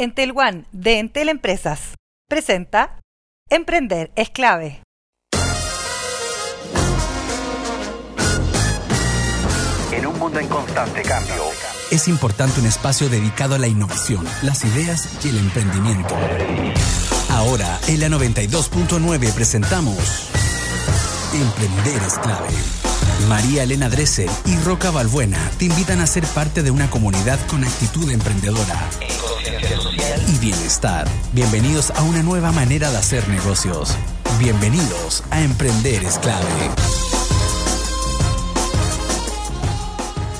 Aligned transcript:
Entel 0.00 0.32
One 0.32 0.64
de 0.70 1.00
Entel 1.00 1.28
Empresas 1.28 1.96
presenta 2.28 3.00
Emprender 3.50 4.12
es 4.14 4.30
clave. 4.30 4.80
En 9.90 10.06
un 10.06 10.16
mundo 10.16 10.38
en 10.38 10.46
constante 10.46 11.02
cambio, 11.02 11.42
Es 11.90 12.06
importante 12.06 12.60
un 12.60 12.66
espacio 12.66 13.08
dedicado 13.08 13.56
a 13.56 13.58
la 13.58 13.66
innovación, 13.66 14.24
las 14.42 14.64
ideas 14.64 15.24
y 15.24 15.30
el 15.30 15.38
emprendimiento. 15.38 16.14
Ahora, 17.30 17.80
en 17.88 17.98
la 17.98 18.08
92.9 18.08 19.32
presentamos 19.34 20.30
Emprender 21.34 22.02
es 22.06 22.18
clave. 22.20 22.97
María 23.26 23.62
Elena 23.64 23.88
Dresser 23.88 24.30
y 24.46 24.56
Roca 24.64 24.90
Balbuena 24.90 25.38
te 25.58 25.64
invitan 25.64 26.00
a 26.00 26.06
ser 26.06 26.24
parte 26.26 26.62
de 26.62 26.70
una 26.70 26.88
comunidad 26.90 27.38
con 27.46 27.64
actitud 27.64 28.10
emprendedora 28.10 28.88
y 30.26 30.38
bienestar. 30.38 31.08
Bienvenidos 31.32 31.90
a 31.90 32.02
una 32.02 32.22
nueva 32.22 32.52
manera 32.52 32.90
de 32.90 32.98
hacer 32.98 33.26
negocios. 33.28 33.96
Bienvenidos 34.38 35.24
a 35.30 35.40
Emprender 35.40 36.04
es 36.04 36.18
clave. 36.18 37.07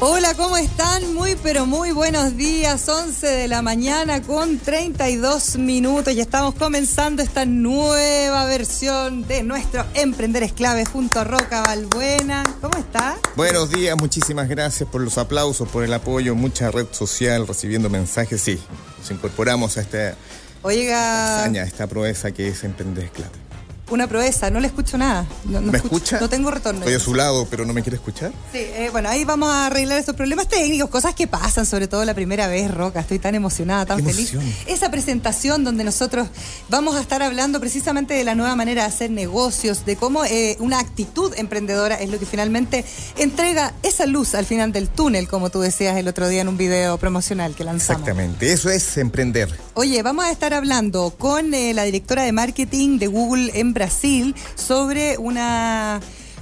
Hola, 0.01 0.35
¿cómo 0.35 0.57
están? 0.57 1.13
Muy, 1.13 1.35
pero 1.43 1.67
muy 1.67 1.91
buenos 1.91 2.37
días. 2.37 2.89
11 2.89 3.27
de 3.27 3.49
la 3.49 3.63
mañana 3.63 4.23
con 4.23 4.61
32 4.61 5.59
minutos 5.59 6.15
y 6.15 6.21
estamos 6.21 6.55
comenzando 6.55 7.21
esta 7.21 7.45
nueva 7.45 8.45
versión 8.45 9.27
de 9.27 9.43
nuestro 9.43 9.85
Emprender 9.95 10.45
es 10.45 10.53
clave 10.53 10.85
junto 10.85 11.19
a 11.19 11.25
Roca 11.25 11.63
Balbuena. 11.63 12.45
¿Cómo 12.61 12.79
está? 12.79 13.19
Buenos 13.35 13.71
días, 13.71 13.97
muchísimas 13.99 14.49
gracias 14.49 14.89
por 14.89 15.01
los 15.01 15.19
aplausos, 15.19 15.69
por 15.69 15.83
el 15.83 15.93
apoyo, 15.93 16.37
mucha 16.37 16.71
red 16.71 16.87
social 16.93 17.49
recibiendo 17.49 17.91
mensajes. 17.91 18.41
Sí, 18.41 18.57
nos 19.01 19.11
incorporamos 19.11 19.79
a 19.79 19.81
esta 19.81 20.15
Oiga, 20.63 21.41
hazaña, 21.41 21.65
esta 21.65 21.89
proeza 21.89 22.31
que 22.31 22.47
es 22.47 22.63
Emprender 22.63 23.07
es 23.07 23.11
clave. 23.11 23.48
Una 23.91 24.07
proeza, 24.07 24.51
no 24.51 24.61
le 24.61 24.67
escucho 24.69 24.99
nada. 24.99 25.27
No, 25.45 25.61
no 25.61 25.73
¿Me 25.73 25.79
escucho- 25.79 25.97
escucha? 25.97 26.21
No 26.21 26.29
tengo 26.29 26.51
retorno. 26.51 26.81
Estoy 26.81 26.95
a 26.95 27.01
su 27.01 27.15
lado, 27.15 27.47
pero 27.51 27.65
no 27.67 27.73
me 27.73 27.83
quiere 27.83 27.97
escuchar. 27.97 28.33
Sí, 28.53 28.59
eh, 28.59 28.89
bueno, 28.93 29.09
ahí 29.09 29.25
vamos 29.25 29.51
a 29.51 29.67
arreglar 29.67 29.99
estos 29.99 30.15
problemas 30.15 30.49
técnicos, 30.49 30.91
cosas 30.91 31.15
que 31.15 31.27
pasan, 31.27 31.67
sobre 31.67 31.89
todo 31.89 32.05
la 32.05 32.15
primera 32.15 32.47
vez, 32.49 32.71
Roca. 32.73 33.01
Estoy 33.01 33.19
tan 33.19 33.35
emocionada, 33.35 33.87
tan 33.87 34.05
feliz. 34.05 34.33
Esa 34.67 34.91
presentación 34.91 35.65
donde 35.65 35.85
nosotros 35.85 36.29
vamos 36.69 36.97
a 36.97 37.01
estar 37.01 37.23
hablando 37.23 37.61
precisamente 37.61 38.15
de 38.15 38.25
la 38.25 38.35
nueva 38.35 38.55
manera 38.57 38.83
de 38.83 38.89
hacer 38.89 39.11
negocios, 39.11 39.85
de 39.87 39.97
cómo 39.97 40.25
eh, 40.25 40.57
una 40.61 40.79
actitud 40.81 41.33
emprendedora 41.37 41.95
es 41.97 42.11
lo 42.11 42.19
que 42.19 42.27
finalmente 42.27 42.85
entrega 43.17 43.73
esa 43.83 44.07
luz 44.07 44.35
al 44.35 44.47
final 44.47 44.73
del 44.73 44.89
túnel, 44.89 45.29
como 45.29 45.51
tú 45.51 45.61
decías 45.61 45.97
el 45.97 46.09
otro 46.09 46.29
día 46.29 46.43
en 46.43 46.49
un 46.49 46.57
video 46.57 46.99
promocional 46.99 47.55
que 47.55 47.65
lanzamos. 47.65 48.01
Exactamente, 48.03 48.53
eso 48.53 48.71
es 48.71 48.97
emprender. 48.99 49.49
Oye, 49.75 50.03
vamos 50.03 50.25
a 50.25 50.31
estar 50.31 50.55
hablando 50.55 51.15
con 51.17 51.55
eh, 51.55 51.73
la 51.75 51.85
directora 51.85 52.23
de 52.23 52.33
marketing 52.33 52.99
de 52.99 53.07
Google 53.07 53.51
en 53.55 53.75
Brasil 53.79 54.35
sobre 54.57 55.17
una, 55.19 56.01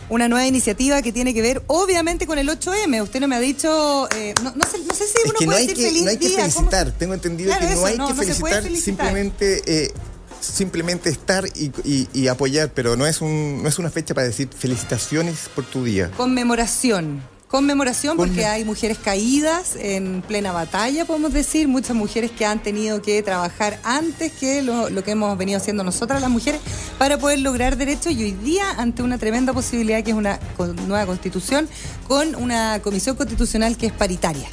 una 0.09 0.29
nueva 0.29 0.47
iniciativa 0.47 1.03
que 1.03 1.13
tiene 1.13 1.35
que 1.35 1.43
ver, 1.43 1.63
obviamente, 1.67 2.27
con 2.27 2.39
el 2.39 2.49
8M. 2.49 3.03
Usted 3.03 3.21
no 3.21 3.29
me 3.29 3.37
ha 3.37 3.41
dicho, 3.41 4.09
eh, 4.17 4.33
no, 4.43 4.53
no 4.57 4.65
sé, 4.67 4.79
no 4.87 4.95
sé 4.95 5.05
si 5.07 5.19
Es 5.19 5.25
uno 5.27 5.35
que 5.39 5.45
no 5.47 5.53
puede 5.53 5.61
hay 5.61 5.67
decir 5.67 5.77
que, 5.85 5.89
feliz 5.91 6.03
no 6.05 6.11
hay 6.11 6.17
que 6.17 6.29
día. 6.29 6.37
¿cómo? 6.39 6.51
felicitar. 6.71 6.93
Tengo 6.93 7.15
entendido 7.15 7.51
Claro, 7.51 7.61
que 7.69 7.75
no 7.75 7.79
eso, 7.81 7.87
hay 7.87 7.99
no, 7.99 8.07
que 8.09 8.15
no 8.15 8.19
felicitar, 8.23 8.63
felicitar. 8.63 8.85
simplemente 8.85 9.63
eh, 9.67 9.93
simplemente 10.41 11.11
estar 11.11 11.45
y, 11.55 11.73
y- 11.85 12.09
y 12.13 12.29
apoyar, 12.29 12.71
pero 12.73 12.97
no 12.97 13.07
es 13.07 13.21
un 13.21 13.63
no 13.63 13.69
es 13.69 13.79
una 13.79 13.91
fecha 13.91 14.15
para 14.15 14.27
decir 14.27 14.49
felicitaciones 14.57 15.51
por 15.55 15.65
tu 15.65 15.85
día. 15.85 16.11
Conmemoración. 16.17 17.23
Conmemoración 17.49 18.17
porque 18.17 18.45
hay 18.45 18.65
mujeres 18.65 18.99
caídas 18.99 19.77
en 19.79 20.21
plena 20.27 20.51
batalla, 20.51 21.05
podemos 21.05 21.33
decir, 21.33 21.69
muchas 21.69 21.95
mujeres 21.95 22.33
que 22.33 22.45
han 22.45 22.61
tenido 22.61 23.01
que 23.03 23.23
trabajar 23.23 23.79
antes 23.85 24.33
que 24.33 24.63
lo, 24.63 24.91
lo 24.91 25.05
que 25.05 25.13
hemos 25.13 25.39
venido 25.39 25.57
haciendo 25.57 25.85
nosotras 25.85 26.21
las 26.21 26.29
mujeres 26.31 26.61
para 26.99 27.19
poder 27.19 27.39
lograr 27.39 27.77
derechos 27.77 28.13
y 28.15 28.25
hoy 28.25 28.33
día 28.33 28.69
ante 28.79 29.05
una 29.05 29.17
tremenda 29.17 29.53
posibilidad 29.53 30.03
que 30.03 30.11
es 30.11 30.17
una 30.17 30.41
con- 30.57 30.75
nueva 30.89 31.07
constitución 31.07 31.69
con 32.09 32.35
una 32.35 32.81
comisión 32.83 33.15
constitucional 33.15 33.77
que 33.77 33.87
es 33.87 33.93
paritaria. 33.93 34.49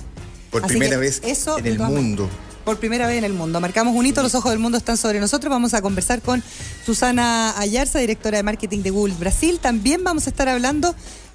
Por 0.51 0.63
Así 0.63 0.73
primera 0.75 0.97
vez 0.97 1.19
eso, 1.25 1.57
en 1.57 1.65
el 1.65 1.79
mundo. 1.79 2.29
por 2.63 2.77
primera 2.79 3.07
vez 3.07 3.17
en 3.17 3.23
el 3.23 3.33
mundo. 3.33 3.59
Marcamos 3.59 3.95
un 3.95 4.05
hito, 4.05 4.21
los 4.21 4.35
ojos 4.35 4.51
del 4.51 4.59
mundo 4.59 4.77
están 4.77 4.97
sobre 4.97 5.19
nosotros. 5.19 5.49
Vamos 5.49 5.73
a 5.73 5.81
conversar 5.81 6.21
con 6.21 6.43
Susana 6.85 7.57
Ayarza, 7.57 7.97
directora 7.97 8.37
de 8.37 8.43
marketing 8.43 8.83
de 8.83 8.91
Google 8.91 9.15
Brasil. 9.19 9.57
También 9.59 10.03
vamos 10.03 10.27
a 10.27 10.29
estar 10.29 10.47
hablando, 10.47 10.93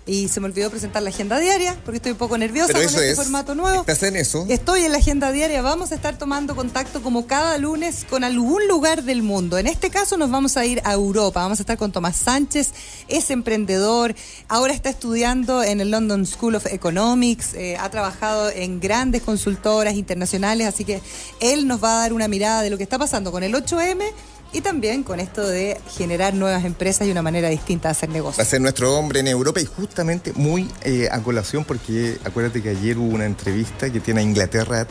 y 0.09 0.29
se 0.29 0.41
me 0.41 0.47
olvidó 0.47 0.71
presentar 0.71 1.03
la 1.03 1.11
agenda 1.11 1.39
diaria, 1.39 1.77
porque 1.85 1.97
estoy 1.97 2.13
un 2.13 2.19
poco 2.19 2.39
nerviosa 2.39 2.69
Pero 2.69 2.79
con 2.79 2.89
eso 2.89 2.99
este 2.99 3.11
es. 3.11 3.17
formato 3.17 3.55
nuevo. 3.55 3.81
Estás 3.81 4.03
en 4.05 4.17
eso. 4.17 4.47
Estoy 4.49 4.85
en 4.85 4.93
la 4.93 4.99
agenda 4.99 5.31
diaria, 5.31 5.61
vamos 5.61 5.93
a 5.93 5.95
estar 5.95 6.17
tomando 6.17 6.57
contacto 6.57 7.03
como 7.03 7.27
cada 7.27 7.59
lunes 7.59 8.07
con 8.09 8.25
algún 8.25 8.67
lugar 8.67 9.03
del 9.03 9.23
mundo. 9.23 9.59
En 9.59 9.67
este 9.67 9.91
caso 9.91 10.17
nos 10.17 10.31
vamos 10.31 10.57
a 10.57 10.65
ir 10.65 10.81
a 10.85 10.95
Europa, 10.95 11.43
vamos 11.43 11.61
a 11.61 11.63
estar 11.63 11.77
con 11.77 11.93
Tomás 11.93 12.17
Sánchez, 12.17 12.73
es 13.07 13.31
emprendedor, 13.31 14.15
ahora 14.49 14.73
está 14.73 14.89
estudiando 14.89 15.63
en 15.63 15.83
el 15.83 15.91
London 15.91 16.25
School 16.25 16.55
of 16.55 16.67
Economics, 16.67 17.53
eh, 17.53 17.77
ha 17.79 17.91
trabajado 17.91 18.51
en 18.51 18.81
grandes 18.81 19.23
consultoras 19.23 19.95
internacionales, 19.95 20.67
así 20.67 20.87
que 20.87 21.03
él 21.41 21.67
nos 21.69 21.85
va 21.85 21.99
a 21.99 22.01
dar 22.01 22.15
una 22.15 22.29
mirada 22.29 22.63
de 22.63 22.71
lo 22.71 22.79
que 22.79 22.83
está 22.83 22.99
pasando 22.99 23.31
con 23.31 23.43
el 23.43 23.55
8M 23.55 24.05
y 24.53 24.61
también 24.61 25.03
con 25.03 25.21
esto 25.21 25.47
de 25.47 25.79
generar 25.97 26.35
nuevas 26.35 26.65
empresas 26.65 27.07
y 27.07 27.11
una 27.11 27.23
manera 27.23 27.49
distinta 27.49 27.89
de 27.89 27.93
hacer 27.93 28.09
Va 28.09 28.15
negocios. 28.15 28.47
ser 28.49 28.61
nuestro 28.61 28.97
hombre 28.97 29.21
en 29.21 29.29
Europa 29.29 29.61
y 29.61 29.67
justamente 29.67 30.33
muy 30.35 30.71
eh, 30.85 31.09
a 31.11 31.21
colación 31.23 31.65
porque 31.65 32.19
acuérdate 32.25 32.63
que 32.63 32.71
ayer 32.71 32.97
hubo 32.99 33.15
una 33.15 33.27
entrevista 33.27 33.91
que 33.91 34.01
tiene 34.01 34.21
a 34.21 34.23
Inglaterra 34.23 34.87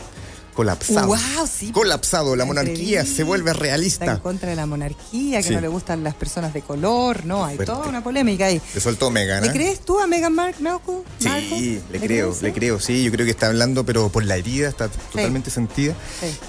colapsado. 0.58 1.06
Wow, 1.06 1.46
sí. 1.46 1.70
Colapsado, 1.70 2.34
la 2.34 2.44
monarquía 2.44 3.04
se 3.06 3.22
vuelve 3.22 3.52
Está 3.52 3.58
en 3.58 3.62
realista. 3.70 4.18
contra 4.18 4.50
de 4.50 4.56
la 4.56 4.66
monarquía, 4.66 5.38
que 5.38 5.48
Sí. 5.48 5.54
no 5.54 5.60
le 5.60 5.68
gustan 5.68 6.02
las 6.02 6.14
personas 6.16 6.52
de 6.52 6.62
color, 6.62 7.24
no, 7.24 7.44
hay 7.44 7.54
Fuerte. 7.54 7.72
toda 7.72 7.86
una 7.86 8.02
polémica 8.02 8.46
ahí. 8.46 8.60
Le 8.74 8.80
soltó 8.80 9.08
Megan, 9.08 9.42
¿Le 9.44 9.50
¿eh? 9.50 9.52
crees 9.52 9.80
tú 9.84 10.00
a 10.00 10.08
Meghan 10.08 10.34
Mark-? 10.34 10.60
Markle? 10.60 11.02
Sí, 11.20 11.80
le 11.92 12.00
creo, 12.00 12.30
crees, 12.30 12.42
le 12.42 12.52
creo, 12.52 12.80
sí, 12.80 13.04
yo 13.04 13.12
creo 13.12 13.24
que 13.24 13.30
está 13.30 13.46
hablando, 13.46 13.86
pero 13.86 14.08
por 14.08 14.24
la 14.24 14.34
herida, 14.36 14.68
está 14.68 14.88
totalmente 14.88 15.48
sentida. 15.50 15.94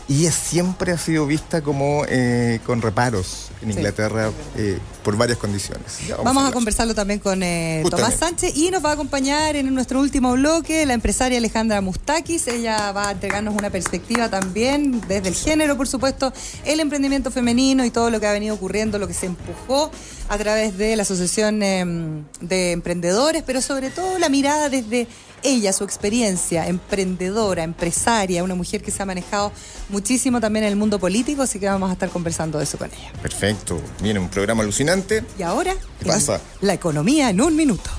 Y 0.07 0.25
siempre 0.31 0.91
ha 0.91 0.97
sido 0.97 1.27
vista 1.27 1.61
como 1.61 2.03
eh, 2.09 2.59
con 2.65 2.81
reparos 2.81 3.49
en 3.61 3.69
Inglaterra 3.71 4.31
eh, 4.57 4.79
por 5.09 5.17
varias 5.17 5.39
condiciones. 5.39 6.01
Vamos 6.23 6.47
a 6.47 6.51
conversarlo 6.51 6.93
también 6.93 7.19
con 7.19 7.41
eh, 7.41 7.83
Tomás. 7.89 8.13
Sánchez 8.13 8.55
y 8.55 8.69
nos 8.69 8.85
va 8.85 8.91
a 8.91 8.93
acompañar 8.93 9.55
en 9.55 9.73
nuestro 9.73 9.99
último 9.99 10.33
bloque 10.33 10.85
la 10.85 10.93
empresaria 10.93 11.39
Alejandra 11.39 11.81
Mustakis. 11.81 12.47
Ella 12.47 12.91
va 12.91 13.07
a 13.07 13.11
entregarnos 13.13 13.55
una 13.55 13.71
perspectiva 13.71 14.29
también 14.29 15.01
desde 15.07 15.29
el 15.29 15.33
género, 15.33 15.75
por 15.75 15.87
supuesto, 15.87 16.31
el 16.63 16.79
emprendimiento 16.79 17.31
femenino 17.31 17.83
y 17.85 17.89
todo 17.89 18.11
lo 18.11 18.19
que 18.19 18.27
ha 18.27 18.31
venido 18.31 18.53
ocurriendo, 18.53 18.99
lo 18.99 19.07
que 19.07 19.15
se 19.15 19.25
empujó 19.25 19.89
a 20.27 20.37
través 20.37 20.77
de 20.77 20.95
la 20.95 21.01
Asociación 21.01 21.63
eh, 21.63 22.23
de 22.41 22.71
Emprendedores, 22.73 23.41
pero 23.43 23.63
sobre 23.63 23.89
todo 23.89 24.19
la 24.19 24.29
mirada 24.29 24.69
desde 24.69 25.07
ella, 25.43 25.73
su 25.73 25.83
experiencia, 25.83 26.67
emprendedora, 26.67 27.63
empresaria, 27.63 28.43
una 28.43 28.55
mujer 28.55 28.81
que 28.81 28.91
se 28.91 29.01
ha 29.01 29.05
manejado 29.05 29.51
muchísimo 29.89 30.39
también 30.39 30.65
en 30.65 30.71
el 30.71 30.75
mundo 30.75 30.99
político, 30.99 31.41
así 31.41 31.59
que 31.59 31.67
vamos 31.67 31.89
a 31.89 31.93
estar 31.93 32.09
conversando 32.09 32.57
de 32.57 32.63
eso 32.65 32.77
con 32.77 32.89
ella. 32.91 33.11
Perfecto, 33.21 33.79
viene 34.01 34.19
un 34.19 34.29
programa 34.29 34.63
alucinante. 34.63 35.23
Y 35.37 35.43
ahora, 35.43 35.73
¿Qué 35.99 36.05
pasa? 36.05 36.39
la 36.61 36.73
economía 36.73 37.29
en 37.29 37.41
un 37.41 37.55
minuto. 37.55 37.89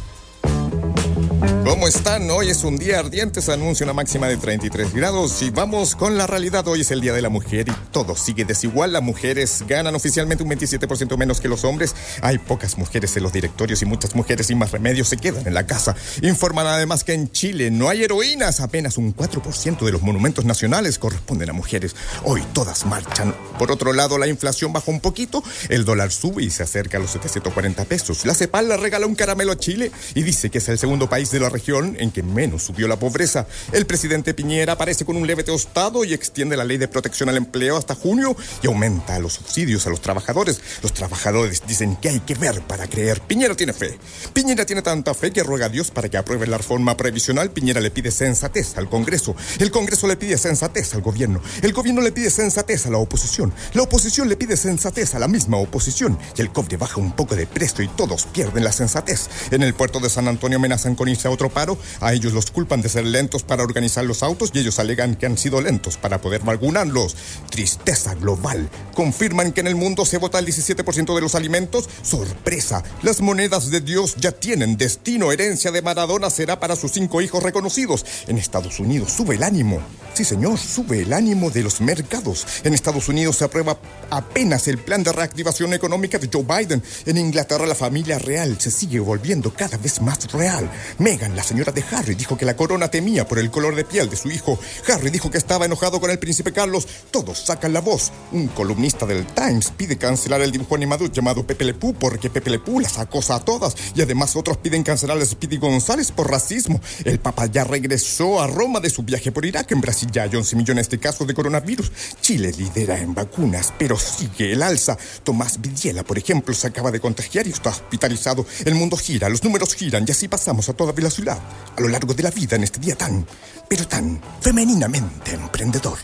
¿Cómo 1.64 1.86
están? 1.86 2.30
Hoy 2.30 2.50
es 2.50 2.64
un 2.64 2.76
día 2.76 2.98
ardiente, 2.98 3.40
se 3.40 3.52
anuncia 3.52 3.84
una 3.84 3.92
máxima 3.92 4.28
de 4.28 4.36
33 4.36 4.92
grados 4.92 5.40
y 5.42 5.50
vamos 5.50 5.94
con 5.94 6.16
la 6.16 6.26
realidad. 6.26 6.66
Hoy 6.68 6.80
es 6.80 6.90
el 6.90 7.00
Día 7.00 7.12
de 7.12 7.22
la 7.22 7.28
Mujer 7.28 7.68
y 7.68 7.92
todo 7.92 8.16
sigue 8.16 8.44
desigual. 8.44 8.92
Las 8.92 9.02
mujeres 9.02 9.64
ganan 9.68 9.94
oficialmente 9.94 10.42
un 10.42 10.50
27% 10.50 11.16
menos 11.16 11.40
que 11.40 11.48
los 11.48 11.64
hombres. 11.64 11.94
Hay 12.22 12.38
pocas 12.38 12.78
mujeres 12.78 13.16
en 13.16 13.22
los 13.22 13.32
directorios 13.32 13.82
y 13.82 13.86
muchas 13.86 14.14
mujeres 14.14 14.46
sin 14.46 14.58
más 14.58 14.72
remedio 14.72 15.04
se 15.04 15.16
quedan 15.16 15.46
en 15.46 15.54
la 15.54 15.66
casa. 15.66 15.94
Informan 16.22 16.66
además 16.66 17.04
que 17.04 17.12
en 17.12 17.30
Chile 17.30 17.70
no 17.70 17.88
hay 17.88 18.04
heroínas. 18.04 18.60
Apenas 18.60 18.96
un 18.96 19.14
4% 19.14 19.84
de 19.84 19.92
los 19.92 20.02
monumentos 20.02 20.44
nacionales 20.44 20.98
corresponden 20.98 21.50
a 21.50 21.52
mujeres. 21.52 21.94
Hoy 22.24 22.42
todas 22.52 22.86
marchan. 22.86 23.34
Por 23.58 23.70
otro 23.70 23.92
lado, 23.92 24.18
la 24.18 24.26
inflación 24.26 24.72
bajó 24.72 24.90
un 24.90 25.00
poquito. 25.00 25.42
El 25.68 25.84
dólar 25.84 26.10
sube 26.10 26.42
y 26.42 26.50
se 26.50 26.62
acerca 26.62 26.96
a 26.96 27.00
los 27.00 27.10
740 27.10 27.84
pesos. 27.84 28.24
La 28.24 28.34
CEPAL 28.34 28.68
le 28.68 28.76
regala 28.76 29.06
un 29.06 29.14
caramelo 29.14 29.52
a 29.52 29.58
Chile 29.58 29.92
y 30.14 30.22
dice 30.22 30.50
que 30.50 30.58
es 30.58 30.68
el 30.68 30.78
segundo 30.78 31.09
país 31.10 31.30
de 31.30 31.40
la 31.40 31.50
región 31.50 31.96
en 31.98 32.10
que 32.10 32.22
menos 32.22 32.62
subió 32.62 32.88
la 32.88 32.98
pobreza. 32.98 33.46
El 33.72 33.84
presidente 33.84 34.32
Piñera 34.32 34.72
aparece 34.72 35.04
con 35.04 35.16
un 35.16 35.26
leve 35.26 35.44
tostado 35.44 36.04
y 36.04 36.14
extiende 36.14 36.56
la 36.56 36.64
ley 36.64 36.78
de 36.78 36.88
protección 36.88 37.28
al 37.28 37.36
empleo 37.36 37.76
hasta 37.76 37.94
junio 37.94 38.34
y 38.62 38.68
aumenta 38.68 39.18
los 39.18 39.34
subsidios 39.34 39.86
a 39.86 39.90
los 39.90 40.00
trabajadores. 40.00 40.60
Los 40.82 40.94
trabajadores 40.94 41.62
dicen 41.66 41.96
que 41.96 42.08
hay 42.08 42.20
que 42.20 42.34
ver 42.34 42.62
para 42.62 42.86
creer. 42.86 43.20
Piñera 43.20 43.54
tiene 43.54 43.74
fe. 43.74 43.98
Piñera 44.32 44.64
tiene 44.64 44.80
tanta 44.80 45.12
fe 45.12 45.32
que 45.32 45.42
ruega 45.42 45.66
a 45.66 45.68
Dios 45.68 45.90
para 45.90 46.08
que 46.08 46.16
apruebe 46.16 46.46
la 46.46 46.56
reforma 46.56 46.96
previsional. 46.96 47.50
Piñera 47.50 47.80
le 47.80 47.90
pide 47.90 48.10
sensatez 48.10 48.78
al 48.78 48.88
Congreso. 48.88 49.36
El 49.58 49.70
Congreso 49.70 50.06
le 50.06 50.16
pide 50.16 50.38
sensatez 50.38 50.94
al 50.94 51.02
gobierno. 51.02 51.42
El 51.60 51.72
gobierno 51.72 52.00
le 52.00 52.12
pide 52.12 52.30
sensatez 52.30 52.86
a 52.86 52.90
la 52.90 52.98
oposición. 52.98 53.52
La 53.74 53.82
oposición 53.82 54.28
le 54.28 54.36
pide 54.36 54.56
sensatez 54.56 55.14
a 55.14 55.18
la 55.18 55.28
misma 55.28 55.56
oposición. 55.56 56.18
Y 56.36 56.40
el 56.40 56.50
cobre 56.50 56.76
baja 56.76 57.00
un 57.00 57.12
poco 57.12 57.34
de 57.34 57.46
precio 57.46 57.84
y 57.84 57.88
todos 57.88 58.26
pierden 58.26 58.62
la 58.62 58.72
sensatez. 58.72 59.28
En 59.50 59.62
el 59.62 59.74
puerto 59.74 59.98
de 59.98 60.08
San 60.08 60.28
Antonio 60.28 60.58
amenazan 60.58 60.94
con 61.00 61.08
irse 61.08 61.26
a 61.26 61.30
otro 61.30 61.40
otro 61.40 61.48
paro, 61.48 61.78
a 62.00 62.12
ellos 62.12 62.34
los 62.34 62.50
culpan 62.50 62.82
de 62.82 62.90
ser 62.90 63.06
lentos 63.06 63.44
para 63.44 63.62
organizar 63.62 64.04
los 64.04 64.22
autos 64.22 64.50
y 64.52 64.58
ellos 64.58 64.78
alegan 64.78 65.16
que 65.16 65.24
han 65.24 65.38
sido 65.38 65.62
lentos 65.62 65.96
para 65.96 66.20
poder 66.20 66.42
vacunarlos. 66.42 67.16
Tristeza 67.48 68.14
global. 68.14 68.68
Confirman 68.94 69.52
que 69.52 69.62
en 69.62 69.68
el 69.68 69.74
mundo 69.74 70.04
se 70.04 70.18
vota 70.18 70.38
el 70.38 70.44
17% 70.44 71.14
de 71.14 71.20
los 71.22 71.34
alimentos. 71.34 71.88
Sorpresa. 72.02 72.82
Las 73.02 73.22
monedas 73.22 73.70
de 73.70 73.80
Dios 73.80 74.16
ya 74.16 74.32
tienen 74.32 74.76
destino. 74.76 75.32
Herencia 75.32 75.70
de 75.70 75.80
Maradona 75.80 76.28
será 76.28 76.60
para 76.60 76.76
sus 76.76 76.92
cinco 76.92 77.22
hijos 77.22 77.42
reconocidos. 77.42 78.04
En 78.26 78.36
Estados 78.36 78.78
Unidos 78.78 79.10
sube 79.10 79.36
el 79.36 79.42
ánimo. 79.42 79.80
Sí, 80.12 80.24
señor, 80.24 80.58
sube 80.58 81.02
el 81.02 81.14
ánimo 81.14 81.50
de 81.50 81.62
los 81.62 81.80
mercados. 81.80 82.46
En 82.64 82.74
Estados 82.74 83.08
Unidos 83.08 83.36
se 83.36 83.44
aprueba 83.44 83.78
apenas 84.10 84.68
el 84.68 84.76
plan 84.76 85.02
de 85.02 85.12
reactivación 85.12 85.72
económica 85.72 86.18
de 86.18 86.28
Joe 86.30 86.42
Biden. 86.42 86.82
En 87.06 87.16
Inglaterra 87.16 87.64
la 87.64 87.74
familia 87.74 88.18
real 88.18 88.60
se 88.60 88.70
sigue 88.70 89.00
volviendo 89.00 89.54
cada 89.54 89.78
vez 89.78 90.02
más 90.02 90.30
real. 90.32 90.68
Meghan, 90.98 91.36
la 91.36 91.42
señora 91.42 91.72
de 91.72 91.84
Harry, 91.92 92.14
dijo 92.14 92.36
que 92.36 92.44
la 92.44 92.56
corona 92.56 92.88
temía 92.88 93.26
por 93.26 93.38
el 93.38 93.50
color 93.50 93.74
de 93.74 93.84
piel 93.84 94.08
de 94.08 94.16
su 94.16 94.30
hijo. 94.30 94.58
Harry 94.88 95.10
dijo 95.10 95.30
que 95.30 95.38
estaba 95.38 95.64
enojado 95.64 96.00
con 96.00 96.10
el 96.10 96.18
príncipe 96.18 96.52
Carlos. 96.52 96.86
Todos 97.10 97.38
sacan 97.38 97.72
la 97.72 97.80
voz. 97.80 98.12
Un 98.32 98.48
columnista 98.48 99.06
del 99.06 99.26
Times 99.26 99.72
pide 99.76 99.98
cancelar 99.98 100.40
el 100.40 100.52
dibujo 100.52 100.74
animado 100.74 101.06
llamado 101.06 101.46
Pepe 101.46 101.64
Le 101.64 101.74
Pew 101.74 101.94
porque 101.94 102.30
Pepe 102.30 102.50
Le 102.50 102.58
Pew 102.58 102.80
las 102.80 102.98
acosa 102.98 103.36
a 103.36 103.44
todas. 103.44 103.74
Y 103.94 104.02
además 104.02 104.36
otros 104.36 104.56
piden 104.58 104.82
cancelar 104.82 105.18
a 105.18 105.24
Speedy 105.24 105.58
González 105.58 106.10
por 106.12 106.30
racismo. 106.30 106.80
El 107.04 107.18
Papa 107.18 107.46
ya 107.46 107.64
regresó 107.64 108.40
a 108.40 108.46
Roma 108.46 108.80
de 108.80 108.90
su 108.90 109.02
viaje 109.02 109.32
por 109.32 109.44
Irak. 109.44 109.70
En 109.72 109.80
Brasil 109.80 110.10
hay 110.18 110.34
11 110.34 110.56
millones 110.56 110.88
de 110.88 110.98
casos 110.98 111.26
de 111.26 111.34
coronavirus. 111.34 111.92
Chile 112.20 112.52
lidera 112.56 112.98
en 112.98 113.14
vacunas, 113.14 113.72
pero 113.78 113.98
sigue 113.98 114.52
el 114.52 114.62
alza. 114.62 114.96
Tomás 115.24 115.60
Vidiela, 115.60 116.04
por 116.04 116.18
ejemplo, 116.18 116.54
se 116.54 116.66
acaba 116.66 116.90
de 116.90 117.00
contagiar 117.00 117.46
y 117.46 117.50
está 117.50 117.70
hospitalizado. 117.70 118.46
El 118.64 118.74
mundo 118.74 118.96
gira, 118.96 119.28
los 119.28 119.44
números 119.44 119.74
giran 119.74 120.04
y 120.06 120.10
así 120.10 120.28
pasamos 120.28 120.68
a 120.70 120.74
toda 120.74 120.92
velocidad 120.92 121.38
a 121.76 121.80
lo 121.80 121.88
largo 121.88 122.14
de 122.14 122.22
la 122.22 122.30
vida 122.30 122.56
en 122.56 122.64
este 122.64 122.80
día 122.80 122.96
tan, 122.96 123.26
pero 123.68 123.86
tan 123.86 124.20
femeninamente 124.40 125.32
emprendedor. 125.32 125.98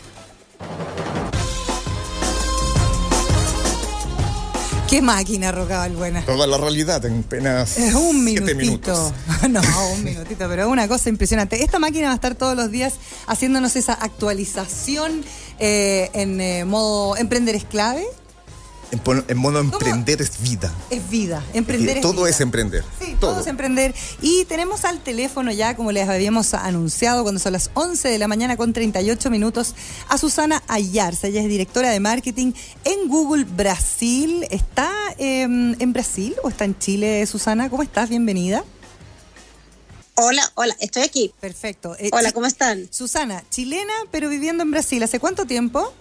Qué 4.89 5.01
máquina, 5.01 5.51
Rocal, 5.51 5.97
buena. 5.97 6.25
Toda 6.25 6.47
la 6.47 6.57
realidad 6.57 7.03
en 7.05 7.19
apenas 7.19 7.77
Es 7.77 7.93
un 7.93 8.23
siete 8.25 8.55
minutito. 8.55 8.93
minutos. 8.95 9.13
No, 9.49 9.61
un 9.93 10.03
minutito, 10.03 10.47
pero 10.47 10.69
una 10.69 10.87
cosa 10.87 11.09
impresionante. 11.09 11.61
Esta 11.61 11.77
máquina 11.77 12.07
va 12.07 12.13
a 12.13 12.15
estar 12.15 12.35
todos 12.35 12.55
los 12.55 12.71
días 12.71 12.93
haciéndonos 13.27 13.75
esa 13.75 13.93
actualización 13.93 15.25
eh, 15.59 16.09
en 16.13 16.39
eh, 16.39 16.63
modo 16.63 17.17
emprender 17.17 17.55
es 17.55 17.65
clave. 17.65 18.05
En, 18.91 19.37
modo 19.37 19.59
emprender 19.59 20.21
es 20.21 20.41
vida. 20.41 20.73
Es 20.89 21.09
vida. 21.09 21.43
Emprender 21.53 21.97
es 21.97 22.01
todo 22.01 22.21
vida. 22.21 22.29
es 22.29 22.41
emprender. 22.41 22.83
Sí, 23.01 23.15
todo. 23.19 23.41
es 23.41 23.47
emprender. 23.47 23.93
Y 24.21 24.45
tenemos 24.45 24.85
al 24.85 24.99
teléfono 25.01 25.51
ya, 25.51 25.75
como 25.75 25.91
les 25.91 26.07
habíamos 26.07 26.53
anunciado, 26.53 27.23
cuando 27.23 27.39
son 27.39 27.53
las 27.53 27.69
11 27.73 28.07
de 28.07 28.17
la 28.17 28.27
mañana 28.27 28.55
con 28.55 28.71
38 28.71 29.29
minutos, 29.29 29.75
a 30.07 30.17
Susana 30.17 30.63
Ayarza. 30.67 31.27
Ella 31.27 31.41
es 31.41 31.49
directora 31.49 31.89
de 31.89 31.99
marketing 31.99 32.53
en 32.85 33.09
Google 33.09 33.43
Brasil. 33.43 34.47
¿Está 34.51 34.89
eh, 35.17 35.41
en 35.41 35.93
Brasil 35.93 36.35
o 36.43 36.49
está 36.49 36.63
en 36.65 36.77
Chile, 36.79 37.25
Susana? 37.25 37.69
¿Cómo 37.69 37.83
estás? 37.83 38.09
Bienvenida. 38.09 38.63
Hola, 40.19 40.51
hola, 40.55 40.75
estoy 40.79 41.03
aquí. 41.03 41.31
Perfecto. 41.39 41.95
Eh, 41.99 42.09
Hola, 42.11 42.31
¿cómo 42.31 42.47
están? 42.47 42.87
Susana, 42.91 43.43
chilena, 43.51 43.93
pero 44.09 44.29
viviendo 44.29 44.63
en 44.63 44.71
Brasil. 44.71 45.03
¿Hace 45.03 45.19
cuánto 45.19 45.45
tiempo? 45.45 45.93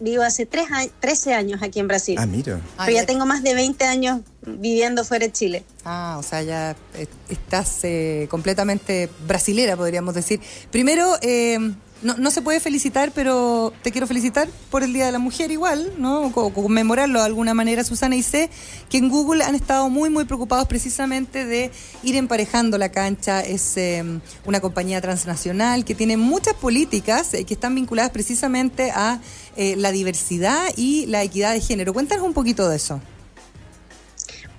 Vivo 0.00 0.22
hace 0.22 0.46
tres 0.46 0.66
a- 0.72 0.86
13 1.00 1.34
años 1.34 1.62
aquí 1.62 1.78
en 1.78 1.86
Brasil. 1.88 2.16
Ah, 2.18 2.26
mira. 2.26 2.60
pero 2.78 2.92
ya 2.92 3.06
tengo 3.06 3.26
más 3.26 3.42
de 3.42 3.54
20 3.54 3.84
años 3.84 4.20
viviendo 4.46 5.04
fuera 5.04 5.26
de 5.26 5.32
Chile. 5.32 5.64
Ah, 5.84 6.16
o 6.18 6.22
sea, 6.22 6.42
ya 6.42 6.74
eh, 6.94 7.06
estás 7.28 7.80
eh, 7.84 8.26
completamente 8.30 9.08
brasilera, 9.26 9.76
podríamos 9.76 10.14
decir. 10.14 10.40
Primero, 10.70 11.16
eh, 11.22 11.58
no, 12.02 12.16
no 12.16 12.30
se 12.30 12.42
puede 12.42 12.60
felicitar, 12.60 13.12
pero 13.14 13.72
te 13.82 13.90
quiero 13.92 14.06
felicitar 14.06 14.48
por 14.70 14.82
el 14.82 14.92
Día 14.92 15.06
de 15.06 15.12
la 15.12 15.18
Mujer 15.18 15.50
igual, 15.50 15.92
¿no? 15.98 16.32
Conmemorarlo 16.32 17.18
de 17.18 17.26
alguna 17.26 17.54
manera, 17.54 17.84
Susana. 17.84 18.16
Y 18.16 18.22
sé 18.22 18.50
que 18.88 18.98
en 18.98 19.08
Google 19.08 19.44
han 19.44 19.54
estado 19.54 19.88
muy, 19.90 20.10
muy 20.10 20.24
preocupados 20.24 20.66
precisamente 20.66 21.44
de 21.44 21.70
ir 22.02 22.16
emparejando 22.16 22.78
la 22.78 22.90
cancha. 22.90 23.40
Es 23.40 23.76
eh, 23.76 24.02
una 24.44 24.60
compañía 24.60 25.00
transnacional 25.00 25.84
que 25.84 25.94
tiene 25.94 26.16
muchas 26.16 26.54
políticas 26.54 27.34
eh, 27.34 27.44
que 27.44 27.54
están 27.54 27.74
vinculadas 27.74 28.10
precisamente 28.10 28.90
a 28.90 29.20
eh, 29.56 29.76
la 29.76 29.92
diversidad 29.92 30.68
y 30.76 31.06
la 31.06 31.22
equidad 31.22 31.52
de 31.52 31.60
género. 31.60 31.92
Cuéntanos 31.92 32.24
un 32.24 32.32
poquito 32.32 32.68
de 32.68 32.76
eso. 32.76 33.00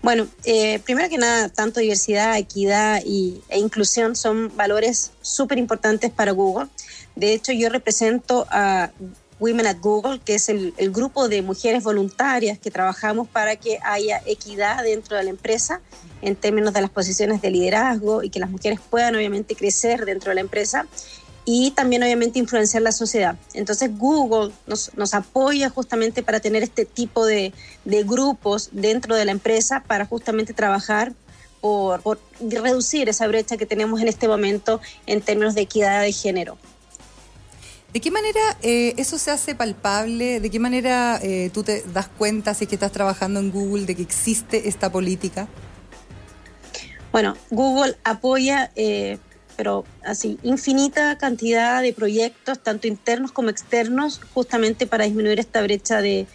Bueno, 0.02 0.28
eh, 0.46 0.80
primero 0.80 1.10
que 1.10 1.20
nada, 1.20 1.50
tanto 1.50 1.80
diversidad, 1.80 2.36
equidad 2.38 3.02
e 3.06 3.60
inclusión 3.60 4.16
son 4.16 4.52
valores 4.56 5.12
súper 5.22 5.60
importantes 5.60 6.10
para 6.10 6.32
Google. 6.32 6.68
De 7.16 7.34
hecho, 7.34 7.52
yo 7.52 7.70
represento 7.70 8.48
a 8.50 8.92
Women 9.42 9.66
at 9.66 9.78
Google, 9.82 10.20
que 10.24 10.36
es 10.36 10.50
el, 10.50 10.74
grupo 10.92 11.28
de 11.28 11.42
mujeres 11.42 11.84
voluntarias 11.84 12.60
que 12.60 12.70
trabajamos 12.70 13.28
para 13.28 13.56
que 13.56 13.80
haya 13.84 14.22
equidad 14.28 14.84
dentro 14.84 15.18
de 15.18 15.24
la 15.24 15.32
empresa 15.32 15.82
en 16.22 16.36
términos 16.36 16.74
de 16.74 16.82
las 16.82 16.92
posiciones 16.92 17.42
de 17.42 17.50
liderazgo 17.50 18.22
y 18.22 18.30
que 18.30 18.40
las 18.40 18.52
mujeres 18.52 18.80
puedan 18.88 19.16
obviamente 19.16 19.56
crecer 19.56 20.06
dentro 20.06 20.30
de 20.30 20.36
la 20.36 20.42
empresa 20.42 20.86
y 21.44 21.72
también 21.72 22.04
obviamente 22.04 22.38
influenciar 22.38 22.84
la 22.84 22.92
sociedad. 22.92 23.36
Entonces 23.56 23.90
Google 23.98 24.54
nos, 24.68 25.14
apoya 25.16 25.72
justamente 25.72 26.22
para 26.22 26.40
tener 26.40 26.62
este 26.62 26.86
tipo 26.86 27.26
de, 27.26 27.52
de 27.84 28.04
grupos 28.04 28.70
dentro 28.72 29.16
de 29.16 29.26
la 29.26 29.32
empresa 29.32 29.84
para 29.88 30.06
justamente 30.06 30.54
trabajar 30.54 31.14
por, 31.62 32.02
por 32.04 32.20
reducir 32.40 33.10
esa 33.10 33.28
brecha 33.28 33.58
que 33.58 33.66
tenemos 33.66 34.02
en 34.02 34.08
este 34.08 34.28
momento 34.28 34.82
en 35.08 35.20
términos 35.22 35.56
de 35.56 35.62
equidad 35.62 36.02
de 36.02 36.12
género. 36.12 36.60
¿De 37.94 38.00
qué 38.00 38.10
manera 38.10 38.40
eh, 38.62 38.94
eso 38.98 39.18
se 39.18 39.32
hace 39.32 39.54
palpable? 39.54 40.40
¿De 40.40 40.50
qué 40.50 40.60
manera 40.60 41.20
eh, 41.22 41.50
tú 41.54 41.64
te 41.64 41.84
das 41.94 42.08
cuenta 42.08 42.54
si 42.54 42.64
es 42.64 42.70
que 42.70 42.76
estás 42.76 42.94
trabajando 42.94 43.42
en 43.42 43.52
Google 43.52 43.86
de 43.86 43.96
que 43.96 44.02
existe 44.02 44.70
esta 44.70 44.90
política? 44.90 45.50
Bueno, 47.12 47.36
Google 47.50 47.98
apoya, 48.06 48.72
eh, 48.78 49.18
pero 49.58 49.84
así, 50.06 50.40
infinita 50.44 51.18
cantidad 51.18 51.82
de 51.82 51.92
proyectos, 51.92 52.64
tanto 52.64 52.88
internos 52.88 53.34
como 53.34 53.50
externos, 53.50 54.22
justamente 54.34 54.88
para 54.88 55.04
disminuir 55.04 55.42
esta 55.42 55.62
brecha 55.62 56.02
de, 56.02 56.28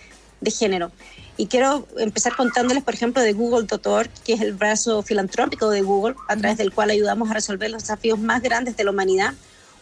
de 0.43 0.51
género. 0.51 0.93
Y 1.39 1.47
quiero 1.47 1.87
empezar 1.97 2.37
contándoles, 2.37 2.85
por 2.85 2.93
ejemplo, 2.93 3.23
de 3.23 3.33
Google.org, 3.33 4.11
que 4.25 4.35
es 4.35 4.43
el 4.43 4.53
brazo 4.53 5.03
filantrópico 5.03 5.71
de 5.71 5.81
Google, 5.81 6.17
a 6.29 6.37
través 6.37 6.59
del 6.59 6.73
cual 6.73 6.91
ayudamos 6.91 7.31
a 7.31 7.35
resolver 7.35 7.71
los 7.71 7.83
desafíos 7.83 8.19
más 8.19 8.43
grandes 8.43 8.77
de 8.77 8.85
la 8.85 8.91
humanidad. 8.91 9.33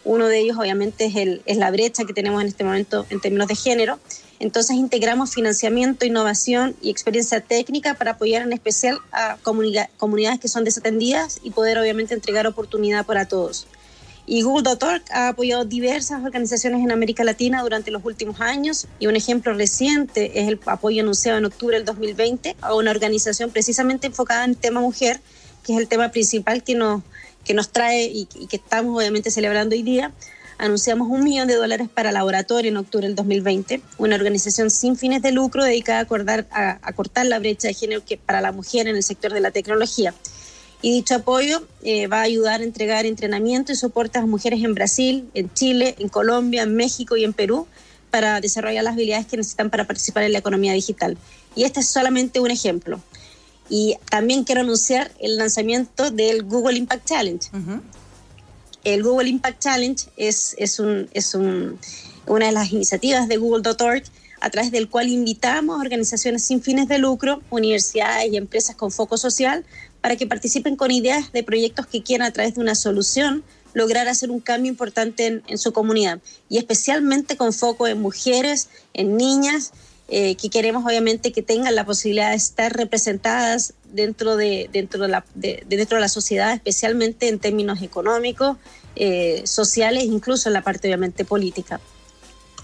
Uno 0.05 0.27
de 0.27 0.39
ellos, 0.39 0.57
obviamente, 0.57 1.11
es, 1.45 1.57
la 1.57 1.71
brecha 1.71 2.05
que 2.05 2.13
tenemos 2.13 2.39
en 2.41 2.47
este 2.47 2.63
momento 2.63 3.07
en 3.09 3.19
términos 3.19 3.47
de 3.47 3.55
género. 3.55 3.99
Entonces, 4.39 4.75
integramos 4.75 5.33
financiamiento, 5.33 6.05
innovación 6.05 6.75
y 6.79 6.91
experiencia 6.91 7.41
técnica 7.41 7.95
para 7.95 8.11
apoyar 8.11 8.43
en 8.43 8.53
especial 8.53 8.99
a 9.11 9.37
comunidades 9.41 10.39
que 10.39 10.47
son 10.47 10.63
desatendidas 10.63 11.39
y 11.41 11.49
poder, 11.49 11.79
obviamente, 11.79 12.13
entregar 12.13 12.45
oportunidad 12.45 13.03
para 13.05 13.27
todos. 13.27 13.67
Y 14.27 14.43
Google.org 14.43 15.03
ha 15.11 15.29
apoyado 15.29 15.65
diversas 15.65 16.23
organizaciones 16.23 16.83
en 16.83 16.91
América 16.91 17.23
Latina 17.23 17.61
durante 17.61 17.91
los 17.91 18.03
últimos 18.05 18.41
años 18.41 18.87
y 18.99 19.07
un 19.07 19.15
ejemplo 19.15 19.53
reciente 19.53 20.39
es 20.39 20.47
el 20.47 20.59
apoyo 20.65 21.03
anunciado 21.03 21.37
en 21.37 21.45
octubre 21.45 21.77
del 21.77 21.85
2020 21.85 22.55
a 22.61 22.73
una 22.73 22.89
organización 22.89 23.51
precisamente 23.51 24.07
enfocada 24.07 24.45
en 24.45 24.55
tema 24.55 24.81
mujer, 24.81 25.19
que 25.63 25.73
es 25.73 25.79
el 25.79 25.87
tema 25.87 26.09
principal 26.09 26.63
que 26.63 26.73
nos, 26.73 27.03
que 27.45 27.53
nos 27.53 27.69
trae 27.69 28.05
y, 28.05 28.27
y 28.35 28.47
que 28.47 28.57
estamos 28.57 28.97
obviamente 28.97 29.31
celebrando 29.31 29.75
hoy 29.75 29.83
día. 29.83 30.11
Anunciamos 30.57 31.09
un 31.09 31.23
millón 31.23 31.47
de 31.47 31.55
dólares 31.55 31.89
para 31.93 32.11
Laboratorio 32.11 32.71
en 32.71 32.77
octubre 32.77 33.07
del 33.07 33.15
2020, 33.15 33.81
una 33.97 34.15
organización 34.15 34.69
sin 34.69 34.95
fines 34.95 35.21
de 35.21 35.31
lucro 35.31 35.63
dedicada 35.63 35.99
a, 35.99 36.01
acordar, 36.01 36.47
a, 36.49 36.79
a 36.81 36.93
cortar 36.93 37.25
la 37.25 37.39
brecha 37.39 37.67
de 37.67 37.73
género 37.73 38.03
que, 38.05 38.17
para 38.17 38.41
la 38.41 38.51
mujer 38.51 38.87
en 38.87 38.95
el 38.95 39.03
sector 39.03 39.33
de 39.33 39.41
la 39.41 39.51
tecnología. 39.51 40.13
Y 40.81 40.91
dicho 40.91 41.15
apoyo 41.15 41.63
eh, 41.83 42.07
va 42.07 42.19
a 42.19 42.21
ayudar 42.21 42.61
a 42.61 42.63
entregar 42.63 43.05
entrenamiento 43.05 43.71
y 43.71 43.75
soporte 43.75 44.17
a 44.17 44.21
las 44.21 44.29
mujeres 44.29 44.63
en 44.63 44.75
Brasil, 44.75 45.29
en 45.33 45.51
Chile, 45.53 45.95
en 45.99 46.09
Colombia, 46.09 46.63
en 46.63 46.75
México 46.75 47.17
y 47.17 47.23
en 47.23 47.33
Perú 47.33 47.67
para 48.11 48.39
desarrollar 48.39 48.83
las 48.83 48.93
habilidades 48.93 49.25
que 49.25 49.35
necesitan 49.35 49.69
para 49.69 49.85
participar 49.85 50.23
en 50.23 50.31
la 50.31 50.39
economía 50.39 50.73
digital. 50.73 51.17
Y 51.55 51.63
este 51.63 51.81
es 51.81 51.87
solamente 51.87 52.39
un 52.39 52.51
ejemplo. 52.51 53.01
Y 53.69 53.95
también 54.09 54.43
quiero 54.43 54.61
anunciar 54.61 55.11
el 55.19 55.37
lanzamiento 55.37 56.11
del 56.11 56.43
Google 56.43 56.77
Impact 56.77 57.07
Challenge. 57.07 57.47
El 58.83 59.03
Google 59.03 59.29
Impact 59.29 59.59
Challenge 59.61 60.05
es, 60.17 60.55
es, 60.57 60.79
un, 60.79 61.09
es 61.13 61.33
un, 61.33 61.79
una 62.27 62.47
de 62.47 62.51
las 62.51 62.71
iniciativas 62.71 63.27
de 63.27 63.37
Google.org 63.37 64.03
a 64.41 64.49
través 64.51 64.71
del 64.71 64.89
cual 64.89 65.09
invitamos 65.09 65.77
a 65.77 65.81
organizaciones 65.81 66.43
sin 66.43 66.61
fines 66.61 66.87
de 66.87 66.99
lucro, 66.99 67.41
universidades 67.49 68.31
y 68.31 68.37
empresas 68.37 68.75
con 68.75 68.91
foco 68.91 69.17
social 69.17 69.65
para 70.01 70.17
que 70.17 70.27
participen 70.27 70.75
con 70.75 70.91
ideas 70.91 71.31
de 71.31 71.43
proyectos 71.43 71.87
que 71.87 72.03
quieran 72.03 72.27
a 72.27 72.31
través 72.31 72.53
de 72.53 72.61
una 72.61 72.75
solución 72.75 73.43
lograr 73.73 74.07
hacer 74.07 74.29
un 74.29 74.39
cambio 74.39 74.71
importante 74.71 75.25
en, 75.25 75.43
en 75.47 75.57
su 75.57 75.73
comunidad 75.73 76.19
y 76.47 76.59
especialmente 76.59 77.37
con 77.37 77.53
foco 77.53 77.87
en 77.87 78.01
mujeres, 78.01 78.69
en 78.93 79.17
niñas, 79.17 79.71
eh, 80.07 80.35
que 80.35 80.49
queremos 80.49 80.85
obviamente 80.85 81.31
que 81.31 81.41
tengan 81.41 81.73
la 81.73 81.83
posibilidad 81.83 82.29
de 82.29 82.35
estar 82.35 82.71
representadas 82.75 83.73
dentro 83.91 84.37
de, 84.37 84.69
dentro 84.71 85.01
de, 85.01 85.07
la, 85.07 85.25
dentro 85.33 85.97
de 85.97 86.01
la 86.01 86.09
sociedad, 86.09 86.53
especialmente 86.53 87.27
en 87.27 87.39
términos 87.39 87.81
económicos, 87.81 88.57
eh, 88.95 89.41
sociales, 89.45 90.03
incluso 90.03 90.49
en 90.49 90.53
la 90.53 90.61
parte 90.61 90.87
obviamente 90.87 91.25
política. 91.25 91.79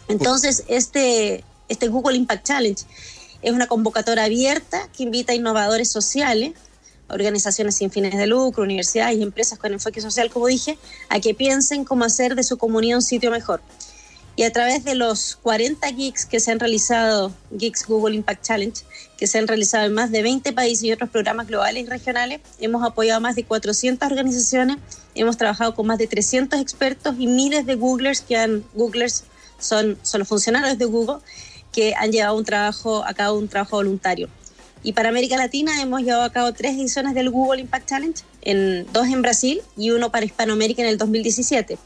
Entonces, 0.08 0.66
este, 0.68 1.44
este 1.68 1.88
Google 1.88 2.18
Impact 2.18 2.46
Challenge 2.46 2.84
es 3.42 3.52
una 3.52 3.68
convocatoria 3.68 4.26
abierta 4.26 4.88
que 4.96 5.04
invita 5.04 5.34
a 5.34 5.36
innovadores 5.36 5.90
sociales, 5.90 6.54
organizaciones 7.10 7.76
sin 7.76 7.92
fines 7.92 8.18
de 8.18 8.28
lucro, 8.28 8.64
universidades 8.64 9.18
y 9.18 9.24
empresas 9.24 9.58
con 9.58 9.74
enfoque 9.74 10.00
social, 10.00 10.30
como 10.30 10.48
dije, 10.48 10.78
a 11.10 11.20
que 11.20 11.34
piensen 11.34 11.86
cómo 11.86 12.06
hacer 12.06 12.36
de 12.36 12.44
su 12.44 12.58
comunidad 12.58 12.98
un 12.98 13.04
sitio 13.04 13.32
mejor. 13.32 13.62
Y 14.36 14.44
a 14.44 14.52
través 14.52 14.84
de 14.86 14.96
los 14.96 15.36
40 15.44 15.88
geeks 15.92 16.26
que 16.26 16.40
se 16.40 16.52
han 16.52 16.60
realizado, 16.60 17.34
Geeks 17.52 17.86
Google 17.86 18.16
Impact 18.16 18.44
Challenge, 18.46 18.82
que 19.18 19.28
se 19.28 19.38
han 19.38 19.48
realizado 19.48 19.86
en 19.86 19.94
más 19.94 20.10
de 20.10 20.24
20 20.24 20.54
países 20.54 20.84
y 20.86 20.92
otros 20.92 21.10
programas 21.10 21.48
globales 21.48 21.84
y 21.84 21.86
regionales, 21.86 22.40
hemos 22.60 22.84
apoyado 22.84 23.18
a 23.18 23.20
más 23.20 23.36
de 23.36 23.44
400 23.44 24.10
organizaciones, 24.10 24.78
hemos 25.16 25.38
trabajado 25.38 25.76
con 25.76 25.86
más 25.86 25.98
de 25.98 26.08
300 26.08 26.60
expertos 26.62 27.16
y 27.20 27.28
miles 27.28 27.66
de 27.66 27.76
Googlers 27.76 28.22
que 28.22 28.38
han, 28.38 28.64
Googlers 28.74 29.26
son, 29.60 29.98
son 30.02 30.20
los 30.20 30.28
funcionarios 30.28 30.78
de 30.78 30.86
Google, 30.86 31.18
que 31.74 31.94
han 31.96 32.12
llevado 32.12 32.38
un 32.38 32.46
trabajo, 32.46 33.04
a 33.06 33.14
cabo 33.14 33.38
un 33.38 33.48
trabajo 33.48 33.78
voluntario. 33.78 34.30
Y 34.84 34.94
para 34.94 35.10
América 35.10 35.38
Latina 35.38 35.82
hemos 35.82 36.02
llevado 36.02 36.24
a 36.24 36.32
cabo 36.32 36.52
tres 36.54 36.74
ediciones 36.74 37.14
del 37.14 37.30
Google 37.30 37.62
Impact 37.62 37.90
Challenge, 37.90 38.24
en, 38.42 38.88
dos 38.92 39.08
en 39.08 39.22
Brasil 39.22 39.62
y 39.78 39.92
uno 39.92 40.12
para 40.12 40.26
Hispanoamérica 40.26 40.82
en 40.82 40.88
el 40.88 40.98
2017. 40.98 41.78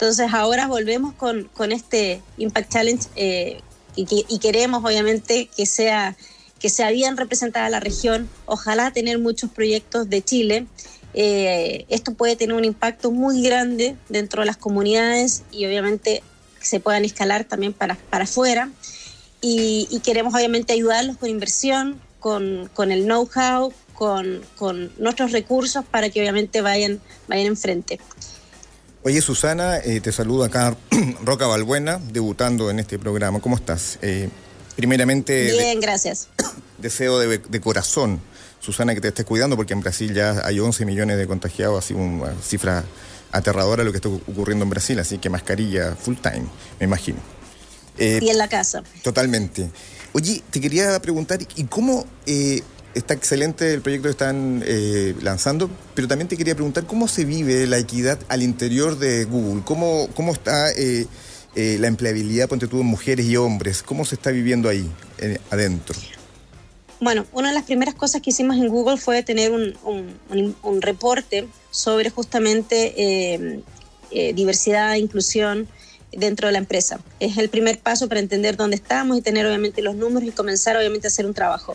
Entonces 0.00 0.32
ahora 0.32 0.66
volvemos 0.66 1.12
con, 1.12 1.50
con 1.52 1.72
este 1.72 2.22
Impact 2.38 2.72
Challenge 2.72 3.06
eh, 3.16 3.60
y, 3.96 4.38
queremos 4.38 4.82
obviamente 4.82 5.50
que 5.54 5.66
sea, 5.66 6.16
que 6.58 6.70
sea 6.70 6.90
bien 6.90 7.18
representada 7.18 7.68
la 7.68 7.80
región, 7.80 8.26
ojalá 8.46 8.92
tener 8.92 9.18
muchos 9.18 9.50
proyectos 9.50 10.08
de 10.08 10.22
Chile. 10.22 10.66
Eh, 11.12 11.84
esto 11.90 12.14
puede 12.14 12.34
tener 12.34 12.56
un 12.56 12.64
impacto 12.64 13.10
muy 13.10 13.42
grande 13.42 13.94
dentro 14.08 14.40
de 14.40 14.46
las 14.46 14.56
comunidades 14.56 15.42
y 15.50 15.66
obviamente 15.66 16.22
se 16.62 16.80
puedan 16.80 17.04
escalar 17.04 17.44
también 17.44 17.74
para, 17.74 17.96
para 18.08 18.24
afuera. 18.24 18.70
Y, 19.42 19.86
y 19.90 20.00
queremos 20.00 20.32
obviamente 20.32 20.72
ayudarlos 20.72 21.18
con 21.18 21.28
inversión, 21.28 22.00
con, 22.20 22.70
con 22.72 22.90
el 22.90 23.04
know-how, 23.04 23.70
con, 23.92 24.40
con, 24.56 24.90
nuestros 24.96 25.32
recursos 25.32 25.84
para 25.84 26.08
que 26.08 26.20
obviamente 26.22 26.62
vayan, 26.62 27.02
vayan 27.28 27.48
enfrente. 27.48 28.00
Oye, 29.02 29.22
Susana, 29.22 29.78
eh, 29.78 30.02
te 30.02 30.12
saludo 30.12 30.44
acá, 30.44 30.76
Roca 31.24 31.46
Balbuena, 31.46 31.98
debutando 32.12 32.68
en 32.68 32.80
este 32.80 32.98
programa. 32.98 33.40
¿Cómo 33.40 33.56
estás? 33.56 33.98
Eh, 34.02 34.28
primeramente... 34.76 35.52
Bien, 35.52 35.80
gracias. 35.80 36.28
Deseo 36.78 37.18
de, 37.18 37.60
corazón, 37.62 38.20
Susana, 38.60 38.94
que 38.94 39.00
te 39.00 39.08
estés 39.08 39.24
cuidando, 39.24 39.56
porque 39.56 39.72
en 39.72 39.80
Brasil 39.80 40.12
ya 40.12 40.42
hay 40.44 40.60
11 40.60 40.84
millones 40.84 41.16
de 41.16 41.26
contagiados, 41.26 41.82
así 41.82 41.94
una 41.94 42.34
cifra 42.42 42.84
aterradora 43.32 43.84
lo 43.84 43.90
que 43.90 43.96
está 43.96 44.10
ocurriendo 44.10 44.64
en 44.64 44.70
Brasil, 44.70 44.98
así 44.98 45.16
que 45.16 45.30
mascarilla 45.30 45.96
full 45.96 46.16
time, 46.16 46.44
me 46.78 46.84
imagino. 46.84 47.20
Eh, 47.96 48.18
y 48.20 48.28
en 48.28 48.36
la 48.36 48.48
casa. 48.48 48.82
Totalmente. 49.02 49.70
Oye, 50.12 50.42
te 50.50 50.60
quería 50.60 51.00
preguntar, 51.00 51.38
¿y 51.56 51.64
cómo 51.64 52.04
está 52.94 53.14
excelente 53.14 53.72
el 53.72 53.82
proyecto 53.82 54.08
que 54.08 54.12
están 54.12 54.62
eh, 54.66 55.14
lanzando, 55.22 55.70
pero 55.94 56.08
también 56.08 56.28
te 56.28 56.36
quería 56.36 56.54
preguntar 56.54 56.86
cómo 56.86 57.08
se 57.08 57.24
vive 57.24 57.66
la 57.66 57.78
equidad 57.78 58.18
al 58.28 58.42
interior 58.42 58.98
de 58.98 59.24
Google, 59.24 59.62
cómo, 59.64 60.08
cómo 60.14 60.32
está 60.32 60.72
eh, 60.72 61.06
eh, 61.54 61.76
la 61.80 61.86
empleabilidad, 61.86 62.48
ponte 62.48 62.66
tú, 62.66 62.82
mujeres 62.82 63.26
y 63.26 63.36
hombres, 63.36 63.82
cómo 63.82 64.04
se 64.04 64.16
está 64.16 64.30
viviendo 64.30 64.68
ahí, 64.68 64.90
adentro. 65.50 65.96
Bueno, 67.00 67.26
una 67.32 67.48
de 67.48 67.54
las 67.54 67.64
primeras 67.64 67.94
cosas 67.94 68.20
que 68.20 68.30
hicimos 68.30 68.56
en 68.56 68.68
Google 68.68 68.98
fue 68.98 69.22
tener 69.22 69.52
un, 69.52 69.74
un, 70.62 70.82
reporte 70.82 71.48
sobre 71.70 72.10
justamente 72.10 73.62
diversidad 74.34 74.94
e 74.94 74.98
inclusión 74.98 75.66
dentro 76.12 76.48
de 76.48 76.52
la 76.52 76.58
empresa. 76.58 77.00
Es 77.18 77.38
el 77.38 77.48
primer 77.48 77.78
paso 77.78 78.06
para 78.06 78.20
entender 78.20 78.56
dónde 78.56 78.76
estamos 78.76 79.16
y 79.16 79.22
tener 79.22 79.46
obviamente 79.46 79.80
los 79.80 79.94
números 79.94 80.28
y 80.28 80.32
comenzar 80.32 80.76
obviamente 80.76 81.06
a 81.06 81.08
hacer 81.08 81.24
un 81.24 81.32
trabajo. 81.32 81.74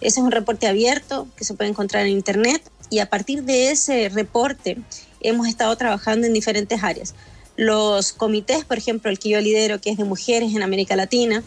Ese 0.00 0.20
es 0.20 0.24
un 0.24 0.30
reporte 0.30 0.66
abierto 0.66 1.28
que 1.36 1.44
se 1.44 1.54
puede 1.54 1.70
encontrar 1.70 2.06
en 2.06 2.12
Internet 2.12 2.62
y 2.88 2.98
a 2.98 3.08
partir 3.08 3.44
de 3.44 3.70
ese 3.70 4.08
reporte 4.08 4.78
hemos 5.20 5.46
estado 5.46 5.76
trabajando 5.76 6.26
en 6.26 6.32
diferentes 6.32 6.82
áreas. 6.82 7.14
Los 7.56 8.12
comités, 8.12 8.64
por 8.64 8.78
ejemplo, 8.78 9.10
el 9.10 9.18
que 9.18 9.28
yo 9.28 9.40
lidero, 9.40 9.80
que 9.80 9.90
es 9.90 9.98
de 9.98 10.04
mujeres 10.04 10.54
en 10.54 10.62
América 10.62 10.96
Latina, 10.96 11.42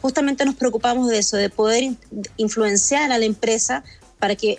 justamente 0.00 0.44
nos 0.44 0.54
preocupamos 0.54 1.08
de 1.08 1.18
eso, 1.18 1.36
de 1.36 1.50
poder 1.50 1.92
influenciar 2.36 3.12
a 3.12 3.18
la 3.18 3.24
empresa 3.24 3.84
para 4.18 4.36
que 4.36 4.58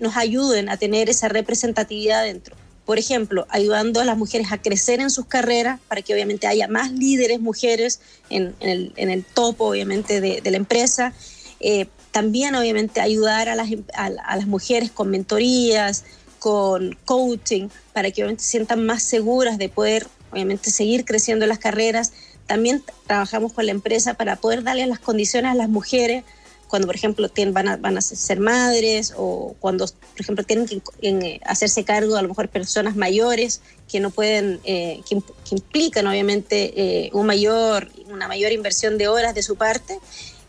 nos 0.00 0.16
ayuden 0.16 0.68
a 0.68 0.76
tener 0.76 1.08
esa 1.08 1.28
representatividad 1.28 2.24
dentro. 2.24 2.56
Por 2.84 2.98
ejemplo, 2.98 3.46
ayudando 3.50 4.00
a 4.00 4.04
las 4.04 4.16
mujeres 4.16 4.50
a 4.50 4.60
crecer 4.60 5.00
en 5.00 5.10
sus 5.10 5.26
carreras 5.26 5.78
para 5.88 6.02
que 6.02 6.14
obviamente 6.14 6.46
haya 6.46 6.68
más 6.68 6.90
líderes 6.90 7.40
mujeres 7.40 8.00
en, 8.30 8.54
el, 8.60 9.24
topo, 9.34 9.66
obviamente, 9.66 10.20
de, 10.20 10.50
la 10.50 10.56
empresa. 10.56 11.12
Eh, 11.60 11.86
también 12.10 12.54
obviamente 12.54 13.00
ayudar 13.00 13.48
a 13.48 13.54
las, 13.54 13.68
a, 13.94 14.10
las 14.10 14.46
mujeres 14.46 14.90
con 14.90 15.10
mentorías, 15.10 16.04
con 16.38 16.96
coaching, 17.04 17.68
para 17.92 18.10
que 18.10 18.22
obviamente 18.22 18.44
se 18.44 18.50
sientan 18.50 18.84
más 18.86 19.02
seguras 19.02 19.58
de 19.58 19.68
poder 19.68 20.06
obviamente 20.30 20.70
seguir 20.70 21.04
creciendo 21.04 21.44
en 21.44 21.48
las 21.48 21.58
carreras. 21.58 22.12
También 22.46 22.82
trabajamos 23.06 23.52
con 23.52 23.66
la 23.66 23.72
empresa 23.72 24.14
para 24.14 24.36
poder 24.36 24.62
darle 24.62 24.86
las 24.86 24.98
condiciones 24.98 25.52
a 25.52 25.54
las 25.54 25.68
mujeres 25.68 26.24
cuando, 26.68 26.86
por 26.86 26.94
ejemplo, 26.94 27.28
tienen, 27.28 27.54
van, 27.54 27.68
a, 27.68 27.76
van 27.76 27.96
a 27.96 28.00
ser 28.02 28.40
madres 28.40 29.14
o 29.16 29.56
cuando, 29.58 29.86
por 29.86 30.20
ejemplo, 30.20 30.44
tienen 30.44 30.66
que 30.66 30.82
eh, 31.00 31.40
hacerse 31.44 31.84
cargo 31.84 32.16
a 32.16 32.22
lo 32.22 32.28
mejor 32.28 32.48
personas 32.48 32.94
mayores 32.94 33.62
que 33.90 34.00
no 34.00 34.10
pueden, 34.10 34.60
eh, 34.64 35.00
que, 35.08 35.20
implican 35.50 36.06
obviamente 36.06 36.72
eh, 36.76 37.10
un 37.14 37.26
mayor, 37.26 37.88
una 38.10 38.28
mayor 38.28 38.52
inversión 38.52 38.98
de 38.98 39.08
horas 39.08 39.34
de 39.34 39.42
su 39.42 39.56
parte. 39.56 39.98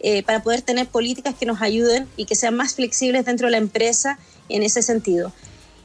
Eh, 0.01 0.23
para 0.23 0.41
poder 0.41 0.61
tener 0.61 0.87
políticas 0.87 1.35
que 1.35 1.45
nos 1.45 1.61
ayuden 1.61 2.07
y 2.15 2.23
que 2.23 2.35
sean 2.35 2.55
más 2.55 2.75
flexibles 2.75 3.25
dentro 3.25 3.47
de 3.47 3.51
la 3.51 3.57
empresa 3.57 4.17
en 4.47 4.63
ese 4.63 4.81
sentido. 4.81 5.33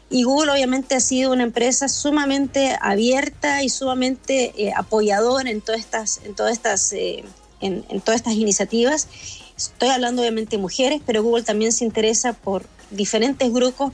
Y 0.09 0.23
Google 0.23 0.53
obviamente 0.53 0.95
ha 0.95 1.01
sido 1.01 1.33
una 1.33 1.43
empresa 1.43 1.89
sumamente 1.89 2.77
abierta 2.81 3.65
y 3.65 3.69
sumamente 3.69 4.53
eh, 4.57 4.73
apoyadora 4.77 5.51
en 5.51 5.61
todas 5.61 5.81
estas, 5.81 6.21
en 6.25 6.37
todas 6.37 6.53
estas, 6.53 6.93
eh, 6.93 7.25
en, 7.61 7.83
todas 8.03 8.21
estas 8.21 8.35
iniciativas. 8.35 9.09
Estoy 9.57 9.89
hablando 9.89 10.23
obviamente 10.23 10.57
de 10.57 10.63
mujeres, 10.63 11.03
pero 11.05 11.25
Google 11.25 11.43
también 11.43 11.73
se 11.73 11.85
interesa 11.85 12.35
por 12.35 12.67
diferentes 12.93 13.53
grupos, 13.53 13.93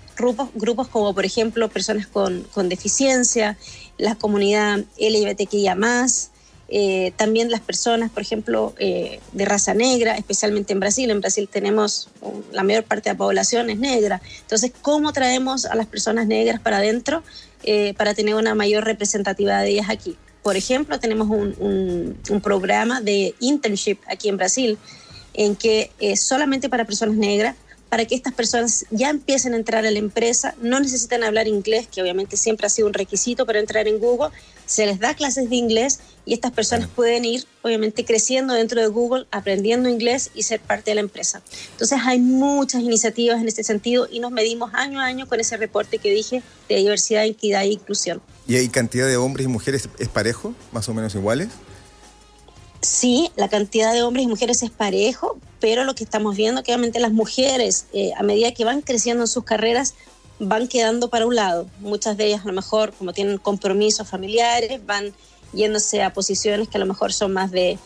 grupos, 0.54 0.88
como 0.88 1.14
por 1.14 1.24
ejemplo 1.24 1.70
personas 1.70 2.06
con, 2.06 2.46
con 2.52 2.68
deficiencia, 2.68 3.56
la 3.96 4.16
comunidad 4.16 4.84
LGBTQIA+, 4.98 5.76
eh, 6.72 7.12
también 7.16 7.50
las 7.50 7.60
personas, 7.60 8.10
por 8.10 8.22
ejemplo, 8.22 8.74
eh, 8.78 9.18
de 9.32 9.44
raza 9.44 9.74
negra, 9.74 10.16
especialmente 10.16 10.72
en 10.72 10.78
Brasil. 10.78 11.10
En 11.10 11.20
Brasil 11.20 11.48
tenemos 11.50 12.08
la 12.52 12.62
mayor 12.62 12.84
parte 12.84 13.10
de 13.10 13.14
la 13.14 13.18
población 13.18 13.70
es 13.70 13.78
negra. 13.78 14.22
Entonces, 14.42 14.70
¿cómo 14.80 15.12
traemos 15.12 15.64
a 15.64 15.74
las 15.74 15.86
personas 15.86 16.28
negras 16.28 16.60
para 16.60 16.76
adentro 16.76 17.24
eh, 17.64 17.92
para 17.94 18.14
tener 18.14 18.36
una 18.36 18.54
mayor 18.54 18.84
representatividad 18.84 19.62
de 19.62 19.70
ellas 19.70 19.90
aquí? 19.90 20.16
Por 20.44 20.56
ejemplo, 20.56 21.00
tenemos 21.00 21.28
un, 21.28 22.16
un 22.30 22.40
programa 22.40 23.00
de 23.00 23.34
internship 23.40 23.98
aquí 24.06 24.28
en 24.28 24.36
Brasil 24.36 24.78
en 25.34 25.54
que 25.56 25.90
solamente 26.16 26.68
para 26.68 26.84
personas 26.86 27.16
negras 27.16 27.56
para 27.90 28.04
que 28.04 28.14
estas 28.14 28.32
personas 28.32 28.87
ya 28.90 29.11
empiecen 29.11 29.52
a 29.52 29.56
entrar 29.56 29.85
a 29.85 29.90
la 29.90 29.99
empresa, 29.99 30.54
no 30.62 30.78
necesitan 30.78 31.25
hablar 31.25 31.49
inglés, 31.49 31.88
que 31.88 32.00
obviamente 32.00 32.37
siempre 32.37 32.68
ha 32.68 32.70
sido 32.70 32.87
un 32.87 32.94
requisito 32.94 33.44
para 33.44 33.59
entrar 33.59 33.88
en 33.88 33.99
Google, 33.99 34.30
se 34.64 34.87
les 34.87 35.00
da 35.00 35.14
clases 35.14 35.50
de 35.50 35.56
inglés 35.56 35.99
y 36.25 36.32
estas 36.32 36.52
personas 36.52 36.88
pueden 36.88 37.25
ir 37.25 37.44
obviamente 37.62 38.04
creciendo 38.04 38.54
dentro 38.54 38.80
de 38.80 38.87
Google, 38.87 39.26
aprendiendo 39.32 39.88
inglés 39.88 40.30
y 40.35 40.44
ser 40.44 40.61
parte 40.61 40.92
de 40.92 40.94
la 40.94 41.00
empresa. 41.00 41.42
Entonces 41.73 41.99
hay 42.04 42.20
muchas 42.20 42.80
iniciativas 42.82 43.40
en 43.40 43.49
este 43.49 43.64
sentido 43.64 44.06
y 44.09 44.20
nos 44.20 44.30
medimos 44.30 44.70
año 44.73 45.00
a 45.00 45.06
año 45.06 45.26
con 45.26 45.40
ese 45.40 45.56
reporte 45.56 45.99
que 45.99 46.12
dije 46.12 46.44
de 46.68 46.76
diversidad, 46.76 47.25
equidad 47.25 47.62
e 47.62 47.73
inclusión. 47.73 48.23
¿Y 48.47 48.54
hay 48.54 48.68
cantidad 48.68 49.09
de 49.09 49.16
hombres 49.16 49.47
y 49.47 49.49
mujeres 49.49 49.88
es 49.99 50.09
parejo, 50.09 50.54
más 50.70 50.88
o 50.88 50.94
menos 50.94 51.16
iguales? 51.16 51.49
Sí, 52.80 53.30
la 53.37 53.49
cantidad 53.49 53.92
de 53.92 54.02
hombres 54.02 54.25
y 54.25 54.28
mujeres 54.28 54.62
es 54.62 54.70
parejo, 54.70 55.38
pero 55.60 55.84
lo 55.84 55.94
que 55.94 56.04
estamos 56.04 56.34
viendo 56.34 56.62
que 56.62 56.72
obviamente 56.72 56.99
las 56.99 57.12
mujeres, 57.12 57.87
eh, 57.92 58.12
a 58.16 58.22
medida 58.22 58.52
que 58.52 58.64
van 58.64 58.80
creciendo 58.80 59.25
en 59.25 59.28
sus 59.28 59.44
carreras, 59.44 59.94
van 60.38 60.66
quedando 60.66 61.10
para 61.10 61.26
un 61.26 61.37
lado. 61.37 61.66
Muchas 61.80 62.16
de 62.16 62.26
ellas 62.26 62.42
a 62.42 62.49
lo 62.49 62.54
mejor, 62.54 62.94
como 62.94 63.12
tienen 63.12 63.37
compromisos 63.37 64.08
familiares, 64.08 64.84
van 64.87 65.12
yéndose 65.52 66.02
a 66.02 66.12
posiciones 66.12 66.68
que 66.68 66.78
a 66.78 66.80
lo 66.80 66.87
mejor 66.87 67.12
son 67.12 67.32
más 67.32 67.50
de, 67.50 67.78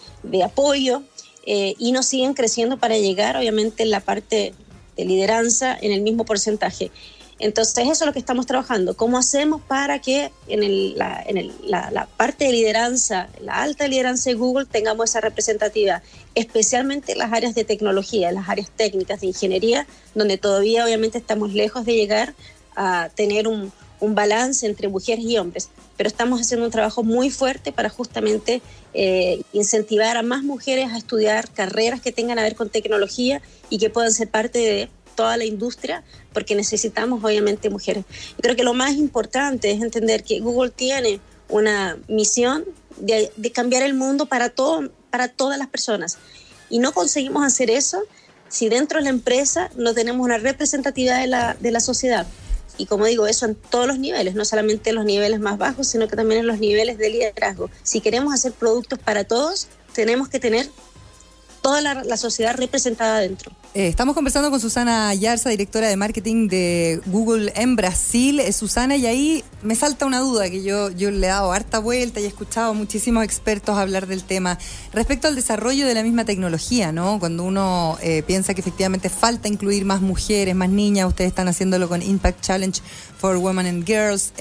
apoyo 0.44 1.02
eh, 1.44 1.74
y 1.78 1.90
no 1.90 2.02
siguen 2.04 2.34
creciendo 2.34 2.78
para 2.78 2.96
llegar, 2.96 3.36
obviamente, 3.36 3.82
en 3.82 3.90
la 3.90 4.00
parte 4.00 4.54
de 4.96 5.04
lideranza 5.04 5.76
en 5.80 5.90
el 5.90 6.02
mismo 6.02 6.24
porcentaje. 6.24 6.92
Entonces, 7.38 7.84
eso 7.84 7.92
es 7.92 8.06
lo 8.06 8.12
que 8.12 8.18
estamos 8.18 8.46
trabajando. 8.46 8.96
¿Cómo 8.96 9.18
hacemos 9.18 9.60
para 9.62 10.00
que 10.00 10.30
en, 10.46 10.96
la, 10.96 11.22
en 11.26 11.52
la, 11.64 12.08
parte 12.16 12.44
de 12.44 12.52
lideranza, 12.52 13.28
la 13.40 13.62
alta 13.62 13.88
lideranza 13.88 14.30
de 14.30 14.36
Google, 14.36 14.66
tengamos 14.66 15.10
esa 15.10 15.20
representatividad, 15.20 16.02
especialmente 16.34 17.12
en 17.12 17.18
las 17.18 17.32
áreas 17.32 17.54
de 17.54 17.64
tecnología, 17.64 18.28
en 18.28 18.36
las 18.36 18.48
áreas 18.48 18.70
técnicas 18.76 19.20
de 19.20 19.28
ingeniería, 19.28 19.86
donde 20.14 20.38
todavía 20.38 20.84
obviamente 20.84 21.18
estamos 21.18 21.52
lejos 21.52 21.84
de 21.84 21.94
llegar 21.94 22.34
a 22.76 23.10
tener 23.14 23.48
un, 23.48 23.72
un 24.00 24.14
balance 24.14 24.66
entre 24.66 24.88
mujeres 24.88 25.24
y 25.24 25.38
hombres? 25.38 25.68
Pero 25.96 26.08
estamos 26.08 26.40
haciendo 26.40 26.66
un 26.66 26.72
trabajo 26.72 27.02
muy 27.02 27.30
fuerte 27.30 27.72
para 27.72 27.88
justamente 27.88 28.62
eh, 28.92 29.42
incentivar 29.52 30.16
a 30.16 30.22
más 30.22 30.42
mujeres 30.42 30.92
a 30.92 30.98
estudiar 30.98 31.50
carreras 31.50 32.00
que 32.00 32.12
tengan 32.12 32.38
a 32.38 32.42
ver 32.42 32.54
con 32.54 32.68
tecnología 32.68 33.40
y 33.70 33.78
que 33.78 33.90
puedan 33.90 34.12
ser 34.12 34.28
parte 34.28 34.58
de 34.58 34.88
toda 35.14 35.36
la 35.36 35.44
industria, 35.44 36.02
porque 36.32 36.54
necesitamos 36.54 37.22
obviamente 37.22 37.70
mujeres. 37.70 38.04
Creo 38.40 38.56
que 38.56 38.64
lo 38.64 38.74
más 38.74 38.92
importante 38.92 39.70
es 39.70 39.82
entender 39.82 40.24
que 40.24 40.40
Google 40.40 40.70
tiene 40.70 41.20
una 41.48 41.98
misión 42.08 42.64
de, 42.96 43.30
cambiar 43.52 43.82
el 43.82 43.94
mundo 43.94 44.26
para, 44.26 44.50
todo, 44.50 44.90
para 45.10 45.28
todas 45.28 45.58
las 45.58 45.68
personas. 45.68 46.18
Y 46.70 46.78
no 46.78 46.92
conseguimos 46.92 47.44
hacer 47.44 47.70
eso 47.70 48.02
si 48.48 48.68
dentro 48.68 48.98
de 48.98 49.04
la 49.04 49.10
empresa 49.10 49.70
no 49.76 49.94
tenemos 49.94 50.24
una 50.24 50.38
representatividad 50.38 51.20
de 51.20 51.26
la, 51.26 51.56
de 51.58 51.70
la 51.70 51.80
sociedad. 51.80 52.26
Y 52.76 52.86
como 52.86 53.06
digo, 53.06 53.26
eso 53.26 53.46
en 53.46 53.54
todos 53.54 53.86
los 53.86 53.98
niveles, 53.98 54.34
no 54.34 54.44
solamente 54.44 54.90
en 54.90 54.96
los 54.96 55.04
niveles 55.04 55.38
más 55.38 55.58
bajos, 55.58 55.86
sino 55.86 56.08
que 56.08 56.16
también 56.16 56.40
en 56.40 56.46
los 56.46 56.58
niveles 56.58 56.98
de 56.98 57.10
liderazgo. 57.10 57.70
Si 57.82 58.00
queremos 58.00 58.34
hacer 58.34 58.52
productos 58.52 58.98
para 58.98 59.24
todos, 59.24 59.68
tenemos 59.92 60.28
que 60.28 60.40
tener 60.40 60.68
toda 61.62 61.80
la, 61.80 62.16
sociedad 62.16 62.54
representada 62.56 63.20
dentro. 63.20 63.52
Eh, 63.76 63.88
estamos 63.88 64.14
conversando 64.14 64.52
con 64.52 64.60
Susana 64.60 65.12
Yarza, 65.14 65.50
directora 65.50 65.88
de 65.88 65.96
marketing 65.96 66.46
de 66.46 67.00
Google 67.06 67.52
en 67.56 67.74
Brasil. 67.74 68.38
Eh, 68.38 68.52
Susana, 68.52 68.94
y 68.94 69.04
ahí 69.04 69.44
me 69.62 69.74
salta 69.74 70.06
una 70.06 70.20
duda 70.20 70.48
que 70.48 70.62
yo, 70.62 70.92
yo 70.92 71.10
le 71.10 71.26
he 71.26 71.30
dado 71.30 71.50
harta 71.50 71.80
vuelta 71.80 72.20
y 72.20 72.22
he 72.22 72.28
escuchado 72.28 72.70
a 72.70 72.72
muchísimos 72.72 73.24
expertos 73.24 73.76
hablar 73.76 74.06
del 74.06 74.22
tema 74.22 74.60
respecto 74.92 75.26
al 75.26 75.34
desarrollo 75.34 75.88
de 75.88 75.94
la 75.94 76.04
misma 76.04 76.24
tecnología, 76.24 76.92
¿no? 76.92 77.18
Cuando 77.18 77.42
uno 77.42 77.98
eh, 78.00 78.22
piensa 78.24 78.54
que 78.54 78.60
efectivamente 78.60 79.08
falta 79.08 79.48
incluir 79.48 79.84
más 79.84 80.00
mujeres, 80.00 80.54
más 80.54 80.68
niñas, 80.68 81.08
ustedes 81.08 81.30
están 81.30 81.48
haciéndolo 81.48 81.88
con 81.88 82.00
Impact 82.00 82.42
Challenge 82.42 82.80
for 83.18 83.38
Women 83.38 83.66
and 83.66 83.84
Girls. 83.84 84.32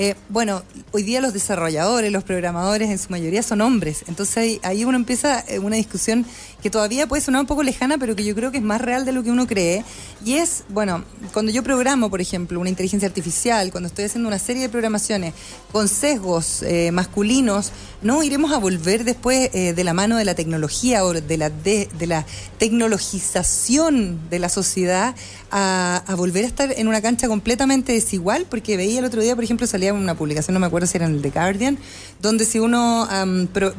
Eh, 0.00 0.14
bueno, 0.28 0.62
hoy 0.92 1.02
día 1.02 1.20
los 1.20 1.32
desarrolladores, 1.32 2.12
los 2.12 2.22
programadores 2.22 2.88
en 2.88 3.00
su 3.00 3.10
mayoría 3.10 3.42
son 3.42 3.60
hombres, 3.60 4.04
entonces 4.06 4.60
ahí, 4.62 4.84
uno 4.84 4.96
empieza 4.96 5.44
eh, 5.48 5.58
una 5.58 5.74
discusión 5.74 6.24
que 6.62 6.70
todavía 6.70 7.08
puede 7.08 7.20
sonar 7.20 7.40
un 7.40 7.48
poco 7.48 7.64
lejana, 7.64 7.98
pero 7.98 8.14
que 8.14 8.24
yo 8.24 8.32
creo 8.36 8.52
que 8.52 8.58
es 8.58 8.62
más 8.62 8.80
real 8.80 9.04
de 9.04 9.10
lo 9.10 9.24
que 9.24 9.32
uno 9.32 9.48
cree. 9.48 9.84
Y 10.24 10.34
es, 10.34 10.62
bueno, 10.68 11.04
cuando 11.32 11.50
yo 11.50 11.64
programo, 11.64 12.10
por 12.10 12.20
ejemplo, 12.20 12.60
una 12.60 12.70
inteligencia 12.70 13.08
artificial, 13.08 13.72
cuando 13.72 13.88
estoy 13.88 14.04
haciendo 14.04 14.28
una 14.28 14.38
serie 14.38 14.62
de 14.62 14.68
programaciones 14.68 15.34
con 15.72 15.88
sesgos 15.88 16.62
eh, 16.62 16.92
masculinos, 16.92 17.72
no 18.00 18.22
iremos 18.22 18.52
a 18.52 18.58
volver 18.58 19.02
después 19.02 19.50
de 19.50 19.84
la 19.84 19.94
mano 19.94 20.16
de 20.16 20.24
la 20.24 20.36
tecnología 20.36 21.04
o 21.04 21.12
de 21.12 21.36
la, 21.36 21.50
de, 21.50 21.88
la 22.06 22.24
tecnologización 22.58 24.30
de 24.30 24.38
la 24.38 24.48
sociedad 24.48 25.16
a, 25.50 26.02
a 26.06 26.14
volver 26.14 26.44
a 26.44 26.46
estar 26.46 26.72
en 26.76 26.88
una 26.88 27.00
cancha 27.00 27.28
completamente 27.28 27.92
desigual, 27.92 28.46
porque 28.48 28.76
veía 28.76 28.98
el 28.98 29.04
otro 29.04 29.22
día, 29.22 29.34
por 29.34 29.44
ejemplo, 29.44 29.66
salía 29.66 29.92
una 29.94 30.14
publicación, 30.14 30.54
no 30.54 30.60
me 30.60 30.66
acuerdo 30.66 30.86
si 30.86 30.96
era 30.96 31.06
en 31.06 31.14
el 31.14 31.22
The 31.22 31.30
Guardian, 31.30 31.78
donde 32.20 32.44
si 32.44 32.58
uno 32.58 33.08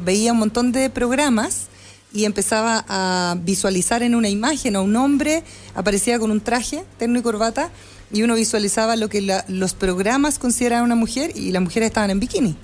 veía 0.04 0.32
un 0.32 0.38
montón 0.38 0.72
de 0.72 0.90
programas 0.90 1.68
y 2.12 2.24
empezaba 2.24 2.84
a 2.88 3.36
visualizar 3.40 4.02
en 4.02 4.14
una 4.14 4.28
imagen 4.28 4.74
a 4.74 4.80
un 4.80 4.96
hombre, 4.96 5.44
aparecía 5.74 6.18
con 6.18 6.30
un 6.30 6.40
traje, 6.40 6.84
terno 6.98 7.18
y 7.18 7.22
corbata, 7.22 7.70
y 8.12 8.24
uno 8.24 8.34
visualizaba 8.34 8.96
lo 8.96 9.08
que 9.08 9.44
los 9.46 9.74
programas 9.74 10.40
consideraban 10.40 10.84
una 10.84 10.96
mujer 10.96 11.30
y 11.36 11.52
las 11.52 11.62
mujeres 11.62 11.86
estaban 11.86 12.10
en 12.10 12.18
bikini. 12.18 12.56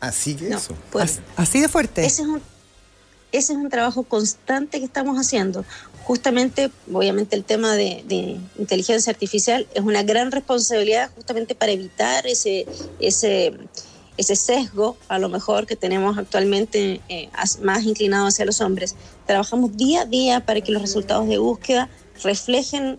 Así 0.00 0.34
que 0.34 0.48
eso. 0.48 0.74
Pues, 0.90 1.20
así 1.36 1.60
de 1.60 1.68
fuerte. 1.68 2.06
Ese 2.06 2.22
es, 2.22 2.28
un, 2.28 2.40
ese 3.32 3.52
es 3.52 3.58
un 3.58 3.68
trabajo 3.68 4.02
constante 4.04 4.78
que 4.78 4.86
estamos 4.86 5.18
haciendo 5.18 5.66
justamente, 6.04 6.70
obviamente 6.92 7.36
el 7.36 7.44
tema 7.44 7.74
de, 7.76 8.38
inteligencia 8.58 9.10
artificial 9.10 9.66
es 9.74 9.82
una 9.82 10.02
gran 10.02 10.32
responsabilidad 10.32 11.10
justamente 11.14 11.54
para 11.54 11.72
evitar 11.72 12.26
ese, 12.26 12.66
ese, 12.98 13.54
sesgo, 14.18 14.96
a 15.08 15.18
lo 15.18 15.28
mejor 15.28 15.66
que 15.66 15.76
tenemos 15.76 16.18
actualmente 16.18 17.00
eh, 17.08 17.28
más 17.62 17.84
inclinado 17.84 18.26
hacia 18.26 18.44
los 18.44 18.60
hombres. 18.60 18.94
Trabajamos 19.26 19.76
día 19.76 20.02
a 20.02 20.04
día 20.04 20.44
para 20.44 20.60
que 20.60 20.72
los 20.72 20.82
resultados 20.82 21.28
de 21.28 21.38
búsqueda 21.38 21.88
reflejen 22.22 22.98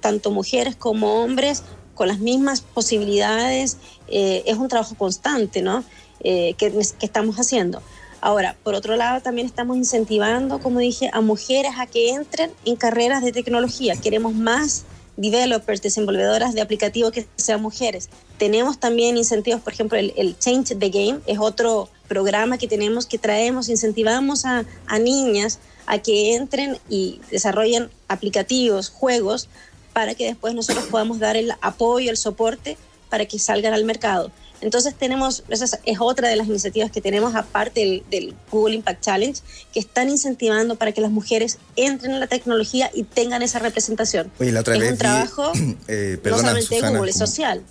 tanto 0.00 0.30
mujeres 0.30 0.76
como 0.76 1.22
hombres 1.22 1.64
con 1.94 2.08
las 2.08 2.18
mismas 2.18 2.60
posibilidades. 2.60 3.78
Eh, 4.08 4.42
es 4.46 4.56
un 4.58 4.68
trabajo 4.68 4.94
constante, 4.94 5.60
¿no? 5.60 5.84
Eh, 6.20 6.54
que 6.58 6.72
estamos 7.00 7.36
haciendo. 7.36 7.82
Ahora, 8.20 8.56
por 8.62 8.74
otro 8.74 8.96
lado, 8.96 9.20
también 9.22 9.46
estamos 9.46 9.76
incentivando, 9.76 10.58
como 10.60 10.78
dije, 10.78 11.10
a 11.12 11.20
mujeres 11.20 11.72
a 11.78 11.86
que 11.86 12.10
entren 12.10 12.50
en 12.64 12.76
carreras 12.76 13.22
de 13.22 13.32
tecnología. 13.32 13.96
Queremos 13.96 14.34
más 14.34 14.84
developers, 15.16 15.82
desenvolvedoras 15.82 16.54
de 16.54 16.60
aplicativos 16.60 17.12
que 17.12 17.26
sean 17.36 17.62
mujeres. 17.62 18.08
Tenemos 18.38 18.78
también 18.78 19.16
incentivos, 19.16 19.60
por 19.60 19.72
ejemplo, 19.72 19.98
el, 19.98 20.38
Change 20.38 20.76
the 20.76 20.88
Game 20.90 21.20
es 21.26 21.38
otro 21.38 21.88
programa 22.08 22.58
que 22.58 22.68
tenemos 22.68 23.06
que 23.06 23.18
traemos, 23.18 23.68
incentivamos 23.68 24.44
a, 24.44 24.64
a 24.86 24.98
niñas 24.98 25.58
a 25.86 25.98
que 25.98 26.34
entren 26.34 26.78
y 26.88 27.20
desarrollen 27.30 27.90
aplicativos, 28.08 28.90
juegos, 28.90 29.48
para 29.92 30.14
que 30.14 30.26
después 30.26 30.54
nosotros 30.54 30.84
podamos 30.86 31.18
dar 31.18 31.36
el 31.36 31.52
apoyo, 31.60 32.10
el 32.10 32.16
soporte 32.16 32.76
para 33.08 33.26
que 33.26 33.38
salgan 33.38 33.74
al 33.74 33.84
mercado. 33.84 34.30
Entonces 34.60 34.94
tenemos, 34.94 35.42
esa 35.48 35.78
es 35.84 36.00
otra 36.00 36.28
de 36.28 36.36
las 36.36 36.46
iniciativas 36.46 36.90
que 36.90 37.00
tenemos 37.00 37.34
aparte 37.34 38.02
del, 38.10 38.34
Google 38.50 38.74
Impact 38.76 39.02
Challenge, 39.02 39.40
que 39.72 39.80
están 39.80 40.08
incentivando 40.08 40.76
para 40.76 40.92
que 40.92 41.00
las 41.00 41.10
mujeres 41.10 41.58
entren 41.76 42.12
en 42.12 42.20
la 42.20 42.26
tecnología 42.26 42.90
y 42.92 43.04
tengan 43.04 43.42
esa 43.42 43.58
representación. 43.58 44.30
Oye, 44.38 44.52
la 44.52 44.60
otra 44.60 44.74
es 44.74 44.80
vez 44.80 44.92
un 44.92 44.98
trabajo 44.98 45.52
eh, 45.88 46.20
no 46.24 46.38
solamente 46.38 46.80
Google, 46.80 47.10
es 47.10 47.16
social. 47.16 47.62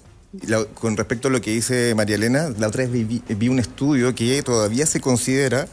con 0.73 0.97
respecto 0.97 1.28
a 1.28 1.32
lo 1.32 1.41
que 1.41 1.52
dice 1.52 1.93
María 1.95 2.15
Elena, 2.15 2.54
la 2.58 2.67
otra 2.67 2.86
vez 2.86 3.08
vi 3.28 3.47
un 3.47 3.60
estudio 3.60 4.15
que 4.15 4.41
todavía 4.43 4.86
se 4.86 5.02
considera 5.02 5.67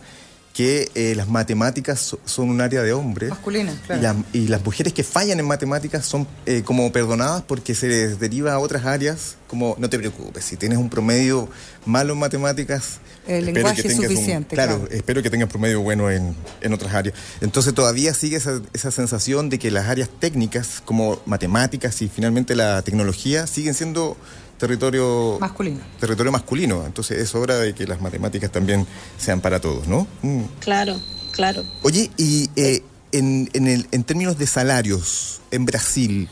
que 0.56 0.90
eh, 0.94 1.14
las 1.14 1.28
matemáticas 1.28 2.16
son 2.24 2.48
un 2.48 2.62
área 2.62 2.82
de 2.82 2.94
hombres. 2.94 3.28
Masculina, 3.28 3.78
claro. 3.86 4.24
Y, 4.32 4.48
las 4.48 4.64
mujeres 4.64 4.94
que 4.94 5.04
fallan 5.04 5.38
en 5.38 5.46
matemáticas 5.46 6.06
son 6.06 6.26
eh, 6.46 6.62
como 6.64 6.90
perdonadas 6.92 7.42
porque 7.42 7.74
se 7.74 7.88
les 7.88 8.18
deriva 8.18 8.54
a 8.54 8.58
otras 8.58 8.86
áreas, 8.86 9.36
como 9.48 9.76
no 9.78 9.90
te 9.90 9.98
preocupes, 9.98 10.46
si 10.46 10.56
tienes 10.56 10.78
un 10.78 10.88
promedio 10.88 11.50
malo 11.84 12.14
en 12.14 12.20
matemáticas... 12.20 13.00
El 13.28 13.44
lenguaje 13.44 13.86
es 13.86 13.96
suficiente. 13.96 14.54
claro, 14.54 14.88
espero 14.90 15.22
que 15.22 15.28
tengas 15.28 15.50
promedio 15.50 15.82
bueno 15.82 16.10
en, 16.10 16.34
en, 16.62 16.72
otras 16.72 16.94
áreas. 16.94 17.14
Entonces 17.42 17.74
todavía 17.74 18.14
sigue 18.14 18.36
esa, 18.36 18.62
esa 18.72 18.90
sensación 18.90 19.50
de 19.50 19.58
que 19.58 19.70
las 19.70 19.88
áreas 19.88 20.08
técnicas, 20.08 20.80
como 20.84 21.20
matemáticas 21.26 22.00
y 22.00 22.08
finalmente 22.08 22.54
la 22.54 22.80
tecnología, 22.80 23.46
siguen 23.46 23.74
siendo 23.74 24.16
territorio 24.58 25.38
masculino. 25.40 25.80
Territorio 26.00 26.32
masculino. 26.32 26.84
Entonces 26.86 27.18
es 27.18 27.34
hora 27.34 27.56
de 27.58 27.74
que 27.74 27.86
las 27.86 28.00
matemáticas 28.00 28.50
también 28.50 28.86
sean 29.18 29.40
para 29.40 29.60
todos, 29.60 29.86
¿no? 29.86 30.06
Mm. 30.22 30.42
Claro, 30.60 31.00
claro. 31.32 31.64
Oye, 31.82 32.10
y 32.16 32.50
eh, 32.56 32.82
en, 33.12 33.48
en, 33.52 33.66
el, 33.66 33.88
en 33.92 34.04
términos 34.04 34.38
de 34.38 34.46
salarios, 34.46 35.40
en 35.50 35.64
Brasil, 35.64 36.28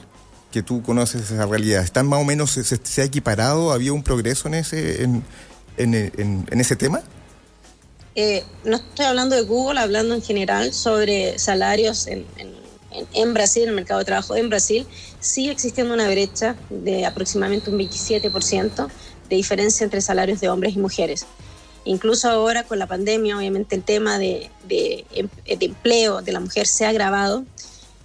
que 0.52 0.62
tú 0.62 0.82
conoces 0.82 1.30
esa 1.30 1.46
realidad, 1.46 1.82
¿están 1.82 2.06
más 2.06 2.20
o 2.20 2.24
menos, 2.24 2.50
se, 2.52 3.02
ha 3.02 3.04
equiparado? 3.04 3.72
¿Había 3.72 3.92
un 3.92 4.02
progreso 4.02 4.48
en 4.48 4.54
ese, 4.54 5.02
en, 5.02 5.24
en, 5.76 6.46
en 6.50 6.60
ese 6.60 6.76
tema? 6.76 7.02
Eh, 8.16 8.44
no 8.64 8.76
estoy 8.76 9.06
hablando 9.06 9.34
de 9.34 9.42
Google, 9.42 9.80
hablando 9.80 10.14
en 10.14 10.22
general 10.22 10.72
sobre 10.72 11.38
salarios 11.38 12.06
en, 12.06 12.24
en, 12.37 12.54
Brasil, 13.35 13.64
en 13.64 13.70
el 13.70 13.74
mercado 13.74 14.00
de 14.00 14.04
trabajo 14.04 14.37
en 14.37 14.48
Brasil, 14.48 14.87
sigue 15.20 15.50
existiendo 15.50 15.94
una 15.94 16.09
brecha 16.09 16.57
de 16.70 17.07
aproximadamente 17.07 17.70
un 17.70 17.78
27% 17.78 18.88
de 19.28 19.37
diferencia 19.37 19.85
entre 19.85 20.00
salarios 20.00 20.40
de 20.40 20.48
hombres 20.48 20.74
y 20.76 20.78
mujeres. 20.78 21.26
Incluso 21.85 22.30
ahora 22.30 22.64
con 22.64 22.78
la 22.78 22.87
pandemia, 22.87 23.37
obviamente 23.37 23.76
el 23.76 23.83
tema 23.83 24.18
de, 24.18 24.50
de, 24.66 25.04
empleo 25.44 26.22
de 26.22 26.33
la 26.33 26.40
mujer 26.40 26.66
se 26.66 26.87
ha 26.87 26.88
agravado. 26.88 27.44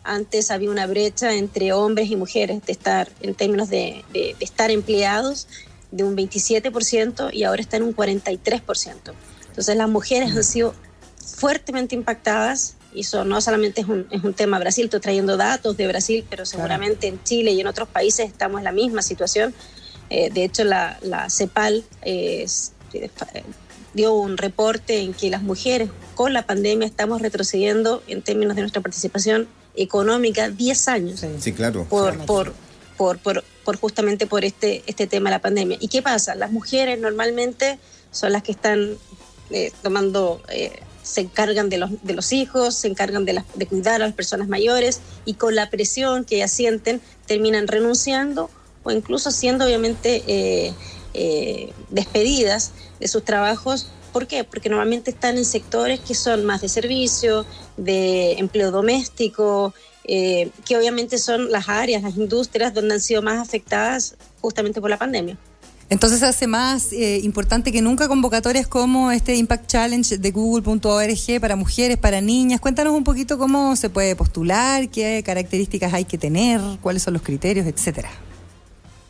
Antes 0.04 0.52
había 0.52 0.69
una 0.69 0.88
brecha 0.88 1.34
entre 1.34 1.71
hombres 1.71 2.10
y 2.10 2.15
mujeres 2.15 2.65
de 2.65 2.71
estar, 2.71 3.10
en 3.21 3.36
términos 3.36 3.69
de, 3.69 4.04
de 4.12 4.36
estar 4.39 4.71
empleados, 4.71 5.47
de 5.91 6.04
un 6.04 6.15
27% 6.15 7.34
y 7.34 7.43
ahora 7.43 7.62
está 7.62 7.78
en 7.78 7.84
un 7.84 7.95
43%. 7.95 9.13
Entonces 9.47 9.75
las 9.75 9.89
mujeres 9.89 10.36
han 10.36 10.43
sido 10.43 10.73
fuertemente 11.38 11.95
impactadas 11.95 12.75
y 12.93 13.02
eso 13.02 13.23
no 13.23 13.41
solamente 13.41 13.82
es 13.82 13.88
un, 13.88 14.08
es 14.12 14.23
un 14.23 14.34
tema 14.34 14.60
Brasil, 14.60 14.86
estoy 14.86 14.99
trayendo 14.99 15.38
datos 15.38 15.78
de 15.78 15.88
Brasil, 15.88 16.25
pero 16.30 16.45
seguramente 16.45 17.08
en 17.08 17.23
Chile 17.23 17.52
y 17.52 17.62
en 17.62 17.67
otros 17.67 17.88
países 17.88 18.28
estamos 18.28 18.60
en 18.60 18.65
la 18.65 18.71
misma 18.71 19.02
situación. 19.02 19.54
Eh, 20.10 20.30
de 20.32 20.43
hecho, 20.43 20.63
la, 20.63 20.97
la 21.02 21.30
CEPAL 21.30 21.84
eh, 22.02 22.45
dio 23.93 24.13
un 24.13 24.38
reporte 24.38 25.02
en 25.02 25.13
que 25.13 25.30
las 25.30 25.43
mujeres 25.43 25.89
con 26.15 26.34
la 26.34 26.45
pandemia 26.45 26.88
estamos 26.88 27.21
retrocediendo 27.21 28.04
en 28.08 28.21
términos 28.21 28.56
de 28.56 28.62
nuestra 28.62 28.82
participación 28.82 29.47
económica 29.75 30.49
10 30.49 30.88
años. 30.88 31.25
Sí, 31.39 31.54
claro. 31.54 31.86
Por, 31.89 32.17
por, 32.25 32.54
por, 32.97 33.19
por, 33.19 33.43
por 33.63 33.78
justamente 33.78 34.28
por 34.28 34.43
este, 34.43 34.84
este 34.88 35.08
tema 35.08 35.30
de 35.30 35.36
la 35.36 35.41
pandemia. 35.41 35.78
¿Y 35.80 35.88
qué 35.88 36.02
pasa? 36.02 36.36
Las 36.36 36.52
mujeres 36.52 36.99
normalmente 36.99 37.80
son 38.12 38.34
las 38.34 38.43
que 38.43 38.52
están 38.52 38.97
eh, 39.52 39.71
tomando, 39.82 40.41
eh, 40.49 40.80
se 41.10 41.22
encargan 41.22 41.69
de 41.69 41.80
los, 41.80 41.89
de 42.04 42.13
los 42.13 42.32
hijos, 42.32 42.76
se 42.76 42.88
encargan 42.88 43.26
de, 43.26 43.43
cuidar 43.67 43.95
a 43.95 44.06
las 44.06 44.13
personas 44.13 44.48
mayores 44.48 45.02
y 45.26 45.34
con 45.34 45.56
la 45.56 45.69
presión 45.69 46.24
que 46.24 46.36
ellas 46.36 46.52
sienten 46.52 47.02
terminan 47.26 47.67
renunciando 47.67 48.50
o 48.84 48.91
incluso 48.91 49.32
siendo 49.32 49.65
obviamente 49.65 50.24
eh, 50.28 51.74
despedidas 51.89 52.72
de 53.00 53.08
sus 53.08 53.26
trabajos. 53.26 53.88
¿Por 54.13 54.28
qué? 54.28 54.43
Porque 54.43 54.69
normalmente 54.69 55.12
están 55.12 55.38
en 55.38 55.45
sectores 55.45 56.00
que 56.00 56.13
son 56.13 56.45
más 56.45 56.62
de 56.62 56.69
servicio, 56.69 57.45
de 57.78 58.34
empleo 58.34 58.72
doméstico, 58.72 59.74
eh, 60.04 60.52
que 60.65 60.78
obviamente 60.78 61.17
son 61.17 61.52
las 61.52 61.69
áreas, 61.69 62.04
las 62.04 62.17
industrias 62.17 62.74
donde 62.74 62.95
han 62.95 63.02
sido 63.02 63.22
más 63.22 63.39
afectadas 63.39 64.15
justamente 64.41 64.80
por 64.80 64.89
la 64.89 64.98
pandemia. 64.98 65.38
Entonces 65.89 66.21
hace 66.21 66.45
más 66.45 66.93
eh, 66.93 67.19
importante 67.23 67.71
que 67.71 67.82
nunca 67.82 68.08
convocatorias 68.08 68.67
como 68.67 69.12
este 69.12 69.36
Impact 69.36 69.67
Challenge 69.67 70.17
de 70.19 70.32
google.org 70.32 71.41
para 71.41 71.56
mujeres, 71.56 71.97
para 71.97 72.21
niñas. 72.21 72.62
Cuéntanos 72.62 72.93
un 72.93 73.04
poquito 73.04 73.39
cómo 73.39 73.75
se 73.75 73.89
puede 73.89 74.15
postular, 74.15 74.89
qué 74.89 75.23
características 75.25 75.93
hay 75.93 76.06
que 76.06 76.19
tener, 76.19 76.62
cuáles 76.82 77.02
son 77.02 77.13
los 77.13 77.23
criterios, 77.23 77.65
etcétera. 77.65 78.10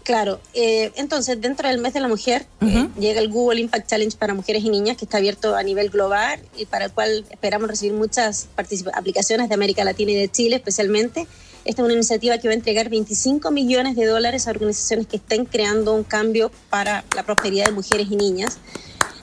Claro, 0.04 0.40
eh, 0.54 0.92
entonces 0.96 1.40
dentro 1.40 1.68
del 1.68 1.80
mes 1.80 1.94
de 1.94 2.00
la 2.00 2.08
mujer 2.08 2.48
eh, 2.62 2.88
llega 2.98 3.20
el 3.20 3.30
Google 3.30 3.60
Impact 3.60 3.90
Challenge 3.90 4.18
para 4.18 4.34
mujeres 4.34 4.64
y 4.64 4.70
niñas 4.70 4.98
que 4.98 5.06
está 5.06 5.18
abierto 5.18 5.56
a 5.56 5.62
nivel 5.62 5.90
global 5.90 6.40
y 6.58 6.66
para 6.66 6.86
el 6.86 6.92
cual 6.92 7.26
esperamos 7.30 7.70
recibir 7.70 7.94
muchas 7.94 8.48
aplicaciones 8.56 9.50
de 9.50 9.54
América 9.54 9.84
Latina 9.84 10.12
y 10.14 10.16
de 10.16 10.30
Chile 10.30 10.56
especialmente. 10.56 11.28
Esta 11.70 11.84
es 11.84 11.86
una 11.86 11.94
iniciativa 11.94 12.36
que 12.40 12.48
va 12.48 12.54
a 12.54 12.56
entregar 12.56 12.90
25 12.90 13.52
millones 13.52 13.96
de 13.96 14.08
dólares 14.08 14.48
a 14.48 14.50
organizaciones 14.50 15.06
que 15.06 15.18
estén 15.18 15.46
creando 15.46 15.94
un 15.94 16.04
cambio 16.04 16.50
para 16.72 17.06
la 17.16 17.22
prosperidad 17.22 17.66
de 17.66 17.74
mujeres 17.74 18.08
y 18.10 18.16
niñas. 18.16 18.58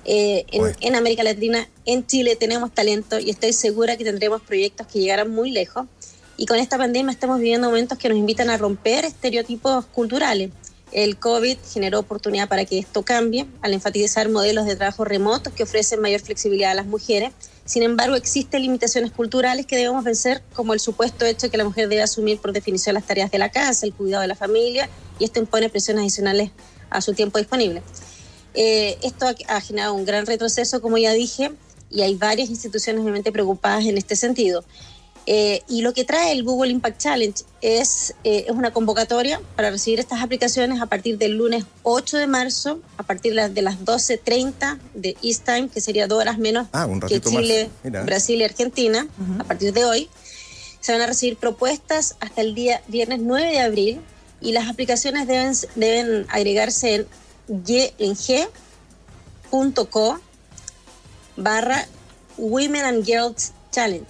Eh, 0.05 0.45
en, 0.53 0.77
en, 0.79 0.95
América 0.95 1.25
Latina, 1.25 1.69
en 1.87 2.07
Chile 2.07 2.37
tenemos 2.37 2.73
talento 2.73 3.19
y 3.19 3.31
estoy 3.31 3.53
segura 3.53 3.97
que 3.97 4.05
tendremos 4.05 4.43
proyectos 4.43 4.87
que 4.87 5.01
llegarán 5.01 5.33
muy 5.33 5.51
lejos. 5.51 5.87
Y 6.37 6.47
con 6.47 6.59
esta 6.59 6.79
pandemia 6.79 7.11
estamos 7.11 7.41
viviendo 7.41 7.67
momentos 7.67 7.99
que 7.99 8.09
nos 8.09 8.17
invitan 8.17 8.49
a 8.49 8.57
romper 8.57 9.05
estereotipos 9.05 9.85
culturales. 9.87 10.51
El 10.93 11.19
COVID 11.19 11.57
generó 11.73 11.99
oportunidad 11.99 12.49
para 12.49 12.65
que 12.65 12.79
esto 12.79 13.03
cambie 13.03 13.47
al 13.61 13.73
enfatizar 13.73 14.29
modelos 14.29 14.67
de 14.67 14.77
trabajo 14.77 15.05
remotos 15.05 15.53
que 15.53 15.65
ofrecen 15.65 16.01
mayor 16.01 16.21
flexibilidad 16.21 16.71
a 16.71 16.75
las 16.75 16.87
mujeres. 16.87 17.33
Sin 17.67 17.83
embargo, 17.83 18.15
existen 18.15 18.63
limitaciones 18.63 19.11
culturales 19.11 19.67
que 19.67 19.77
debemos 19.77 20.05
vencer, 20.05 20.43
como 20.55 20.73
el 20.73 20.79
supuesto 20.79 21.27
hecho 21.27 21.49
de 21.49 21.51
que 21.51 21.57
la 21.57 21.65
mujer 21.65 21.89
debe 21.89 22.01
asumir 22.01 22.39
por 22.39 22.53
definición 22.53 22.95
las 22.95 23.05
tareas 23.05 23.31
de 23.31 23.39
la 23.39 23.51
casa, 23.51 23.85
el 23.85 23.93
cuidado 23.93 24.23
de 24.23 24.29
la 24.29 24.37
familia, 24.37 24.89
y 25.19 25.25
esto 25.25 25.41
impone 25.41 25.69
presiones 25.69 26.03
adicionales 26.03 26.53
a 26.91 27.01
su 27.01 27.13
tiempo 27.13 27.39
disponible. 27.39 27.83
Eh, 28.55 28.97
esto 29.03 29.27
ha, 29.49 29.61
generado 29.61 29.95
un 29.95 30.05
gran 30.05 30.27
retroceso, 30.27 30.81
como 30.81 30.97
ya 30.97 31.13
dije, 31.13 31.51
y 31.91 32.03
hay 32.03 32.15
varias 32.15 32.51
instituciones 32.51 33.03
obviamente 33.03 33.33
preocupadas 33.33 33.85
en 33.85 33.99
este 33.99 34.15
sentido. 34.15 34.65
Eh, 35.29 35.63
y 35.69 35.83
lo 35.83 35.93
que 35.93 36.05
trae 36.05 36.31
el 36.31 36.45
Google 36.45 36.71
Impact 36.71 37.01
Challenge 37.01 37.43
es, 37.61 38.15
eh, 38.23 38.45
es 38.47 38.55
una 38.55 38.73
convocatoria 38.73 39.41
para 39.57 39.71
recibir 39.71 39.99
estas 39.99 40.23
aplicaciones 40.23 40.81
a 40.81 40.87
partir 40.87 41.19
del 41.19 41.33
lunes 41.33 41.65
8 41.83 42.19
de 42.19 42.29
marzo, 42.29 42.81
a 42.97 43.03
partir 43.03 43.35
de 43.35 43.63
las 43.63 43.81
12.30 43.81 44.79
de 44.95 45.17
East 45.25 45.45
Time, 45.45 45.69
que 45.69 45.81
sería 45.81 46.07
dos 46.07 46.21
horas 46.21 46.39
menos 46.39 46.69
ah, 46.73 46.89
que 47.09 47.21
Chile, 47.21 47.69
Brasil 47.83 48.41
y 48.41 48.45
Argentina, 48.45 49.09
a 49.41 49.45
partir 49.45 49.73
de 49.73 49.85
hoy. 49.85 50.09
Se 50.81 50.93
van 50.93 51.01
a 51.01 51.07
recibir 51.07 51.37
propuestas 51.37 52.15
hasta 52.21 52.43
el 52.43 52.55
día 52.55 52.81
viernes 52.87 53.19
9 53.21 53.51
de 53.51 53.59
abril 53.59 54.01
y 54.41 54.53
las 54.53 54.69
aplicaciones 54.69 55.27
deben, 55.27 55.53
deben 55.75 56.27
agregarse 56.29 57.07
en, 57.49 58.15
g.co 59.49 60.21
barra 61.37 61.85
Women 62.37 62.85
and 62.85 63.05
Girls 63.05 63.53
Challenge. 63.73 64.07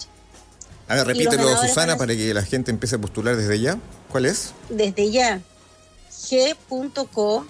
A 0.88 0.94
ver, 0.94 1.06
repítelo, 1.06 1.56
Susana, 1.60 1.96
para 1.96 2.14
que 2.14 2.32
la 2.32 2.42
gente 2.42 2.70
empiece 2.70 2.96
a 2.96 2.98
postular 2.98 3.36
desde 3.36 3.58
ya. 3.60 3.78
¿Cuál 4.10 4.26
es? 4.26 4.52
Desde 4.68 5.10
ya. 5.10 5.40
g.co 6.10 7.46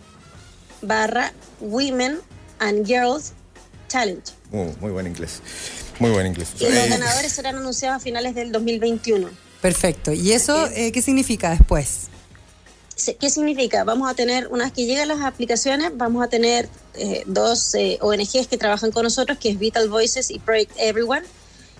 barra 0.83 1.33
Women 1.61 2.21
and 2.59 2.87
Girls 2.87 3.33
Challenge. 3.89 4.25
muy 4.51 4.91
buen 4.91 5.07
inglés. 5.07 5.41
Muy 5.99 6.11
buen 6.11 6.27
inglés. 6.27 6.49
Y 6.61 6.65
los 6.65 6.89
ganadores 6.89 7.33
serán 7.35 7.57
anunciados 7.57 7.97
a 7.97 8.01
finales 8.01 8.35
del 8.35 8.53
2021. 8.53 9.29
Perfecto. 9.61 10.13
¿Y 10.13 10.33
eso 10.33 10.67
eh, 10.69 10.93
qué 10.93 11.03
significa 11.03 11.51
después? 11.51 12.09
¿Qué 13.21 13.29
significa? 13.29 13.85
Vamos 13.85 14.11
a 14.11 14.15
tener, 14.15 14.49
una 14.49 14.65
vez 14.65 14.73
que 14.73 14.87
lleguen 14.87 15.09
las 15.09 15.21
aplicaciones, 15.21 15.91
vamos 15.95 16.25
a 16.25 16.29
tener 16.29 16.69
eh, 16.95 17.23
dos 17.27 17.75
eh, 17.75 17.99
ONGs 18.01 18.47
que 18.49 18.57
trabajan 18.57 18.91
con 18.91 19.03
nosotros, 19.03 19.37
que 19.39 19.51
es 19.51 19.59
Vital 19.59 19.91
Voices 19.91 20.31
y 20.31 20.39
Project 20.39 20.73
Everyone 20.79 21.23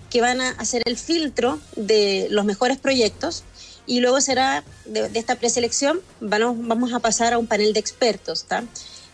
que 0.09 0.21
van 0.21 0.41
a 0.41 0.49
hacer 0.51 0.81
el 0.85 0.97
filtro 0.97 1.59
de 1.75 2.27
los 2.29 2.45
mejores 2.45 2.77
proyectos 2.77 3.43
y 3.85 4.01
luego 4.01 4.19
será 4.21 4.63
de, 4.85 5.09
esta 5.13 5.35
preselección 5.35 6.01
vamos, 6.19 6.55
vamos 6.59 6.93
a 6.93 6.99
pasar 6.99 7.33
a 7.33 7.37
un 7.37 7.47
panel 7.47 7.73
de 7.73 7.79
expertos. 7.79 8.45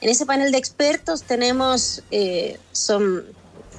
En 0.02 0.10
ese 0.10 0.26
panel 0.26 0.52
de 0.52 0.58
expertos 0.58 1.24
tenemos, 1.24 2.04
eh, 2.12 2.60
son 2.72 3.24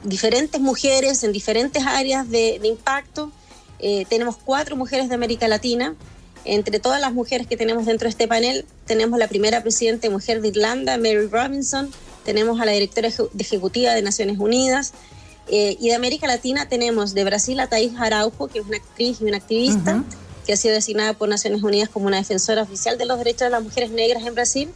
diferentes 0.05 0.61
mujeres 0.61 1.22
en 1.24 1.33
diferentes 1.33 1.85
áreas 1.85 2.31
de, 2.31 2.61
impacto. 2.62 3.31
Eh, 3.79 4.07
tenemos 4.09 4.37
cuatro 4.37 4.77
mujeres 4.77 5.09
de 5.09 5.14
América 5.14 5.48
Latina. 5.48 5.94
Entre 6.46 6.79
todas 6.79 7.00
las 7.00 7.12
mujeres 7.12 7.46
que 7.46 7.57
tenemos 7.57 7.87
dentro 7.87 8.07
de 8.07 8.11
este 8.11 8.29
panel, 8.29 8.64
tenemos 8.87 9.18
la 9.18 9.29
primera 9.29 9.62
presidenta 9.62 10.09
mujer 10.11 10.42
de 10.42 10.48
Irlanda, 10.48 10.96
Mary 10.98 11.27
Robinson, 11.27 11.90
tenemos 12.24 12.61
a 12.61 12.64
la 12.64 12.72
directora 12.72 13.09
ejecutiva 13.38 13.92
de 13.92 14.03
Naciones 14.03 14.38
Unidas, 14.38 14.92
eh, 15.48 15.76
y 15.78 15.88
de 15.88 15.94
América 15.94 16.26
Latina 16.26 16.68
tenemos 16.68 17.14
de 17.14 17.24
Brasil 17.24 17.61
a 17.61 17.68
Thais 17.68 17.92
Araujo, 17.98 18.48
que 18.48 18.61
es 18.61 18.66
una 18.66 18.78
actriz 18.78 19.20
y 19.20 19.24
una 19.24 19.37
activista, 19.37 20.02
que 20.46 20.52
ha 20.52 20.57
sido 20.57 20.74
designada 20.74 21.12
por 21.14 21.28
Naciones 21.28 21.62
Unidas 21.62 21.88
como 21.88 22.07
una 22.07 22.16
defensora 22.18 22.62
oficial 22.62 22.98
de 22.98 23.07
los 23.07 23.18
derechos 23.18 23.42
de 23.42 23.50
las 23.50 23.62
mujeres 23.62 23.90
negras 23.90 24.24
en 24.26 24.35
Brasil. 24.35 24.70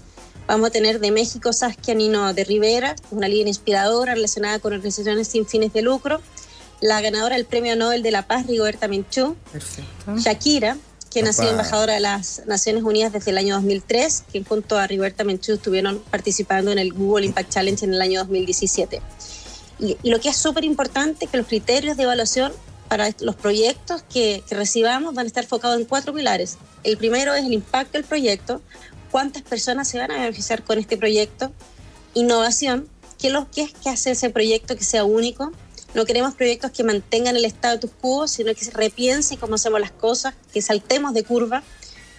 Vamos 0.47 0.69
a 0.69 0.71
tener 0.71 1.01
de 1.01 1.11
México 1.11 1.53
Saskia 1.53 1.95
Nino 1.95 2.33
de 2.33 2.45
Rivera, 2.45 2.97
una 3.11 3.29
líder 3.29 3.49
inspiradora 3.49 4.15
relacionada 4.15 4.59
con 4.59 4.73
organizaciones 4.73 5.29
sin 5.29 5.47
fines 5.47 5.73
de 5.73 5.83
lucro. 5.83 6.21
La 6.81 7.01
ganadora 7.01 7.37
del 7.37 7.45
Premio 7.45 7.77
Nobel 7.77 8.03
de 8.03 8.11
la 8.11 8.27
Paz, 8.27 8.47
Rigoberta 8.47 8.89
Menchú. 8.89 9.37
Shakira, 10.17 10.79
quien 11.11 11.27
ha 11.27 11.33
sido 11.33 11.51
embajadora 11.51 11.95
de 11.95 12.01
las 12.01 12.43
Naciones 12.47 12.83
Unidas 12.83 13.13
desde 13.13 13.31
el 13.31 13.39
año 13.39 13.57
2003, 13.57 14.25
quien 14.31 14.45
junto 14.45 14.79
a 14.79 14.87
Rigoberta 14.87 15.25
Menchú 15.25 15.55
estuvieron 15.55 15.99
participando 16.11 16.71
en 16.71 16.79
el 16.79 16.93
Google 16.93 17.27
Impact 17.27 17.51
Challenge 17.51 17.85
en 17.85 17.95
el 17.95 18.01
año 18.01 18.21
2017. 18.21 19.03
Y, 19.79 19.97
lo 20.09 20.21
que 20.21 20.29
es 20.29 20.37
súper 20.37 20.65
importante 20.65 21.25
es 21.25 21.31
que 21.31 21.37
los 21.37 21.47
criterios 21.47 21.97
de 21.97 22.05
evaluación 22.05 22.53
para 22.89 23.15
los 23.21 23.37
proyectos 23.37 24.03
que, 24.03 24.43
recibamos 24.51 25.15
van 25.15 25.27
a 25.27 25.29
estar 25.29 25.45
enfocados 25.45 25.79
en 25.79 25.85
cuatro 25.85 26.13
pilares. 26.13 26.59
El 26.85 26.97
primero 26.97 27.35
es 27.35 27.45
el 27.45 27.53
impacto 27.53 27.93
del 27.93 28.05
proyecto, 28.05 28.63
cuántas 29.11 29.43
personas 29.43 29.89
se 29.89 29.99
van 29.99 30.11
a 30.11 30.15
beneficiar 30.15 30.65
con 30.65 30.79
este 30.79 30.97
proyecto, 30.97 31.53
innovación, 32.15 32.89
qué, 33.19 33.31
lo, 33.31 33.51
qué 33.51 33.63
es 33.63 33.73
que 33.73 33.91
hace 33.91 34.13
ese 34.13 34.31
proyecto 34.31 34.77
que 34.77 34.85
sea 34.85 35.05
único. 35.05 35.53
No 35.95 36.05
queremos 36.05 36.35
proyectos 36.35 36.71
que 36.71 36.85
mantengan 36.85 37.37
el 37.37 37.45
status 37.47 37.91
quo, 38.01 38.29
sino 38.29 38.55
que 38.55 38.65
se 38.65 38.71
repiense 38.73 39.37
cómo 39.37 39.55
hacemos 39.55 39.81
las 39.81 39.91
cosas, 39.91 40.35
que 40.53 40.61
saltemos 40.63 41.15
de 41.15 41.25
curva, 41.25 41.63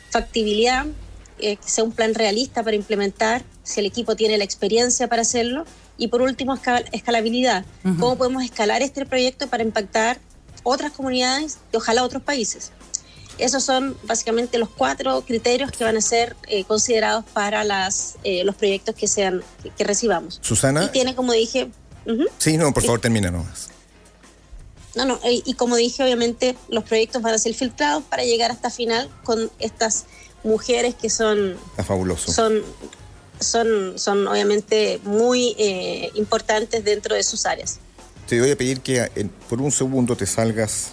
factibilidad, 0.10 0.86
eh, 1.40 1.56
que 1.56 1.70
sea 1.70 1.84
un 1.84 1.92
plan 1.92 2.14
realista 2.14 2.64
para 2.64 2.76
implementar, 2.76 3.44
si 3.64 3.80
el 3.80 3.86
equipo 3.86 4.16
tiene 4.16 4.38
la 4.38 4.44
experiencia 4.44 5.08
para 5.08 5.22
hacerlo, 5.22 5.66
y 6.00 6.08
por 6.08 6.22
último, 6.22 6.58
escalabilidad. 6.92 7.66
¿Cómo 7.84 8.18
podemos 8.18 8.44
escalar 8.44 8.82
este 8.82 9.06
proyecto 9.06 9.48
para 9.48 9.64
impactar 9.64 10.18
otras 10.64 10.94
comunidades 10.94 11.60
y 11.72 11.78
ojalá 11.78 12.04
otros 12.04 12.24
países? 12.24 12.72
Esos 13.38 13.64
son 13.64 13.96
básicamente 14.04 14.58
los 14.58 14.70
cuatro 14.70 15.22
criterios 15.22 15.72
que 15.72 15.84
van 15.84 15.98
a 15.98 16.02
ser 16.02 16.36
eh, 16.48 16.64
considerados 16.64 17.26
para 17.34 17.64
las, 17.64 18.18
eh, 18.24 18.44
los 18.44 18.56
proyectos 18.56 18.96
que, 18.96 19.08
sean, 19.08 19.44
que, 19.78 19.84
recibamos. 19.84 20.40
Susana. 20.42 20.86
Y 20.86 20.90
tiene, 20.90 21.16
como 21.16 21.34
dije... 21.34 21.70
Sí, 22.38 22.58
no, 22.58 22.74
por 22.74 22.84
favor, 22.84 23.00
termina 23.00 23.30
nomás. 23.30 23.70
No, 24.96 25.06
no, 25.06 25.20
y, 25.24 25.44
y, 25.46 25.54
como 25.54 25.76
dije, 25.76 26.04
obviamente 26.04 26.56
los 26.70 26.84
proyectos 26.84 27.22
van 27.22 27.34
a 27.34 27.38
ser 27.38 27.54
filtrados 27.54 28.04
para 28.04 28.24
llegar 28.24 28.52
hasta 28.52 28.70
final 28.70 29.10
con 29.24 29.52
estas 29.60 30.06
mujeres 30.44 30.96
que 30.96 31.10
son... 31.10 31.58
Está 31.72 31.84
fabuloso. 31.84 32.32
Son 32.32 32.62
son, 33.40 33.98
son 33.98 34.28
obviamente 34.28 35.00
muy 35.04 35.56
eh, 35.58 36.12
importantes 36.16 36.84
dentro 36.84 37.16
de 37.16 37.24
sus 37.24 37.46
áreas. 37.46 37.80
Te 38.28 38.40
voy 38.40 38.52
a 38.52 38.58
pedir 38.58 38.82
que 38.82 39.10
eh, 39.16 39.30
por 39.50 39.62
un 39.62 39.72
segundo 39.72 40.16
te 40.16 40.26
salgas, 40.26 40.92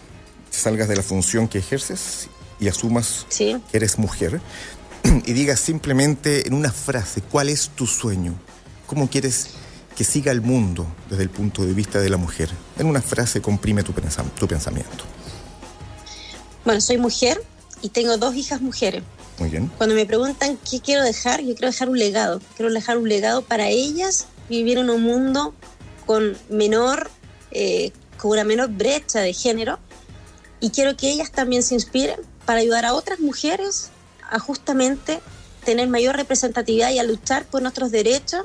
salgas 0.50 0.88
de 0.88 0.96
la 0.96 1.02
función 1.02 1.48
que 1.48 1.58
ejerces 1.58 2.28
y 2.58 2.68
asumas 2.68 3.26
que 3.36 3.60
eres 3.72 3.98
mujer 3.98 4.40
y 5.26 5.32
digas 5.32 5.60
simplemente 5.60 6.46
en 6.46 6.54
una 6.54 6.72
frase 6.72 7.20
cuál 7.20 7.48
es 7.48 7.70
tu 7.70 7.86
sueño, 7.86 8.34
cómo 8.86 9.10
quieres 9.10 9.48
que 9.94 10.04
siga 10.04 10.32
el 10.32 10.42
mundo 10.42 10.86
desde 11.10 11.22
el 11.22 11.30
punto 11.30 11.64
de 11.64 11.72
vista 11.72 12.00
de 12.00 12.10
la 12.10 12.16
mujer. 12.16 12.50
En 12.78 12.86
una 12.86 13.02
frase 13.02 13.40
comprime 13.40 13.82
tu, 13.82 13.92
tu 13.92 14.46
pensamiento. 14.46 15.04
Bueno, 16.64 16.80
soy 16.80 16.98
mujer 16.98 17.42
y 17.82 17.90
tengo 17.90 18.16
dos 18.16 18.34
hijas 18.34 18.60
mujeres 18.60 19.02
Muy 19.38 19.50
bien. 19.50 19.70
Cuando 19.76 19.94
me 19.94 20.06
preguntan 20.06 20.58
qué 20.68 20.80
quiero 20.80 21.02
dejar, 21.02 21.40
yo 21.40 21.54
quiero 21.54 21.68
dejar 21.68 21.88
un 21.88 21.98
legado. 21.98 22.40
Quiero 22.56 22.72
dejar 22.72 22.98
un 22.98 23.08
legado 23.08 23.42
para 23.42 23.68
ellas 23.68 24.26
vivir 24.48 24.78
en 24.78 24.88
un 24.90 25.02
mundo 25.02 25.54
con 26.06 26.36
menor, 26.48 27.10
eh, 27.50 27.92
con 28.16 28.30
una 28.30 28.44
menor 28.44 28.70
brecha 28.70 29.20
de 29.20 29.32
género. 29.32 29.78
Y 30.60 30.70
quiero 30.70 30.96
que 30.96 31.10
ellas 31.10 31.32
también 31.32 31.62
se 31.62 31.74
inspiren 31.74 32.20
para 32.46 32.60
ayudar 32.60 32.86
a 32.86 32.94
otras 32.94 33.20
mujeres 33.20 33.90
a 34.30 34.38
justamente 34.38 35.20
tener 35.64 35.88
mayor 35.88 36.16
representatividad 36.16 36.92
y 36.92 36.98
a 36.98 37.02
luchar 37.02 37.44
por 37.44 37.60
nuestros 37.60 37.90
derechos, 37.90 38.44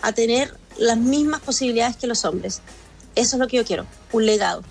a 0.00 0.12
tener 0.12 0.56
las 0.78 0.96
mismas 0.96 1.40
posibilidades 1.40 1.96
que 1.96 2.06
los 2.06 2.24
hombres. 2.24 2.60
Eso 3.14 3.36
es 3.36 3.40
lo 3.40 3.48
que 3.48 3.56
yo 3.56 3.64
quiero, 3.64 3.86
un 4.12 4.26
legado. 4.26 4.62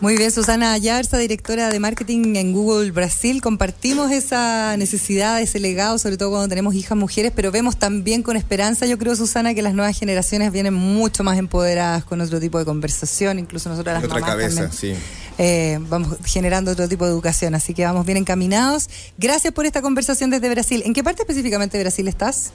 Muy 0.00 0.16
bien, 0.18 0.30
Susana 0.30 0.72
Ayarza, 0.72 1.16
directora 1.16 1.70
de 1.70 1.80
marketing 1.80 2.36
en 2.36 2.52
Google 2.52 2.90
Brasil. 2.90 3.40
Compartimos 3.40 4.10
esa 4.10 4.76
necesidad, 4.76 5.40
ese 5.40 5.60
legado, 5.60 5.98
sobre 5.98 6.18
todo 6.18 6.30
cuando 6.30 6.48
tenemos 6.48 6.74
hijas 6.74 6.98
mujeres, 6.98 7.32
pero 7.34 7.50
vemos 7.50 7.78
también 7.78 8.22
con 8.22 8.36
esperanza, 8.36 8.86
yo 8.86 8.98
creo, 8.98 9.16
Susana, 9.16 9.54
que 9.54 9.62
las 9.62 9.72
nuevas 9.72 9.98
generaciones 9.98 10.52
vienen 10.52 10.74
mucho 10.74 11.24
más 11.24 11.38
empoderadas 11.38 12.04
con 12.04 12.20
otro 12.20 12.38
tipo 12.38 12.58
de 12.58 12.64
conversación, 12.66 13.38
incluso 13.38 13.70
nosotras 13.70 13.94
las 13.94 14.04
Otra 14.04 14.20
mamás 14.20 14.30
cabeza, 14.30 14.68
también, 14.68 14.96
sí. 14.98 15.02
eh, 15.38 15.78
vamos 15.88 16.18
generando 16.24 16.72
otro 16.72 16.86
tipo 16.88 17.06
de 17.06 17.10
educación, 17.12 17.54
así 17.54 17.72
que 17.72 17.84
vamos 17.84 18.04
bien 18.04 18.18
encaminados. 18.18 18.90
Gracias 19.16 19.54
por 19.54 19.64
esta 19.64 19.80
conversación 19.80 20.28
desde 20.28 20.50
Brasil. 20.50 20.82
¿En 20.84 20.92
qué 20.92 21.02
parte 21.02 21.22
específicamente 21.22 21.78
de 21.78 21.84
Brasil 21.84 22.08
estás? 22.08 22.52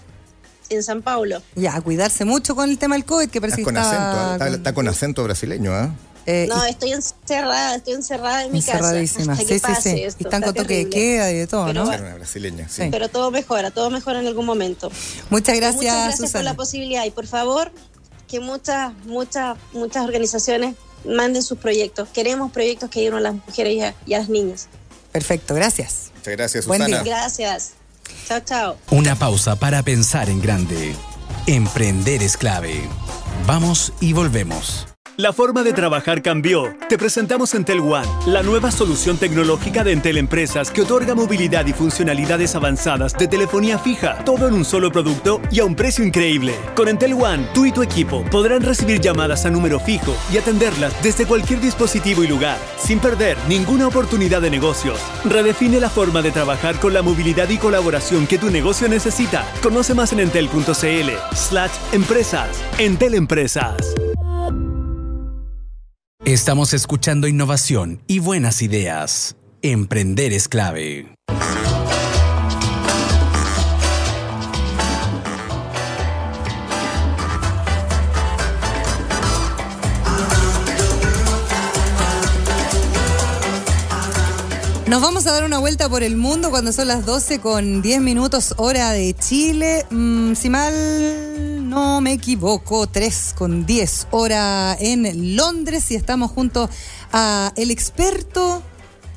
En 0.70 0.84
San 0.84 1.02
Paulo. 1.02 1.42
Ya, 1.56 1.76
a 1.76 1.82
cuidarse 1.82 2.26
mucho 2.26 2.56
con 2.56 2.70
el 2.70 2.78
tema 2.78 2.94
del 2.94 3.04
COVID, 3.04 3.30
que 3.30 3.42
parece 3.42 3.62
Estás 3.62 3.74
que 3.74 3.76
con 3.76 3.78
está, 3.78 4.34
acento, 4.36 4.46
está, 4.46 4.58
está 4.58 4.74
con 4.74 4.88
acento 4.88 5.24
brasileño, 5.24 5.74
¿ah? 5.74 5.86
eh, 5.86 6.09
No, 6.48 6.66
y- 6.68 6.70
estoy 6.70 6.92
encerrada, 6.94 7.76
estoy 7.76 7.94
encerrada 7.94 8.44
en 8.46 8.52
mi 8.52 8.62
casa. 8.62 8.74
encerradísima. 8.78 9.34
hasta 9.34 9.44
Sí, 9.44 9.48
que 9.48 9.54
sí, 9.56 9.60
pase 9.60 9.82
sí. 9.82 10.04
esto, 10.04 10.18
Y 10.20 10.24
están 10.26 10.44
está 10.44 10.54
con 10.54 10.64
toque 10.64 10.76
de 10.86 10.90
queda 10.90 11.32
y 11.32 11.36
de 11.36 11.48
todo, 11.48 11.66
Pero 11.68 11.82
¿no? 11.82 11.86
bueno. 11.88 12.16
Brasileña, 12.16 12.68
sí. 12.70 12.84
Sí. 12.84 12.88
Pero 12.92 13.10
todo 13.10 13.32
mejora, 13.32 13.72
todo 13.72 13.90
mejora 13.90 14.20
en 14.20 14.28
algún 14.28 14.46
momento. 14.46 14.92
Muchas 15.30 15.56
gracias, 15.56 15.76
Muchas 15.84 16.06
gracias 16.08 16.32
por 16.32 16.44
la 16.44 16.54
posibilidad 16.56 17.06
y 17.06 17.12
por 17.12 17.26
favor 17.28 17.72
que 18.28 18.40
muchas, 18.40 18.94
muchas, 19.06 19.58
muchas 19.74 20.04
organizaciones 20.06 20.76
manden 21.06 21.42
sus 21.42 21.58
proyectos. 21.58 22.10
Queremos 22.10 22.52
proyectos 22.52 22.90
que 22.90 23.00
ayuden 23.00 23.18
a 23.18 23.22
las 23.22 23.34
mujeres 23.34 23.74
y 23.74 23.82
a, 23.82 23.96
y 24.06 24.14
a 24.14 24.20
las 24.20 24.30
niñas. 24.30 24.68
Perfecto, 25.12 25.56
gracias. 25.56 26.12
Muchas 26.18 26.34
gracias, 26.38 26.68
Buen 26.68 26.82
Susana. 26.82 27.02
día. 27.04 27.16
Gracias. 27.16 27.72
Chao, 28.28 28.40
chao. 28.42 28.78
Una 28.92 29.16
pausa 29.18 29.56
para 29.56 29.82
pensar 29.82 30.30
en 30.30 30.42
grande. 30.42 30.96
Emprender 31.48 32.22
es 32.22 32.38
clave. 32.38 32.82
Vamos 33.48 33.94
y 34.02 34.14
volvemos. 34.14 34.86
La 35.20 35.34
forma 35.34 35.64
de 35.64 35.74
trabajar 35.74 36.22
cambió. 36.22 36.74
Te 36.88 36.98
presentamos 36.98 37.54
Entel 37.54 37.82
One, 37.82 38.08
la 38.26 38.42
nueva 38.42 38.72
solución 38.72 39.18
tecnológica 39.18 39.84
de 39.84 39.92
Entel 39.92 40.18
Empresas 40.18 40.72
que 40.72 40.84
otorga 40.84 41.14
movilidad 41.14 41.66
y 41.66 41.74
funcionalidades 41.74 42.56
avanzadas 42.56 43.18
de 43.18 43.28
telefonía 43.28 43.78
fija, 43.78 44.24
todo 44.24 44.48
en 44.48 44.54
un 44.54 44.64
solo 44.64 44.94
producto 44.94 45.42
y 45.52 45.60
a 45.60 45.66
un 45.66 45.76
precio 45.76 46.06
increíble. 46.06 46.56
Con 46.74 46.88
Entel 46.88 47.16
One, 47.16 47.50
tú 47.54 47.66
y 47.66 47.74
tu 47.74 47.84
equipo 47.84 48.24
podrán 48.32 48.62
recibir 48.62 49.02
llamadas 49.02 49.46
a 49.46 49.50
número 49.50 49.82
fijo 49.82 50.16
y 50.32 50.38
atenderlas 50.38 50.94
desde 51.04 51.26
cualquier 51.26 51.60
dispositivo 51.60 52.24
y 52.24 52.28
lugar, 52.28 52.58
sin 52.78 53.00
perder 53.00 53.38
ninguna 53.50 53.90
oportunidad 53.90 54.42
de 54.42 54.52
negocios. 54.52 55.02
Redefine 55.26 55.82
la 55.82 55.90
forma 55.90 56.22
de 56.22 56.32
trabajar 56.32 56.80
con 56.80 56.94
la 56.94 57.02
movilidad 57.02 57.50
y 57.50 57.58
colaboración 57.58 58.26
que 58.26 58.38
tu 58.38 58.50
negocio 58.50 58.88
necesita. 58.88 59.46
Conoce 59.62 59.94
más 59.94 60.14
en 60.14 60.22
entel.cl 60.22 61.12
slash 61.36 61.72
empresas. 61.92 62.64
Entel 62.78 63.16
Empresas. 63.16 63.76
Estamos 66.30 66.76
escuchando 66.76 67.28
innovación 67.28 68.04
y 68.06 68.20
buenas 68.20 68.62
ideas. 68.62 69.36
Emprender 69.64 70.32
es 70.32 70.48
clave. 70.48 71.12
Nos 84.86 85.02
vamos 85.02 85.26
a 85.26 85.32
dar 85.32 85.44
una 85.44 85.58
vuelta 85.58 85.90
por 85.90 86.04
el 86.04 86.16
mundo 86.16 86.52
cuando 86.52 86.72
son 86.72 86.90
las 86.90 87.08
12 87.08 87.40
con 87.40 87.82
10 87.82 88.02
minutos 88.02 88.54
hora 88.58 88.92
de 88.92 89.16
Chile. 89.16 89.88
Mm, 89.90 90.36
si 90.36 90.52
mal 90.52 91.59
no 91.70 92.02
me 92.02 92.14
equivoco, 92.14 92.88
3 92.88 93.36
con 93.38 93.66
10 93.66 94.08
hora 94.12 94.76
en 94.80 95.36
Londres 95.36 95.92
y 95.92 95.96
estamos 95.96 96.32
junto 96.32 96.68
a 97.14 97.54
el 97.56 97.70
experto 97.70 98.64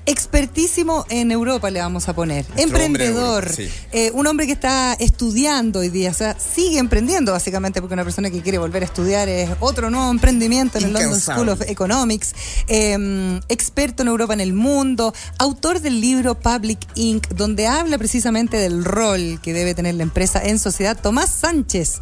expertísimo 0.05 1.07
en 1.11 1.31
Europa 1.31 1.71
le 1.71 1.81
vamos 1.81 2.09
a 2.09 2.15
poner. 2.15 2.45
Nuestro 2.57 2.81
Emprendedor. 2.81 3.45
hombre 3.47 3.71
Eh, 3.93 4.11
un 4.13 4.27
hombre 4.27 4.47
que 4.47 4.53
está 4.53 4.95
estudiando 4.95 5.81
hoy 5.81 5.91
día, 5.91 6.11
o 6.11 6.15
sea, 6.15 6.37
sigue 6.39 6.79
emprendiendo 6.79 7.33
básicamente 7.33 7.81
porque 7.81 7.95
una 7.95 8.05
persona 8.05 8.31
que 8.31 8.41
quiere 8.43 8.59
volver 8.59 8.83
a 8.83 8.87
estudiar 8.87 9.29
es 9.29 9.51
otro 9.61 9.91
nuevo 9.91 10.11
emprendimiento 10.11 10.79
en 10.79 10.85
el 10.85 10.93
London 10.93 11.21
School 11.21 11.49
of 11.51 11.63
Economics, 11.63 12.35
eh, 12.69 13.41
experto 13.49 14.03
en 14.03 14.09
Europa 14.09 14.35
en 14.35 14.41
el 14.41 14.53
mundo, 14.53 15.15
autor 15.39 15.81
del 15.81 16.01
libro 16.01 16.39
Public 16.39 16.81
Inc., 16.97 17.29
donde 17.29 17.67
habla 17.67 17.97
precisamente 17.99 18.57
del 18.57 18.85
rol 18.85 19.41
que 19.41 19.53
debe 19.53 19.75
tener 19.75 19.95
la 19.95 20.03
empresa 20.03 20.43
en 20.43 20.59
sociedad. 20.59 20.99
Tomás 21.01 21.31
Sánchez, 21.31 22.01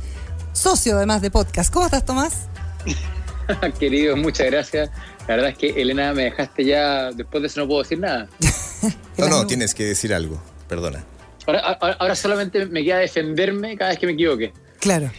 socio 0.53 0.97
además 0.97 1.23
de 1.23 1.31
podcast. 1.31 1.73
¿Cómo 1.73 1.87
estás, 1.87 2.05
Tomás? 2.05 2.47
Querido, 3.79 4.17
muchas 4.17 4.47
gracias. 4.47 4.91
La 5.29 5.37
verdad 5.37 5.51
es 5.51 5.59
que 5.59 5.69
Elena 5.81 6.13
me 6.13 6.25
dejaste 6.25 6.65
ya, 6.65 7.11
después 7.13 7.43
de 7.43 7.49
eso 7.49 7.61
no 7.61 7.67
puedo 7.69 7.83
decir 7.83 7.99
nada. 7.99 8.29
No, 9.19 9.29
no, 9.29 9.47
tienes 9.47 9.75
que 9.75 9.85
decir 9.85 10.15
algo. 10.15 10.41
Perdona. 10.67 11.05
Ahora, 11.47 11.61
ahora, 11.61 11.97
ahora 12.01 12.15
solamente 12.17 12.65
me 12.65 12.83
queda 12.83 12.97
defenderme 12.97 13.77
cada 13.77 13.91
vez 13.91 13.99
que 13.99 14.07
me 14.07 14.13
equivoque. 14.13 14.55
Claro. 14.79 15.11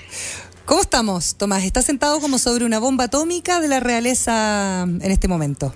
¿Cómo 0.65 0.81
estamos, 0.81 1.35
Tomás? 1.35 1.63
¿Estás 1.63 1.85
sentado 1.85 2.19
como 2.19 2.39
sobre 2.39 2.65
una 2.65 2.79
bomba 2.79 3.03
atómica 3.03 3.59
de 3.59 3.67
la 3.67 3.79
realeza 3.79 4.81
en 4.81 5.11
este 5.11 5.27
momento? 5.27 5.75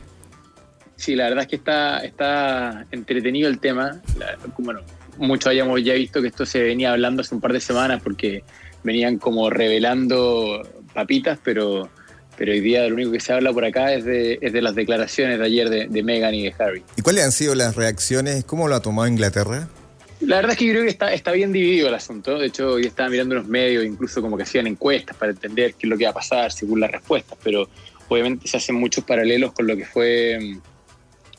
Sí, 0.95 1.13
la 1.13 1.25
verdad 1.25 1.43
es 1.43 1.47
que 1.47 1.57
está, 1.57 1.99
está 1.99 2.87
entretenido 2.89 3.47
el 3.49 3.59
tema. 3.59 4.01
La- 4.17 4.35
bueno, 4.57 4.79
muchos 5.19 5.51
hayamos 5.51 5.83
ya 5.83 5.93
visto 5.93 6.19
que 6.23 6.29
esto 6.29 6.47
se 6.47 6.63
venía 6.63 6.91
hablando 6.91 7.21
hace 7.21 7.35
un 7.35 7.41
par 7.41 7.53
de 7.53 7.59
semanas 7.59 8.01
porque 8.03 8.43
venían 8.85 9.17
como 9.17 9.49
revelando 9.49 10.61
papitas, 10.93 11.39
pero, 11.43 11.89
pero 12.37 12.53
hoy 12.53 12.61
día 12.61 12.87
lo 12.87 12.95
único 12.95 13.11
que 13.11 13.19
se 13.19 13.33
habla 13.33 13.51
por 13.51 13.65
acá 13.65 13.93
es 13.93 14.05
de, 14.05 14.37
es 14.41 14.53
de 14.53 14.61
las 14.61 14.75
declaraciones 14.75 15.39
de 15.39 15.45
ayer 15.45 15.69
de, 15.69 15.87
de 15.87 16.03
Meghan 16.03 16.33
y 16.35 16.43
de 16.43 16.55
Harry. 16.57 16.83
¿Y 16.95 17.01
cuáles 17.01 17.25
han 17.25 17.31
sido 17.31 17.55
las 17.55 17.75
reacciones? 17.75 18.45
¿Cómo 18.45 18.67
lo 18.67 18.75
ha 18.75 18.81
tomado 18.81 19.07
Inglaterra? 19.07 19.67
La 20.21 20.37
verdad 20.37 20.53
es 20.53 20.57
que 20.57 20.65
yo 20.65 20.71
creo 20.71 20.83
que 20.83 20.89
está, 20.89 21.13
está 21.13 21.31
bien 21.33 21.51
dividido 21.51 21.89
el 21.89 21.95
asunto. 21.95 22.37
De 22.37 22.47
hecho, 22.47 22.79
yo 22.79 22.87
estaba 22.87 23.09
mirando 23.09 23.35
unos 23.35 23.47
medios, 23.47 23.83
incluso 23.83 24.21
como 24.21 24.37
que 24.37 24.43
hacían 24.43 24.67
encuestas 24.67 25.17
para 25.17 25.31
entender 25.31 25.73
qué 25.73 25.87
es 25.87 25.89
lo 25.89 25.97
que 25.97 26.05
va 26.05 26.11
a 26.11 26.13
pasar 26.13 26.51
según 26.51 26.79
las 26.79 26.91
respuestas, 26.91 27.37
pero 27.43 27.67
obviamente 28.07 28.47
se 28.47 28.57
hacen 28.57 28.75
muchos 28.75 29.03
paralelos 29.03 29.51
con 29.51 29.67
lo 29.67 29.75
que 29.75 29.85
fue 29.85 30.57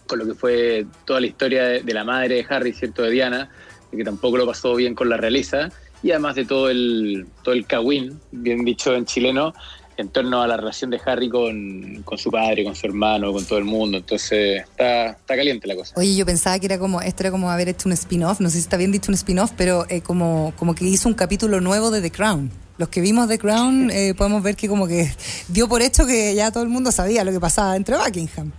con 0.07 0.21
lo 0.21 0.27
que 0.27 0.35
fue 0.35 0.87
toda 1.05 1.21
la 1.21 1.27
historia 1.27 1.65
de, 1.65 1.83
de 1.83 1.95
la 1.95 2.05
madre 2.05 2.37
de 2.37 2.47
Harry, 2.49 2.73
cierto, 2.73 3.03
de 3.03 3.11
Diana, 3.11 3.51
de 3.91 3.99
que 3.99 4.05
tampoco 4.05 4.37
lo 4.37 4.47
pasó 4.47 4.75
bien 4.77 4.95
con 4.95 5.09
la 5.09 5.17
realeza, 5.17 5.71
y 6.07 6.13
además 6.13 6.37
de 6.37 6.45
todo 6.45 6.71
el 6.71 7.27
todo 7.43 7.53
el 7.53 7.67
cagüín, 7.67 8.21
bien 8.31 8.65
dicho 8.65 8.95
en 8.95 9.07
chileno, 9.07 9.53
en 9.97 10.09
torno 10.09 10.41
a 10.41 10.47
la 10.47 10.57
relación 10.57 10.91
de 10.91 11.01
Harry 11.05 11.29
con, 11.29 12.03
con 12.05 12.17
su 12.17 12.31
padre, 12.31 12.63
con 12.63 12.77
su 12.77 12.87
hermano, 12.87 13.33
con 13.33 13.45
todo 13.45 13.59
el 13.59 13.65
mundo. 13.65 13.99
Entonces, 13.99 14.63
está, 14.63 15.07
está 15.07 15.37
caliente 15.37 15.67
la 15.67 15.75
cosa. 15.75 15.95
Oye, 15.97 16.15
yo 16.15 16.25
pensaba 16.25 16.59
que 16.61 16.67
era 16.67 16.79
como, 16.79 17.01
esto 17.01 17.25
era 17.25 17.33
como 17.33 17.51
haber 17.51 17.69
hecho 17.69 17.89
un 17.89 17.93
spin-off, 17.95 18.41
no 18.41 18.49
sé 18.51 18.59
si 18.59 18.61
está 18.61 18.77
bien 18.77 18.93
dicho 18.93 19.11
un 19.11 19.15
spin-off, 19.15 19.51
pero 19.57 19.85
eh, 19.89 20.01
como, 20.01 20.53
como 20.57 20.77
que 20.77 20.85
hizo 20.85 21.09
un 21.09 21.15
capítulo 21.15 21.61
nuevo 21.61 21.91
de 21.91 22.01
The 22.01 22.13
Crown. 22.13 22.51
Los 22.79 22.89
que 22.89 23.01
vimos 23.01 23.27
The 23.27 23.39
Crown 23.39 23.91
eh, 23.91 24.15
podemos 24.15 24.45
ver 24.45 24.55
que 24.55 24.69
como 24.69 24.87
que 24.87 25.11
dio 25.49 25.67
por 25.67 25.83
hecho 25.83 26.07
que 26.07 26.37
ya 26.37 26.53
todo 26.53 26.63
el 26.63 26.69
mundo 26.69 26.93
sabía 26.93 27.25
lo 27.25 27.33
que 27.33 27.41
pasaba 27.41 27.73
dentro 27.73 27.99
de 27.99 28.05
Buckingham. 28.05 28.53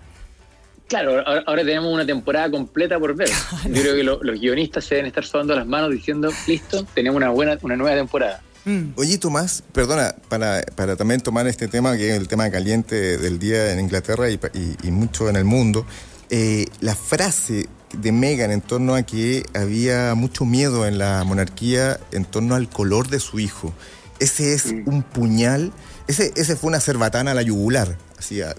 Claro, 0.88 1.20
ahora, 1.26 1.44
ahora 1.46 1.64
tenemos 1.66 1.94
una 1.94 2.06
temporada 2.06 2.50
completa 2.50 2.98
por 3.00 3.16
ver. 3.16 3.30
Yo 3.66 3.82
creo 3.82 3.96
que 3.96 4.04
lo- 4.04 4.24
los 4.24 4.40
guionistas 4.40 4.86
se 4.86 4.96
deben 4.96 5.08
estar 5.08 5.26
sudando 5.26 5.56
las 5.56 5.68
manos 5.68 5.92
diciendo, 5.92 6.32
listo, 6.48 6.86
tenemos 6.94 7.18
una 7.18 7.30
buena, 7.30 7.58
una 7.62 7.76
nueva 7.76 7.96
temporada. 7.96 8.42
Mm. 8.66 8.92
Oye, 8.96 9.18
Tomás, 9.18 9.64
perdona, 9.74 10.16
para, 10.30 10.62
para 10.76 10.96
también 10.96 11.22
tomar 11.22 11.48
este 11.48 11.68
tema, 11.68 11.96
que 11.98 12.12
es 12.12 12.18
el 12.18 12.28
tema 12.28 12.50
caliente 12.52 13.18
del 13.18 13.40
día 13.40 13.72
en 13.74 13.80
Inglaterra 13.80 14.30
y, 14.30 14.38
pa- 14.38 14.50
y- 14.54 14.76
y 14.88 14.92
mucho 14.92 15.30
en 15.30 15.36
el 15.36 15.44
mundo, 15.46 15.86
eh, 16.30 16.66
la 16.82 16.96
frase 16.96 17.68
de 17.98 18.12
Meghan 18.12 18.52
en 18.52 18.60
torno 18.62 18.96
a 18.96 19.04
que 19.04 19.44
había 19.54 20.14
mucho 20.16 20.44
miedo 20.44 20.86
en 20.86 20.98
la 20.98 21.24
monarquía 21.26 22.00
en 22.12 22.26
torno 22.26 22.56
al 22.56 22.70
color 22.70 23.08
de 23.10 23.20
su 23.20 23.40
hijo. 23.40 23.74
Ese 24.20 24.54
es 24.54 24.66
un 24.86 25.04
puñal, 25.04 25.72
ese, 26.08 26.34
ese 26.36 26.56
fue 26.58 26.70
una 26.70 26.80
cerbatana 26.82 27.32
a 27.32 27.34
la 27.34 27.44
yugular, 27.44 27.98
así, 28.18 28.42
a, 28.42 28.56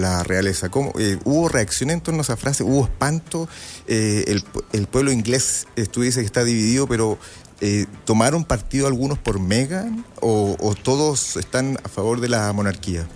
la 0.00 0.22
realeza. 0.22 0.70
¿Cómo, 0.70 0.92
eh, 0.98 1.18
¿Hubo 1.24 1.48
reacción 1.48 1.90
en 1.90 2.00
torno 2.00 2.20
a 2.20 2.22
esa 2.22 2.36
frase? 2.36 2.64
¿Hubo 2.64 2.84
espanto? 2.84 3.48
Eh, 3.86 4.24
el, 4.28 4.42
pu- 4.44 4.64
el 4.72 4.86
pueblo 4.86 5.12
inglés, 5.12 5.66
eh, 5.76 5.86
tú 5.86 6.02
dices 6.02 6.20
que 6.22 6.26
está 6.26 6.44
dividido, 6.44 6.86
pero 6.86 7.18
¿tomaron 8.04 8.44
partido 8.44 8.88
algunos 8.88 9.18
por 9.18 9.38
Meghan 9.38 10.04
o, 10.20 10.74
todos 10.82 11.36
están 11.36 11.78
a 11.84 11.88
favor 11.88 12.20
de 12.20 12.28
la 12.28 12.52
monarquía? 12.52 13.06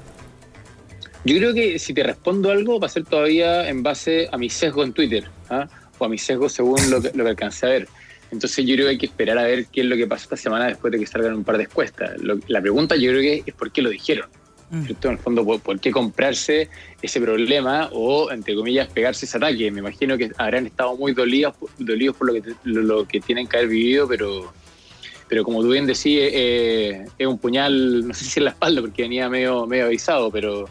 Yo 1.25 1.37
creo 1.37 1.53
que 1.53 1.81
si 1.81 1.93
te 1.93 2.05
respondo 2.05 2.53
algo 2.53 2.79
va 2.79 2.87
a 2.87 2.91
ser 2.91 3.03
todavía 3.05 3.69
en 3.69 3.83
base 3.83 4.29
a 4.31 4.39
mi 4.39 4.49
sesgo 4.49 4.85
en 4.85 4.93
Twitter. 4.93 5.29
¿ah? 5.51 5.67
o 5.99 6.05
a 6.05 6.09
mi 6.09 6.19
sesgo 6.19 6.49
según 6.49 6.91
lo 6.91 7.01
que, 7.01 7.11
lo 7.15 7.27
alcancé 7.27 7.67
a 7.67 7.69
ver. 7.71 7.89
Entonces 8.31 8.65
yo 8.67 8.75
creo 8.75 8.87
que 8.87 8.91
hay 8.91 8.99
que 8.99 9.07
esperar 9.07 9.39
a 9.39 9.45
ver 9.45 9.67
qué 9.67 9.81
es 9.81 9.87
lo 9.87 9.97
que 9.97 10.07
pasa 10.07 10.25
esta 10.25 10.37
semana 10.37 10.67
después 10.67 10.93
de 10.93 10.99
que 10.99 11.07
salgan 11.07 11.35
un 11.35 11.45
par 11.45 11.57
de 11.57 11.65
encuestas. 11.65 12.11
La 12.49 12.61
pregunta 12.61 12.97
yo 12.97 13.11
creo 13.13 13.23
que 13.23 13.43
es 13.47 13.55
por 13.55 13.71
qué 13.73 13.83
lo 13.83 13.91
dijeron. 13.91 14.29
Mm. 14.71 14.85
¿cierto? 14.85 15.09
En 15.09 15.15
el 15.15 15.19
fondo, 15.19 15.45
¿por, 15.45 15.61
por 15.61 15.79
qué 15.79 15.91
comprarse 15.91 16.69
ese 17.01 17.21
problema 17.21 17.89
o, 17.93 18.31
entre 18.31 18.55
comillas, 18.55 18.89
pegarse 18.89 19.27
ese 19.27 19.37
ataque? 19.37 19.71
Me 19.71 19.81
imagino 19.81 20.19
que 20.19 20.31
habrán 20.37 20.67
estado 20.67 20.97
muy 20.97 21.13
dolidos, 21.13 21.55
dolidos 21.79 22.17
por 22.17 22.33
lo 22.33 22.35
que, 22.35 22.53
lo, 22.65 22.83
lo 22.83 23.07
que 23.07 23.21
tienen 23.21 23.47
que 23.47 23.57
haber 23.59 23.69
vivido, 23.69 24.09
pero, 24.09 24.53
pero 25.29 25.45
como 25.45 25.63
tú 25.63 25.71
bien 25.71 25.87
decís, 25.87 26.19
eh, 26.21 27.07
es 27.17 27.27
un 27.27 27.39
puñal, 27.39 28.09
no 28.09 28.15
sé 28.15 28.25
si 28.25 28.41
en 28.41 28.45
la 28.45 28.51
espalda, 28.51 28.81
porque 28.81 29.03
venía 29.03 29.29
medio, 29.29 29.67
medio 29.67 29.87
avisado, 29.87 30.31
pero, 30.31 30.69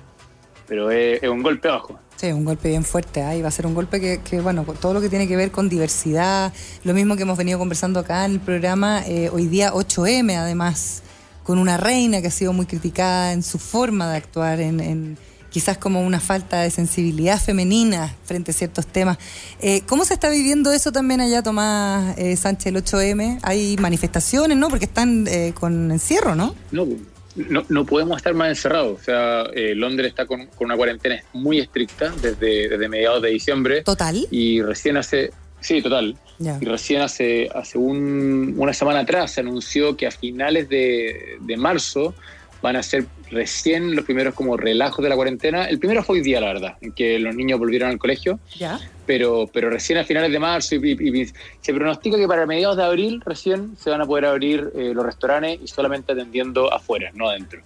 pero 0.67 0.91
es, 0.91 1.23
es 1.23 1.29
un 1.29 1.41
golpe 1.41 1.69
abajo. 1.69 1.99
Sí, 2.17 2.27
un 2.31 2.45
golpe 2.45 2.69
bien 2.69 2.85
fuerte. 2.85 3.23
Ahí 3.23 3.41
va 3.41 3.49
a 3.49 3.51
ser 3.51 3.67
un 3.67 3.73
golpe 3.73 3.99
que, 3.99 4.21
que, 4.21 4.39
bueno, 4.39 4.65
todo 4.79 4.93
lo 4.93 5.01
que 5.01 5.09
tiene 5.09 5.27
que 5.27 5.35
ver 5.35 5.51
con 5.51 5.67
diversidad, 5.67 6.53
lo 6.83 6.93
mismo 6.93 7.17
que 7.17 7.23
hemos 7.23 7.37
venido 7.37 7.59
conversando 7.59 7.99
acá 7.99 8.25
en 8.25 8.31
el 8.33 8.39
programa, 8.39 9.03
eh, 9.05 9.29
hoy 9.31 9.47
día 9.47 9.73
8M 9.73 10.37
además, 10.37 11.03
con 11.45 11.59
una 11.59 11.77
reina 11.77 12.21
que 12.21 12.27
ha 12.27 12.31
sido 12.31 12.51
muy 12.53 12.65
criticada 12.65 13.31
en 13.31 13.43
su 13.43 13.59
forma 13.59 14.09
de 14.11 14.17
actuar, 14.17 14.59
en, 14.59 14.79
en 14.79 15.17
quizás 15.51 15.77
como 15.77 16.01
una 16.01 16.19
falta 16.19 16.63
de 16.63 16.71
sensibilidad 16.71 17.39
femenina 17.39 18.13
frente 18.25 18.51
a 18.51 18.53
ciertos 18.53 18.87
temas. 18.87 19.19
Eh, 19.61 19.83
¿Cómo 19.85 20.03
se 20.03 20.15
está 20.15 20.27
viviendo 20.27 20.73
eso 20.73 20.91
también 20.91 21.21
allá, 21.21 21.43
Tomás 21.43 22.17
eh, 22.17 22.35
Sánchez, 22.35 22.65
el 22.65 22.83
8M? 22.83 23.39
Hay 23.43 23.77
manifestaciones, 23.77 24.57
¿no? 24.57 24.69
Porque 24.69 24.85
están 24.85 25.27
eh, 25.27 25.53
con 25.57 25.91
encierro, 25.91 26.33
¿no? 26.33 26.55
No, 26.71 26.87
no, 27.35 27.63
no 27.69 27.85
podemos 27.85 28.17
estar 28.17 28.33
más 28.33 28.49
encerrados. 28.49 28.99
O 28.99 29.03
sea, 29.03 29.43
eh, 29.53 29.75
Londres 29.75 30.07
está 30.09 30.25
con, 30.25 30.47
con 30.47 30.65
una 30.65 30.75
cuarentena 30.75 31.23
muy 31.33 31.59
estricta 31.59 32.11
desde, 32.21 32.67
desde 32.67 32.89
mediados 32.89 33.21
de 33.21 33.29
diciembre. 33.29 33.83
Total. 33.83 34.27
Y 34.31 34.63
recién 34.63 34.97
hace, 34.97 35.31
sí, 35.61 35.79
total. 35.81 36.17
Ya. 36.39 36.57
Y 36.61 36.65
recién 36.65 37.01
hace, 37.01 37.49
hace 37.53 37.77
un- 37.77 38.55
una 38.57 38.73
semana 38.73 38.99
atrás 38.99 39.31
se 39.33 39.41
anunció 39.41 39.95
que 39.95 40.07
a 40.07 40.11
finales 40.11 40.67
de, 40.69 41.37
de 41.39 41.57
marzo 41.57 42.13
van 42.61 42.75
a 42.75 42.83
ser 42.83 43.05
recién 43.29 43.95
los 43.95 44.05
primeros 44.05 44.33
como 44.33 44.57
relajos 44.57 45.03
de 45.03 45.09
la 45.09 45.15
cuarentena. 45.15 45.65
El 45.65 45.77
primero 45.79 46.03
fue 46.03 46.17
hoy 46.17 46.23
día, 46.23 46.39
la 46.41 46.47
verdad, 46.47 46.77
en 46.81 46.93
que 46.93 47.19
los 47.19 47.35
niños 47.35 47.59
volvieron 47.59 47.89
al 47.89 47.97
colegio, 47.99 48.39
Ya. 48.57 48.79
pero, 49.05 49.47
pero 49.53 49.69
recién 49.69 49.99
a 49.99 50.03
finales 50.03 50.31
de 50.31 50.39
marzo 50.39 50.75
y, 50.75 50.79
y- 50.99 51.21
y 51.21 51.25
se 51.61 51.73
pronostica 51.73 52.17
que 52.17 52.27
para 52.27 52.45
mediados 52.45 52.77
de 52.77 52.83
abril 52.83 53.21
recién 53.25 53.75
se 53.77 53.89
van 53.91 54.01
a 54.01 54.05
poder 54.05 54.25
abrir 54.25 54.71
eh, 54.75 54.91
los 54.95 55.05
restaurantes 55.05 55.59
y 55.63 55.67
solamente 55.67 56.13
atendiendo 56.13 56.73
afuera, 56.73 57.11
no 57.13 57.29
adentro. 57.29 57.61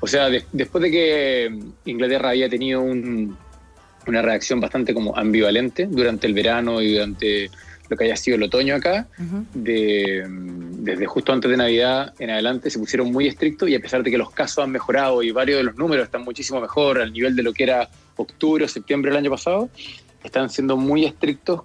O 0.00 0.06
sea, 0.06 0.28
de- 0.30 0.44
después 0.52 0.82
de 0.82 0.90
que 0.90 1.58
Inglaterra 1.86 2.30
había 2.30 2.48
tenido 2.48 2.82
un- 2.82 3.36
una 4.06 4.22
reacción 4.22 4.60
bastante 4.60 4.94
como 4.94 5.16
ambivalente 5.16 5.86
durante 5.90 6.28
el 6.28 6.34
verano 6.34 6.80
y 6.80 6.92
durante 6.92 7.50
lo 7.88 7.96
que 7.96 8.04
haya 8.04 8.16
sido 8.16 8.36
el 8.36 8.42
otoño 8.44 8.74
acá, 8.74 9.06
de, 9.54 10.24
desde 10.28 11.06
justo 11.06 11.32
antes 11.32 11.50
de 11.50 11.56
Navidad 11.56 12.14
en 12.18 12.30
adelante 12.30 12.70
se 12.70 12.78
pusieron 12.78 13.10
muy 13.12 13.26
estrictos 13.26 13.68
y 13.68 13.74
a 13.74 13.80
pesar 13.80 14.02
de 14.02 14.10
que 14.10 14.18
los 14.18 14.30
casos 14.30 14.64
han 14.64 14.70
mejorado 14.70 15.22
y 15.22 15.30
varios 15.30 15.58
de 15.58 15.64
los 15.64 15.76
números 15.76 16.04
están 16.06 16.22
muchísimo 16.22 16.60
mejor 16.60 17.00
al 17.00 17.12
nivel 17.12 17.34
de 17.36 17.42
lo 17.42 17.52
que 17.52 17.64
era 17.64 17.88
octubre 18.16 18.64
o 18.64 18.68
septiembre 18.68 19.10
del 19.10 19.18
año 19.18 19.30
pasado, 19.30 19.68
están 20.24 20.50
siendo 20.50 20.76
muy 20.76 21.04
estrictos 21.04 21.62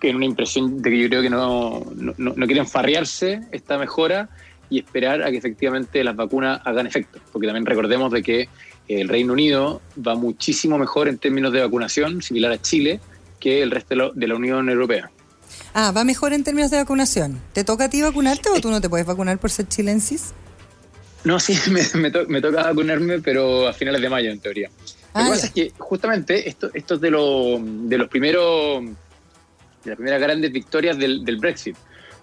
que 0.00 0.08
en 0.10 0.16
una 0.16 0.24
impresión 0.24 0.80
de 0.80 0.90
que 0.90 0.98
yo 0.98 1.08
creo 1.08 1.22
que 1.22 1.30
no, 1.30 1.84
no, 1.94 2.14
no- 2.16 2.32
no 2.34 2.46
quieren 2.46 2.66
farrearse 2.66 3.40
esta 3.52 3.76
mejora 3.78 4.28
y 4.70 4.78
esperar 4.78 5.22
a 5.22 5.30
que 5.30 5.36
efectivamente 5.36 6.02
las 6.04 6.14
vacunas 6.16 6.60
hagan 6.64 6.86
efecto. 6.86 7.18
Porque 7.32 7.46
también 7.48 7.66
recordemos 7.66 8.10
de 8.12 8.22
que 8.22 8.48
el 8.88 9.08
Reino 9.08 9.32
Unido 9.34 9.82
va 10.06 10.14
muchísimo 10.14 10.78
mejor 10.78 11.08
en 11.08 11.18
términos 11.18 11.52
de 11.52 11.60
vacunación, 11.60 12.22
similar 12.22 12.52
a 12.52 12.62
Chile, 12.62 13.00
que 13.40 13.62
el 13.62 13.70
resto 13.70 14.12
de 14.14 14.26
la- 14.28 14.34
Unión 14.36 14.68
Europea. 14.68 15.10
Ah, 15.74 15.92
va 15.96 16.04
mejor 16.04 16.32
en 16.32 16.44
términos 16.44 16.70
de 16.70 16.76
vacunación. 16.76 17.40
¿Te 17.52 17.64
toca 17.64 17.84
a 17.84 17.90
ti 17.90 18.02
vacunarte 18.02 18.48
o 18.50 18.60
tú 18.60 18.70
no 18.70 18.80
te 18.80 18.88
puedes 18.88 19.06
vacunar 19.06 19.38
por 19.38 19.50
ser 19.50 19.66
chilensis? 19.68 20.32
No, 21.24 21.40
sí, 21.40 21.54
me, 21.70 21.82
me, 22.00 22.10
to- 22.10 22.26
me 22.28 22.40
toca 22.40 22.62
vacunarme, 22.62 23.20
pero 23.20 23.66
a 23.68 23.72
finales 23.72 24.00
de 24.00 24.08
mayo, 24.08 24.30
en 24.30 24.38
teoría. 24.40 24.68
Lo 24.68 24.74
Ah, 25.14 25.18
que 25.18 25.24
ya. 25.24 25.30
pasa 25.30 25.46
es 25.46 25.52
que 25.52 25.72
justamente 25.78 26.48
esto, 26.48 26.70
esto 26.72 26.94
es 26.94 27.00
de, 27.00 27.10
lo- 27.10 27.58
de 27.60 27.98
los 27.98 28.08
primeros, 28.08 28.84
de 28.84 29.90
las 29.90 29.96
primeras 29.96 30.20
grandes 30.20 30.52
victorias 30.52 30.96
del, 30.98 31.24
del 31.24 31.36
Brexit. 31.38 31.76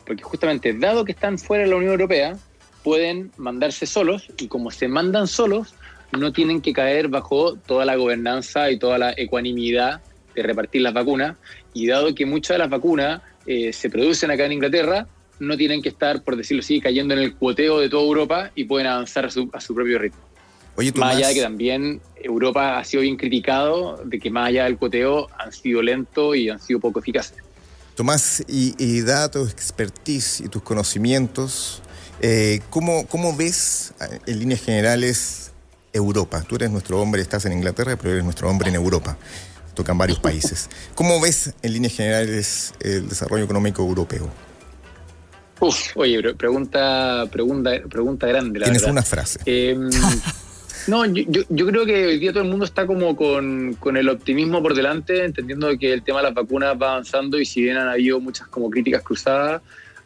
Porque 0.05 0.23
justamente, 0.23 0.73
dado 0.73 1.03
que 1.03 1.11
están 1.11 1.37
fuera 1.37 1.63
de 1.65 1.69
la 1.69 1.75
Unión 1.75 1.91
Europea, 1.91 2.37
pueden 2.83 3.31
mandarse 3.37 3.85
solos 3.85 4.27
y 4.37 4.47
como 4.47 4.71
se 4.71 4.87
mandan 4.87 5.27
solos, 5.27 5.75
no 6.17 6.31
tienen 6.31 6.61
que 6.61 6.71
caer 6.71 7.09
bajo 7.09 7.55
toda 7.57 7.83
la 7.83 7.97
gobernanza 7.97 8.71
y 8.71 8.79
toda 8.79 8.97
la 8.97 9.11
ecuanimidad 9.17 10.01
de 10.41 10.47
repartir 10.47 10.81
las 10.81 10.93
vacunas. 10.93 11.37
Y 11.73 11.87
dado 11.87 12.13
que 12.15 12.25
muchas 12.25 12.55
de 12.55 12.59
las 12.59 12.69
vacunas 12.69 13.21
eh, 13.45 13.73
se 13.73 13.89
producen 13.89 14.31
acá 14.31 14.45
en 14.45 14.53
Inglaterra, 14.53 15.07
no 15.39 15.55
tienen 15.55 15.81
que 15.81 15.89
estar, 15.89 16.23
por 16.23 16.35
decirlo 16.35 16.61
así, 16.61 16.81
cayendo 16.81 17.13
en 17.13 17.21
el 17.21 17.35
cuoteo 17.35 17.79
de 17.79 17.89
toda 17.89 18.03
Europa 18.03 18.51
y 18.55 18.65
pueden 18.65 18.87
avanzar 18.87 19.25
a 19.25 19.29
su, 19.29 19.49
a 19.53 19.61
su 19.61 19.75
propio 19.75 19.99
ritmo. 19.99 20.19
Oye, 20.75 20.91
Más 20.95 21.15
allá 21.15 21.29
de 21.29 21.33
que 21.33 21.41
también 21.41 22.01
Europa 22.15 22.77
ha 22.77 22.83
sido 22.83 23.01
bien 23.01 23.17
criticado, 23.17 23.99
de 24.05 24.19
que 24.19 24.29
más 24.29 24.49
allá 24.49 24.65
del 24.65 24.77
cuoteo 24.77 25.27
han 25.37 25.51
sido 25.51 25.81
lentos 25.81 26.35
y 26.35 26.49
han 26.49 26.59
sido 26.59 26.79
poco 26.79 26.99
eficaces. 26.99 27.37
Tomás, 27.95 28.43
y, 28.47 28.75
y 28.77 29.03
tu 29.31 29.47
expertise 29.47 30.41
y 30.41 30.49
tus 30.49 30.61
conocimientos, 30.61 31.81
eh, 32.21 32.61
¿cómo, 32.69 33.07
¿cómo 33.07 33.35
ves 33.35 33.93
en 34.27 34.39
líneas 34.39 34.61
generales 34.61 35.51
Europa? 35.93 36.43
Tú 36.47 36.57
eres 36.57 36.69
nuestro 36.69 37.01
hombre, 37.01 37.23
estás 37.23 37.45
en 37.45 37.53
Inglaterra, 37.53 37.95
pero 37.95 38.11
eres 38.11 38.23
nuestro 38.23 38.49
hombre 38.49 38.69
en 38.69 38.75
Europa. 38.75 39.17
Tocan 39.77 39.95
varios 39.95 40.19
países. 40.19 40.69
¿Cómo 40.95 41.21
ves 41.21 41.53
en 41.61 41.71
líneas 41.71 41.95
generales 41.95 42.73
el 42.79 43.07
desarrollo 43.07 43.43
económico 43.43 43.83
europeo? 43.83 44.27
Uf, 45.59 45.95
oye, 45.95 46.19
pre- 46.19 46.33
pregunta, 46.33 47.25
pregunta, 47.31 47.71
pregunta 47.87 48.25
grande, 48.25 48.59
la 48.59 48.65
Tienes 48.65 48.81
verdad. 48.81 48.91
una 48.93 49.03
frase. 49.03 49.39
Eh, 49.45 49.77
no, 50.87 51.05
yo, 51.05 51.23
yo, 51.27 51.41
yo 51.49 51.67
creo 51.67 51.85
que 51.85 52.07
hoy 52.07 52.17
día 52.19 52.31
todo 52.33 52.41
el 52.41 52.49
mundo 52.49 52.65
está 52.65 52.87
como 52.87 53.15
con, 53.15 53.75
con 53.79 53.97
el 53.97 54.09
optimismo 54.09 54.63
por 54.63 54.73
delante, 54.73 55.23
entendiendo 55.25 55.69
que 55.77 55.93
el 55.93 56.01
tema 56.01 56.19
de 56.19 56.23
las 56.23 56.33
vacunas 56.33 56.75
va 56.81 56.93
avanzando 56.93 57.39
y 57.39 57.45
si 57.45 57.61
bien 57.61 57.77
han 57.77 57.87
habido 57.89 58.19
muchas 58.19 58.47
como 58.47 58.71
críticas 58.71 59.03
cruzadas, 59.03 59.61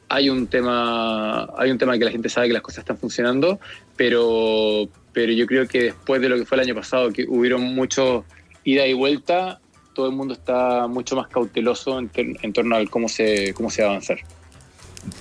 hay 0.10 0.29
un 0.29 0.47
tema, 0.47 1.47
hay 1.57 1.71
un 1.71 1.77
tema 1.77 1.97
que 1.97 2.03
la 2.03 2.12
gente 2.12 2.27
sabe 2.27 2.47
que 2.47 2.53
las 2.53 2.62
cosas 2.62 2.79
están 2.79 2.97
funcionando, 2.97 3.57
pero, 3.95 4.89
pero 5.13 5.31
yo 5.31 5.45
creo 5.47 5.65
que 5.65 5.84
después 5.84 6.21
de 6.21 6.27
lo 6.27 6.36
que 6.36 6.45
fue 6.45 6.57
el 6.57 6.63
año 6.65 6.75
pasado, 6.75 7.12
que 7.13 7.25
hubieron 7.29 7.62
mucho 7.62 8.25
ida 8.63 8.86
y 8.88 8.93
vuelta, 8.93 9.60
todo 9.93 10.08
el 10.08 10.15
mundo 10.15 10.34
está 10.34 10.88
mucho 10.88 11.15
más 11.15 11.28
cauteloso 11.28 12.00
en, 12.00 12.10
ter- 12.10 12.38
en 12.41 12.54
torno 12.54 12.76
al 12.76 12.89
cómo 12.89 13.10
se, 13.10 13.54
cómo 13.54 13.69
se 13.69 13.82
va 13.82 13.89
a 13.89 13.91
avanzar. 13.91 14.19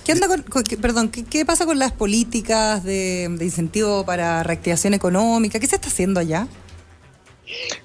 ¿Qué 0.05 0.11
anda 0.11 0.27
con, 0.27 0.43
con- 0.43 0.63
qué- 0.63 0.77
perdón, 0.77 1.09
¿qué, 1.09 1.23
qué 1.25 1.45
pasa 1.45 1.65
con 1.65 1.79
las 1.79 1.91
políticas 1.91 2.83
de, 2.83 3.27
de 3.29 3.45
incentivo 3.45 4.05
para 4.05 4.43
reactivación 4.43 4.93
económica? 4.93 5.59
¿Qué 5.59 5.67
se 5.67 5.75
está 5.75 5.87
haciendo 5.87 6.19
allá? 6.19 6.47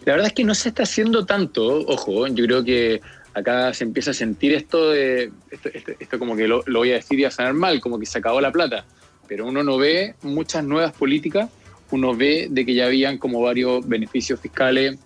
La 0.05 0.12
verdad 0.12 0.29
es 0.29 0.33
que 0.33 0.45
no 0.45 0.55
se 0.55 0.69
está 0.69 0.85
haciendo 0.85 1.27
tanto, 1.27 1.64
ojo, 1.87 2.27
yo 2.29 2.45
creo 2.45 2.62
que 2.62 3.01
acá 3.35 3.75
se 3.75 3.85
empieza 3.85 4.12
a 4.12 4.14
sentir 4.14 4.55
esto 4.55 4.90
de, 4.90 5.33
esto, 5.51 5.69
esto- 5.75 5.92
esto 5.99 6.19
como 6.19 6.37
que 6.37 6.47
lo, 6.47 6.62
lo 6.66 6.81
voy 6.81 6.92
a 6.92 6.97
decir 6.97 7.19
y 7.19 7.25
a 7.25 7.31
sonar 7.31 7.55
mal, 7.55 7.81
como 7.81 7.99
que 7.99 8.07
se 8.07 8.19
acabó 8.19 8.40
la 8.40 8.53
plata, 8.53 8.85
pero 9.27 9.47
uno 9.47 9.62
no 9.64 9.77
ve 9.77 10.14
muchas 10.23 10.62
nuevas 10.64 10.92
políticas, 10.92 11.51
uno 11.90 12.14
ve 12.14 12.47
de 12.51 12.64
que 12.64 12.75
ya 12.75 12.87
habían 12.87 13.19
como 13.19 13.40
varios 13.40 13.87
beneficios 13.88 14.38
fiscales, 14.40 14.99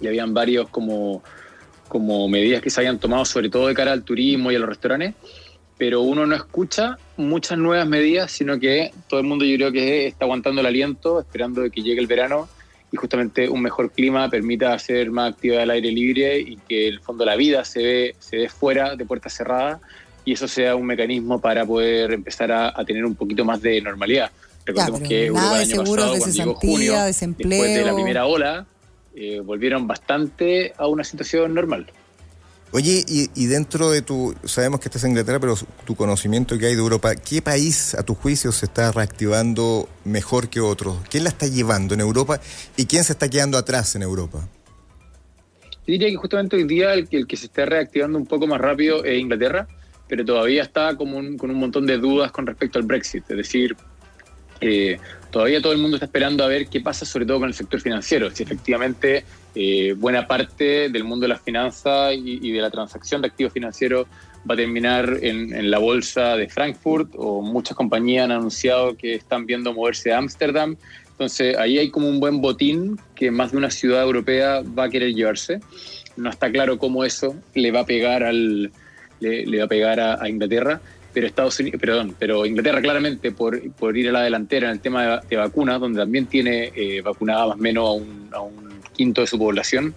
y 0.00 0.06
habían 0.06 0.34
varios 0.34 0.68
como, 0.68 1.22
como 1.88 2.28
medidas 2.28 2.62
que 2.62 2.70
se 2.70 2.80
habían 2.80 2.98
tomado 2.98 3.24
sobre 3.24 3.48
todo 3.48 3.68
de 3.68 3.74
cara 3.74 3.92
al 3.92 4.02
turismo 4.02 4.50
y 4.50 4.56
a 4.56 4.58
los 4.58 4.68
restaurantes, 4.68 5.14
pero 5.78 6.00
uno 6.00 6.26
no 6.26 6.34
escucha 6.34 6.98
muchas 7.16 7.58
nuevas 7.58 7.86
medidas, 7.86 8.30
sino 8.30 8.58
que 8.58 8.92
todo 9.08 9.20
el 9.20 9.26
mundo 9.26 9.44
yo 9.44 9.56
creo 9.56 9.72
que 9.72 10.06
está 10.06 10.24
aguantando 10.24 10.60
el 10.60 10.66
aliento, 10.66 11.20
esperando 11.20 11.62
de 11.62 11.70
que 11.70 11.82
llegue 11.82 12.00
el 12.00 12.06
verano 12.06 12.48
y 12.90 12.96
justamente 12.96 13.48
un 13.48 13.62
mejor 13.62 13.90
clima 13.90 14.30
permita 14.30 14.72
hacer 14.72 15.10
más 15.10 15.32
actividad 15.32 15.62
al 15.62 15.70
aire 15.70 15.90
libre 15.90 16.38
y 16.38 16.56
que 16.56 16.88
el 16.88 17.00
fondo 17.00 17.24
la 17.24 17.36
vida 17.36 17.64
se 17.64 17.82
ve, 17.82 18.16
se 18.18 18.36
ve 18.36 18.48
fuera 18.48 18.96
de 18.96 19.04
puertas 19.04 19.34
cerradas 19.34 19.80
y 20.24 20.32
eso 20.32 20.48
sea 20.48 20.74
un 20.76 20.86
mecanismo 20.86 21.40
para 21.40 21.64
poder 21.64 22.12
empezar 22.12 22.50
a, 22.50 22.68
a 22.74 22.84
tener 22.84 23.04
un 23.04 23.14
poquito 23.14 23.44
más 23.44 23.60
de 23.60 23.80
normalidad. 23.80 24.30
Recordemos 24.66 25.00
pero 25.00 25.08
que 25.08 25.26
Europa 25.26 25.58
de 25.58 25.62
el 25.62 25.72
año 25.72 25.84
pasado, 25.84 26.12
de 26.12 26.18
cuando 26.18 26.36
llegó 26.36 26.54
junio, 26.54 27.04
desempleo. 27.04 27.50
después 27.50 27.74
de 27.76 27.84
la 27.84 27.94
primera 27.94 28.26
ola, 28.26 28.66
eh, 29.16 29.40
volvieron 29.40 29.86
bastante 29.86 30.72
a 30.76 30.86
una 30.86 31.02
situación 31.02 31.54
normal. 31.54 31.90
Oye, 32.72 33.04
y, 33.08 33.30
y 33.34 33.46
dentro 33.46 33.90
de 33.90 34.02
tu, 34.02 34.34
sabemos 34.44 34.80
que 34.80 34.88
estás 34.88 35.04
en 35.04 35.10
Inglaterra, 35.10 35.38
pero 35.40 35.54
tu 35.86 35.94
conocimiento 35.94 36.58
que 36.58 36.66
hay 36.66 36.74
de 36.74 36.80
Europa, 36.80 37.14
¿qué 37.14 37.40
país 37.40 37.94
a 37.94 38.02
tu 38.02 38.14
juicio 38.14 38.52
se 38.52 38.66
está 38.66 38.92
reactivando 38.92 39.88
mejor 40.04 40.48
que 40.48 40.60
otros? 40.60 40.98
¿Quién 41.08 41.24
la 41.24 41.30
está 41.30 41.46
llevando 41.46 41.94
en 41.94 42.00
Europa 42.00 42.40
y 42.76 42.84
quién 42.86 43.04
se 43.04 43.12
está 43.12 43.28
quedando 43.30 43.56
atrás 43.56 43.94
en 43.94 44.02
Europa? 44.02 44.46
Yo 45.86 45.92
diría 45.92 46.08
que 46.10 46.16
justamente 46.16 46.56
hoy 46.56 46.64
día 46.64 46.92
el, 46.92 47.08
que- 47.08 47.18
el 47.18 47.26
que 47.26 47.36
se 47.36 47.46
está 47.46 47.64
reactivando 47.64 48.18
un 48.18 48.26
poco 48.26 48.46
más 48.48 48.60
rápido 48.60 49.04
es 49.04 49.18
Inglaterra, 49.20 49.68
pero 50.08 50.24
todavía 50.24 50.62
está 50.64 50.96
como 50.96 51.16
un- 51.18 51.38
con 51.38 51.50
un 51.50 51.56
montón 51.58 51.86
de 51.86 51.96
dudas 51.98 52.32
con 52.32 52.46
respecto 52.46 52.78
al 52.80 52.84
Brexit. 52.84 53.30
Es 53.30 53.36
decir, 53.36 53.76
eh, 54.60 54.98
todavía 55.30 55.60
todo 55.60 55.72
el 55.72 55.78
mundo 55.78 55.96
está 55.96 56.06
esperando 56.06 56.44
a 56.44 56.48
ver 56.48 56.68
qué 56.68 56.80
pasa, 56.80 57.04
sobre 57.04 57.26
todo 57.26 57.40
con 57.40 57.48
el 57.48 57.54
sector 57.54 57.80
financiero, 57.80 58.30
si 58.30 58.42
efectivamente 58.42 59.24
eh, 59.54 59.94
buena 59.96 60.26
parte 60.26 60.88
del 60.88 61.04
mundo 61.04 61.24
de 61.24 61.28
las 61.28 61.40
finanzas 61.40 62.14
y, 62.14 62.50
de 62.50 62.60
la 62.60 62.70
transacción 62.70 63.22
de 63.22 63.28
activos 63.28 63.52
financieros 63.52 64.06
va 64.48 64.54
a 64.54 64.56
terminar 64.56 65.18
en, 65.22 65.70
la 65.70 65.78
bolsa 65.78 66.36
de 66.36 66.48
Frankfurt 66.48 67.10
o 67.16 67.42
muchas 67.42 67.76
compañías 67.76 68.24
han 68.24 68.32
anunciado 68.32 68.96
que 68.96 69.14
están 69.14 69.46
viendo 69.46 69.72
moverse 69.72 70.12
a 70.12 70.18
Ámsterdam. 70.18 70.76
Entonces 71.10 71.56
ahí 71.56 71.78
hay 71.78 71.90
como 71.90 72.08
un 72.08 72.20
buen 72.20 72.40
botín 72.40 73.00
que 73.14 73.30
más 73.30 73.52
de 73.52 73.58
una 73.58 73.70
ciudad 73.70 74.02
europea 74.02 74.62
va 74.78 74.84
a 74.84 74.88
querer 74.90 75.14
llevarse. 75.14 75.60
No 76.16 76.30
está 76.30 76.50
claro 76.52 76.78
cómo 76.78 77.04
eso 77.04 77.34
le 77.54 77.72
va 77.72 77.80
a 77.80 77.86
pegar 77.86 78.22
al 78.22 78.70
le, 79.20 79.58
va 79.58 79.64
a 79.64 79.68
pegar 79.68 79.98
a 79.98 80.28
Inglaterra 80.28 80.80
pero 81.16 81.28
Estados 81.28 81.58
Unidos, 81.60 81.80
perdón, 81.80 82.14
pero 82.18 82.44
Inglaterra 82.44 82.82
claramente 82.82 83.32
por, 83.32 83.58
por, 83.72 83.96
ir 83.96 84.10
a 84.10 84.12
la 84.12 84.20
delantera 84.20 84.66
en 84.66 84.74
el 84.74 84.80
tema 84.80 85.22
de, 85.22 85.36
vacunas, 85.38 85.80
donde 85.80 85.98
también 85.98 86.26
tiene 86.26 86.70
eh, 86.76 87.00
vacunada 87.00 87.46
más 87.46 87.56
o 87.56 87.58
menos 87.58 88.02
a 88.32 88.40
un, 88.42 88.80
quinto 88.92 89.22
de 89.22 89.26
su 89.26 89.38
población, 89.38 89.94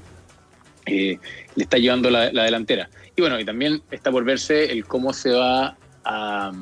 eh, 0.86 1.20
le 1.56 1.64
está 1.64 1.78
llevando 1.78 2.10
la, 2.10 2.30
delantera. 2.30 2.90
Y 3.18 3.20
bueno, 3.20 3.38
y 3.38 3.44
también 3.44 3.82
está 3.92 4.12
por 4.12 4.24
verse 4.24 4.72
el 4.72 4.86
cómo 4.86 5.12
se 5.12 5.32
va 5.32 5.76
a, 6.06 6.54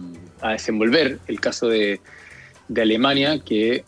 desenvolver 0.53 1.19
el 1.27 1.39
caso 1.39 1.67
de, 1.67 2.01
de, 2.67 2.81
Alemania, 2.81 3.37
que 3.37 3.85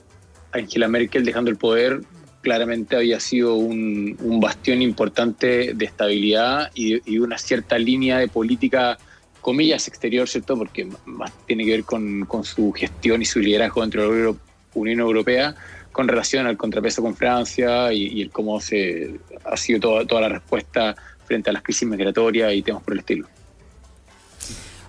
Angela 0.52 0.88
Merkel 0.88 1.26
dejando 1.26 1.50
el 1.50 1.58
poder 1.58 2.02
claramente 2.42 2.96
había 2.96 3.20
sido 3.20 3.56
un, 3.56 4.40
bastión 4.40 4.84
importante 4.84 5.74
de 5.74 5.86
estabilidad 5.86 6.70
y 6.76 7.18
una 7.18 7.40
cierta 7.40 7.80
línea 7.80 8.20
de 8.20 8.28
política 8.28 9.00
comillas, 9.42 9.88
exterior, 9.88 10.28
¿cierto? 10.28 10.58
Porque 10.58 10.88
más 11.06 11.32
tiene 11.46 11.66
que 11.66 11.72
ver 11.72 11.84
con, 11.84 12.26
con 12.26 12.44
su 12.44 12.72
gestión 12.72 13.22
y 13.22 13.26
su 13.26 13.40
liderazgo 13.40 13.82
dentro 13.82 14.12
de 14.12 14.24
la 14.24 14.36
Unión 14.74 15.00
Europea 15.00 15.56
con 15.92 16.08
relación 16.08 16.46
al 16.48 16.58
contrapeso 16.58 17.02
con 17.02 17.16
Francia 17.16 17.92
y, 17.92 18.22
el 18.22 18.30
cómo 18.30 18.62
se 18.62 19.20
ha 19.44 19.58
sido 19.58 19.80
toda, 19.80 20.06
toda 20.06 20.22
la 20.22 20.30
respuesta 20.30 20.96
frente 21.26 21.50
a 21.50 21.54
las 21.54 21.64
crisis 21.64 21.88
migratorias 21.88 22.54
y 22.54 22.62
temas 22.62 22.84
por 22.84 22.94
el 22.94 23.00
estilo. 23.00 23.28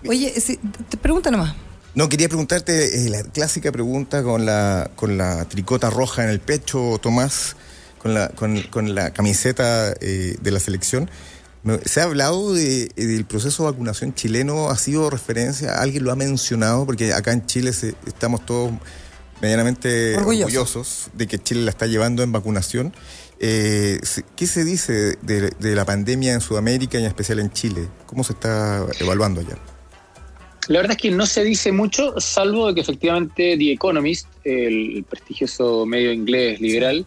Oye, 0.07 0.33
te 0.89 0.97
pregunta 0.97 1.29
nomás. 1.29 1.53
No, 1.93 2.07
quería 2.07 2.29
preguntarte 2.29 3.05
eh, 3.05 3.09
la 3.09 3.23
clásica 3.23 3.71
pregunta 3.71 4.23
con 4.23 4.45
la, 4.45 4.89
con 4.95 5.17
la 5.17 5.45
tricota 5.45 5.89
roja 5.89 6.23
en 6.23 6.29
el 6.29 6.39
pecho, 6.39 6.97
Tomás, 7.01 7.57
con 7.97 8.13
la, 8.13 8.29
con, 8.29 8.61
con 8.63 8.95
la 8.95 9.11
camiseta 9.11 9.93
eh, 9.99 10.37
de 10.41 10.51
la 10.51 10.59
selección. 10.59 11.09
Se 11.85 12.01
ha 12.01 12.05
hablado 12.05 12.53
del 12.53 13.25
proceso 13.25 13.63
de 13.63 13.71
vacunación 13.71 14.15
chileno, 14.15 14.69
ha 14.69 14.77
sido 14.77 15.09
referencia, 15.11 15.79
alguien 15.79 16.03
lo 16.03 16.11
ha 16.11 16.15
mencionado, 16.15 16.85
porque 16.87 17.13
acá 17.13 17.33
en 17.33 17.45
Chile 17.45 17.69
estamos 18.07 18.43
todos 18.45 18.71
medianamente 19.41 20.15
orgullosos 20.17 21.09
de 21.13 21.27
que 21.27 21.37
Chile 21.37 21.61
la 21.61 21.71
está 21.71 21.85
llevando 21.85 22.23
en 22.23 22.31
vacunación. 22.31 22.93
Eh, 23.39 23.99
¿Qué 24.35 24.47
se 24.47 24.63
dice 24.63 25.17
de, 25.21 25.75
la 25.75 25.85
pandemia 25.85 26.33
en 26.33 26.41
Sudamérica 26.41 26.97
y 26.97 27.01
en 27.01 27.07
especial 27.07 27.39
en 27.39 27.51
Chile? 27.51 27.87
¿Cómo 28.07 28.23
se 28.23 28.33
está 28.33 28.85
evaluando 28.99 29.41
allá? 29.41 29.57
La 30.67 30.79
verdad 30.79 30.91
es 30.91 31.01
que 31.01 31.11
no 31.11 31.25
se 31.25 31.43
dice 31.43 31.71
mucho, 31.71 32.19
salvo 32.19 32.67
de 32.67 32.75
que 32.75 32.81
efectivamente 32.81 33.57
The 33.57 33.71
Economist, 33.71 34.27
el 34.43 35.03
prestigioso 35.09 35.85
medio 35.85 36.11
inglés 36.11 36.59
liberal, 36.59 37.05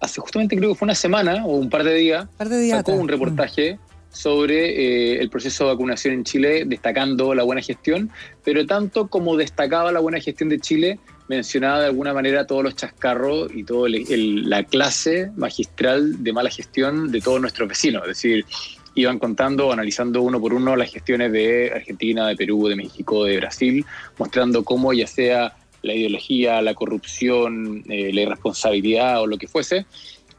hace 0.00 0.20
justamente 0.20 0.56
creo 0.56 0.72
que 0.72 0.78
fue 0.78 0.86
una 0.86 0.94
semana 0.94 1.44
o 1.44 1.56
un 1.56 1.70
par 1.70 1.84
de 1.84 1.94
días, 1.94 2.26
sacó 2.70 2.92
un 2.92 3.08
reportaje 3.08 3.78
sobre 4.16 4.70
eh, 4.70 5.20
el 5.20 5.28
proceso 5.28 5.64
de 5.64 5.74
vacunación 5.74 6.14
en 6.14 6.24
Chile, 6.24 6.64
destacando 6.66 7.34
la 7.34 7.42
buena 7.42 7.60
gestión, 7.60 8.10
pero 8.42 8.64
tanto 8.66 9.08
como 9.08 9.36
destacaba 9.36 9.92
la 9.92 10.00
buena 10.00 10.20
gestión 10.20 10.48
de 10.48 10.58
Chile, 10.58 10.98
mencionaba 11.28 11.80
de 11.80 11.86
alguna 11.86 12.14
manera 12.14 12.46
todos 12.46 12.62
los 12.62 12.76
chascarros 12.76 13.54
y 13.54 13.64
toda 13.64 13.90
la 13.90 14.64
clase 14.64 15.30
magistral 15.36 16.22
de 16.22 16.32
mala 16.32 16.50
gestión 16.50 17.10
de 17.12 17.20
todos 17.20 17.40
nuestros 17.40 17.68
vecinos. 17.68 18.02
Es 18.02 18.08
decir, 18.08 18.46
iban 18.94 19.18
contando, 19.18 19.70
analizando 19.70 20.22
uno 20.22 20.40
por 20.40 20.54
uno 20.54 20.76
las 20.76 20.90
gestiones 20.90 21.30
de 21.30 21.72
Argentina, 21.74 22.26
de 22.28 22.36
Perú, 22.36 22.68
de 22.68 22.76
México, 22.76 23.24
de 23.24 23.36
Brasil, 23.36 23.84
mostrando 24.18 24.64
cómo 24.64 24.94
ya 24.94 25.06
sea 25.06 25.54
la 25.82 25.94
ideología, 25.94 26.62
la 26.62 26.74
corrupción, 26.74 27.84
eh, 27.88 28.12
la 28.14 28.22
irresponsabilidad 28.22 29.20
o 29.20 29.26
lo 29.26 29.36
que 29.36 29.46
fuese, 29.46 29.84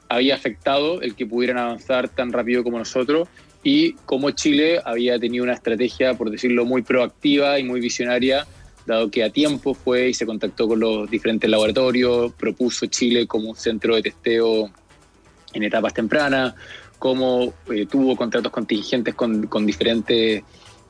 había 0.10 0.36
afectado 0.36 1.02
el 1.02 1.16
que 1.16 1.26
pudieran 1.26 1.58
avanzar 1.58 2.10
tan 2.10 2.32
rápido 2.32 2.64
como 2.64 2.80
nosotros 2.80 3.28
y 3.64 3.94
cómo 4.06 4.32
Chile 4.32 4.80
había 4.84 5.20
tenido 5.20 5.44
una 5.44 5.54
estrategia, 5.54 6.14
por 6.14 6.30
decirlo, 6.30 6.66
muy 6.66 6.82
proactiva 6.82 7.60
y 7.60 7.64
muy 7.64 7.80
visionaria, 7.80 8.48
dado 8.86 9.12
que 9.12 9.24
a 9.24 9.30
tiempo 9.30 9.74
fue 9.74 10.10
y 10.10 10.14
se 10.14 10.26
contactó 10.26 10.68
con 10.68 10.80
los 10.80 11.10
diferentes 11.10 11.50
laboratorios, 11.50 12.34
propuso 12.34 12.86
Chile 12.86 13.28
como 13.28 13.50
un 13.50 13.56
centro 13.56 13.96
de 13.96 14.04
testeo 14.04 14.72
en 15.54 15.64
etapas 15.64 15.94
tempranas, 15.94 16.56
cómo 16.98 17.54
eh, 17.70 17.86
tuvo 17.86 18.16
contratos 18.16 18.52
contingentes 18.52 19.14
con, 19.16 19.66
diferentes 19.66 20.44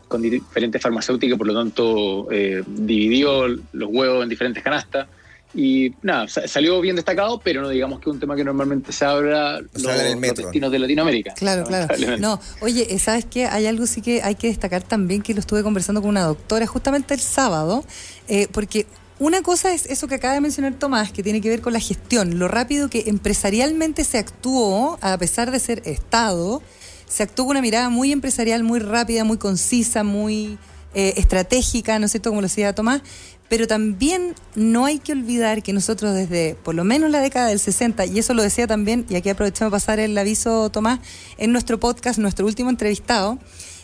con 0.07 0.21
diferentes 0.21 0.81
farmacéuticas, 0.81 1.37
por 1.37 1.47
lo 1.47 1.53
tanto 1.53 2.31
eh, 2.31 2.63
dividió 2.65 3.47
los 3.47 3.89
huevos 3.89 4.23
en 4.23 4.29
diferentes 4.29 4.63
canastas. 4.63 5.07
Y 5.53 5.93
nada, 6.01 6.27
salió 6.27 6.81
bien 6.81 6.95
destacado, 6.95 7.39
pero 7.39 7.61
no 7.61 7.69
digamos 7.69 7.99
que 7.99 8.09
es 8.09 8.13
un 8.13 8.19
tema 8.19 8.35
que 8.35 8.43
normalmente 8.43 8.91
se 8.91 9.05
habla 9.05 9.61
los, 9.73 10.35
destinos 10.35 10.71
de 10.71 10.79
Latinoamérica. 10.79 11.33
Claro, 11.33 11.65
claro. 11.65 11.87
No, 12.19 12.39
oye, 12.59 12.93
eh, 12.93 12.99
¿sabes 12.99 13.25
qué? 13.25 13.47
Hay 13.47 13.65
algo 13.65 13.87
sí 13.87 14.01
que 14.01 14.21
hay 14.21 14.35
que 14.35 14.47
destacar 14.47 14.83
también 14.83 15.21
que 15.21 15.33
lo 15.33 15.39
estuve 15.39 15.63
conversando 15.63 16.01
con 16.01 16.09
una 16.09 16.23
doctora 16.23 16.67
justamente 16.67 17.13
el 17.13 17.21
sábado, 17.21 17.85
eh, 18.27 18.47
porque 18.51 18.87
una 19.19 19.41
cosa 19.41 19.73
es 19.73 19.85
eso 19.87 20.07
que 20.07 20.15
acaba 20.15 20.33
de 20.33 20.41
mencionar 20.41 20.75
Tomás, 20.75 21.11
que 21.11 21.23
tiene 21.23 21.41
que 21.41 21.49
ver 21.49 21.61
con 21.61 21.73
la 21.73 21.79
gestión, 21.79 22.37
lo 22.37 22.47
rápido 22.47 22.89
que 22.89 23.05
empresarialmente 23.07 24.03
se 24.03 24.19
actuó, 24.19 24.99
a 25.01 25.17
pesar 25.17 25.49
de 25.49 25.59
ser 25.59 25.81
Estado, 25.85 26.61
se 27.07 27.23
actuó 27.23 27.45
con 27.45 27.51
una 27.51 27.61
mirada 27.61 27.89
muy 27.89 28.11
empresarial, 28.11 28.63
muy 28.63 28.79
rápida, 28.79 29.23
muy 29.23 29.37
concisa, 29.37 30.03
muy 30.03 30.59
eh, 30.93 31.13
estratégica, 31.17 31.99
¿no 31.99 32.05
es 32.05 32.11
cierto? 32.11 32.29
Como 32.29 32.41
lo 32.41 32.47
decía 32.47 32.73
Tomás, 32.73 33.01
pero 33.49 33.67
también 33.67 34.35
no 34.55 34.85
hay 34.85 34.99
que 34.99 35.11
olvidar 35.11 35.63
que 35.63 35.73
nosotros 35.73 36.13
desde 36.13 36.55
por 36.55 36.75
lo 36.75 36.83
menos 36.83 37.09
la 37.09 37.19
década 37.19 37.47
del 37.47 37.59
60, 37.59 38.05
y 38.05 38.19
eso 38.19 38.33
lo 38.33 38.43
decía 38.43 38.67
también, 38.67 39.05
y 39.09 39.15
aquí 39.15 39.29
aprovechamos 39.29 39.71
pasar 39.71 39.99
el 39.99 40.17
aviso, 40.17 40.69
Tomás, 40.69 40.99
en 41.37 41.51
nuestro 41.51 41.79
podcast, 41.79 42.19
nuestro 42.19 42.45
último 42.45 42.69
entrevistado, 42.69 43.37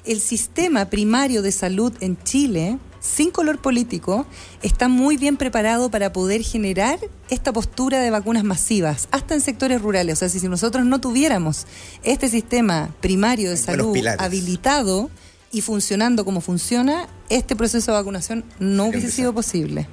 el 0.05 0.19
sistema 0.19 0.89
primario 0.89 1.41
de 1.41 1.51
salud 1.51 1.93
en 2.01 2.21
Chile, 2.23 2.77
sin 2.99 3.31
color 3.31 3.61
político, 3.61 4.25
está 4.61 4.87
muy 4.87 5.17
bien 5.17 5.37
preparado 5.37 5.89
para 5.89 6.13
poder 6.13 6.41
generar 6.41 6.99
esta 7.29 7.51
postura 7.53 7.99
de 7.99 8.09
vacunas 8.09 8.43
masivas, 8.43 9.07
hasta 9.11 9.33
en 9.33 9.41
sectores 9.41 9.81
rurales. 9.81 10.15
O 10.15 10.19
sea, 10.19 10.29
si 10.29 10.47
nosotros 10.47 10.85
no 10.85 10.99
tuviéramos 10.99 11.65
este 12.03 12.29
sistema 12.29 12.93
primario 13.01 13.49
de 13.49 13.57
salud 13.57 13.97
habilitado, 14.19 15.09
y 15.53 15.61
funcionando 15.61 16.25
como 16.25 16.41
funciona, 16.41 17.07
este 17.29 17.55
proceso 17.55 17.91
de 17.91 17.97
vacunación 17.99 18.43
no 18.59 18.87
hubiese 18.87 19.11
sido 19.11 19.33
posible. 19.33 19.87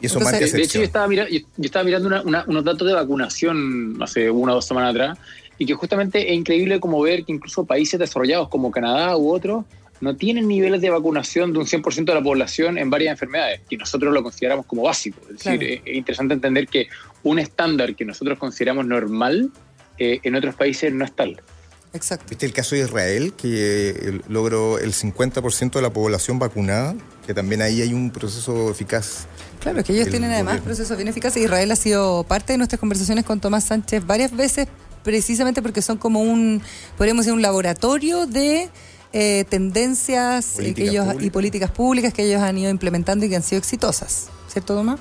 Y 0.00 0.06
eso 0.06 0.18
de 0.18 0.62
hecho, 0.62 0.78
yo 0.78 0.84
estaba, 0.84 1.06
mirando 1.06 2.22
unos 2.24 2.64
datos 2.64 2.88
de 2.88 2.94
vacunación 2.94 3.98
hace 4.02 4.30
una 4.30 4.52
o 4.52 4.54
dos 4.56 4.64
semanas 4.64 4.90
atrás, 4.90 5.18
y 5.58 5.66
que 5.66 5.74
justamente 5.74 6.30
es 6.30 6.34
increíble 6.34 6.80
como 6.80 7.00
ver 7.02 7.24
que 7.24 7.32
incluso 7.32 7.64
países 7.64 8.00
desarrollados 8.00 8.48
como 8.48 8.70
Canadá 8.70 9.16
u 9.16 9.30
otros 9.30 9.64
no 10.00 10.16
tienen 10.16 10.48
niveles 10.48 10.80
de 10.80 10.90
vacunación 10.90 11.52
de 11.52 11.58
un 11.58 11.66
100% 11.66 12.04
de 12.04 12.14
la 12.14 12.22
población 12.22 12.78
en 12.78 12.88
varias 12.88 13.12
enfermedades, 13.12 13.60
y 13.68 13.76
nosotros 13.76 14.14
lo 14.14 14.22
consideramos 14.22 14.64
como 14.64 14.82
básico. 14.82 15.20
Es 15.28 15.44
decir, 15.44 15.82
es, 15.84 15.94
interesante 15.94 16.32
entender 16.32 16.68
que 16.68 16.88
un 17.22 17.38
estándar 17.38 17.94
que 17.94 18.06
nosotros 18.06 18.38
consideramos 18.38 18.86
normal 18.86 19.50
eh, 19.98 20.20
en 20.22 20.34
otros 20.34 20.54
países 20.54 20.90
no 20.92 21.04
es 21.04 21.12
tal. 21.12 21.40
Exacto. 21.96 22.26
¿Viste 22.28 22.46
el 22.46 22.52
caso 22.52 22.74
de 22.74 22.82
Israel, 22.82 23.32
que 23.36 23.90
eh, 23.90 24.20
logró 24.28 24.78
el 24.78 24.92
50% 24.92 25.72
de 25.72 25.82
la 25.82 25.92
población 25.92 26.38
vacunada? 26.38 26.94
Que 27.26 27.34
también 27.34 27.62
ahí 27.62 27.82
hay 27.82 27.92
un 27.92 28.10
proceso 28.10 28.70
eficaz. 28.70 29.26
Claro, 29.60 29.80
es 29.80 29.86
que 29.86 29.94
ellos 29.94 30.08
tienen 30.08 30.30
además 30.30 30.60
procesos 30.60 30.96
bien 30.96 31.08
eficaces. 31.08 31.42
Israel 31.42 31.72
ha 31.72 31.76
sido 31.76 32.24
parte 32.24 32.52
de 32.52 32.58
nuestras 32.58 32.78
conversaciones 32.78 33.24
con 33.24 33.40
Tomás 33.40 33.64
Sánchez 33.64 34.06
varias 34.06 34.30
veces, 34.30 34.68
precisamente 35.02 35.62
porque 35.62 35.82
son 35.82 35.96
como 35.96 36.20
un, 36.20 36.62
podríamos 36.96 37.24
decir, 37.24 37.34
un 37.34 37.42
laboratorio 37.42 38.26
de 38.26 38.68
eh, 39.12 39.44
tendencias 39.48 40.58
eh, 40.58 40.74
que 40.74 40.90
ellos, 40.90 41.06
y 41.20 41.30
políticas 41.30 41.70
públicas 41.70 42.12
que 42.12 42.24
ellos 42.24 42.42
han 42.42 42.58
ido 42.58 42.70
implementando 42.70 43.24
y 43.24 43.28
que 43.28 43.36
han 43.36 43.42
sido 43.42 43.58
exitosas. 43.58 44.28
¿Cierto, 44.48 44.74
Tomás? 44.74 45.00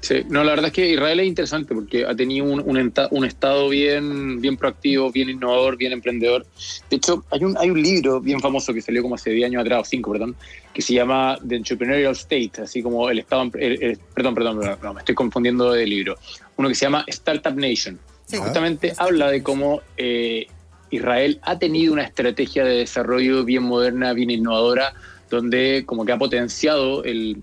Sí, 0.00 0.22
no, 0.28 0.44
la 0.44 0.50
verdad 0.50 0.66
es 0.66 0.72
que 0.72 0.88
Israel 0.88 1.18
es 1.20 1.26
interesante 1.26 1.74
porque 1.74 2.06
ha 2.06 2.14
tenido 2.14 2.44
un, 2.44 2.60
un, 2.60 3.24
estado 3.24 3.68
bien, 3.68 4.40
bien 4.40 4.56
proactivo, 4.56 5.10
bien 5.10 5.28
innovador, 5.28 5.76
bien 5.76 5.92
emprendedor. 5.92 6.46
De 6.88 6.96
hecho, 6.96 7.24
hay 7.30 7.44
un, 7.44 7.58
hay 7.58 7.70
un 7.70 7.82
libro 7.82 8.20
bien 8.20 8.40
famoso 8.40 8.72
que 8.72 8.80
salió 8.80 9.02
como 9.02 9.16
hace 9.16 9.30
10 9.30 9.46
años 9.46 9.62
atrás, 9.62 9.80
o 9.80 9.84
5, 9.84 10.12
perdón, 10.12 10.36
que 10.72 10.82
se 10.82 10.94
llama 10.94 11.36
The 11.46 11.56
Entrepreneurial 11.56 12.12
State, 12.12 12.62
así 12.62 12.80
como 12.80 13.10
el 13.10 13.18
estado. 13.18 13.50
perdón, 13.50 14.34
perdón, 14.34 14.60
no, 14.82 14.94
me 14.94 15.00
estoy 15.00 15.16
confundiendo 15.16 15.72
de 15.72 15.84
libro. 15.84 16.16
Uno 16.56 16.68
que 16.68 16.76
se 16.76 16.86
llama 16.86 17.04
Startup 17.08 17.54
Nation. 17.54 17.98
Justamente 18.30 18.92
habla 18.98 19.30
de 19.30 19.42
cómo 19.42 19.80
eh, 19.96 20.46
Israel 20.90 21.40
ha 21.42 21.58
tenido 21.58 21.92
una 21.92 22.04
estrategia 22.04 22.64
de 22.64 22.76
desarrollo 22.76 23.44
bien 23.44 23.64
moderna, 23.64 24.12
bien 24.12 24.30
innovadora, 24.30 24.94
donde 25.28 25.84
como 25.86 26.04
que 26.04 26.12
ha 26.12 26.18
potenciado 26.18 27.04
el 27.04 27.42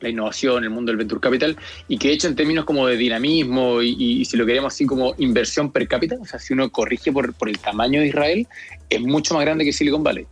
la 0.00 0.08
innovación, 0.08 0.64
el 0.64 0.70
mundo 0.70 0.90
del 0.90 0.96
venture 0.98 1.20
capital, 1.20 1.56
y 1.88 1.98
que 1.98 2.08
de 2.08 2.14
hecho 2.14 2.28
en 2.28 2.36
términos 2.36 2.64
como 2.64 2.86
de 2.86 2.96
dinamismo 2.96 3.82
y, 3.82 4.24
si 4.24 4.36
lo 4.36 4.44
queremos 4.46 4.74
así 4.74 4.86
como 4.86 5.14
inversión 5.18 5.72
per 5.72 5.88
cápita, 5.88 6.16
o 6.20 6.26
sea, 6.26 6.38
si 6.38 6.52
uno 6.52 6.70
corrige 6.70 7.12
por, 7.12 7.34
el 7.48 7.58
tamaño 7.58 8.00
de 8.00 8.08
Israel, 8.08 8.46
es 8.90 9.00
mucho 9.00 9.34
más 9.34 9.44
grande 9.44 9.64
que 9.64 9.72
Silicon 9.72 10.02
Valley. 10.02 10.26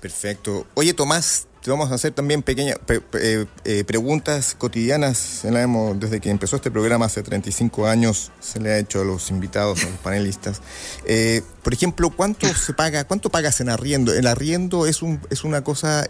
Perfecto. 0.00 0.66
Oye, 0.74 0.92
Tomás, 0.92 1.46
te 1.62 1.70
vamos 1.70 1.90
a 1.90 1.94
hacer 1.94 2.12
también 2.12 2.42
pequeñas 2.42 2.78
pe- 2.78 3.00
pe- 3.00 3.42
eh, 3.42 3.46
eh, 3.64 3.84
preguntas 3.84 4.54
cotidianas. 4.54 5.46
Desde 5.94 6.20
que 6.20 6.28
empezó 6.28 6.56
este 6.56 6.70
programa 6.70 7.06
hace 7.06 7.22
35 7.22 7.86
años, 7.86 8.30
se 8.38 8.60
le 8.60 8.72
ha 8.72 8.78
hecho 8.78 9.00
a 9.00 9.04
los 9.04 9.30
invitados, 9.30 9.82
a 9.82 9.88
los 9.88 9.98
panelistas. 10.00 10.60
Eh, 11.06 11.40
por 11.62 11.72
ejemplo, 11.72 12.10
¿cuánto 12.10 12.46
se 12.54 12.74
paga? 12.74 13.04
¿Cuánto 13.04 13.30
pagas 13.30 13.62
en 13.62 13.70
arriendo? 13.70 14.12
¿El 14.12 14.26
arriendo 14.26 14.86
es, 14.86 15.00
un, 15.00 15.20
es 15.30 15.42
una 15.42 15.64
cosa 15.64 16.04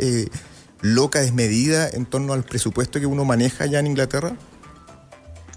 loca, 0.81 1.21
desmedida 1.21 1.89
en 1.89 2.07
torno 2.07 2.33
al 2.33 2.45
presupuesto 2.45 3.01
que 3.01 3.07
uno 3.07 3.25
maneja 3.25 3.65
allá 3.65 3.79
en 3.81 3.87
Inglaterra? 3.87 4.37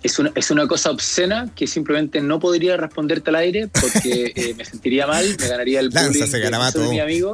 Es 0.03 0.20
una, 0.20 0.32
es 0.36 0.51
una 0.51 0.68
cosa 0.68 0.91
obscena 0.91 1.51
que 1.55 1.68
simplemente 1.68 2.22
no 2.22 2.39
podría 2.39 2.78
responderte 2.78 3.30
al 3.32 3.36
aire 3.38 3.68
porque 3.68 4.32
eh, 4.36 4.53
me 4.55 4.63
sentiría 4.63 5.07
mal, 5.07 5.26
me 5.39 5.47
ganaría 5.47 5.80
el 5.80 5.89
Lanza, 5.89 6.09
bullying 6.09 6.26
se 6.28 6.80
de- 6.80 6.89
mi 6.89 6.99
amigo. 6.99 7.34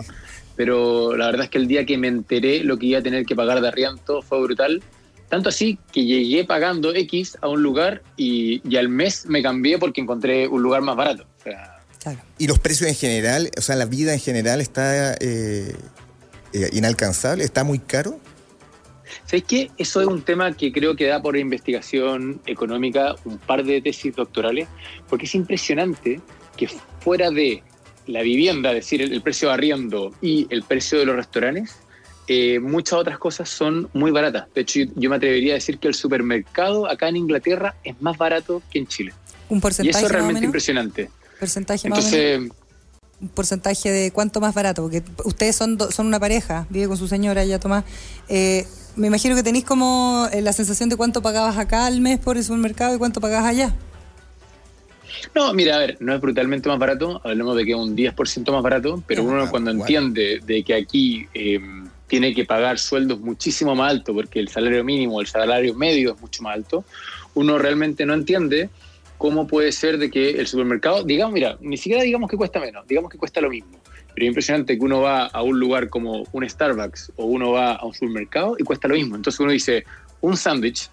Pero 0.56 1.16
la 1.18 1.26
verdad 1.28 1.46
es 1.46 1.50
que 1.50 1.58
el 1.58 1.68
día 1.68 1.86
que 1.86 1.98
me 1.98 2.08
enteré 2.08 2.64
lo 2.64 2.78
que 2.78 2.86
iba 2.88 3.00
a 3.00 3.04
tener 3.04 3.26
que 3.26 3.36
pagar 3.36 3.60
de 3.60 3.68
arriendo 3.68 4.22
fue 4.22 4.40
brutal. 4.42 4.84
Tanto 5.30 5.50
así 5.50 5.80
que 5.92 6.06
llegué 6.06 6.44
pagando 6.46 6.94
X 6.94 7.38
a 7.42 7.48
un 7.48 7.64
lugar 7.64 8.04
y, 8.18 8.62
y 8.70 8.78
al 8.78 8.88
mes 8.88 9.26
me 9.26 9.42
cambié 9.42 9.80
porque 9.80 10.00
encontré 10.02 10.48
un 10.48 10.62
lugar 10.62 10.82
más 10.82 10.96
barato. 10.96 11.26
O 11.40 11.44
sea, 11.44 11.70
Claro. 12.00 12.20
¿Y 12.38 12.48
los 12.48 12.60
precios 12.60 12.90
en 12.90 12.96
general, 12.96 13.50
o 13.58 13.62
sea, 13.62 13.78
la 13.78 13.86
vida 13.86 14.14
en 14.14 14.20
general 14.20 14.60
está 14.60 15.16
eh, 15.22 15.74
eh, 16.54 16.70
inalcanzable? 16.74 17.44
¿Está 17.44 17.64
muy 17.64 17.80
caro? 17.80 18.20
¿Sabes 19.26 19.44
qué? 19.48 19.72
Eso 19.78 20.02
es 20.02 20.08
un 20.08 20.22
tema 20.22 20.54
que 20.54 20.72
creo 20.72 20.96
que 20.96 21.08
da 21.08 21.22
por 21.22 21.38
investigación 21.38 22.42
económica 22.46 23.16
un 23.26 23.38
par 23.38 23.64
de 23.64 23.82
tesis 23.82 24.16
doctorales, 24.16 24.68
porque 25.10 25.26
es 25.26 25.36
impresionante 25.36 26.20
que 26.58 26.70
fuera 27.00 27.30
de 27.30 27.64
la 28.08 28.22
vivienda, 28.22 28.70
es 28.70 28.76
decir, 28.76 29.02
el, 29.02 29.14
el 29.14 29.22
precio 29.22 29.48
de 29.50 29.54
arriendo 29.54 30.14
y 30.22 30.48
el 30.50 30.64
precio 30.64 31.00
de 31.00 31.06
los 31.06 31.16
restaurantes, 31.16 31.76
eh, 32.28 32.60
muchas 32.60 32.94
otras 32.94 33.18
cosas 33.18 33.50
son 33.50 33.90
muy 33.94 34.12
baratas. 34.12 34.48
De 34.54 34.62
hecho, 34.62 34.80
yo, 34.80 34.86
yo 34.96 35.10
me 35.10 35.18
atrevería 35.18 35.54
a 35.54 35.56
decir 35.56 35.78
que 35.78 35.88
el 35.88 35.94
supermercado 35.94 36.90
acá 36.90 37.10
en 37.10 37.18
Inglaterra 37.18 37.76
es 37.84 38.02
más 38.02 38.18
barato 38.18 38.62
que 38.72 38.80
en 38.80 38.88
Chile. 38.88 39.14
Un 39.50 39.58
Y 39.58 39.62
porcentaje 39.62 39.90
eso 39.90 39.98
es 39.98 40.04
más 40.04 40.12
realmente 40.12 40.46
impresionante. 40.46 41.10
Porcentaje 41.40 41.90
más 41.90 42.00
o 42.00 42.02
menos. 42.02 42.14
Entonces, 42.14 42.63
un 43.24 43.30
porcentaje 43.30 43.90
de 43.90 44.12
cuánto 44.12 44.42
más 44.42 44.54
barato, 44.54 44.82
porque 44.84 45.02
ustedes 45.24 45.56
son, 45.56 45.78
do- 45.78 45.90
son 45.92 46.08
una 46.08 46.20
pareja, 46.20 46.68
vive 46.70 46.88
con 46.90 46.98
su 46.98 47.08
señora 47.08 47.44
ya 47.46 47.58
Tomás. 47.58 47.86
Eh, 48.28 48.68
me 48.96 49.08
imagino 49.08 49.34
que 49.36 49.44
tenéis 49.44 49.64
como 49.66 50.28
eh, 50.32 50.42
la 50.42 50.54
sensación 50.54 50.90
de 50.90 50.98
cuánto 50.98 51.22
pagabas 51.22 51.58
acá 51.58 51.86
al 51.86 52.02
mes 52.02 52.20
por 52.20 52.38
el 52.38 52.44
supermercado 52.44 52.94
y 52.94 52.98
cuánto 52.98 53.22
pagabas 53.22 53.48
allá. 53.50 53.74
No, 55.34 55.54
mira, 55.54 55.76
a 55.76 55.80
ver, 55.80 55.98
no 56.00 56.14
es 56.14 56.22
brutalmente 56.22 56.68
más 56.70 56.78
barato, 56.80 57.22
hablemos 57.24 57.56
de 57.56 57.66
que 57.66 57.72
es 57.72 57.78
un 57.78 57.96
10% 57.96 58.52
más 58.52 58.62
barato, 58.62 59.02
pero 59.08 59.24
uno 59.24 59.44
Ah, 59.44 59.48
cuando 59.50 59.72
entiende 59.72 60.42
de 60.46 60.64
que 60.64 60.74
aquí 60.76 61.28
eh, 61.34 61.60
tiene 62.08 62.34
que 62.36 62.46
pagar 62.46 62.78
sueldos 62.78 63.20
muchísimo 63.20 63.74
más 63.74 63.92
altos, 63.92 64.14
porque 64.14 64.40
el 64.40 64.50
salario 64.50 64.84
mínimo, 64.84 65.22
el 65.22 65.28
salario 65.28 65.74
medio 65.76 66.14
es 66.14 66.22
mucho 66.22 66.44
más 66.44 66.56
alto, 66.56 66.84
uno 67.36 67.58
realmente 67.58 68.06
no 68.06 68.14
entiende 68.14 68.70
cómo 69.24 69.48
puede 69.48 69.72
ser 69.72 70.00
de 70.00 70.12
que 70.12 70.32
el 70.32 70.48
supermercado, 70.48 71.02
digamos, 71.06 71.34
mira, 71.34 71.58
ni 71.62 71.78
siquiera 71.78 72.04
digamos 72.04 72.30
que 72.30 72.36
cuesta 72.36 72.60
menos, 72.60 72.86
digamos 72.86 73.10
que 73.10 73.18
cuesta 73.18 73.40
lo 73.40 73.50
mismo. 73.50 73.82
Pero 74.14 74.26
es 74.26 74.28
impresionante 74.28 74.78
que 74.78 74.84
uno 74.84 75.00
va 75.00 75.28
a 75.28 75.42
un 75.42 75.58
lugar 75.58 75.88
como 75.88 76.26
un 76.34 76.50
Starbucks 76.50 77.14
o 77.16 77.24
uno 77.28 77.52
va 77.54 77.76
a 77.76 77.86
un 77.86 77.94
supermercado 77.94 78.58
y 78.60 78.66
cuesta 78.66 78.90
lo 78.90 78.96
mismo. 78.96 79.16
Entonces 79.16 79.40
uno 79.40 79.54
dice, 79.54 79.86
un 80.20 80.36
sándwich 80.36 80.90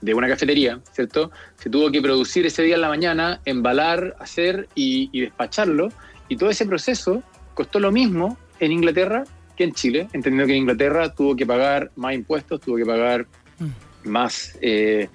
de 0.00 0.14
una 0.14 0.28
cafetería, 0.28 0.80
¿cierto? 0.92 1.30
Se 1.58 1.68
tuvo 1.68 1.90
que 1.90 2.00
producir 2.00 2.46
ese 2.46 2.62
día 2.62 2.76
en 2.76 2.80
la 2.80 2.88
mañana, 2.88 3.42
embalar, 3.44 4.16
hacer 4.18 4.66
y, 4.74 5.10
y 5.12 5.20
despacharlo. 5.20 5.90
Y 6.30 6.38
todo 6.38 6.48
ese 6.48 6.64
proceso 6.64 7.22
costó 7.52 7.80
lo 7.80 7.92
mismo 7.92 8.38
en 8.60 8.72
Inglaterra 8.72 9.24
que 9.58 9.64
en 9.64 9.74
Chile, 9.74 10.08
entendiendo 10.14 10.46
que 10.46 10.52
en 10.52 10.60
Inglaterra 10.60 11.12
tuvo 11.14 11.36
que 11.36 11.44
pagar 11.44 11.90
más 11.96 12.14
impuestos, 12.14 12.62
tuvo 12.62 12.76
que 12.76 12.86
pagar 12.86 13.26
más, 14.04 14.56
eh, 14.62 15.10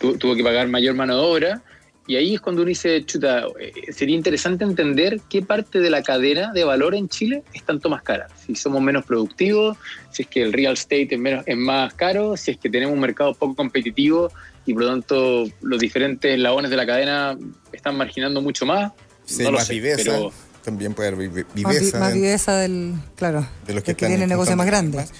tu- 0.00 0.16
tuvo 0.16 0.34
que 0.34 0.42
pagar 0.42 0.68
mayor 0.68 0.94
mano 0.94 1.16
de 1.16 1.22
obra. 1.22 1.62
Y 2.06 2.16
ahí 2.16 2.34
es 2.34 2.40
cuando 2.42 2.62
uno 2.62 2.68
dice, 2.68 3.02
chuta, 3.06 3.44
eh, 3.58 3.72
sería 3.92 4.14
interesante 4.14 4.62
entender 4.64 5.20
qué 5.30 5.40
parte 5.40 5.80
de 5.80 5.88
la 5.88 6.02
cadena 6.02 6.52
de 6.52 6.62
valor 6.64 6.94
en 6.94 7.08
Chile 7.08 7.42
es 7.54 7.62
tanto 7.62 7.88
más 7.88 8.02
cara. 8.02 8.28
Si 8.44 8.54
somos 8.54 8.82
menos 8.82 9.06
productivos, 9.06 9.78
si 10.12 10.22
es 10.22 10.28
que 10.28 10.42
el 10.42 10.52
real 10.52 10.74
estate 10.74 11.08
es, 11.10 11.18
menos, 11.18 11.42
es 11.46 11.56
más 11.56 11.94
caro, 11.94 12.36
si 12.36 12.50
es 12.50 12.58
que 12.58 12.68
tenemos 12.68 12.92
un 12.94 13.00
mercado 13.00 13.32
poco 13.34 13.54
competitivo 13.54 14.30
y 14.66 14.74
por 14.74 14.82
lo 14.82 14.88
tanto 14.90 15.44
los 15.62 15.80
diferentes 15.80 16.30
eslabones 16.34 16.70
de 16.70 16.76
la 16.76 16.84
cadena 16.86 17.38
están 17.72 17.96
marginando 17.96 18.42
mucho 18.42 18.66
más. 18.66 18.92
Si 19.24 19.38
No 19.42 19.46
hay 19.48 19.52
lo 19.52 19.58
más 19.58 19.66
sé, 19.66 19.72
viveza, 19.74 20.02
pero 20.04 20.32
también 20.62 20.92
puede 20.92 21.08
haber 21.08 21.28
vi- 21.30 21.42
Más, 21.42 21.54
vi- 21.54 21.62
viveza. 21.64 21.98
más 22.00 22.12
en- 22.12 22.20
viveza 22.20 22.56
del, 22.58 22.94
claro, 23.16 23.46
de 23.66 23.72
los 23.74 23.82
que, 23.82 23.92
del 23.92 23.96
que 23.96 24.04
están 24.04 24.08
tiene 24.10 24.26
negocios 24.26 24.56
más 24.58 24.66
grandes. 24.66 25.10
más. 25.10 25.12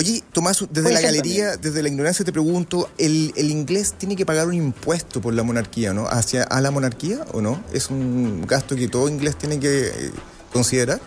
Oye, 0.00 0.22
Tomás, 0.32 0.66
desde 0.70 0.94
la 0.94 1.00
galería, 1.02 1.58
desde 1.58 1.82
la 1.82 1.90
ignorancia 1.90 2.24
te 2.24 2.32
pregunto, 2.32 2.88
¿el, 2.96 3.34
el 3.36 3.50
inglés 3.50 3.92
tiene 3.98 4.16
que 4.16 4.24
pagar 4.24 4.48
un 4.48 4.54
impuesto 4.54 5.20
por 5.20 5.34
la 5.34 5.42
monarquía, 5.42 5.92
¿no? 5.92 6.06
¿Hacia 6.06 6.42
a 6.42 6.62
la 6.62 6.70
monarquía 6.70 7.26
o 7.34 7.42
no? 7.42 7.62
¿Es 7.70 7.90
un 7.90 8.46
gasto 8.46 8.76
que 8.76 8.88
todo 8.88 9.10
inglés 9.10 9.36
tiene 9.36 9.60
que 9.60 9.88
eh, 9.88 10.10
considerar? 10.54 11.02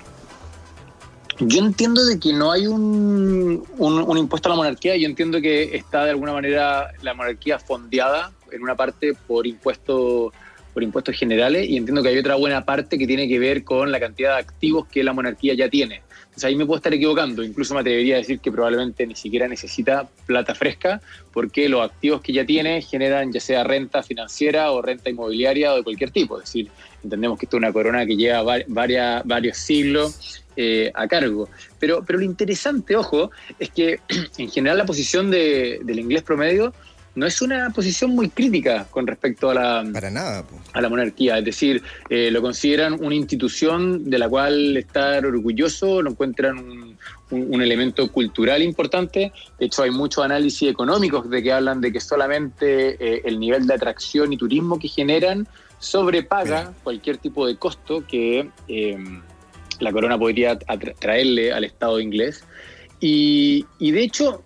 Yo 1.39 1.57
entiendo 1.57 2.05
de 2.05 2.19
que 2.19 2.33
no 2.33 2.51
hay 2.51 2.67
un, 2.67 3.65
un, 3.79 3.93
un 3.99 4.17
impuesto 4.19 4.49
a 4.49 4.51
la 4.51 4.57
monarquía, 4.57 4.95
yo 4.95 5.07
entiendo 5.07 5.41
que 5.41 5.75
está 5.75 6.03
de 6.03 6.11
alguna 6.11 6.33
manera 6.33 6.91
la 7.01 7.15
monarquía 7.15 7.57
fondeada 7.57 8.31
en 8.51 8.61
una 8.61 8.75
parte 8.75 9.15
por 9.25 9.47
impuestos 9.47 10.31
por 10.71 10.83
impuestos 10.83 11.17
generales 11.17 11.67
y 11.67 11.77
entiendo 11.77 12.03
que 12.03 12.09
hay 12.09 12.19
otra 12.19 12.35
buena 12.35 12.63
parte 12.63 12.99
que 12.99 13.07
tiene 13.07 13.27
que 13.27 13.39
ver 13.39 13.63
con 13.63 13.91
la 13.91 13.99
cantidad 13.99 14.35
de 14.35 14.41
activos 14.41 14.87
que 14.87 15.03
la 15.03 15.13
monarquía 15.13 15.55
ya 15.55 15.67
tiene. 15.67 16.03
Entonces 16.33 16.45
ahí 16.47 16.55
me 16.55 16.65
puedo 16.65 16.77
estar 16.77 16.91
equivocando, 16.91 17.43
incluso 17.43 17.75
me 17.75 17.81
atrevería 17.81 18.15
a 18.15 18.17
decir 18.17 18.39
que 18.39 18.51
probablemente 18.51 19.05
ni 19.05 19.13
siquiera 19.15 19.47
necesita 19.47 20.09
plata 20.25 20.55
fresca 20.55 20.99
porque 21.31 21.69
los 21.69 21.81
activos 21.83 22.21
que 22.21 22.33
ya 22.33 22.43
tiene 22.43 22.81
generan 22.81 23.31
ya 23.31 23.39
sea 23.39 23.63
renta 23.63 24.01
financiera 24.01 24.71
o 24.71 24.81
renta 24.81 25.11
inmobiliaria 25.11 25.73
o 25.73 25.75
de 25.77 25.83
cualquier 25.83 26.09
tipo. 26.09 26.39
Es 26.39 26.45
decir, 26.45 26.69
entendemos 27.03 27.37
que 27.37 27.45
esto 27.45 27.57
es 27.57 27.59
una 27.59 27.71
corona 27.71 28.03
que 28.07 28.15
lleva 28.17 28.43
varios 28.67 29.57
siglos 29.57 30.43
eh, 30.55 30.91
a 30.95 31.07
cargo. 31.07 31.49
Pero, 31.79 32.03
pero 32.03 32.17
lo 32.17 32.25
interesante, 32.25 32.95
ojo, 32.95 33.29
es 33.59 33.69
que 33.69 33.99
en 34.39 34.49
general 34.49 34.79
la 34.79 34.85
posición 34.85 35.29
de- 35.29 35.81
del 35.83 35.99
inglés 35.99 36.23
promedio 36.23 36.73
no 37.15 37.25
es 37.27 37.41
una 37.41 37.69
posición 37.69 38.11
muy 38.11 38.29
crítica 38.29 38.87
con 38.89 39.05
respecto 39.05 39.49
a 39.49 39.53
la, 39.53 39.85
Para 39.93 40.09
nada. 40.09 40.43
po. 40.43 40.59
a 40.73 40.81
la 40.81 40.89
monarquía, 40.89 41.37
es 41.37 41.45
decir, 41.45 41.81
eh, 42.09 42.31
lo 42.31 42.41
consideran 42.41 42.93
una 43.03 43.13
institución 43.15 44.09
de 44.09 44.17
la 44.17 44.27
cual 44.27 44.75
estar 44.77 45.25
orgulloso, 45.25 46.01
lo 46.01 46.09
encuentran 46.11 46.57
un, 46.57 46.97
un- 47.31 47.53
un 47.55 47.61
elemento 47.61 48.11
cultural 48.11 48.61
importante, 48.63 49.31
de 49.59 49.65
hecho 49.65 49.83
hay 49.83 49.91
muchos 49.91 50.23
análisis 50.25 50.69
económicos 50.69 51.29
de 51.29 51.43
que 51.43 51.51
hablan 51.53 51.81
de 51.81 51.91
que 51.91 51.99
solamente 51.99 52.95
eh, 52.99 53.21
el 53.25 53.39
nivel 53.39 53.67
de 53.67 53.73
atracción 53.75 54.33
y 54.33 54.37
turismo 54.37 54.79
que 54.79 54.87
generan 54.87 55.47
sobrepaga 55.79 56.59
Mira. 56.61 56.73
cualquier 56.83 57.17
tipo 57.17 57.45
de 57.45 57.57
costo 57.57 58.03
que 58.07 58.49
eh, 58.67 58.97
la 59.79 59.91
corona 59.91 60.17
podría 60.17 60.57
traerle 60.57 61.51
al 61.51 61.63
Estado 61.65 61.99
inglés. 61.99 62.43
Y, 63.01 63.65
y 63.79 63.91
de 63.91 64.03
hecho, 64.03 64.43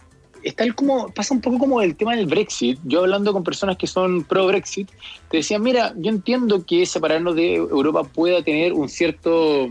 es 0.47 0.55
tal 0.55 0.73
como 0.75 1.09
pasa 1.09 1.33
un 1.33 1.41
poco 1.41 1.59
como 1.59 1.81
el 1.81 1.95
tema 1.97 2.15
del 2.15 2.25
Brexit. 2.25 2.79
Yo 2.85 3.01
hablando 3.01 3.33
con 3.33 3.43
personas 3.43 3.75
que 3.75 3.85
son 3.85 4.23
pro 4.23 4.47
Brexit, 4.47 4.89
te 5.29 5.37
decían, 5.37 5.61
mira, 5.61 5.93
yo 5.97 6.09
entiendo 6.09 6.65
que 6.65 6.85
separarnos 6.85 7.35
de 7.35 7.55
Europa 7.55 8.03
pueda 8.05 8.41
tener 8.41 8.71
un 8.71 8.87
cierto 8.87 9.67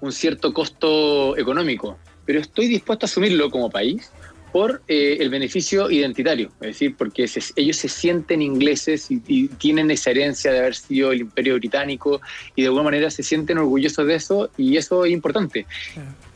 un 0.00 0.12
cierto 0.12 0.52
costo 0.52 1.36
económico, 1.38 1.96
pero 2.24 2.40
estoy 2.40 2.66
dispuesto 2.66 3.06
a 3.06 3.08
asumirlo 3.08 3.48
como 3.50 3.70
país 3.70 4.10
por 4.56 4.80
eh, 4.88 5.18
el 5.20 5.28
beneficio 5.28 5.90
identitario, 5.90 6.50
es 6.62 6.68
decir, 6.68 6.96
porque 6.96 7.28
se- 7.28 7.52
ellos 7.56 7.76
se 7.76 7.90
sienten 7.90 8.40
ingleses 8.40 9.10
y, 9.10 9.20
y 9.26 9.48
tienen 9.48 9.90
esa 9.90 10.12
herencia 10.12 10.50
de 10.50 10.60
haber 10.60 10.74
sido 10.74 11.12
el 11.12 11.20
imperio 11.20 11.56
británico 11.56 12.22
y 12.54 12.62
de 12.62 12.68
alguna 12.68 12.84
manera 12.84 13.10
se 13.10 13.22
sienten 13.22 13.58
orgullosos 13.58 14.06
de 14.06 14.14
eso 14.14 14.48
y 14.56 14.78
eso 14.78 15.04
es 15.04 15.12
importante. 15.12 15.66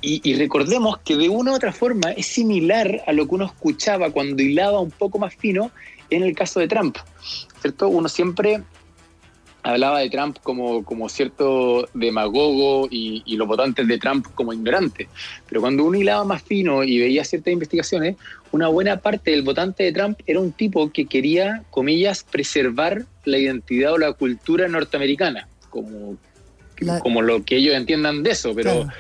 Y, 0.03 0.21
y 0.23 0.35
recordemos 0.35 0.99
que 0.99 1.17
de 1.17 1.31
una 1.31 1.53
u 1.53 1.55
otra 1.55 1.73
forma 1.73 2.11
es 2.13 2.27
similar 2.27 3.03
a 3.07 3.15
lo 3.15 3.27
que 3.27 3.37
uno 3.37 3.47
escuchaba 3.47 4.11
cuando 4.11 4.43
hilaba 4.43 4.81
un 4.81 4.91
poco 4.91 5.19
más 5.19 5.35
fino 5.35 5.71
en 6.11 6.23
el 6.23 6.35
caso 6.35 6.61
de 6.61 6.69
Trump, 6.69 6.99
¿cierto? 7.63 7.89
Uno 7.89 8.11
siempre 8.11 8.61
hablaba 9.63 10.01
de 10.01 10.11
Trump 10.11 10.39
como, 10.43 10.85
como 10.85 11.09
cierto 11.09 11.89
demagogo 11.95 12.89
y, 12.91 13.23
y 13.27 13.37
los 13.37 13.47
votantes 13.47 13.87
de 13.87 13.99
Trump 13.99 14.27
como 14.35 14.53
ignorantes. 14.53 15.09
Pero 15.49 15.61
cuando 15.61 15.85
uno 15.85 15.99
hilaba 15.99 16.25
más 16.25 16.43
fino 16.43 16.83
y 16.83 16.99
veía 16.99 17.25
ciertas 17.25 17.53
investigaciones, 17.53 18.17
una 18.53 18.69
buena 18.69 18.97
parte 18.99 19.31
del 19.31 19.43
votante 19.43 19.85
de 19.85 19.93
Trump 19.93 20.19
era 20.27 20.41
un 20.41 20.53
tipo 20.53 20.91
que 20.91 21.07
quería, 21.07 21.63
comillas, 21.71 22.25
preservar 22.25 23.05
la 23.25 23.39
identidad 23.39 23.93
o 23.93 23.99
la 23.99 24.13
cultura 24.13 24.67
norteamericana, 24.69 25.47
como, 25.69 26.17
La- 26.79 26.99
como 27.01 27.23
lo 27.23 27.45
que 27.45 27.57
ellos 27.57 27.75
entiendan 27.75 28.23
de 28.23 28.31
eso. 28.31 28.55
Pero, 28.55 28.73
Claro. 28.83 28.91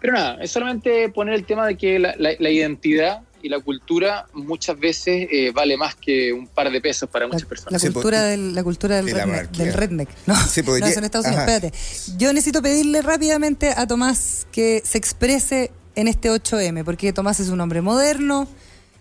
pero 0.00 0.12
nada, 0.14 0.38
es 0.42 0.50
solamente 0.50 1.08
poner 1.10 1.34
el 1.34 1.44
tema 1.46 1.66
de 1.66 1.76
que 1.76 1.98
la, 1.98 2.14
la- 2.18 2.34
la 2.38 2.50
identidad 2.50 3.20
y 3.42 3.48
la 3.48 3.60
cultura 3.60 4.26
muchas 4.34 4.78
veces 4.78 5.28
eh, 5.30 5.50
vale 5.54 5.76
más 5.76 5.94
que 5.94 6.32
un 6.32 6.46
par 6.46 6.70
de 6.70 6.80
pesos 6.80 7.08
para 7.08 7.26
muchas 7.26 7.42
La 7.42 7.48
personas. 7.48 7.82
Cultura, 7.82 8.18
pues, 8.18 8.30
del, 8.30 8.54
la 8.54 8.62
cultura 8.62 8.96
del, 8.96 9.06
de 9.06 9.12
la 9.12 9.24
redneck, 9.26 9.50
del 9.52 9.72
redneck. 9.72 10.08
No, 10.26 10.34
Sí, 10.48 10.62
pues, 10.62 10.80
no, 10.80 10.86
ya- 10.86 10.90
eso 10.90 10.98
en 10.98 11.04
Estados 11.04 11.26
Unidos. 11.26 11.44
ajá. 11.44 11.54
Espérate. 11.56 11.78
Yo 12.18 12.32
necesito 12.32 12.62
pedirle 12.62 13.02
rápidamente 13.02 13.70
a 13.76 13.86
Tomás 13.86 14.46
que 14.52 14.82
se 14.84 14.98
exprese 14.98 15.70
en 15.96 16.08
este 16.08 16.30
8M, 16.30 16.84
porque 16.84 17.12
Tomás 17.12 17.40
es 17.40 17.48
un 17.48 17.60
hombre 17.60 17.80
moderno, 17.82 18.48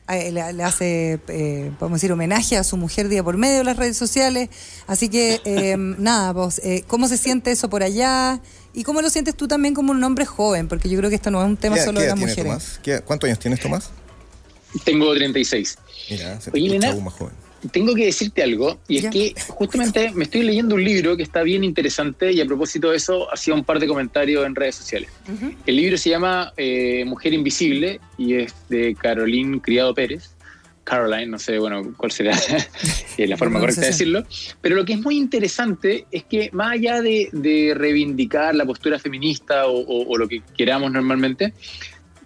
le, 0.09 0.31
le 0.53 0.63
hace, 0.63 1.19
eh, 1.27 1.71
podemos 1.77 1.97
decir, 2.01 2.11
homenaje 2.11 2.57
a 2.57 2.63
su 2.63 2.77
mujer 2.77 3.09
día 3.09 3.23
por 3.23 3.37
medio 3.37 3.57
de 3.59 3.63
las 3.63 3.77
redes 3.77 3.95
sociales. 3.95 4.49
Así 4.87 5.07
que, 5.07 5.39
eh, 5.45 5.75
nada, 5.99 6.33
vos, 6.33 6.59
eh, 6.63 6.83
¿cómo 6.87 7.07
se 7.07 7.15
siente 7.17 7.51
eso 7.51 7.69
por 7.69 7.83
allá? 7.83 8.39
¿Y 8.73 8.83
cómo 8.83 9.01
lo 9.03 9.09
sientes 9.11 9.35
tú 9.35 9.47
también 9.47 9.75
como 9.75 9.91
un 9.91 10.03
hombre 10.03 10.25
joven? 10.25 10.67
Porque 10.67 10.89
yo 10.89 10.97
creo 10.97 11.09
que 11.11 11.15
esto 11.15 11.29
no 11.29 11.41
es 11.41 11.47
un 11.47 11.57
tema 11.57 11.75
¿Qué, 11.75 11.83
solo 11.83 11.97
qué 11.99 12.05
de 12.05 12.09
las 12.09 12.19
mujeres. 12.19 12.43
Tomás? 12.43 12.79
¿Qué- 12.81 13.01
¿Cuántos 13.01 13.27
años 13.27 13.37
tienes, 13.39 13.59
Tomás? 13.59 13.91
Tengo 14.83 15.13
36. 15.13 15.77
Mira, 16.11 16.39
se 16.41 16.51
te 16.51 16.57
Oye, 16.57 16.79
aún 16.87 17.03
más 17.03 17.13
joven. 17.13 17.33
Tengo 17.73 17.93
que 17.93 18.05
decirte 18.05 18.41
algo, 18.41 18.79
y 18.87 18.97
es 18.97 19.03
Ya. 19.03 19.09
que 19.09 19.33
justamente 19.49 20.11
me 20.11 20.23
estoy 20.23 20.43
leyendo 20.43 20.75
un 20.75 20.83
libro 20.83 21.17
que 21.17 21.23
está 21.23 21.43
bien 21.43 21.65
interesante 21.65 22.31
y 22.31 22.39
a 22.39 22.45
propósito 22.45 22.91
de 22.91 22.95
eso 22.97 23.27
hacía 23.33 23.53
un 23.53 23.65
par 23.65 23.79
de 23.79 23.87
comentarios 23.87 24.45
en 24.45 24.55
redes 24.55 24.75
sociales. 24.75 25.09
El 25.65 25.75
libro 25.75 25.97
se 25.97 26.09
llama 26.09 26.53
eh, 26.55 27.03
Mujer 27.05 27.33
Invisible 27.33 27.99
y 28.17 28.35
es 28.35 28.53
de 28.69 28.95
Caroline 28.95 29.59
Criado 29.59 29.93
Pérez. 29.93 30.29
Caroline, 30.85 31.27
no 31.27 31.37
sé, 31.37 31.59
bueno, 31.59 31.93
cuál 31.97 32.11
será 32.13 32.31
eh, 33.17 33.27
la 33.27 33.35
forma 33.35 33.59
correcta 33.59 33.81
de 33.81 33.87
decirlo. 33.87 34.23
Pero 34.61 34.77
lo 34.77 34.85
que 34.85 34.93
es 34.93 34.99
muy 35.01 35.17
interesante 35.17 36.05
es 36.11 36.23
que 36.23 36.49
más 36.53 36.71
allá 36.71 37.01
de, 37.01 37.27
de 37.33 37.73
reivindicar 37.75 38.55
la 38.55 38.65
postura 38.65 38.97
feminista 38.99 39.67
o, 39.67 39.77
o- 39.81 40.07
o 40.07 40.17
lo 40.17 40.29
que 40.29 40.41
queramos 40.57 40.91
normalmente, 40.93 41.53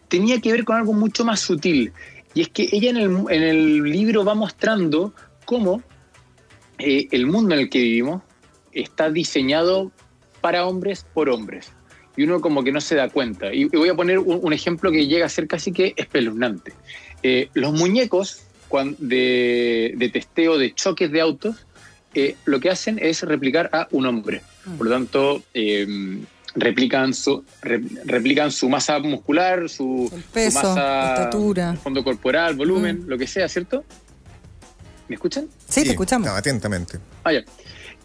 tenía 0.08 0.40
que 0.40 0.52
ver 0.52 0.64
con 0.64 0.78
algo 0.78 0.94
mucho 0.94 1.26
más 1.26 1.40
sutil. 1.40 1.92
Y 2.34 2.42
es 2.42 2.50
que 2.50 2.70
ella 2.72 2.90
en 2.90 2.98
el, 2.98 3.12
en 3.30 3.44
el 3.44 3.84
libro 3.84 4.26
va 4.26 4.34
mostrando 4.34 5.14
cómo 5.46 5.82
eh, 6.80 7.08
el 7.12 7.28
mundo 7.28 7.56
en 7.56 7.62
el 7.62 7.70
que 7.70 7.80
vivimos 7.80 8.24
está 8.72 9.10
diseñado 9.10 9.92
para 10.42 10.66
hombres 10.66 11.06
por 11.14 11.30
hombres. 11.30 11.72
Y 12.16 12.24
uno 12.24 12.42
como 12.42 12.64
que 12.64 12.72
no 12.72 12.82
se 12.82 12.96
da 12.96 13.10
cuenta. 13.10 13.54
Y, 13.54 13.64
y 13.64 13.78
voy 13.78 13.90
a 13.90 13.96
poner 13.96 14.20
un, 14.20 14.40
un 14.42 14.54
ejemplo 14.54 14.92
que 14.92 15.08
llega 15.08 15.26
a 15.26 15.30
ser 15.30 15.48
casi 15.48 15.72
que 15.72 15.94
espeluznante. 15.96 16.74
Eh, 17.24 17.50
los 17.54 17.74
muñecos 17.74 18.44
de, 18.98 19.94
de 19.96 20.10
testeo 20.10 20.58
de 20.58 20.74
choques 20.74 21.12
de 21.12 21.22
autos 21.22 21.68
eh, 22.16 22.36
lo 22.46 22.60
que 22.60 22.70
hacen 22.70 23.00
es 23.02 23.22
replicar 23.24 23.70
a 23.72 23.88
un 23.92 24.06
hombre. 24.06 24.42
Por 24.78 24.88
lo 24.88 24.94
tanto, 24.94 25.44
replican, 26.56 27.14
su, 27.14 27.44
re- 27.62 27.82
replican 28.06 28.52
su 28.52 28.70
masa 28.70 29.00
muscular, 29.00 29.70
su, 29.70 30.10
El 30.14 30.22
su 30.24 30.30
peso, 30.30 30.60
masa, 30.64 31.14
estatura. 31.16 31.74
fondo 31.82 32.04
corporal, 32.04 32.56
volumen, 32.56 33.04
Mm. 33.06 33.08
lo 33.10 33.18
que 33.18 33.28
sea, 33.28 33.48
¿cierto? 33.50 33.84
¿Me 35.08 35.16
escuchan? 35.16 35.48
Sí, 35.68 35.84
te 35.84 35.90
escuchamos. 35.92 36.28
no, 36.28 36.34
atentamente. 36.36 37.00
Ah, 37.24 37.34
ya. 37.34 37.44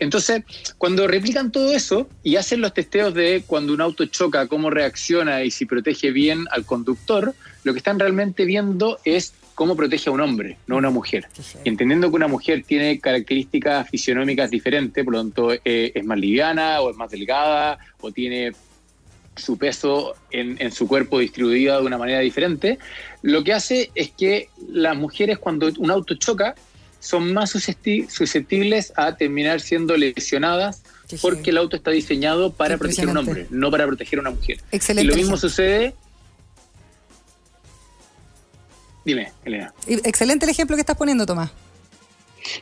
Entonces, 0.00 0.42
cuando 0.78 1.06
replican 1.08 1.50
todo 1.50 1.72
eso 1.72 2.08
y 2.22 2.36
hacen 2.36 2.60
los 2.60 2.72
testeos 2.72 3.14
de 3.14 3.42
cuando 3.46 3.72
un 3.72 3.80
auto 3.80 4.06
choca, 4.06 4.46
cómo 4.46 4.70
reacciona 4.70 5.42
y 5.42 5.50
si 5.50 5.66
protege 5.66 6.12
bien 6.12 6.44
al 6.52 6.64
conductor, 6.64 7.34
lo 7.64 7.72
que 7.72 7.78
están 7.78 7.98
realmente 7.98 8.44
viendo 8.44 8.98
es 9.04 9.32
cómo 9.58 9.74
protege 9.74 10.08
a 10.08 10.12
un 10.12 10.20
hombre, 10.20 10.56
no 10.68 10.76
a 10.76 10.78
una 10.78 10.90
mujer. 10.90 11.26
Y 11.64 11.68
entendiendo 11.68 12.08
que 12.10 12.14
una 12.14 12.28
mujer 12.28 12.62
tiene 12.64 13.00
características 13.00 13.90
fisionómicas 13.90 14.52
diferentes, 14.52 15.04
por 15.04 15.14
lo 15.14 15.18
tanto 15.20 15.52
eh, 15.52 15.90
es 15.92 16.04
más 16.04 16.16
liviana 16.16 16.80
o 16.80 16.92
es 16.92 16.96
más 16.96 17.10
delgada 17.10 17.76
o 18.00 18.12
tiene 18.12 18.52
su 19.34 19.58
peso 19.58 20.14
en, 20.30 20.56
en 20.60 20.70
su 20.70 20.86
cuerpo 20.86 21.18
distribuido 21.18 21.80
de 21.80 21.84
una 21.84 21.98
manera 21.98 22.20
diferente, 22.20 22.78
lo 23.22 23.42
que 23.42 23.52
hace 23.52 23.90
es 23.96 24.12
que 24.12 24.48
las 24.68 24.96
mujeres 24.96 25.38
cuando 25.38 25.68
un 25.76 25.90
auto 25.90 26.14
choca 26.14 26.54
son 27.00 27.34
más 27.34 27.52
suscepti- 27.52 28.08
susceptibles 28.08 28.92
a 28.94 29.16
terminar 29.16 29.60
siendo 29.60 29.96
lesionadas 29.96 30.84
porque 31.20 31.50
el 31.50 31.56
auto 31.56 31.74
está 31.74 31.90
diseñado 31.90 32.52
para 32.52 32.78
proteger 32.78 33.08
a 33.08 33.10
un 33.10 33.16
hombre, 33.16 33.48
no 33.50 33.72
para 33.72 33.86
proteger 33.86 34.20
a 34.20 34.22
una 34.22 34.30
mujer. 34.30 34.60
Excelente 34.70 35.04
Y 35.04 35.08
lo 35.08 35.16
mismo 35.16 35.36
sucede... 35.36 35.94
Dime, 39.08 39.32
Elena. 39.42 39.72
Y 39.86 39.94
Excelente 40.06 40.44
el 40.44 40.50
ejemplo 40.50 40.76
que 40.76 40.80
estás 40.82 40.96
poniendo, 40.98 41.24
Tomás. 41.24 41.50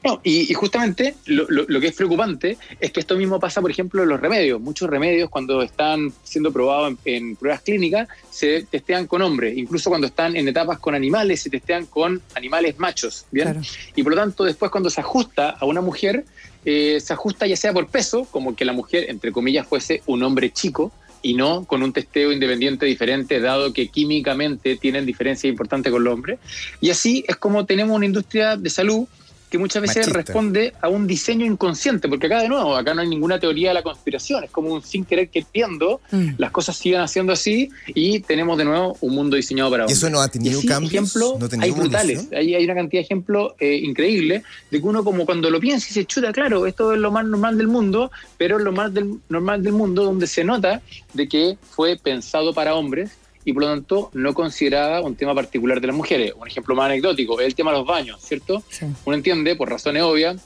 No, 0.05 0.21
y, 0.23 0.51
y 0.51 0.55
justamente 0.55 1.17
lo, 1.27 1.45
lo- 1.49 1.65
lo 1.67 1.81
que 1.81 1.89
es 1.89 1.95
preocupante 1.95 2.57
es 2.81 2.93
que 2.93 3.01
esto 3.01 3.17
mismo 3.17 3.41
pasa, 3.41 3.61
por 3.61 3.71
ejemplo, 3.71 4.05
en 4.05 4.09
los 4.11 4.21
remedios. 4.21 4.61
Muchos 4.61 4.89
remedios, 4.89 5.29
cuando 5.29 5.61
están 5.63 6.13
siendo 6.23 6.53
probados 6.53 6.95
en, 7.05 7.15
en 7.15 7.37
pruebas 7.37 7.63
clínicas, 7.63 8.09
se 8.31 8.63
testean 8.71 9.09
con 9.09 9.23
hombres. 9.23 9.59
Incluso 9.59 9.91
cuando 9.91 10.07
están 10.07 10.37
en 10.37 10.47
etapas 10.47 10.79
con 10.79 10.95
animales, 10.95 11.43
se 11.43 11.51
testean 11.51 11.87
con 11.87 12.23
animales 12.35 12.79
machos. 12.79 13.27
¿bien? 13.33 13.47
Claro. 13.51 13.61
Y 13.97 14.03
por 14.05 14.13
lo 14.15 14.19
tanto, 14.21 14.45
después 14.45 14.71
cuando 14.71 14.89
se 14.89 15.01
ajusta 15.01 15.51
a 15.51 15.65
una 15.67 15.81
mujer, 15.81 16.25
eh, 16.65 17.01
se 17.01 17.13
ajusta 17.13 17.47
ya 17.49 17.57
sea 17.57 17.73
por 17.73 17.89
peso, 17.89 18.25
como 18.31 18.55
que 18.55 18.65
la 18.65 18.73
mujer, 18.73 19.07
entre 19.09 19.33
comillas, 19.33 19.67
fuese 19.67 20.01
un 20.07 20.23
hombre 20.23 20.53
chico, 20.53 20.93
y 21.23 21.35
no 21.35 21.65
con 21.65 21.83
un 21.83 21.93
testeo 21.93 22.33
independiente 22.33 22.87
diferente, 22.87 23.41
dado 23.41 23.73
que 23.73 23.89
químicamente 23.89 24.77
tienen 24.77 25.07
diferencias 25.07 25.51
importantes 25.51 25.93
con 25.93 26.05
los 26.05 26.15
hombres. 26.15 26.39
Y 26.81 26.91
así 26.91 27.25
es 27.27 27.37
como 27.37 27.67
tenemos 27.67 27.97
una 27.97 28.07
industria 28.07 28.57
de 28.57 28.71
salud 28.71 29.07
que 29.51 29.59
muchas 29.59 29.81
veces 29.83 29.99
Machista. 30.09 30.17
responde 30.19 30.73
a 30.81 30.89
un 30.89 31.07
diseño 31.07 31.47
inconsciente, 31.47 32.09
porque 32.09 32.27
acá 32.27 32.41
de 32.43 32.49
nuevo, 32.49 32.75
acá 32.77 32.95
no 32.95 33.01
hay 33.03 33.09
ninguna 33.09 33.39
teoría 33.39 33.69
de 33.69 33.75
la 33.75 33.83
conspiración, 33.83 34.43
es 34.45 34.51
como 34.51 34.73
un 34.75 34.83
sin 34.83 35.05
querer 35.05 35.29
queriendo, 35.29 36.01
Mm. 36.11 36.31
las 36.39 36.51
cosas 36.51 36.77
siguen 36.77 37.01
haciendo 37.01 37.33
así 37.33 37.71
y 37.89 38.21
tenemos 38.21 38.59
de 38.59 38.65
nuevo 38.65 38.97
un 39.01 39.15
mundo 39.15 39.37
diseñado 39.37 39.71
para 39.71 39.83
¿Y 39.83 39.85
hombres. 39.85 39.99
eso 39.99 40.11
no 40.11 40.21
ha 40.21 40.29
tenido 40.29 40.59
así, 40.59 40.67
cambios? 40.69 40.93
ejemplos 40.93 41.39
¿No 41.39 41.47
ha 41.47 41.49
tenido 41.49 41.65
hay 41.65 41.71
brutales, 41.81 42.29
hay, 42.33 42.55
hay 42.55 42.65
una 42.65 42.75
cantidad 42.75 43.01
de 43.01 43.05
ejemplos 43.05 43.53
eh, 43.61 43.75
increíbles 43.83 44.43
de 44.71 44.81
que 44.81 44.87
uno 44.87 45.05
como 45.05 45.25
cuando 45.27 45.49
lo 45.51 45.61
piensa 45.61 45.87
y 45.91 45.93
se 45.93 46.05
chuta, 46.05 46.33
claro, 46.33 46.67
esto 46.67 46.93
es 46.93 46.99
lo 46.99 47.11
más 47.13 47.25
normal 47.25 47.57
del 47.59 47.69
mundo, 47.69 48.11
pero 48.39 48.59
es 48.59 48.65
lo 48.65 48.73
más 48.73 48.93
del, 48.93 49.15
normal 49.29 49.63
del 49.63 49.73
mundo 49.75 50.05
donde 50.05 50.27
se 50.27 50.43
nota 50.45 50.83
de 51.15 51.29
que 51.29 51.57
fue 51.71 51.97
pensado 51.97 52.53
para 52.53 52.75
hombres 52.75 53.11
y 53.47 53.53
por 53.55 53.63
lo 53.63 53.69
tanto 53.71 54.11
no 54.13 54.35
consideraba 54.35 55.01
un 55.01 55.15
tema 55.17 55.35
particular 55.35 55.81
de 55.81 55.87
las 55.87 55.97
mujeres. 55.97 56.33
Un 56.39 56.49
ejemplo 56.49 56.75
más 56.75 56.87
anecdótico 56.87 57.41
es 57.41 57.47
el 57.47 57.55
tema 57.55 57.71
de 57.71 57.79
los 57.79 57.87
baños, 57.87 58.21
¿cierto? 58.21 58.63
Sí. 58.69 58.85
Uno 59.07 59.17
entiende, 59.17 59.55
por 59.57 59.71
razones 59.71 60.03
obvias, 60.03 60.43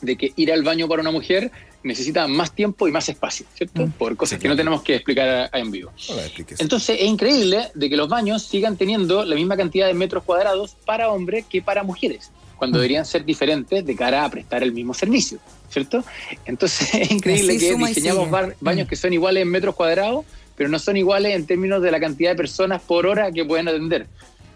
de 0.00 0.16
que 0.16 0.32
ir 0.36 0.50
al 0.52 0.62
baño 0.62 0.88
para 0.88 1.02
una 1.02 1.10
mujer 1.10 1.50
necesita 1.82 2.28
más 2.28 2.54
tiempo 2.54 2.86
y 2.86 2.92
más 2.92 3.08
espacio, 3.08 3.46
¿cierto? 3.54 3.86
Mm. 3.86 3.90
Por 3.92 4.16
cosas 4.16 4.38
Sí, 4.38 4.42
que 4.42 4.48
no 4.48 4.54
tenemos 4.56 4.82
que 4.82 4.94
explicar 4.94 5.28
a- 5.28 5.50
a 5.52 5.58
en 5.58 5.70
vivo. 5.72 5.90
Entonces 6.58 6.98
es 7.00 7.06
increíble 7.06 7.68
de 7.74 7.90
que 7.90 7.96
los 7.96 8.08
baños 8.08 8.42
sigan 8.44 8.76
teniendo 8.76 9.24
la 9.24 9.34
misma 9.34 9.56
cantidad 9.56 9.86
de 9.88 9.94
metros 9.94 10.22
cuadrados 10.24 10.76
para 10.86 11.10
hombres 11.10 11.44
que 11.46 11.62
para 11.62 11.82
mujeres, 11.82 12.30
cuando 12.56 12.76
Mm. 12.78 12.80
deberían 12.80 13.06
ser 13.06 13.24
diferentes 13.24 13.84
de 13.84 13.96
cara 13.96 14.24
a 14.24 14.30
prestar 14.30 14.62
el 14.62 14.72
mismo 14.72 14.94
servicio, 14.94 15.38
¿cierto? 15.68 16.04
Entonces 16.44 16.88
es 16.94 17.10
increíble 17.10 17.56
Así 17.56 17.66
que 17.66 17.76
diseñamos 17.88 18.30
baños 18.60 18.86
Mm. 18.86 18.88
que 18.88 18.96
son 18.96 19.12
iguales 19.12 19.42
en 19.42 19.48
metros 19.50 19.74
cuadrados, 19.74 20.24
pero 20.60 20.68
no 20.68 20.78
son 20.78 20.94
iguales 20.98 21.34
en 21.34 21.46
términos 21.46 21.80
de 21.80 21.90
la 21.90 21.98
cantidad 21.98 22.32
de 22.32 22.36
personas 22.36 22.82
por 22.82 23.06
hora 23.06 23.32
que 23.32 23.46
pueden 23.46 23.66
atender. 23.68 24.06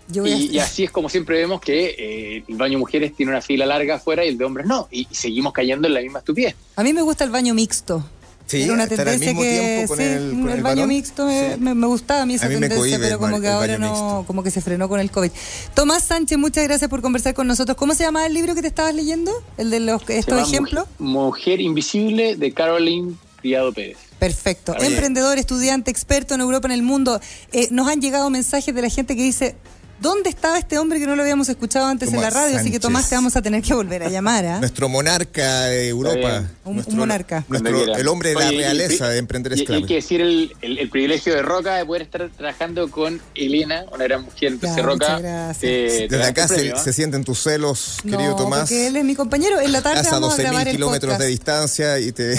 Yo 0.09 0.27
Y, 0.27 0.51
y 0.53 0.59
así 0.59 0.85
es 0.85 0.91
como 0.91 1.09
siempre 1.09 1.39
vemos 1.39 1.63
que 1.63 1.95
eh, 1.99 2.45
el 2.47 2.57
baño 2.57 2.73
de 2.73 2.77
mujeres 2.77 3.17
tiene 3.17 3.33
una 3.33 3.41
fila 3.41 3.65
larga 3.65 3.95
afuera 3.95 4.23
y 4.23 4.29
el 4.29 4.37
de 4.37 4.45
hombres 4.45 4.67
no, 4.67 4.87
y, 4.91 5.09
y 5.11 5.15
seguimos 5.15 5.55
cayendo 5.55 5.89
en 5.89 5.95
la 5.95 6.03
misma 6.03 6.19
estupidez. 6.19 6.57
A 6.77 6.83
mí 6.83 6.93
me 6.93 7.01
gusta 7.01 7.25
el 7.25 7.31
baño 7.31 7.55
mixto. 7.55 8.07
Sí, 8.47 8.65
Era 8.65 8.75
una 8.75 8.83
estar 8.83 9.01
al 9.09 9.19
tendencia 9.19 9.29
mismo 9.33 9.41
que 9.43 9.85
con 9.89 9.97
sí, 9.97 10.03
el, 10.05 10.31
con 10.33 10.51
el 10.51 10.63
baño 10.63 10.77
varón. 10.83 10.89
mixto 10.91 11.25
me, 11.25 11.55
Sí. 11.55 11.61
me- 11.61 11.75
me 11.75 11.87
gustaba 11.87 12.21
a 12.21 12.27
mí 12.27 12.35
esa 12.35 12.45
A 12.45 12.49
mí 12.51 12.57
tendencia, 12.61 12.99
pero 13.01 13.19
como 13.19 13.41
que 13.41 13.49
ahora 13.49 13.79
no, 13.79 13.89
mixto. 13.89 14.25
como 14.27 14.43
que 14.43 14.51
se 14.51 14.61
frenó 14.61 14.91
con 14.91 15.01
el 15.01 15.11
COVID. 15.11 15.31
Tomás 15.73 16.05
Sánchez, 16.05 16.37
muchas 16.37 16.65
gracias 16.65 16.91
por 16.91 17.01
conversar 17.01 17.33
con 17.33 17.47
nosotros. 17.47 17.75
¿Cómo 17.79 17.95
se 17.95 18.03
llama 18.05 18.27
el 18.27 18.35
libro 18.35 18.55
que 18.55 18.61
te 18.61 18.69
estabas 18.69 18.95
leyendo? 18.95 19.33
El 19.57 19.71
de 19.71 19.81
los 19.81 20.03
estos 20.11 20.47
ejemplos. 20.47 20.85
Mujer, 20.99 21.09
Mujer 21.25 21.61
Invisible 21.63 22.37
de 22.37 22.53
Caroline 22.53 23.15
Criado 23.41 23.73
Pérez. 23.73 23.97
Perfecto. 24.19 24.73
Está 24.73 24.83
bien. 24.83 24.93
Emprendedor, 24.95 25.39
estudiante, 25.39 25.91
experto 25.91 26.35
en 26.35 26.41
Europa, 26.41 26.67
en 26.69 26.73
el 26.73 26.83
mundo. 26.83 27.21
Eh, 27.53 27.69
nos 27.71 27.89
han 27.89 28.01
llegado 28.01 28.31
mensajes 28.31 28.75
de 28.75 28.83
la 28.83 28.89
gente 28.89 29.17
que 29.17 29.23
dice, 29.23 29.55
¿dónde 30.01 30.29
estaba 30.31 30.59
este 30.59 30.79
hombre 30.79 30.99
que 30.99 31.07
no 31.07 31.15
lo 31.17 31.23
habíamos 31.23 31.49
escuchado 31.49 31.87
antes 31.87 32.13
en 32.13 32.21
la 32.21 32.31
radio? 32.31 32.59
Así 32.59 32.71
que. 32.71 32.81
Tomás, 32.81 33.09
te 33.09 33.15
vamos 33.15 33.37
a 33.37 33.43
tener 33.43 33.63
que 33.63 33.75
volver 33.75 34.03
a 34.03 34.09
llamar. 34.09 34.45
¿ah? 34.47 34.59
Nuestro 34.61 34.89
monarca 34.89 35.65
de 35.65 35.89
Europa. 35.89 36.45
Un- 36.65 36.85
monarca. 36.91 37.45
Nuestro- 37.49 37.95
el 37.97 38.09
hombre 38.09 38.31
de 38.31 38.35
la 38.37 38.49
Oye, 38.49 38.57
realeza 38.59 39.09
y- 39.09 39.13
de 39.13 39.19
emprender 39.19 39.53
esclavos. 39.55 39.83
hay 39.83 39.89
que 39.89 39.95
decir 39.97 40.21
el, 40.21 40.53
el- 40.63 40.79
el 40.79 40.89
privilegio 40.91 41.35
de 41.35 41.43
Roca 41.43 41.77
de 41.77 41.85
poder 41.85 42.03
estar 42.03 42.29
trabajando 42.31 42.91
con 42.91 43.21
Elena, 43.35 43.85
una 43.93 44.05
gran 44.05 44.23
mujer. 44.23 44.53
Entonces, 44.53 44.77
Ya, 44.77 44.83
Roca. 44.83 45.21
eh, 45.63 46.07
Desde 46.11 46.25
acá 46.25 46.43
este 46.45 46.55
se, 46.55 46.61
premio, 46.63 46.83
se 46.83 46.93
sienten 46.93 47.25
tus 47.25 47.43
celos, 47.43 47.99
querido 48.03 48.31
no, 48.31 48.37
Tomás. 48.37 48.61
porque 48.61 48.87
él 48.87 48.97
es 48.97 49.05
mi 49.05 49.15
compañero. 49.15 49.61
En 49.61 49.73
la 49.73 49.83
tarde 49.83 50.03
vamos 50.11 50.33
a 50.35 50.37
12.000 50.37 50.43
grabar 50.43 50.69
el 50.69 50.75
kilómetros 50.77 51.11
podcast. 51.11 51.21
de 51.23 51.27
distancia 51.29 51.99
y 51.99 52.13
te... 52.13 52.39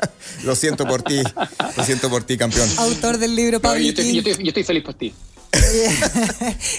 lo 0.44 0.54
siento 0.56 0.86
por 0.86 1.02
ti, 1.02 1.22
lo 1.76 1.84
siento 1.84 2.08
por 2.10 2.24
ti, 2.24 2.36
campeón. 2.36 2.68
Autor 2.78 3.18
del 3.18 3.34
libro 3.36 3.58
No, 3.58 3.62
Pablo 3.62 3.80
yo, 3.80 3.88
estoy, 3.90 4.04
King. 4.04 4.14
yo 4.22 4.30
estoy- 4.30 4.44
yo 4.44 4.48
estoy 4.48 4.64
feliz 4.64 4.82
por 4.84 4.94
ti. 4.94 5.14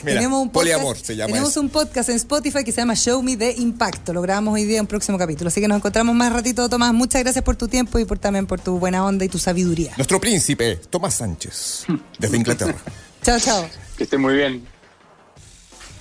Mira, 0.03 0.17
tenemos 0.17 0.39
un 0.41 0.49
podcast, 0.49 0.53
poliamor 0.53 0.97
se 0.97 1.15
llama 1.15 1.27
tenemos 1.27 1.49
eso. 1.51 1.61
un 1.61 1.69
podcast 1.69 2.09
en 2.09 2.15
Spotify 2.17 2.63
que 2.63 2.71
se 2.71 2.81
llama 2.81 2.95
Show 2.95 3.23
Me 3.23 3.35
de 3.35 3.51
Impacto. 3.53 4.13
Lo 4.13 4.21
grabamos 4.21 4.53
hoy 4.53 4.65
día 4.65 4.77
en 4.77 4.81
un 4.81 4.87
próximo 4.87 5.17
capítulo. 5.17 5.47
Así 5.47 5.61
que 5.61 5.67
nos 5.67 5.77
encontramos 5.77 6.13
más 6.15 6.31
ratito, 6.31 6.67
Tomás. 6.69 6.93
Muchas 6.93 7.23
gracias 7.23 7.43
por 7.43 7.55
tu 7.55 7.67
tiempo 7.67 7.97
y 7.97 8.05
por 8.05 8.19
también 8.19 8.45
por 8.45 8.59
tu 8.59 8.77
buena 8.77 9.03
onda 9.03 9.25
y 9.25 9.29
tu 9.29 9.39
sabiduría. 9.39 9.93
Nuestro 9.97 10.19
príncipe, 10.21 10.75
Tomás 10.89 11.15
Sánchez, 11.15 11.85
desde 12.19 12.37
Inglaterra. 12.37 12.75
Chao, 13.23 13.39
chao. 13.39 13.67
Que 13.97 14.03
esté 14.03 14.17
muy 14.17 14.35
bien. 14.35 14.63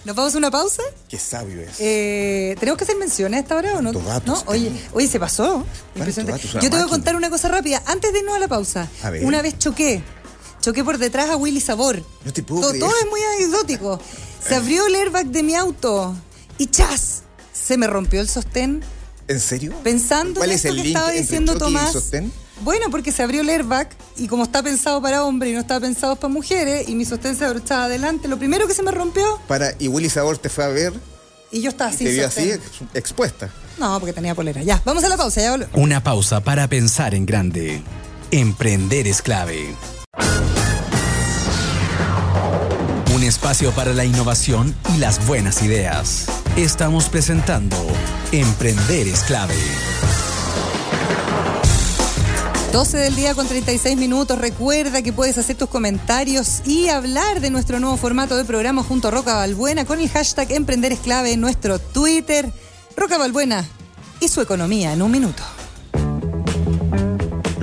¿Nos 0.07 0.15
vamos 0.15 0.37
a 0.37 0.39
una 0.39 0.53
pausa? 0.53 0.85
Qué 1.09 1.19
sabio 1.19 1.61
es. 1.63 1.81
Eh, 1.81 2.55
¿Tenemos 2.61 2.79
que 2.79 2.85
hacer 2.85 2.97
menciones 2.97 3.39
a 3.39 3.41
esta 3.43 3.57
hora 3.57 3.75
o 3.75 3.83
no? 3.83 3.93
Datos 3.93 4.45
¿No? 4.45 4.53
Oye, 4.53 4.71
oye, 4.93 5.09
se 5.09 5.19
pasó. 5.19 5.67
Impresionante. 5.97 6.47
Yo 6.47 6.61
te 6.61 6.69
voy 6.69 6.83
a 6.83 6.87
contar 6.87 7.17
una 7.17 7.29
cosa 7.29 7.49
rápida. 7.49 7.83
Antes 7.87 8.13
de 8.13 8.21
irnos 8.21 8.37
a 8.37 8.39
la 8.39 8.47
pausa. 8.47 8.89
A 9.03 9.11
ver. 9.11 9.25
Una 9.25 9.43
vez 9.43 9.59
choqué. 9.59 10.05
Choqué 10.61 10.85
por 10.85 10.99
detrás 10.99 11.29
a 11.31 11.37
Willy 11.37 11.61
Sabor. 11.61 12.05
No 12.25 12.33
te 12.33 12.45
puedo 12.45 12.61
todo, 12.61 12.71
creer. 12.71 12.85
todo 12.85 12.95
es 13.01 13.11
muy 13.11 13.21
anecdótico. 13.21 14.01
Se 14.47 14.55
abrió 14.55 14.87
el 14.87 14.95
airbag 14.95 15.27
de 15.27 15.43
mi 15.43 15.57
auto 15.57 16.15
y 16.57 16.69
¡chas! 16.69 17.23
Se 17.53 17.77
me 17.77 17.89
rompió 17.89 18.21
el 18.21 18.29
sostén. 18.29 18.85
¿En 19.27 19.41
serio? 19.41 19.75
Pensando 19.83 20.39
¿Cuál 20.39 20.51
en 20.51 20.55
es 20.55 20.65
esto 20.65 20.69
el 20.69 20.77
que 20.77 20.83
link 20.85 20.97
estaba 20.97 21.11
diciendo 21.11 21.53
choque 21.55 21.65
y 21.65 21.67
Tomás. 21.67 21.93
sostén? 21.93 22.33
Bueno, 22.63 22.87
porque 22.91 23.13
se 23.13 23.23
abrió 23.23 23.43
el 23.43 23.49
airbag 23.49 23.89
y 24.17 24.29
como 24.29 24.45
está 24.45 24.63
pensado 24.63 25.03
para 25.03 25.25
hombres 25.25 25.53
y 25.53 25.55
no 25.55 25.61
está 25.61 25.79
pensado 25.79 26.17
para 26.17 26.33
mujeres 26.33 26.89
y 26.89 26.95
mi 26.95 27.05
sostén 27.05 27.37
se 27.37 27.45
abrochaba 27.45 27.85
adelante, 27.85 28.29
lo 28.29 28.39
primero 28.39 28.67
que 28.67 28.75
se 28.75 28.83
me 28.83 28.91
rompió 28.91 29.39
Para, 29.47 29.75
y 29.79 29.89
Willy 29.89 30.09
Sabor 30.09 30.39
te 30.39 30.49
fue 30.49 30.65
a 30.65 30.69
ver 30.69 30.95
y 31.53 31.61
yo 31.61 31.71
estaba 31.71 31.93
y 31.93 31.97
sin 31.97 32.07
te 32.07 32.13
vio 32.13 32.27
así 32.27 32.53
expuesta. 32.95 33.51
No, 33.79 33.99
porque 34.01 34.13
tenía 34.13 34.35
polera. 34.35 34.63
Ya, 34.63 34.81
vamos 34.85 35.05
a 35.05 35.09
la 35.09 35.17
pausa, 35.17 35.41
ya 35.41 35.51
volvemos. 35.53 35.75
Una 35.77 36.03
pausa 36.03 36.41
para 36.41 36.67
pensar 36.67 37.15
en 37.15 37.27
grande. 37.27 37.83
Emprender 38.31 39.07
es 39.07 39.23
clave. 39.23 39.75
Un 43.15 43.23
espacio 43.23 43.71
para 43.73 43.93
la 43.93 44.05
innovación 44.05 44.75
y 44.95 44.99
las 44.99 45.25
buenas 45.27 45.63
ideas. 45.63 46.27
Estamos 46.57 47.09
presentando 47.09 47.77
Emprender 48.33 49.09
es 49.09 49.21
clave. 49.21 49.55
12 52.77 52.99
del 52.99 53.17
día 53.17 53.35
con 53.35 53.49
36 53.49 53.97
minutos. 53.97 54.39
Recuerda 54.39 55.01
que 55.01 55.11
puedes 55.11 55.39
hacer 55.39 55.57
tus 55.57 55.71
comentarios 55.71 56.61
y 56.67 56.89
hablar 56.89 57.41
de 57.41 57.49
nuestro 57.49 57.81
nuevo 57.81 57.97
formato 57.97 58.37
de 58.37 58.45
programa 58.45 58.83
junto 58.83 59.09
a 59.09 59.11
Roca 59.11 59.35
Balbuena 59.35 59.87
con 59.87 59.99
el 59.99 60.11
hashtag 60.11 60.53
Emprender 60.53 60.93
es 60.93 60.99
clave 60.99 61.33
en 61.33 61.41
nuestro 61.41 61.79
Twitter. 61.79 62.53
Roca 62.95 63.17
Balbuena 63.17 63.65
y 64.21 64.29
su 64.29 64.43
economía 64.43 64.93
en 64.93 65.01
un 65.01 65.11
minuto. 65.11 65.43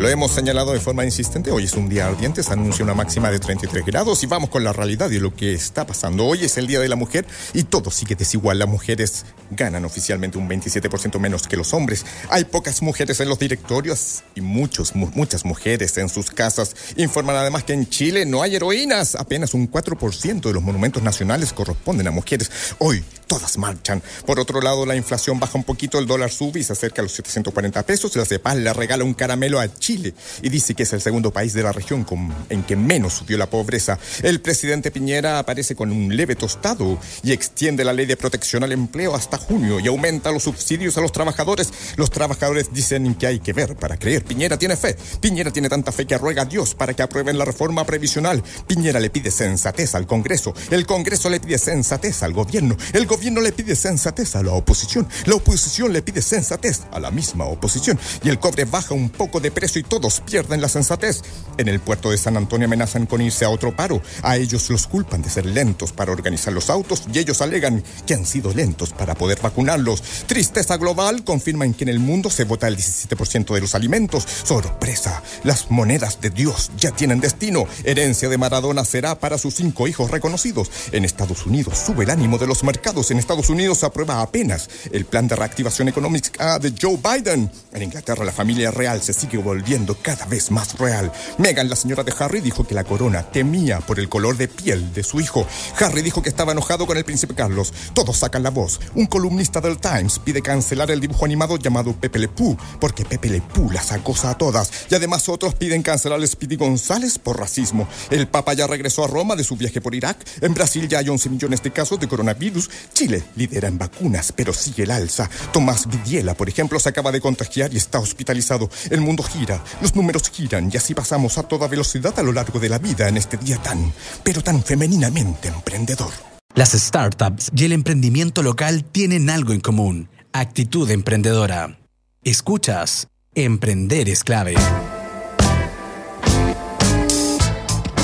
Lo 0.03 0.09
hemos 0.09 0.33
señalado 0.33 0.73
de 0.73 0.81
forma 0.81 1.05
insistente. 1.05 1.49
Hoy 1.49 1.63
es 1.63 1.75
un 1.75 1.87
día 1.87 2.07
ardiente, 2.07 2.43
se 2.43 2.51
anuncia 2.51 2.83
una 2.83 2.93
máxima 2.93 3.31
de 3.31 3.39
33 3.39 3.85
grados 3.85 4.21
y 4.21 4.25
vamos 4.25 4.49
con 4.49 4.61
la 4.61 4.73
realidad 4.73 5.09
de 5.09 5.21
lo 5.21 5.33
que 5.33 5.53
está 5.53 5.87
pasando. 5.87 6.25
Hoy 6.25 6.43
es 6.43 6.57
el 6.57 6.67
Día 6.67 6.81
de 6.81 6.89
la 6.89 6.97
Mujer 6.97 7.25
y 7.53 7.63
todo 7.63 7.89
sigue 7.89 8.13
desigual. 8.15 8.59
Las 8.59 8.67
mujeres 8.67 9.23
ganan 9.51 9.85
oficialmente 9.85 10.37
un 10.37 10.49
27% 10.49 11.19
menos 11.19 11.47
que 11.47 11.55
los 11.55 11.73
hombres. 11.73 12.05
Hay 12.29 12.43
pocas 12.43 12.81
mujeres 12.81 13.21
en 13.21 13.29
los 13.29 13.39
directorios 13.39 14.23
y 14.35 14.41
muchos, 14.41 14.93
mu- 14.93 15.09
muchas 15.15 15.45
mujeres 15.45 15.97
en 15.97 16.09
sus 16.09 16.31
casas. 16.31 16.75
Informan 16.97 17.37
además 17.37 17.63
que 17.63 17.71
en 17.71 17.87
Chile 17.87 18.25
no 18.25 18.41
hay 18.41 18.57
heroínas. 18.57 19.15
Apenas 19.15 19.53
un 19.53 19.71
4% 19.71 20.41
de 20.41 20.53
los 20.53 20.61
monumentos 20.63 21.01
nacionales 21.01 21.53
corresponden 21.53 22.07
a 22.09 22.11
mujeres. 22.11 22.51
Hoy 22.79 23.05
todas 23.25 23.57
marchan. 23.57 24.03
Por 24.25 24.37
otro 24.37 24.59
lado, 24.59 24.85
la 24.85 24.97
inflación 24.97 25.39
baja 25.39 25.57
un 25.57 25.63
poquito, 25.63 25.97
el 25.97 26.07
dólar 26.07 26.29
sube 26.29 26.59
y 26.59 26.63
se 26.65 26.73
acerca 26.73 27.01
a 27.01 27.03
los 27.03 27.13
740 27.13 27.83
pesos. 27.85 28.13
La 28.17 28.25
CEPAL 28.25 28.65
le 28.65 28.73
regala 28.73 29.05
un 29.05 29.13
caramelo 29.13 29.61
a 29.61 29.73
Chile 29.73 29.92
y 29.97 30.49
dice 30.49 30.73
que 30.73 30.83
es 30.83 30.93
el 30.93 31.01
segundo 31.01 31.31
país 31.31 31.53
de 31.53 31.61
la 31.63 31.71
región 31.71 32.03
con- 32.03 32.33
en 32.49 32.63
que 32.63 32.75
menos 32.75 33.13
subió 33.13 33.37
la 33.37 33.49
pobreza. 33.49 33.99
El 34.23 34.41
presidente 34.41 34.89
Piñera 34.91 35.39
aparece 35.39 35.75
con 35.75 35.91
un 35.91 36.15
leve 36.15 36.35
tostado 36.35 36.97
y 37.21 37.31
extiende 37.31 37.83
la 37.83 37.93
ley 37.93 38.05
de 38.05 38.17
protección 38.17 38.63
al 38.63 38.71
empleo 38.71 39.15
hasta 39.15 39.37
junio 39.37 39.79
y 39.79 39.87
aumenta 39.87 40.31
los 40.31 40.43
subsidios 40.43 40.97
a 40.97 41.01
los 41.01 41.11
trabajadores. 41.11 41.71
Los 41.95 42.09
trabajadores 42.09 42.73
dicen 42.73 43.13
que 43.15 43.27
hay 43.27 43.39
que 43.39 43.53
ver 43.53 43.75
para 43.75 43.97
creer. 43.97 44.23
Piñera 44.23 44.57
tiene 44.57 44.75
fe. 44.75 44.95
Piñera 45.21 45.51
tiene 45.51 45.69
tanta 45.69 45.91
fe 45.91 46.05
que 46.07 46.17
ruega 46.17 46.43
a 46.43 46.45
Dios 46.45 46.73
para 46.75 46.93
que 46.93 47.03
aprueben 47.03 47.37
la 47.37 47.45
reforma 47.45 47.85
previsional. 47.85 48.41
Piñera 48.67 48.99
le 48.99 49.09
pide 49.09 49.29
sensatez 49.31 49.93
al 49.95 50.07
Congreso. 50.07 50.53
El 50.71 50.85
Congreso 50.85 51.29
le 51.29 51.39
pide 51.39 51.57
sensatez 51.57 52.23
al 52.23 52.33
gobierno. 52.33 52.75
El 52.93 53.05
gobierno 53.05 53.41
le 53.41 53.51
pide 53.51 53.75
sensatez 53.75 54.35
a 54.35 54.43
la 54.43 54.53
oposición. 54.53 55.07
La 55.25 55.35
oposición 55.35 55.93
le 55.93 56.01
pide 56.01 56.21
sensatez 56.21 56.81
a 56.91 56.99
la 56.99 57.11
misma 57.11 57.45
oposición. 57.45 57.99
Y 58.23 58.29
el 58.29 58.39
cobre 58.39 58.65
baja 58.65 58.93
un 58.93 59.09
poco 59.09 59.39
de 59.39 59.51
precio 59.51 59.79
y 59.79 59.82
todos 59.83 60.21
pierden 60.21 60.61
la 60.61 60.69
sensatez. 60.69 61.21
En 61.57 61.67
el 61.67 61.79
puerto 61.79 62.11
de 62.11 62.17
San 62.17 62.37
Antonio 62.37 62.65
amenazan 62.65 63.05
con 63.05 63.21
irse 63.21 63.45
a 63.45 63.49
otro 63.49 63.75
paro. 63.75 64.01
A 64.21 64.37
ellos 64.37 64.69
los 64.69 64.87
culpan 64.87 65.21
de 65.21 65.29
ser 65.29 65.45
lentos 65.45 65.91
para 65.91 66.11
organizar 66.11 66.53
los 66.53 66.69
autos 66.69 67.03
y 67.13 67.19
ellos 67.19 67.41
alegan 67.41 67.83
que 68.05 68.13
han 68.13 68.25
sido 68.25 68.53
lentos 68.53 68.91
para 68.91 69.15
poder 69.15 69.39
vacunarlos. 69.41 70.01
Tristeza 70.25 70.77
global 70.77 71.23
confirman 71.23 71.73
que 71.73 71.83
en 71.83 71.89
el 71.89 71.99
mundo 71.99 72.29
se 72.29 72.45
vota 72.45 72.67
el 72.67 72.77
17% 72.77 73.53
de 73.53 73.61
los 73.61 73.75
alimentos. 73.75 74.25
Sorpresa, 74.43 75.21
las 75.43 75.69
monedas 75.69 76.21
de 76.21 76.29
Dios 76.29 76.71
ya 76.77 76.91
tienen 76.91 77.19
destino. 77.19 77.65
Herencia 77.83 78.29
de 78.29 78.37
Maradona 78.37 78.85
será 78.85 79.19
para 79.19 79.37
sus 79.37 79.55
cinco 79.55 79.87
hijos 79.87 80.09
reconocidos. 80.09 80.71
En 80.91 81.05
Estados 81.05 81.45
Unidos 81.45 81.77
sube 81.77 82.03
el 82.03 82.09
ánimo 82.09 82.37
de 82.37 82.47
los 82.47 82.63
mercados. 82.63 83.11
En 83.11 83.19
Estados 83.19 83.49
Unidos 83.49 83.79
se 83.79 83.85
aprueba 83.85 84.21
apenas 84.21 84.69
el 84.91 85.05
plan 85.05 85.27
de 85.27 85.35
reactivación 85.35 85.87
económica 85.87 86.59
de 86.59 86.73
Joe 86.79 86.97
Biden. 86.97 87.51
En 87.73 87.83
Inglaterra 87.83 88.25
la 88.25 88.31
familia 88.31 88.71
real 88.71 89.01
se 89.01 89.13
sigue 89.13 89.37
volviendo 89.37 89.72
cada 90.03 90.25
vez 90.25 90.51
más 90.51 90.77
real. 90.77 91.11
Meghan, 91.39 91.67
la 91.67 91.75
señora 91.75 92.03
de 92.03 92.13
Harry, 92.19 92.41
dijo 92.41 92.63
que 92.63 92.75
la 92.75 92.83
corona 92.83 93.23
temía 93.23 93.79
por 93.79 93.99
el 93.99 94.07
color 94.07 94.37
de 94.37 94.47
piel 94.47 94.93
de 94.93 95.03
su 95.03 95.19
hijo. 95.19 95.47
Harry 95.79 96.03
dijo 96.03 96.21
que 96.21 96.29
estaba 96.29 96.51
enojado 96.51 96.85
con 96.85 96.95
el 96.95 97.03
príncipe 97.03 97.33
Carlos. 97.33 97.73
Todos 97.95 98.17
sacan 98.17 98.43
la 98.43 98.51
voz. 98.51 98.79
Un 98.93 99.07
columnista 99.07 99.61
del 99.61 99.79
Times 99.79 100.19
pide 100.19 100.43
cancelar 100.43 100.91
el 100.91 100.99
dibujo 100.99 101.25
animado 101.25 101.57
llamado 101.57 101.93
Pepe 101.93 102.19
Le 102.19 102.27
Pew, 102.27 102.55
porque 102.79 103.03
Pepe 103.03 103.29
Le 103.29 103.41
Pew 103.41 103.71
las 103.71 103.91
acosa 103.91 104.29
a 104.29 104.37
todas. 104.37 104.71
Y 104.91 104.95
además 104.95 105.27
otros 105.27 105.55
piden 105.55 105.81
cancelar 105.81 106.21
a 106.21 106.27
Speedy 106.27 106.55
González 106.55 107.17
por 107.17 107.39
racismo. 107.39 107.87
El 108.11 108.27
Papa 108.27 108.53
ya 108.53 108.67
regresó 108.67 109.05
a 109.05 109.07
Roma 109.07 109.35
de 109.35 109.43
su 109.43 109.55
viaje 109.55 109.81
por 109.81 109.95
Irak. 109.95 110.23
En 110.41 110.53
Brasil 110.53 110.87
ya 110.87 110.99
hay 110.99 111.09
11 111.09 111.29
millones 111.29 111.63
de 111.63 111.71
casos 111.71 111.99
de 111.99 112.07
coronavirus. 112.07 112.69
Chile 112.93 113.23
lidera 113.35 113.69
en 113.69 113.79
vacunas, 113.79 114.31
pero 114.31 114.53
sigue 114.53 114.83
el 114.83 114.91
alza. 114.91 115.29
Tomás 115.51 115.87
Vidiela, 115.87 116.35
por 116.35 116.47
ejemplo, 116.47 116.79
se 116.79 116.89
acaba 116.89 117.11
de 117.11 117.21
contagiar 117.21 117.73
y 117.73 117.77
está 117.77 117.97
hospitalizado. 117.97 118.69
El 118.89 119.01
mundo 119.01 119.23
gira, 119.23 119.52
los 119.81 119.95
números 119.95 120.29
giran 120.29 120.69
y 120.71 120.77
así 120.77 120.93
pasamos 120.93 121.37
a 121.37 121.43
toda 121.43 121.67
velocidad 121.67 122.17
a 122.17 122.23
lo 122.23 122.31
largo 122.31 122.59
de 122.59 122.69
la 122.69 122.77
vida 122.77 123.07
en 123.07 123.17
este 123.17 123.37
día 123.37 123.57
tan, 123.57 123.93
pero 124.23 124.41
tan 124.41 124.63
femeninamente 124.63 125.47
emprendedor. 125.47 126.11
Las 126.55 126.73
startups 126.73 127.51
y 127.55 127.65
el 127.65 127.71
emprendimiento 127.71 128.43
local 128.43 128.83
tienen 128.83 129.29
algo 129.29 129.53
en 129.53 129.59
común. 129.59 130.09
Actitud 130.33 130.89
emprendedora. 130.91 131.79
Escuchas. 132.23 133.07
Emprender 133.35 134.07
es 134.07 134.23
clave. 134.23 134.53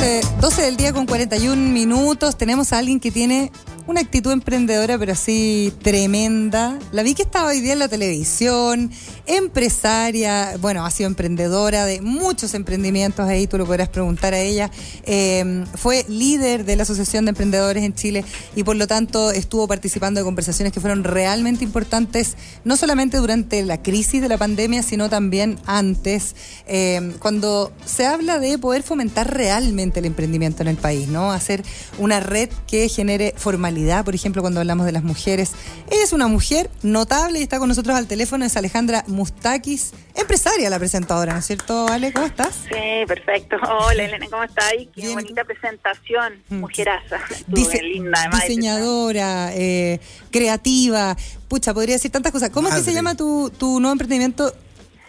Eh, 0.02 0.22
12 0.42 0.62
del 0.64 0.78
día 0.78 0.94
con 0.94 1.06
41 1.06 1.56
minutos. 1.56 2.38
Tenemos 2.38 2.74
a 2.74 2.80
alguien 2.80 3.00
que 3.00 3.12
tiene 3.12 3.52
una 3.90 4.02
actitud 4.02 4.32
emprendedora, 4.32 5.00
pero 5.00 5.14
así 5.14 5.74
tremenda. 5.82 6.78
La 6.92 7.02
vi 7.02 7.16
que 7.16 7.24
estaba 7.24 7.50
hoy 7.50 7.60
día 7.60 7.74
en 7.74 7.80
la 7.80 7.88
televisión, 7.88 8.92
empresaria, 9.26 10.58
bueno, 10.62 10.86
ha 10.86 10.92
sido 10.92 11.08
emprendedora 11.08 11.86
de 11.86 12.00
muchos 12.00 12.54
emprendimientos 12.54 13.28
ahí, 13.28 13.48
tú 13.48 13.58
lo 13.58 13.66
podrás 13.66 13.90
preguntar 13.90 14.36
a 14.36 14.40
ella. 14.40 14.70
Eh, 15.06 15.66
fue 15.74 16.06
líder 16.08 16.66
de 16.66 16.76
la 16.76 16.84
Asociación 16.84 17.26
de 17.26 17.30
Emprendedores 17.30 17.84
en 17.84 17.96
Chile 17.96 18.24
y 18.56 18.64
por 18.64 18.76
lo 18.76 18.86
tanto 18.86 19.32
estuvo 19.32 19.68
participando 19.68 20.20
de 20.20 20.24
conversaciones 20.24 20.72
que 20.72 20.80
fueron 20.80 21.04
realmente 21.04 21.64
importantes, 21.64 22.38
no 22.66 22.78
solamente 22.78 23.18
durante 23.18 23.64
la 23.64 23.82
crisis 23.82 24.22
de 24.22 24.30
la 24.30 24.38
pandemia, 24.38 24.84
sino 24.84 25.10
también 25.10 25.58
antes, 25.66 26.36
eh, 26.68 27.16
cuando 27.18 27.72
se 27.86 28.06
habla 28.06 28.38
de 28.38 28.60
poder 28.60 28.84
fomentar 28.84 29.34
realmente 29.34 30.00
el 30.00 30.06
emprendimiento 30.06 30.62
en 30.62 30.68
el 30.68 30.78
país, 30.78 31.08
¿no? 31.08 31.32
Hacer 31.32 31.64
una 31.98 32.20
red 32.20 32.50
que 32.68 32.88
genere 32.88 33.34
formalidad, 33.36 33.79
por 34.04 34.16
ejemplo, 34.16 34.42
cuando 34.42 34.60
hablamos 34.60 34.86
de 34.86 34.92
las 34.92 35.04
mujeres. 35.04 35.52
Ella 35.90 36.04
es 36.04 36.14
una 36.14 36.28
mujer 36.28 36.70
notable 36.84 37.40
y 37.40 37.44
está 37.44 37.60
con 37.60 37.68
nosotros 37.70 37.96
al 37.96 38.08
teléfono, 38.08 38.46
es 38.46 38.56
Alejandra 38.58 39.04
Mustakis, 39.08 39.92
empresaria 40.16 40.70
la 40.70 40.78
presentadora, 40.80 41.34
¿no 41.34 41.40
es 41.40 41.46
cierto, 41.46 41.88
Ale? 41.88 42.12
¿Cómo 42.14 42.26
estás? 42.28 42.56
Sí, 42.70 43.06
perfecto. 43.08 43.56
Hola, 43.68 44.04
Elena, 44.04 44.26
¿cómo 44.30 44.44
estás? 44.44 44.72
Qué 44.72 44.90
Bien. 45.02 45.14
bonita 45.16 45.44
presentación, 45.44 46.34
Mm. 46.50 46.56
mujeraza. 46.60 47.18
Dice- 47.48 47.82
linda, 47.82 48.20
además. 48.20 48.42
diseñadora, 48.42 49.52
eh, 49.54 50.00
creativa, 50.32 51.16
pucha, 51.48 51.74
podría 51.74 51.96
decir 51.96 52.12
tantas 52.12 52.32
cosas. 52.32 52.50
¿Cómo 52.50 52.68
es 52.68 52.76
que 52.76 52.82
se 52.82 52.94
llama 52.94 53.16
tu, 53.16 53.50
tu 53.58 53.80
nuevo 53.80 53.94
emprendimiento? 53.94 54.54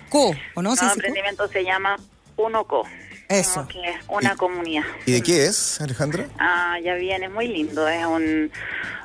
Co, 0.08 0.32
¿o 0.54 0.62
no? 0.62 0.72
El 0.72 0.78
¿Se 0.78 0.84
nuevo 0.84 0.94
co? 0.94 1.06
emprendimiento 1.06 1.48
se 1.48 1.62
llama 1.64 1.96
UNOCO. 2.36 2.84
Eso. 3.30 3.66
que 3.68 3.80
es 3.90 3.96
una 4.08 4.36
comunidad. 4.36 4.84
¿Y 5.06 5.12
de 5.12 5.22
qué 5.22 5.44
es, 5.46 5.80
Alejandra? 5.80 6.26
Ah, 6.38 6.76
ya 6.82 6.94
viene, 6.94 7.26
es 7.26 7.32
muy 7.32 7.46
lindo. 7.48 7.86
Es 7.88 8.04
un, 8.04 8.50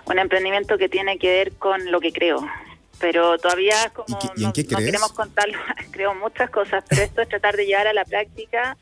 un 0.05 0.19
emprendimiento 0.19 0.78
que 0.78 0.89
tiene 0.89 1.17
que 1.19 1.30
ver 1.30 1.51
con 1.53 1.91
lo 1.91 1.99
que 1.99 2.11
creo. 2.11 2.45
Pero 2.99 3.38
todavía 3.38 3.84
es 3.84 3.91
como 3.91 4.07
¿Y 4.17 4.19
qué- 4.19 4.34
y 4.36 4.41
en 4.43 4.47
no, 4.47 4.53
qué 4.53 4.63
no 4.63 4.69
crees? 4.69 4.86
queremos 4.86 5.13
contarlo. 5.13 5.57
creo 5.91 6.15
muchas 6.15 6.49
cosas, 6.49 6.84
pero 6.89 7.03
esto 7.03 7.21
es 7.21 7.30
tratar 7.30 7.55
de 7.55 7.65
llevar 7.65 7.88
a 7.88 7.93
la 7.93 8.03
práctica 8.05 8.78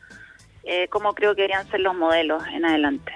eh, 0.64 0.88
cómo 0.90 1.14
creo 1.14 1.36
que 1.36 1.42
deberían 1.42 1.70
ser 1.70 1.82
los 1.82 1.94
modelos 1.96 2.42
en 2.54 2.64
adelante. 2.64 3.12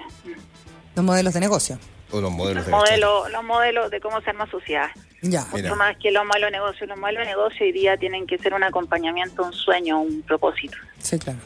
Los 0.94 1.04
modelos 1.04 1.32
de 1.32 1.40
negocio. 1.40 1.78
O 2.10 2.20
los 2.20 2.30
modelos 2.30 2.56
Los 2.56 2.66
de 2.66 2.72
modelos, 2.72 3.30
los 3.32 3.44
modelos 3.44 3.90
de 3.90 4.00
cómo 4.00 4.20
ser 4.22 4.34
más 4.34 4.50
sociedad. 4.50 4.90
Ya. 5.22 5.46
Mira. 5.52 5.68
Mucho 5.70 5.76
más 5.76 5.96
que 5.96 6.10
los 6.10 6.24
modelos 6.26 6.48
de 6.48 6.58
negocio. 6.58 6.86
Los 6.86 6.98
modelos 6.98 7.20
de 7.22 7.26
negocio 7.26 7.64
hoy 7.66 7.72
día 7.72 7.96
tienen 7.96 8.26
que 8.26 8.36
ser 8.38 8.52
un 8.54 8.62
acompañamiento, 8.64 9.44
un 9.44 9.52
sueño, 9.52 10.00
un 10.00 10.22
propósito. 10.22 10.76
Sí, 11.00 11.18
claro. 11.18 11.38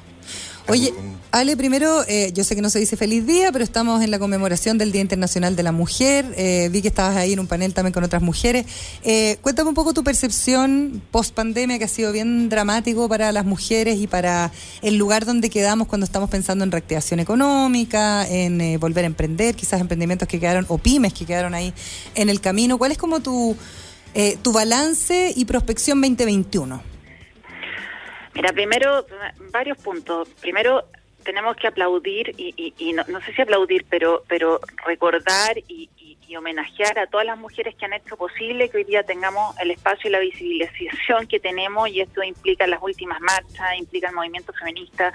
Oye, 0.68 0.94
Ale, 1.32 1.56
primero, 1.56 2.04
eh, 2.06 2.30
yo 2.32 2.44
sé 2.44 2.54
que 2.54 2.62
no 2.62 2.70
se 2.70 2.78
dice 2.78 2.96
feliz 2.96 3.26
día, 3.26 3.50
pero 3.50 3.64
estamos 3.64 4.00
en 4.02 4.10
la 4.12 4.18
conmemoración 4.18 4.78
del 4.78 4.92
Día 4.92 5.00
Internacional 5.00 5.56
de 5.56 5.62
la 5.64 5.72
Mujer. 5.72 6.32
Eh, 6.36 6.68
vi 6.70 6.82
que 6.82 6.88
estabas 6.88 7.16
ahí 7.16 7.32
en 7.32 7.40
un 7.40 7.48
panel 7.48 7.74
también 7.74 7.92
con 7.92 8.04
otras 8.04 8.22
mujeres. 8.22 8.64
Eh, 9.02 9.38
cuéntame 9.40 9.70
un 9.70 9.74
poco 9.74 9.92
tu 9.92 10.04
percepción 10.04 11.02
post 11.10 11.34
pandemia, 11.34 11.78
que 11.78 11.84
ha 11.84 11.88
sido 11.88 12.12
bien 12.12 12.48
dramático 12.48 13.08
para 13.08 13.32
las 13.32 13.44
mujeres 13.44 13.98
y 13.98 14.06
para 14.06 14.52
el 14.82 14.96
lugar 14.96 15.24
donde 15.24 15.50
quedamos 15.50 15.88
cuando 15.88 16.04
estamos 16.04 16.30
pensando 16.30 16.64
en 16.64 16.70
reactivación 16.70 17.18
económica, 17.18 18.26
en 18.28 18.60
eh, 18.60 18.76
volver 18.76 19.04
a 19.04 19.08
emprender, 19.08 19.56
quizás 19.56 19.80
emprendimientos 19.80 20.28
que 20.28 20.38
quedaron 20.38 20.64
o 20.68 20.78
pymes 20.78 21.12
que 21.12 21.26
quedaron 21.26 21.54
ahí 21.54 21.74
en 22.14 22.28
el 22.28 22.40
camino. 22.40 22.78
¿Cuál 22.78 22.92
es 22.92 22.98
como 22.98 23.20
tu, 23.20 23.56
eh, 24.14 24.38
tu 24.42 24.52
balance 24.52 25.32
y 25.34 25.44
prospección 25.44 26.00
2021? 26.00 26.91
Mira, 28.34 28.52
primero, 28.52 29.06
varios 29.50 29.78
puntos. 29.78 30.28
Primero, 30.40 30.84
tenemos 31.24 31.56
que 31.56 31.66
aplaudir, 31.68 32.34
y, 32.38 32.74
y- 32.78 32.92
no, 32.92 33.04
no 33.08 33.20
sé 33.20 33.32
si 33.34 33.42
aplaudir, 33.42 33.84
pero, 33.88 34.24
pero 34.28 34.60
recordar 34.86 35.56
y, 35.68 35.88
homenajear 36.34 36.98
a 36.98 37.06
todas 37.08 37.26
las 37.26 37.36
mujeres 37.36 37.74
que 37.74 37.84
han 37.84 37.92
hecho 37.92 38.16
posible 38.16 38.70
que 38.70 38.78
hoy 38.78 38.84
día 38.84 39.02
tengamos 39.02 39.54
el 39.60 39.70
espacio 39.70 40.08
y 40.08 40.12
la 40.12 40.18
visibilización 40.18 41.26
que 41.26 41.38
tenemos, 41.38 41.90
y 41.90 42.00
esto 42.00 42.22
implica 42.22 42.66
las 42.66 42.82
últimas 42.82 43.20
marchas, 43.20 43.66
implica 43.78 44.08
el 44.08 44.14
movimiento 44.14 44.50
feminista, 44.54 45.12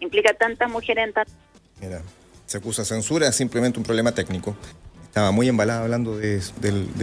implica 0.00 0.34
tantas 0.34 0.68
mujeres 0.68 1.04
en 1.06 1.12
tantas 1.12 1.32
Mira, 1.80 2.02
se 2.46 2.58
acusa 2.58 2.84
censura, 2.84 3.30
simplemente 3.30 3.78
un 3.78 3.84
problema 3.84 4.10
técnico. 4.12 4.56
Estaba 5.04 5.30
muy 5.30 5.48
embalada 5.48 5.82
hablando 5.82 6.16
de, 6.18 6.40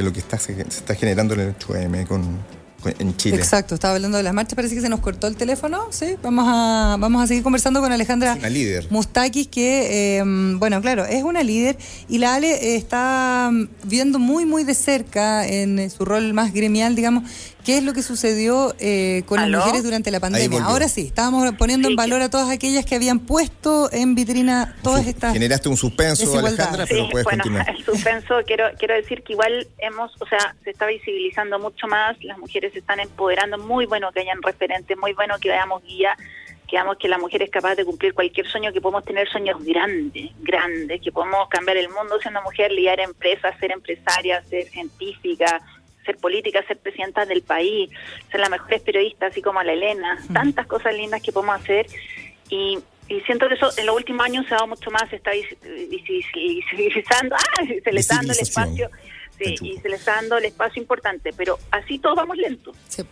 lo 0.04 0.12
que 0.12 0.20
está, 0.20 0.38
se, 0.38 0.56
se 0.56 0.62
está 0.80 0.94
generando 0.96 1.34
en 1.36 1.40
el 1.40 1.56
8M 1.58 2.06
con, 2.06 2.22
con- 2.24 2.63
en 3.00 3.16
Chile. 3.18 3.38
Exacto, 3.38 3.76
estaba 3.76 3.96
hablando 3.96 4.18
de 4.18 4.24
las 4.24 4.34
marchas, 4.34 4.56
parece 4.56 4.76
que 4.76 4.82
se 4.82 4.90
nos 4.90 5.00
cortó 5.00 5.28
el 5.28 5.36
teléfono, 5.36 5.88
sí, 5.92 6.16
vamos 6.22 6.46
a, 6.48 6.98
vamos 7.00 7.24
a 7.24 7.28
seguir 7.28 7.44
conversando 7.44 7.82
con 7.82 7.92
Alejandra 7.92 8.36
Una 8.38 8.50
líder. 8.50 8.88
Mustakis, 8.90 9.48
que, 9.48 10.18
eh, 10.18 10.24
bueno, 10.58 10.82
claro, 10.82 11.06
es 11.06 11.24
una 11.24 11.44
líder 11.44 11.78
y 12.08 12.18
la 12.18 12.36
Ale 12.36 12.76
está 12.76 13.50
mm, 13.52 13.68
viendo 13.84 14.20
muy, 14.20 14.46
muy 14.46 14.64
de 14.64 14.76
cerca 14.76 15.48
en 15.48 15.90
su 15.90 16.06
rol 16.06 16.34
más 16.34 16.54
gremial, 16.54 16.96
digamos, 16.96 17.24
qué 17.64 17.78
es 17.78 17.84
lo 17.84 17.94
que 17.94 18.02
sucedió 18.04 18.76
eh, 18.80 19.24
con 19.26 19.40
¿Aló? 19.40 19.58
las 19.58 19.66
mujeres 19.66 19.84
durante 19.84 20.12
la 20.12 20.20
pandemia. 20.20 20.64
Ahora 20.64 20.88
sí, 20.88 21.08
estábamos 21.08 21.50
poniendo 21.58 21.88
Sí, 21.88 21.94
en 21.94 21.96
valor 21.96 22.22
a 22.22 22.30
todas 22.30 22.50
aquellas 22.50 22.86
que 22.86 22.96
habían 22.96 23.20
puesto 23.20 23.90
en 23.92 24.16
vitrina 24.16 24.76
todas 24.84 25.08
estas... 25.08 25.34
Generaste 25.34 25.70
un 25.70 25.78
suspenso. 25.78 26.38
Alejandra, 26.38 26.86
pero 26.88 27.06
Sí, 27.06 27.10
puedes 27.12 27.24
bueno, 27.26 27.44
continuar. 27.44 27.70
el 27.70 27.84
suspenso, 27.86 28.36
quiero, 28.46 28.66
quiero 28.78 28.96
decir 28.96 29.24
que 29.24 29.34
igual 29.34 29.68
hemos, 29.80 30.12
o 30.22 30.26
sea, 30.28 30.56
se 30.64 30.70
está 30.72 30.86
visibilizando 30.88 31.60
mucho 31.60 31.88
más, 31.88 32.22
las 32.24 32.38
mujeres 32.38 32.74
se 32.74 32.80
están 32.80 33.00
empoderando, 33.00 33.58
muy 33.58 33.86
bueno 33.86 34.12
que 34.12 34.22
hayan 34.22 34.42
referentes, 34.42 34.98
muy 34.98 35.14
bueno 35.14 35.36
que 35.40 35.50
veamos 35.50 35.84
guía, 35.84 36.16
que 36.68 36.78
veamos 36.78 36.98
que 36.98 37.08
la 37.08 37.18
mujer 37.18 37.42
es 37.44 37.50
capaz 37.52 37.76
de 37.76 37.86
cumplir 37.86 38.14
cualquier 38.14 38.48
sueño, 38.48 38.72
que 38.74 38.82
podemos 38.82 39.04
tener 39.06 39.30
sueños 39.30 39.64
grandes, 39.64 40.32
grandes, 40.42 41.02
que 41.02 41.12
podemos 41.12 41.48
cambiar 41.50 41.78
el 41.78 41.90
mundo 41.90 42.20
siendo 42.22 42.42
mujer, 42.42 42.72
lidiar 42.72 43.00
empresas, 43.00 43.54
ser 43.60 43.72
empresaria, 43.72 44.42
ser 44.50 44.68
científica, 44.70 45.62
ser 46.06 46.18
política, 46.18 46.64
ser 46.68 46.78
presidenta 46.78 47.26
del 47.26 47.42
país, 47.42 47.90
ser 48.32 48.40
la 48.40 48.50
mejor 48.50 48.82
periodista, 48.82 49.28
así 49.28 49.42
como 49.42 49.62
la 49.64 49.74
Elena, 49.74 50.18
tantas 50.34 50.68
cosas 50.68 50.94
lindas 50.96 51.22
que 51.22 51.32
podemos 51.32 51.56
hacer 51.62 51.86
y, 52.50 52.78
y 53.08 53.22
siento 53.22 53.48
que 53.48 53.56
eso 53.56 53.70
en 53.78 53.86
los 53.86 53.96
últimos 53.96 54.26
años 54.26 54.46
se 54.48 54.54
ha 54.54 54.58
dado 54.58 54.68
mucho 54.68 54.92
más, 54.92 55.10
se 55.10 55.16
está 55.18 55.32
vis- 55.32 55.58
vis- 55.90 56.32
visibilizando, 56.34 57.36
¡ah! 57.40 57.64
se 57.84 57.92
le 57.92 58.00
está 58.00 58.16
dando 58.16 58.34
el 58.34 58.40
espacio, 58.40 58.90
sí, 59.38 59.56
y 59.62 59.78
se 59.78 59.90
le 59.90 59.96
está 59.96 60.16
dando 60.16 60.38
el 60.38 60.46
espacio 60.46 60.82
importante, 60.82 61.32
pero 61.36 61.58
así 61.72 62.00
todos 62.00 62.16
vamos 62.16 62.38
lento. 62.38 62.72
Sí. 62.88 63.04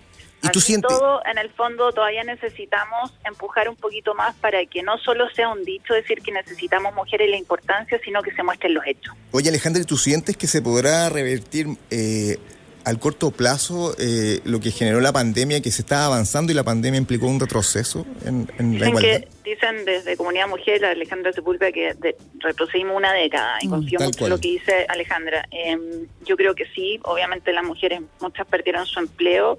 ¿Y 0.43 0.47
tú 0.49 0.57
Así 0.57 0.69
sientes? 0.69 0.97
todo, 0.97 1.21
en 1.31 1.37
el 1.37 1.51
fondo, 1.51 1.91
todavía 1.91 2.23
necesitamos 2.23 3.13
empujar 3.25 3.69
un 3.69 3.75
poquito 3.75 4.15
más 4.15 4.35
para 4.37 4.65
que 4.65 4.81
no 4.81 4.97
solo 4.97 5.29
sea 5.35 5.49
un 5.49 5.63
dicho 5.63 5.93
decir 5.93 6.19
que 6.23 6.31
necesitamos 6.31 6.95
mujeres 6.95 7.27
y 7.27 7.31
la 7.31 7.37
importancia, 7.37 7.99
sino 8.03 8.23
que 8.23 8.31
se 8.31 8.41
muestren 8.41 8.73
los 8.73 8.83
hechos. 8.87 9.13
Oye, 9.29 9.49
Alejandra, 9.49 9.83
¿y 9.83 9.85
¿tú 9.85 9.97
sientes 9.97 10.35
que 10.37 10.47
se 10.47 10.63
podrá 10.63 11.09
revertir 11.09 11.67
eh, 11.91 12.39
al 12.83 12.99
corto 12.99 13.31
plazo 13.31 13.95
eh, 13.99 14.39
lo 14.43 14.59
que 14.59 14.71
generó 14.71 14.99
la 15.01 15.11
pandemia, 15.13 15.61
que 15.61 15.71
se 15.71 15.81
estaba 15.81 16.05
avanzando 16.05 16.51
y 16.51 16.55
la 16.55 16.63
pandemia 16.63 16.97
implicó 16.97 17.27
un 17.27 17.39
retroceso 17.39 18.05
en, 18.25 18.49
en 18.57 18.79
la 18.79 18.89
igualdad? 18.89 19.21
que 19.21 19.27
dicen 19.51 19.85
desde 19.85 20.17
Comunidad 20.17 20.47
Mujer, 20.47 20.83
Alejandra 20.85 21.31
Sepúlveda, 21.33 21.71
que 21.71 21.93
de- 21.95 22.15
retrocedimos 22.39 22.95
una 22.97 23.13
década 23.13 23.57
y 23.61 23.67
Mm, 23.67 23.69
confío 23.71 23.99
tal 23.99 24.07
mucho 24.07 24.19
cual. 24.19 24.27
en 24.31 24.35
lo 24.37 24.41
que 24.41 24.47
dice 24.49 24.85
Alejandra. 24.89 25.47
Eh, 25.51 25.77
yo 26.25 26.35
creo 26.37 26.55
que 26.55 26.65
sí, 26.73 26.99
obviamente 27.03 27.51
las 27.53 27.63
mujeres, 27.63 28.01
muchas 28.19 28.47
perdieron 28.47 28.85
su 28.85 28.99
empleo. 28.99 29.57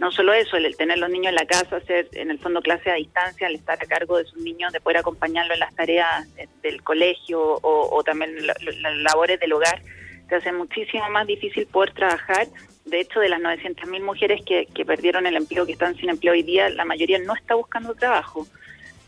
No 0.00 0.10
solo 0.10 0.32
eso, 0.32 0.56
el, 0.56 0.66
el 0.66 0.76
tener 0.76 0.98
los 0.98 1.08
niños 1.08 1.28
en 1.28 1.36
la 1.36 1.46
casa, 1.46 1.76
hacer 1.76 2.08
en 2.12 2.30
el 2.30 2.38
fondo 2.40 2.60
clase 2.60 2.90
a 2.90 2.94
distancia, 2.94 3.46
el 3.46 3.54
estar 3.54 3.80
a 3.80 3.86
cargo 3.86 4.18
de 4.18 4.24
sus 4.24 4.38
niños, 4.42 4.72
de 4.72 4.80
poder 4.80 4.98
acompañarlo 4.98 5.54
en 5.54 5.60
las 5.60 5.72
tareas 5.76 6.34
de- 6.34 6.48
del 6.64 6.82
colegio 6.82 7.40
o, 7.40 7.96
o 7.96 8.02
también 8.02 8.44
la- 8.44 8.56
la- 8.60 8.90
las 8.90 8.96
labores 8.96 9.38
del 9.38 9.52
hogar, 9.52 9.80
te 10.28 10.36
hace 10.36 10.52
muchísimo 10.52 11.08
más 11.10 11.26
difícil 11.26 11.66
poder 11.66 11.92
trabajar. 11.92 12.46
De 12.84 13.00
hecho, 13.00 13.20
de 13.20 13.28
las 13.28 13.40
900.000 13.40 14.02
mujeres 14.02 14.42
que, 14.44 14.66
que 14.66 14.84
perdieron 14.84 15.26
el 15.26 15.36
empleo, 15.36 15.66
que 15.66 15.72
están 15.72 15.96
sin 15.96 16.10
empleo 16.10 16.32
hoy 16.32 16.42
día, 16.42 16.68
la 16.68 16.84
mayoría 16.84 17.18
no 17.18 17.34
está 17.34 17.54
buscando 17.54 17.94
trabajo. 17.94 18.46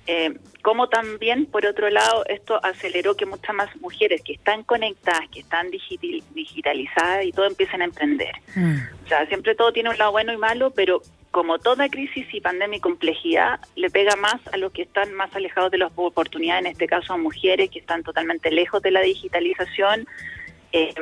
Eh, 0.07 0.39
como 0.63 0.89
también, 0.89 1.47
por 1.47 1.67
otro 1.67 1.91
lado, 1.91 2.25
esto 2.27 2.65
aceleró 2.65 3.17
que 3.17 3.27
muchas 3.27 3.55
más 3.55 3.75
mujeres 3.81 4.23
que 4.23 4.35
están 4.35 4.63
conectadas, 4.63 5.29
que 5.33 5.41
están 5.41 5.71
digitalizadas 5.71 7.25
y 7.25 7.33
todo 7.33 7.47
empiecen 7.47 7.83
a 7.83 7.87
emprender. 7.87 8.33
Mm. 8.55 8.77
O 9.05 9.09
sea, 9.09 9.27
siempre 9.27 9.55
todo 9.55 9.73
tiene 9.73 9.91
un 9.91 9.99
lado 9.99 10.13
bueno 10.13 10.33
y 10.33 10.37
malo, 10.37 10.71
pero 10.71 11.03
como 11.33 11.59
toda 11.59 11.89
crisis 11.89 12.27
y 12.33 12.41
pandemia 12.41 12.79
y 12.79 12.81
complejidad, 12.81 13.61
le 13.75 13.91
pega 13.91 14.17
más 14.17 14.41
a 14.53 14.57
los 14.57 14.73
que 14.73 14.83
están 14.83 15.13
más 15.13 15.35
alejados 15.35 15.71
de 15.71 15.79
las 15.79 15.93
oportunidades, 15.95 16.65
en 16.65 16.73
este 16.73 16.87
caso 16.87 17.13
a 17.13 17.17
mujeres 17.17 17.69
que 17.71 17.81
están 17.81 18.03
totalmente 18.03 18.51
lejos 18.51 18.81
de 18.81 18.91
la 18.91 19.01
digitalización 19.01 20.07
eh, 20.73 20.93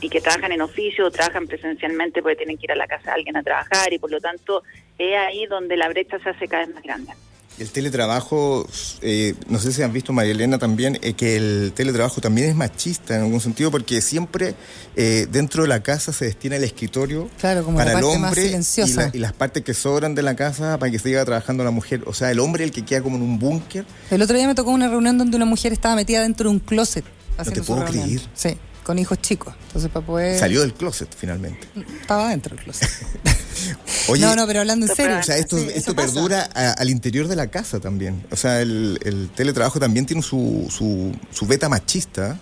y 0.00 0.08
que 0.08 0.20
trabajan 0.20 0.52
en 0.52 0.60
oficio 0.62 1.06
o 1.06 1.10
trabajan 1.10 1.46
presencialmente 1.46 2.22
porque 2.22 2.36
tienen 2.36 2.56
que 2.58 2.66
ir 2.66 2.72
a 2.72 2.76
la 2.76 2.86
casa 2.86 3.04
de 3.06 3.10
alguien 3.12 3.36
a 3.36 3.42
trabajar 3.42 3.92
y 3.92 3.98
por 3.98 4.10
lo 4.10 4.20
tanto 4.20 4.62
es 4.98 5.16
ahí 5.16 5.46
donde 5.46 5.76
la 5.76 5.88
brecha 5.88 6.18
se 6.22 6.28
hace 6.30 6.46
cada 6.48 6.66
vez 6.66 6.74
más 6.74 6.82
grande. 6.84 7.12
El 7.56 7.70
teletrabajo, 7.70 8.66
eh, 9.00 9.34
no 9.48 9.60
sé 9.60 9.72
si 9.72 9.80
han 9.80 9.92
visto, 9.92 10.12
María 10.12 10.32
Elena, 10.32 10.58
también, 10.58 10.98
eh, 11.02 11.12
que 11.12 11.36
el 11.36 11.72
teletrabajo 11.72 12.20
también 12.20 12.48
es 12.48 12.56
machista 12.56 13.14
en 13.14 13.22
algún 13.22 13.40
sentido, 13.40 13.70
porque 13.70 14.00
siempre 14.02 14.56
eh, 14.96 15.28
dentro 15.30 15.62
de 15.62 15.68
la 15.68 15.80
casa 15.80 16.12
se 16.12 16.24
destina 16.24 16.56
el 16.56 16.64
escritorio 16.64 17.30
Claro, 17.38 17.64
como 17.64 17.78
la 17.78 17.84
para 17.84 17.96
el 17.98 18.02
parte 18.04 18.18
más 18.18 18.28
hombre 18.30 18.42
y, 18.42 18.46
silenciosa. 18.46 19.02
la- 19.02 19.10
y 19.12 19.18
las 19.20 19.32
partes 19.34 19.62
que 19.62 19.72
sobran 19.72 20.16
de 20.16 20.22
la 20.22 20.34
casa 20.34 20.78
para 20.80 20.90
que 20.90 20.98
siga 20.98 21.24
trabajando 21.24 21.62
la 21.62 21.70
mujer. 21.70 22.02
O 22.06 22.12
sea, 22.12 22.32
el 22.32 22.40
hombre 22.40 22.64
el 22.64 22.72
que 22.72 22.84
queda 22.84 23.02
como 23.02 23.16
en 23.18 23.22
un 23.22 23.38
búnker. 23.38 23.84
El 24.10 24.20
otro 24.20 24.36
día 24.36 24.48
me 24.48 24.56
tocó 24.56 24.72
una 24.72 24.88
reunión 24.88 25.16
donde 25.16 25.36
una 25.36 25.46
mujer 25.46 25.72
estaba 25.72 25.94
metida 25.94 26.22
dentro 26.22 26.50
de 26.50 26.56
un 26.56 26.60
closet. 26.60 27.04
te 27.04 27.40
haciendo 27.42 27.62
su 27.62 27.72
puedo 27.72 27.84
reunión. 27.86 28.04
creer. 28.08 28.20
Sí, 28.34 28.58
con 28.84 28.98
hijos 28.98 29.18
chicos. 29.20 29.54
Entonces, 29.66 29.90
para 29.90 30.06
poder. 30.06 30.38
Salió 30.38 30.60
del 30.60 30.74
closet 30.74 31.08
finalmente. 31.16 31.66
Estaba 32.00 32.28
dentro 32.30 32.54
del 32.54 32.64
closet. 32.64 32.88
Oye, 34.08 34.20
no, 34.22 34.36
no, 34.36 34.46
pero 34.46 34.60
hablando 34.60 34.86
en 34.86 34.94
serio. 34.94 35.18
O 35.18 35.22
sea, 35.22 35.36
esto, 35.38 35.58
Sí, 35.58 35.68
esto 35.74 35.94
perdura 35.94 36.48
a- 36.54 36.72
al 36.72 36.90
interior 36.90 37.26
de 37.28 37.36
la 37.36 37.46
casa 37.48 37.80
también. 37.80 38.24
O 38.30 38.36
sea, 38.36 38.60
el, 38.60 38.98
el 39.04 39.30
teletrabajo 39.34 39.80
también 39.80 40.06
tiene 40.06 40.22
su, 40.22 40.66
su, 40.70 41.12
su 41.32 41.46
beta 41.46 41.68
machista. 41.68 42.38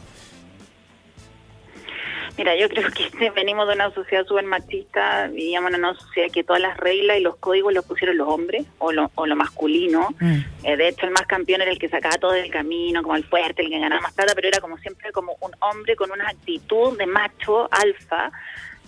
Mira, 2.43 2.57
yo 2.57 2.69
creo 2.69 2.91
que 2.91 3.31
venimos 3.37 3.69
de 3.69 3.75
una 3.75 3.95
sociedad 3.95 4.27
súper 4.27 4.45
machista, 4.45 5.29
vivíamos 5.29 5.73
en 5.73 5.79
una 5.79 5.95
sociedad 5.95 6.29
que 6.33 6.43
todas 6.43 6.61
las 6.61 6.77
reglas 6.77 7.19
y 7.19 7.21
los 7.21 7.37
códigos 7.37 7.73
los 7.73 7.85
pusieron 7.85 8.17
los 8.17 8.27
hombres 8.27 8.67
o 8.79 8.91
lo, 8.91 9.13
o 9.15 9.27
lo 9.27 9.37
masculino. 9.37 10.09
Mm. 10.19 10.39
Eh, 10.65 10.77
de 10.77 10.89
hecho, 10.89 11.07
el 11.07 11.13
más 11.13 11.23
campeón 11.29 11.63
era 11.63 11.71
el 11.71 11.79
que 11.79 11.89
sacaba 11.89 12.17
todo 12.17 12.33
del 12.33 12.51
camino, 12.51 13.01
como 13.05 13.15
el 13.15 13.23
fuerte, 13.23 13.63
el 13.63 13.71
que 13.71 13.79
ganaba 13.79 14.03
más 14.03 14.15
plata, 14.15 14.33
pero 14.35 14.49
era 14.49 14.59
como 14.59 14.77
siempre 14.79 15.13
como 15.13 15.37
un 15.41 15.53
hombre 15.61 15.95
con 15.95 16.11
una 16.11 16.31
actitud 16.31 16.99
de 16.99 17.07
macho, 17.07 17.69
alfa, 17.71 18.33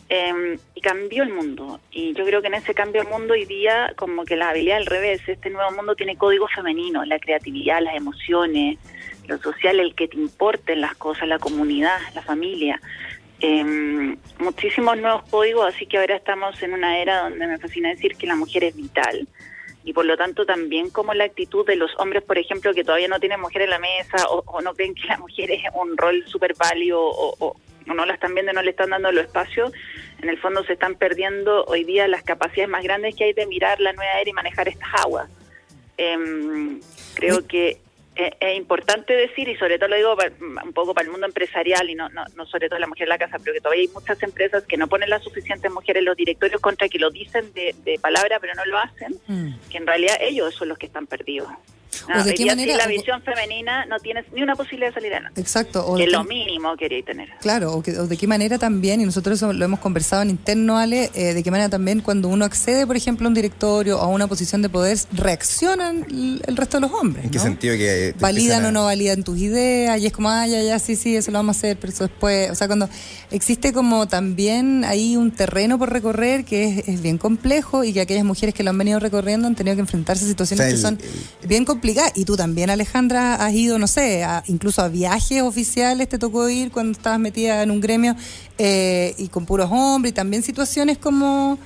eh, 0.09 0.59
y 0.75 0.81
cambió 0.81 1.23
el 1.23 1.33
mundo. 1.33 1.79
Y 1.93 2.13
yo 2.15 2.25
creo 2.25 2.43
que 2.43 2.49
en 2.49 2.55
ese 2.55 2.75
cambio 2.75 3.03
del 3.03 3.13
mundo 3.13 3.35
hoy 3.35 3.45
día, 3.45 3.93
como 3.95 4.25
que 4.25 4.35
la 4.35 4.49
habilidad 4.49 4.79
al 4.79 4.87
revés, 4.87 5.21
este 5.29 5.51
nuevo 5.51 5.71
mundo 5.71 5.95
tiene 5.95 6.17
códigos 6.17 6.51
femeninos, 6.53 7.07
la 7.07 7.21
creatividad, 7.21 7.81
las 7.81 7.95
emociones, 7.95 8.79
lo 9.29 9.39
social, 9.39 9.81
el 9.81 9.95
que 9.95 10.09
te 10.09 10.17
importen 10.17 10.81
las 10.81 10.95
cosas, 10.97 11.29
la 11.29 11.39
comunidad, 11.39 11.99
la 12.17 12.23
familia. 12.23 12.81
Eh, 13.47 14.17
muchísimos 14.39 14.97
nuevos 14.97 15.23
códigos, 15.29 15.75
así 15.75 15.85
que 15.85 15.99
ahora 15.99 16.17
estamos 16.17 16.63
en 16.63 16.73
una 16.73 16.99
era 16.99 17.25
donde 17.29 17.47
me 17.47 17.59
fascina 17.59 17.91
decir 17.91 18.17
que 18.17 18.27
la 18.27 18.37
mujer 18.37 18.65
es 18.65 18.75
vital 18.75 19.29
y 19.85 19.93
por 19.93 20.07
lo 20.07 20.17
tanto 20.17 20.47
también 20.47 20.89
como 20.89 21.13
la 21.13 21.25
actitud 21.25 21.67
de 21.67 21.77
los 21.77 21.91
hombres, 21.99 22.23
por 22.23 22.39
ejemplo, 22.39 22.73
que 22.73 22.85
todavía 22.85 23.07
no 23.09 23.21
tienen 23.21 23.39
mujer 23.43 23.61
en 23.61 23.69
la 23.71 23.79
mesa 23.79 24.17
o, 24.31 24.43
o 24.47 24.63
no 24.63 24.73
creen 24.73 24.95
que 24.95 25.07
la 25.07 25.19
mujer 25.19 25.51
es 25.51 25.63
un 25.75 25.95
rol 25.99 26.25
súper 26.27 26.55
válido 26.55 27.03
o, 27.03 27.35
o- 27.39 27.57
o 27.87 27.93
no 27.93 28.07
la 28.07 28.15
están 28.15 28.33
viendo, 28.33 28.51
no 28.55 28.63
le 28.63 28.71
están 28.71 28.89
dando 28.89 29.13
los 29.13 29.27
espacios, 29.27 29.71
en 30.23 30.31
el 30.31 30.39
fondo 30.39 30.65
se 30.65 30.73
están 30.73 30.95
perdiendo 30.95 31.65
hoy 31.67 31.85
día 31.85 32.09
las 32.09 32.23
capacidades 32.23 32.71
más 32.71 32.83
grandes 32.83 33.15
que 33.15 33.25
hay 33.25 33.35
de 33.35 33.45
mirar 33.45 33.79
la 33.79 33.93
nueva 33.93 34.21
era 34.23 34.31
y 34.31 34.33
manejar 34.33 34.69
estas 34.69 34.89
aguas. 35.05 35.29
Em, 35.99 36.81
creo 37.15 37.47
que 37.47 37.77
es, 38.17 38.57
importante 38.57 39.13
decir, 39.15 39.49
y 39.49 39.57
sobre 39.57 39.79
todo 39.79 39.89
lo 39.89 39.97
digo 39.97 40.17
un 40.63 40.73
poco 40.73 40.95
para 40.95 41.07
el 41.07 41.11
mundo 41.11 41.27
empresarial 41.27 41.89
y 41.91 41.95
no, 41.95 42.09
no, 42.11 42.25
no 42.37 42.47
sobre 42.47 42.69
todo 42.69 42.79
la 42.79 42.87
mujer 42.87 43.05
en 43.05 43.11
la 43.11 43.19
casa, 43.19 43.39
pero 43.39 43.55
que 43.55 43.61
todavía 43.61 43.83
hay 43.83 43.89
muchas 43.89 44.23
empresas 44.23 44.65
que 44.65 44.77
no 44.77 44.87
ponen 44.89 45.11
las 45.11 45.23
suficientes 45.23 45.71
mujeres 45.73 46.01
en 46.01 46.07
los 46.07 46.17
directorios 46.17 46.61
contra 46.61 46.89
que 46.89 46.99
lo 46.99 47.11
dicen 47.11 47.53
de, 47.55 47.75
de 47.85 47.99
palabra 47.99 48.39
pero 48.41 48.55
no 48.55 48.65
lo 48.65 48.79
hacen, 48.79 49.15
Mm. 49.27 49.55
que 49.71 49.79
en 49.79 49.87
realidad 49.87 50.17
ellos 50.21 50.55
son 50.55 50.69
los 50.69 50.79
que 50.79 50.87
están 50.87 51.07
perdidos. 51.07 51.49
No, 52.09 52.21
¿O 52.21 52.25
de 52.25 52.31
hoy 52.31 52.37
qué 52.37 52.47
manera- 52.47 52.77
la 52.77 52.87
visión 52.87 53.23
femenina 53.23 53.87
no 53.87 53.99
tienes 53.99 54.25
ni 54.35 54.43
una 54.43 54.55
posibilidad 54.57 54.89
de 54.91 54.95
salir 54.95 55.13
adelante. 55.13 55.41
Exacto. 55.41 55.87
O 55.87 55.95
que 55.97 56.03
de 56.03 56.07
es 56.09 56.13
lo 56.13 56.25
mínimo 56.25 56.73
que 56.77 56.85
queréis 56.85 57.05
tener. 57.05 57.29
Claro, 57.41 57.73
o, 57.73 57.83
que- 57.83 57.99
o 57.99 58.07
de 58.07 58.17
qué 58.17 58.27
manera 58.27 58.59
también, 58.59 59.01
y 59.01 59.05
nosotros 59.05 59.39
eso 59.39 59.53
lo 59.53 59.65
hemos 59.65 59.81
conversado 59.81 60.23
en 60.23 60.31
interno, 60.31 60.79
Ale, 60.79 61.11
eh, 61.15 61.35
de 61.35 61.43
qué 61.43 61.51
manera 61.51 61.69
también 61.69 62.01
cuando 62.01 62.29
uno 62.29 62.45
accede, 62.45 62.87
por 62.87 62.97
ejemplo, 62.97 63.27
a 63.27 63.29
un 63.29 63.35
directorio 63.35 63.99
o 63.99 64.03
a 64.03 64.07
una 64.09 64.27
posición 64.27 64.63
de 64.63 64.69
poder, 64.69 64.99
reaccionan 65.13 66.07
el, 66.11 66.57
resto 66.57 66.77
de 66.79 66.83
los 66.83 66.93
hombres. 66.93 67.25
¿En 67.25 67.31
qué 67.31 67.39
¿no? 67.39 67.45
sentido 67.45 67.75
que 67.77 68.15
Validan 68.19 68.59
empiezan 68.59 68.65
o 68.65 68.69
a- 68.69 68.73
no 68.73 68.85
validan 68.85 69.23
tus 69.25 69.39
ideas, 69.39 70.01
y 70.01 70.07
es 70.07 70.13
como, 70.13 70.31
ah, 70.31 70.47
ya, 70.47 70.63
ya, 70.63 70.79
sí, 70.79 70.97
sí, 70.97 71.17
eso 71.17 71.31
lo 71.31 71.39
vamos 71.39 71.57
a 71.57 71.59
hacer, 71.59 71.77
pero 71.79 71.93
eso 71.93 72.05
después, 72.07 72.51
o 72.51 72.55
sea, 72.55 72.67
cuando 72.67 72.89
existe 73.31 73.73
como 73.73 74.07
también 74.09 74.85
ahí 74.85 75.17
un 75.17 75.31
terreno 75.33 75.79
por 75.79 75.93
recorrer 75.93 76.45
que 76.45 76.65
es, 76.65 76.89
es 76.89 77.03
bien 77.03 77.19
complejo 77.19 77.85
y 77.85 77.93
que 77.93 78.01
aquellas 78.01 78.25
mujeres 78.25 78.55
que 78.55 78.63
lo 78.63 78.71
han 78.71 78.79
venido 78.79 78.99
recorriendo 79.01 79.47
han 79.47 79.55
tenido 79.55 79.75
que 79.77 79.81
enfrentarse 79.81 80.25
a 80.25 80.29
situaciones 80.29 80.61
O 80.75 80.79
sea, 80.79 80.91
que 80.91 80.99
el- 80.99 81.03
son 81.03 81.23
el- 81.43 81.49
bien 81.49 81.65
Y 82.15 82.25
tú 82.25 82.37
también, 82.37 82.71
Alejandra, 82.71 83.35
has 83.35 83.53
ido, 83.53 83.79
no 83.79 83.87
sé, 83.87 84.25
a- 84.25 84.43
incluso 84.47 84.81
a 84.83 84.89
viajes 84.89 85.43
oficiales, 85.43 86.09
te 86.09 86.19
tocó 86.19 86.49
ir 86.49 86.71
cuando 86.71 86.93
estabas 86.93 87.21
metida 87.21 87.63
en 87.63 87.71
un 87.71 87.81
gremio 87.81 88.17
eh, 88.57 89.15
y 89.19 89.29
con 89.29 89.45
puros 89.45 89.69
hombres, 89.71 90.13
y 90.13 90.15
también 90.15 90.43
situaciones 90.43 90.97
como 90.97 91.59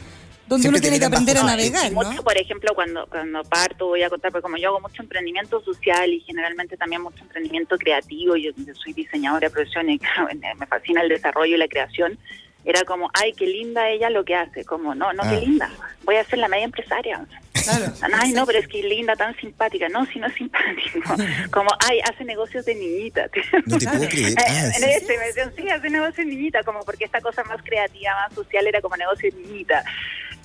donde 0.49 0.63
Siempre 0.63 0.79
uno 0.79 0.83
tiene 0.83 0.99
que 0.99 1.05
aprender 1.05 1.37
a 1.37 1.43
navegar, 1.45 1.93
mucho, 1.93 2.25
por 2.25 2.37
ejemplo, 2.37 2.73
cuando, 2.75 3.07
cuando 3.07 3.43
parto, 3.45 3.89
voy 3.89 4.03
a 4.03 4.09
contar, 4.09 4.33
porque 4.33 4.43
como 4.43 4.57
yo 4.57 4.71
hago 4.71 4.81
mucho 4.81 5.03
emprendimiento 5.03 5.63
social 5.63 6.11
y 6.13 6.21
generalmente 6.21 6.77
también 6.77 7.03
mucho 7.03 7.23
emprendimiento 7.23 7.77
creativo, 7.77 8.35
yo, 8.35 8.51
yo 8.57 8.75
soy 8.75 8.95
diseñadora 8.95 9.49
de 9.49 9.53
profesión 9.53 9.89
y 9.91 9.99
claro, 9.99 10.27
me 10.59 10.67
fascina 10.67 11.03
el 11.03 11.11
desarrollo 11.11 11.55
y 11.55 11.59
la 11.59 11.69
creación, 11.69 12.19
era 12.65 12.85
como, 12.85 13.11
ay, 13.15 13.33
qué 13.33 13.47
linda 13.47 13.89
ella 13.89 14.11
lo 14.11 14.25
que 14.25 14.35
hace, 14.35 14.65
como, 14.65 14.95
no, 14.95 15.13
no, 15.13 15.23
Ah. 15.23 15.31
qué 15.31 15.47
linda, 15.47 15.71
voy 16.05 16.17
a 16.17 16.25
ser 16.25 16.39
la 16.39 16.49
media 16.49 16.65
empresaria. 16.65 17.25
Claro. 17.65 17.93
Ay, 18.15 18.33
no, 18.33 18.47
pero 18.47 18.61
es 18.61 18.69
que 18.69 18.83
linda, 18.83 19.15
tan 19.17 19.37
simpática. 19.37 19.89
No, 19.89 20.07
si 20.07 20.19
no 20.19 20.27
es 20.29 20.35
simpático. 20.35 21.01
Como, 21.51 21.69
ay, 21.87 22.01
hace 22.01 22.25
negocios 22.25 22.65
de 22.65 22.75
niñita. 22.75 23.29
No 23.67 23.77
te 23.79 23.87
puedo 23.87 24.09
creer. 24.09 24.35
Ah, 24.39 24.67
en 24.67 24.73
sí. 24.75 24.85
ese 24.85 25.19
me 25.19 25.27
decían, 25.27 25.53
sí, 25.57 25.69
hace 25.69 25.91
negocios 25.91 26.17
de 26.19 26.25
niñita, 26.27 26.63
como 26.63 26.81
porque 26.85 27.05
esta 27.05 27.21
cosa 27.21 27.43
más 27.45 27.61
creativa, 27.63 28.13
más 28.15 28.33
social 28.35 28.67
era 28.67 28.81
como 28.81 28.97
negocio 28.97 29.31
de 29.31 29.37
niñita. 29.43 29.85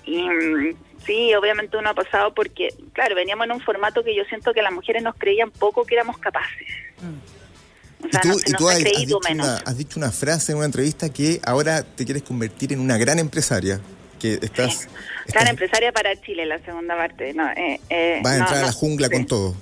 Y 0.05 0.23
mm, 0.27 0.75
sí, 1.05 1.33
obviamente 1.35 1.77
uno 1.77 1.91
ha 1.91 1.93
pasado 1.93 2.33
porque, 2.33 2.69
claro, 2.93 3.15
veníamos 3.15 3.45
en 3.45 3.53
un 3.53 3.61
formato 3.61 4.03
que 4.03 4.15
yo 4.15 4.23
siento 4.25 4.53
que 4.53 4.61
las 4.61 4.73
mujeres 4.73 5.01
nos 5.03 5.15
creían 5.15 5.51
poco 5.51 5.85
que 5.85 5.95
éramos 5.95 6.17
capaces. 6.17 6.67
O 8.03 8.07
Y 8.07 8.11
sea, 8.11 8.21
tú, 8.21 8.27
no, 8.29 8.33
se 8.37 8.49
y 8.49 8.53
tú 8.53 8.69
ha 8.69 8.73
has, 8.73 8.83
dicho 8.83 9.19
menos. 9.27 9.47
una, 9.47 9.57
has 9.57 9.77
dicho 9.77 9.99
una 9.99 10.11
frase 10.11 10.51
en 10.51 10.57
una 10.57 10.65
entrevista 10.67 11.09
que 11.11 11.39
ahora 11.45 11.83
te 11.83 12.05
quieres 12.05 12.23
convertir 12.23 12.73
en 12.73 12.79
una 12.79 12.97
gran 12.97 13.19
empresaria. 13.19 13.79
Que 14.19 14.33
estás. 14.41 14.73
Sí. 14.73 14.87
estás- 14.87 15.33
Gran 15.33 15.47
empresaria 15.47 15.91
para 15.91 16.15
Chile, 16.21 16.45
la 16.45 16.59
segunda 16.59 16.95
parte. 16.95 17.33
No, 17.33 17.49
eh, 17.51 17.79
eh, 17.89 18.19
vas 18.23 18.33
a 18.33 18.37
no, 18.37 18.43
entrar 18.43 18.63
a 18.63 18.67
la 18.67 18.71
jungla 18.73 19.07
sí. 19.07 19.13
con 19.13 19.25
todo. 19.25 19.55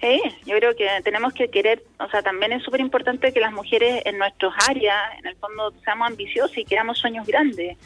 Sí, 0.00 0.20
yo 0.44 0.56
creo 0.58 0.76
que 0.76 0.86
tenemos 1.04 1.32
que 1.32 1.48
querer, 1.48 1.82
o 1.98 2.08
sea, 2.10 2.22
también 2.22 2.52
es 2.52 2.62
súper 2.62 2.80
importante 2.80 3.32
que 3.32 3.40
las 3.40 3.52
mujeres 3.52 4.02
en 4.04 4.18
nuestras 4.18 4.52
áreas, 4.68 4.96
en 5.18 5.26
el 5.26 5.36
fondo, 5.36 5.72
seamos 5.82 6.08
ambiciosas 6.08 6.56
y 6.58 6.64
queramos 6.66 6.98
sueños 6.98 7.26
grandes. 7.26 7.78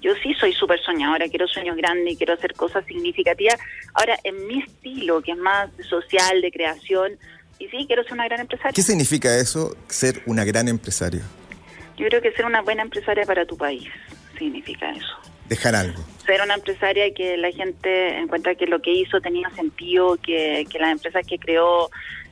Yo 0.00 0.12
sí 0.22 0.32
soy 0.38 0.52
súper 0.52 0.80
soñadora, 0.80 1.26
quiero 1.28 1.48
sueños 1.48 1.76
grandes 1.76 2.12
y 2.14 2.16
quiero 2.16 2.34
hacer 2.34 2.52
cosas 2.54 2.84
significativas. 2.86 3.56
Ahora, 3.94 4.16
en 4.22 4.46
mi 4.46 4.60
estilo, 4.62 5.20
que 5.22 5.32
es 5.32 5.38
más 5.38 5.68
social, 5.88 6.40
de 6.40 6.52
creación, 6.52 7.18
y 7.58 7.68
sí, 7.68 7.84
quiero 7.86 8.02
ser 8.04 8.12
una 8.12 8.24
gran 8.24 8.40
empresaria. 8.40 8.72
¿Qué 8.74 8.82
significa 8.82 9.36
eso, 9.38 9.76
ser 9.88 10.22
una 10.26 10.44
gran 10.44 10.68
empresaria? 10.68 11.22
Yo 11.96 12.06
creo 12.08 12.20
que 12.20 12.32
ser 12.32 12.44
una 12.44 12.62
buena 12.62 12.82
empresaria 12.82 13.24
para 13.24 13.46
tu 13.46 13.56
país 13.56 13.88
significa 14.38 14.90
eso. 14.90 15.16
Dejar 15.48 15.76
algo. 15.76 16.02
ser 16.26 16.42
una 16.42 16.54
empresaria 16.54 17.14
que 17.14 17.36
la 17.36 17.52
gente 17.52 18.18
encuentra 18.18 18.56
que 18.56 18.66
lo 18.66 18.82
que 18.82 18.92
hizo 18.92 19.20
tenía 19.20 19.48
sentido, 19.50 20.16
que, 20.16 20.66
que 20.68 20.78
las 20.78 20.90
empresas 20.90 21.24
que 21.24 21.38
creó, 21.38 21.88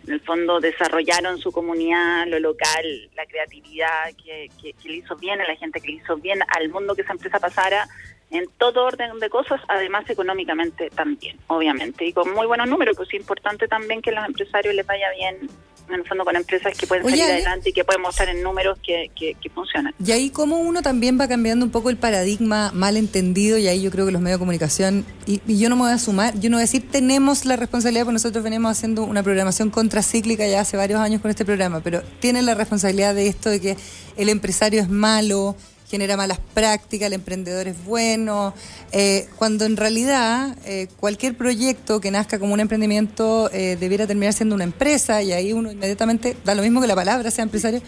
en 0.07 0.15
el 0.15 0.21
fondo, 0.21 0.59
desarrollaron 0.61 1.39
su 1.39 1.53
comunidad, 1.53 2.27
lo 2.27 2.41
local, 2.41 3.11
la 3.17 3.25
creatividad, 3.25 4.07
que, 4.23 4.51
que, 4.61 4.73
que 4.73 4.89
le 4.89 4.97
hizo 4.97 5.17
bien 5.17 5.41
a 5.41 5.47
la 5.47 5.55
gente, 5.55 5.81
que 5.81 5.93
le 5.93 5.95
hizo 5.95 6.17
bien 6.17 6.41
al 6.49 6.69
mundo 6.71 6.95
que 6.97 7.03
esa 7.03 7.13
empresa 7.13 7.39
pasara 7.39 7.89
en 8.31 8.47
todo 8.59 8.85
orden 8.85 9.19
de 9.21 9.31
cosas, 9.31 9.61
además 9.69 10.09
económicamente 10.09 10.91
también, 10.91 11.37
obviamente, 11.47 12.05
y 12.05 12.13
con 12.13 12.33
muy 12.35 12.47
buenos 12.47 12.69
números, 12.69 12.97
pues 12.97 13.09
es 13.09 13.21
importante 13.21 13.69
también 13.69 14.03
que 14.03 14.11
a 14.11 14.15
los 14.15 14.27
empresarios 14.27 14.75
les 14.75 14.87
vaya 14.87 15.07
bien, 15.17 15.49
en 15.89 15.95
el 15.95 16.05
fondo 16.07 16.25
con 16.25 16.35
empresas 16.35 16.77
que 16.77 16.87
pueden 16.87 17.05
Oye, 17.05 17.19
salir 17.19 17.33
adelante 17.35 17.71
y 17.71 17.73
que 17.73 17.85
pueden 17.85 18.03
mostrar 18.03 18.29
en 18.31 18.43
números 18.43 18.79
que, 18.83 19.11
que, 19.15 19.35
que 19.35 19.51
funcionan. 19.51 19.95
Y 20.05 20.13
ahí 20.13 20.31
como 20.31 20.59
uno 20.59 20.83
también 20.83 21.21
va 21.21 21.29
cambiando 21.29 21.65
un 21.65 21.71
poco 21.71 21.91
el 21.91 21.97
paradigma 21.97 22.71
mal 22.73 22.97
entendido 22.97 23.59
y 23.59 23.69
ahí 23.69 23.83
yo 23.83 23.91
creo 23.91 24.07
que 24.07 24.13
los 24.13 24.23
medios 24.23 24.39
de 24.39 24.43
comunicación, 24.43 25.05
y, 25.27 25.43
y 25.47 25.59
yo 25.59 25.69
no 25.69 25.77
me 25.77 25.83
voy 25.83 25.93
a 25.93 25.99
sumar, 25.99 26.39
yo 26.41 26.49
no 26.51 26.57
voy 26.57 26.63
a 26.63 26.67
decir 26.67 26.89
tenemos 26.91 27.45
la 27.45 27.57
responsabilidad, 27.57 28.05
porque 28.05 28.15
nosotros 28.15 28.43
venimos 28.43 28.71
haciendo 28.71 29.05
una 29.05 29.23
programación 29.23 29.71
contracíclica 29.71 30.47
ya 30.47 30.61
hace 30.61 30.77
varios 30.77 31.01
años 31.01 31.21
con 31.21 31.31
este 31.31 31.45
programa, 31.45 31.81
pero 31.81 32.03
tienen 32.19 32.47
la 32.47 32.55
responsabilidad 32.55 33.15
de 33.15 33.29
esto 33.29 33.51
de 33.51 33.61
que 33.61 33.77
el 34.17 34.29
empresario 34.31 34.81
es 34.81 34.89
malo, 34.89 35.55
genera 35.95 36.17
malas 36.17 36.41
prácticas, 36.55 37.07
el 37.07 37.13
emprendedor 37.13 37.69
es 37.69 37.85
bueno, 37.85 38.53
eh, 38.91 39.29
cuando 39.37 39.65
en 39.65 39.77
realidad 39.77 40.57
eh, 40.65 40.89
cualquier 40.99 41.37
proyecto 41.37 42.01
que 42.01 42.11
nazca 42.11 42.41
como 42.41 42.53
un 42.53 42.59
emprendimiento 42.59 43.49
eh, 43.53 43.77
debiera 43.79 44.05
terminar 44.05 44.33
siendo 44.33 44.57
una 44.57 44.65
empresa 44.65 45.23
y 45.23 45.31
ahí 45.31 45.53
uno 45.53 45.71
inmediatamente, 45.71 46.37
da 46.45 46.57
lo 46.57 46.63
mismo 46.63 46.81
que 46.81 46.89
la 46.89 46.97
palabra 46.97 47.31
sea 47.31 47.45
empresario, 47.45 47.81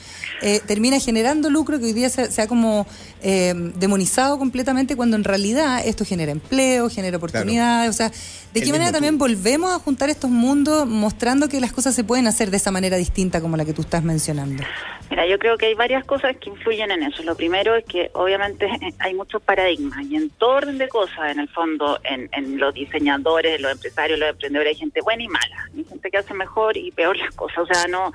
termina 0.68 1.00
generando 1.00 1.50
lucro 1.50 1.80
que 1.80 1.86
hoy 1.86 1.92
día 1.94 2.08
se, 2.08 2.30
se 2.30 2.42
ha 2.42 2.46
como 2.46 2.86
demonizado 3.20 4.38
completamente 4.38 4.94
cuando 4.94 5.16
en 5.16 5.24
realidad 5.24 5.82
esto 5.84 6.04
genera 6.04 6.30
empleo, 6.30 6.88
genera 6.88 7.16
oportunidades, 7.16 7.90
o 7.90 7.92
sea, 7.92 8.12
¿de 8.60 8.66
qué 8.66 8.72
manera 8.72 8.92
también 8.92 9.14
tú. 9.14 9.20
volvemos 9.20 9.72
a 9.72 9.78
juntar 9.78 10.08
estos 10.10 10.30
mundos 10.30 10.86
mostrando 10.86 11.48
que 11.48 11.60
las 11.60 11.72
cosas 11.72 11.94
se 11.94 12.04
pueden 12.04 12.26
hacer 12.26 12.50
de 12.50 12.56
esa 12.56 12.70
manera 12.70 12.96
distinta 12.96 13.40
como 13.40 13.56
la 13.56 13.64
que 13.64 13.72
tú 13.72 13.82
estás 13.82 14.02
mencionando? 14.02 14.62
Mira, 15.10 15.26
yo 15.26 15.38
creo 15.38 15.56
que 15.56 15.66
hay 15.66 15.74
varias 15.74 16.04
cosas 16.04 16.36
que 16.36 16.50
influyen 16.50 16.90
en 16.90 17.02
eso. 17.02 17.22
Lo 17.22 17.36
primero 17.36 17.76
es 17.76 17.84
que 17.84 18.10
obviamente 18.14 18.68
hay 18.98 19.14
muchos 19.14 19.42
paradigmas 19.42 20.04
y 20.06 20.16
en 20.16 20.30
todo 20.30 20.56
orden 20.56 20.78
de 20.78 20.88
cosas, 20.88 21.30
en 21.30 21.40
el 21.40 21.48
fondo, 21.48 21.98
en, 22.04 22.28
en 22.32 22.58
los 22.58 22.74
diseñadores, 22.74 23.60
los 23.60 23.72
empresarios, 23.72 24.18
los 24.18 24.30
emprendedores, 24.30 24.74
hay 24.74 24.80
gente 24.80 25.00
buena 25.02 25.22
y 25.22 25.28
mala. 25.28 25.68
Hay 25.76 25.84
gente 25.84 26.10
que 26.10 26.18
hace 26.18 26.34
mejor 26.34 26.76
y 26.76 26.90
peor 26.90 27.16
las 27.16 27.34
cosas. 27.34 27.58
O 27.58 27.66
sea, 27.66 27.86
no 27.86 28.12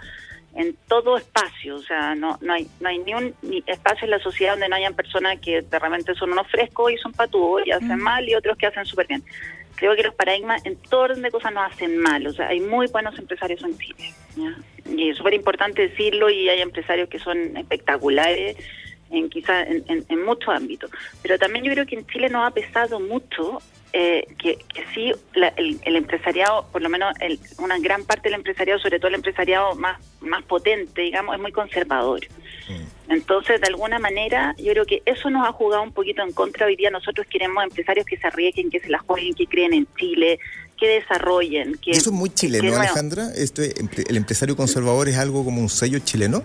en 0.55 0.75
todo 0.87 1.17
espacio, 1.17 1.77
o 1.77 1.81
sea, 1.81 2.13
no 2.15 2.37
no 2.41 2.53
hay 2.53 2.67
no 2.79 2.89
hay 2.89 2.99
ni 2.99 3.13
un 3.13 3.33
ni 3.41 3.63
espacio 3.65 4.05
en 4.05 4.11
la 4.11 4.19
sociedad 4.19 4.53
donde 4.53 4.67
no 4.67 4.75
hayan 4.75 4.93
personas 4.93 5.39
que 5.39 5.61
de 5.61 5.79
repente 5.79 6.13
son 6.15 6.31
unos 6.31 6.47
frescos 6.47 6.91
y 6.91 6.97
son 6.97 7.13
patudos 7.13 7.65
y 7.65 7.71
hacen 7.71 7.99
mal 7.99 8.27
y 8.27 8.35
otros 8.35 8.57
que 8.57 8.67
hacen 8.67 8.85
súper 8.85 9.07
bien. 9.07 9.23
Creo 9.81 9.95
que 9.95 10.03
los 10.03 10.13
paradigmas 10.13 10.63
en 10.63 10.75
todo 10.77 11.01
orden 11.01 11.23
de 11.23 11.31
cosas 11.31 11.51
no 11.53 11.61
hacen 11.63 11.97
mal, 11.97 12.25
o 12.27 12.31
sea, 12.33 12.49
hay 12.49 12.59
muy 12.59 12.85
buenos 12.85 13.17
empresarios 13.17 13.63
en 13.63 13.75
Chile. 13.79 14.13
Y 14.85 15.09
es 15.09 15.17
súper 15.17 15.33
importante 15.33 15.81
decirlo 15.87 16.29
y 16.29 16.47
hay 16.49 16.61
empresarios 16.61 17.09
que 17.09 17.17
son 17.17 17.57
espectaculares 17.57 18.57
en 19.09 19.27
quizá 19.31 19.63
en, 19.63 19.83
en- 20.07 20.23
muchos 20.23 20.49
ámbitos. 20.53 20.91
Pero 21.23 21.39
también 21.39 21.65
yo 21.65 21.71
creo 21.73 21.85
que 21.87 21.95
en 21.95 22.05
Chile 22.05 22.29
nos 22.29 22.47
ha 22.47 22.51
pesado 22.51 22.99
mucho 22.99 23.59
eh, 23.93 24.25
que, 24.37 24.57
que 24.73 24.85
sí 24.93 25.11
la- 25.33 25.53
el, 25.57 25.79
el 25.83 25.95
empresariado, 25.95 26.67
por 26.71 26.81
lo 26.83 26.89
menos 26.89 27.13
el- 27.19 27.39
una 27.57 27.79
gran 27.79 28.05
parte 28.05 28.29
del 28.29 28.35
empresariado, 28.35 28.79
sobre 28.79 28.99
todo 28.99 29.07
el 29.09 29.15
empresariado 29.15 29.73
más, 29.75 29.99
más 30.21 30.43
potente, 30.43 31.01
digamos, 31.01 31.35
es 31.35 31.41
muy 31.41 31.51
conservador. 31.51 32.21
Entonces, 33.09 33.59
de 33.61 33.67
alguna 33.67 33.99
manera, 33.99 34.55
yo 34.57 34.71
creo 34.71 34.85
que 34.85 35.01
eso 35.05 35.29
nos 35.29 35.47
ha 35.47 35.51
jugado 35.51 35.83
un 35.83 35.91
poquito 35.91 36.21
en 36.23 36.31
contra. 36.31 36.65
Hoy 36.65 36.75
día 36.75 36.89
nosotros 36.89 37.27
queremos 37.29 37.63
empresarios 37.63 38.05
que 38.05 38.17
se 38.17 38.27
arriesguen, 38.27 38.69
que 38.69 38.79
se 38.79 38.89
la 38.89 38.99
jueguen, 38.99 39.33
que 39.33 39.45
creen 39.47 39.73
en 39.73 39.87
Chile, 39.97 40.39
que 40.77 40.87
desarrollen. 40.87 41.75
Que, 41.81 41.91
eso 41.91 42.09
es 42.09 42.15
muy 42.15 42.29
chileno. 42.29 42.75
Alejandra. 42.75 43.27
Esto 43.35 43.61
es- 43.61 43.75
empre- 43.75 44.09
¿El 44.09 44.17
empresario 44.17 44.55
conservador 44.55 45.09
es 45.09 45.17
algo 45.17 45.43
como 45.43 45.59
un 45.61 45.69
sello 45.69 45.99
chileno? 45.99 46.43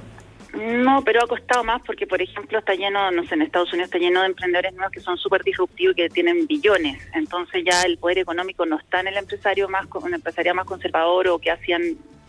No, 0.54 1.02
pero 1.04 1.22
ha 1.22 1.26
costado 1.26 1.62
más 1.64 1.82
porque, 1.84 2.06
por 2.06 2.22
ejemplo, 2.22 2.58
está 2.58 2.74
lleno, 2.74 3.10
no 3.10 3.24
sé, 3.26 3.34
en 3.34 3.42
Estados 3.42 3.70
Unidos 3.74 3.88
está 3.88 3.98
lleno 3.98 4.20
de 4.22 4.28
emprendedores 4.28 4.72
nuevos 4.72 4.90
que 4.90 5.00
son 5.00 5.18
súper 5.18 5.42
disruptivos 5.44 5.92
y 5.92 5.96
que 6.02 6.08
tienen 6.08 6.46
billones. 6.46 6.98
Entonces 7.14 7.62
ya 7.70 7.82
el 7.82 7.98
poder 7.98 8.18
económico 8.18 8.64
no 8.64 8.78
está 8.78 9.00
en 9.00 9.08
el 9.08 9.18
empresario 9.18 9.68
más, 9.68 9.86
un 9.92 10.14
empresario 10.14 10.54
más 10.54 10.64
conservador 10.64 11.28
o 11.28 11.38
que 11.38 11.50
hacían 11.50 11.82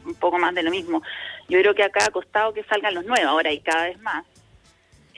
un 0.08 0.16
poco 0.16 0.38
más 0.40 0.56
de 0.56 0.64
lo 0.64 0.72
mismo. 0.72 1.02
Yo 1.50 1.60
creo 1.60 1.76
que 1.76 1.84
acá 1.84 2.06
ha 2.06 2.12
costado 2.12 2.54
que 2.54 2.64
salgan 2.64 2.96
los 2.96 3.06
nuevos, 3.06 3.28
ahora 3.28 3.50
hay 3.50 3.60
cada 3.60 3.86
vez 3.86 4.00
más. 4.02 4.26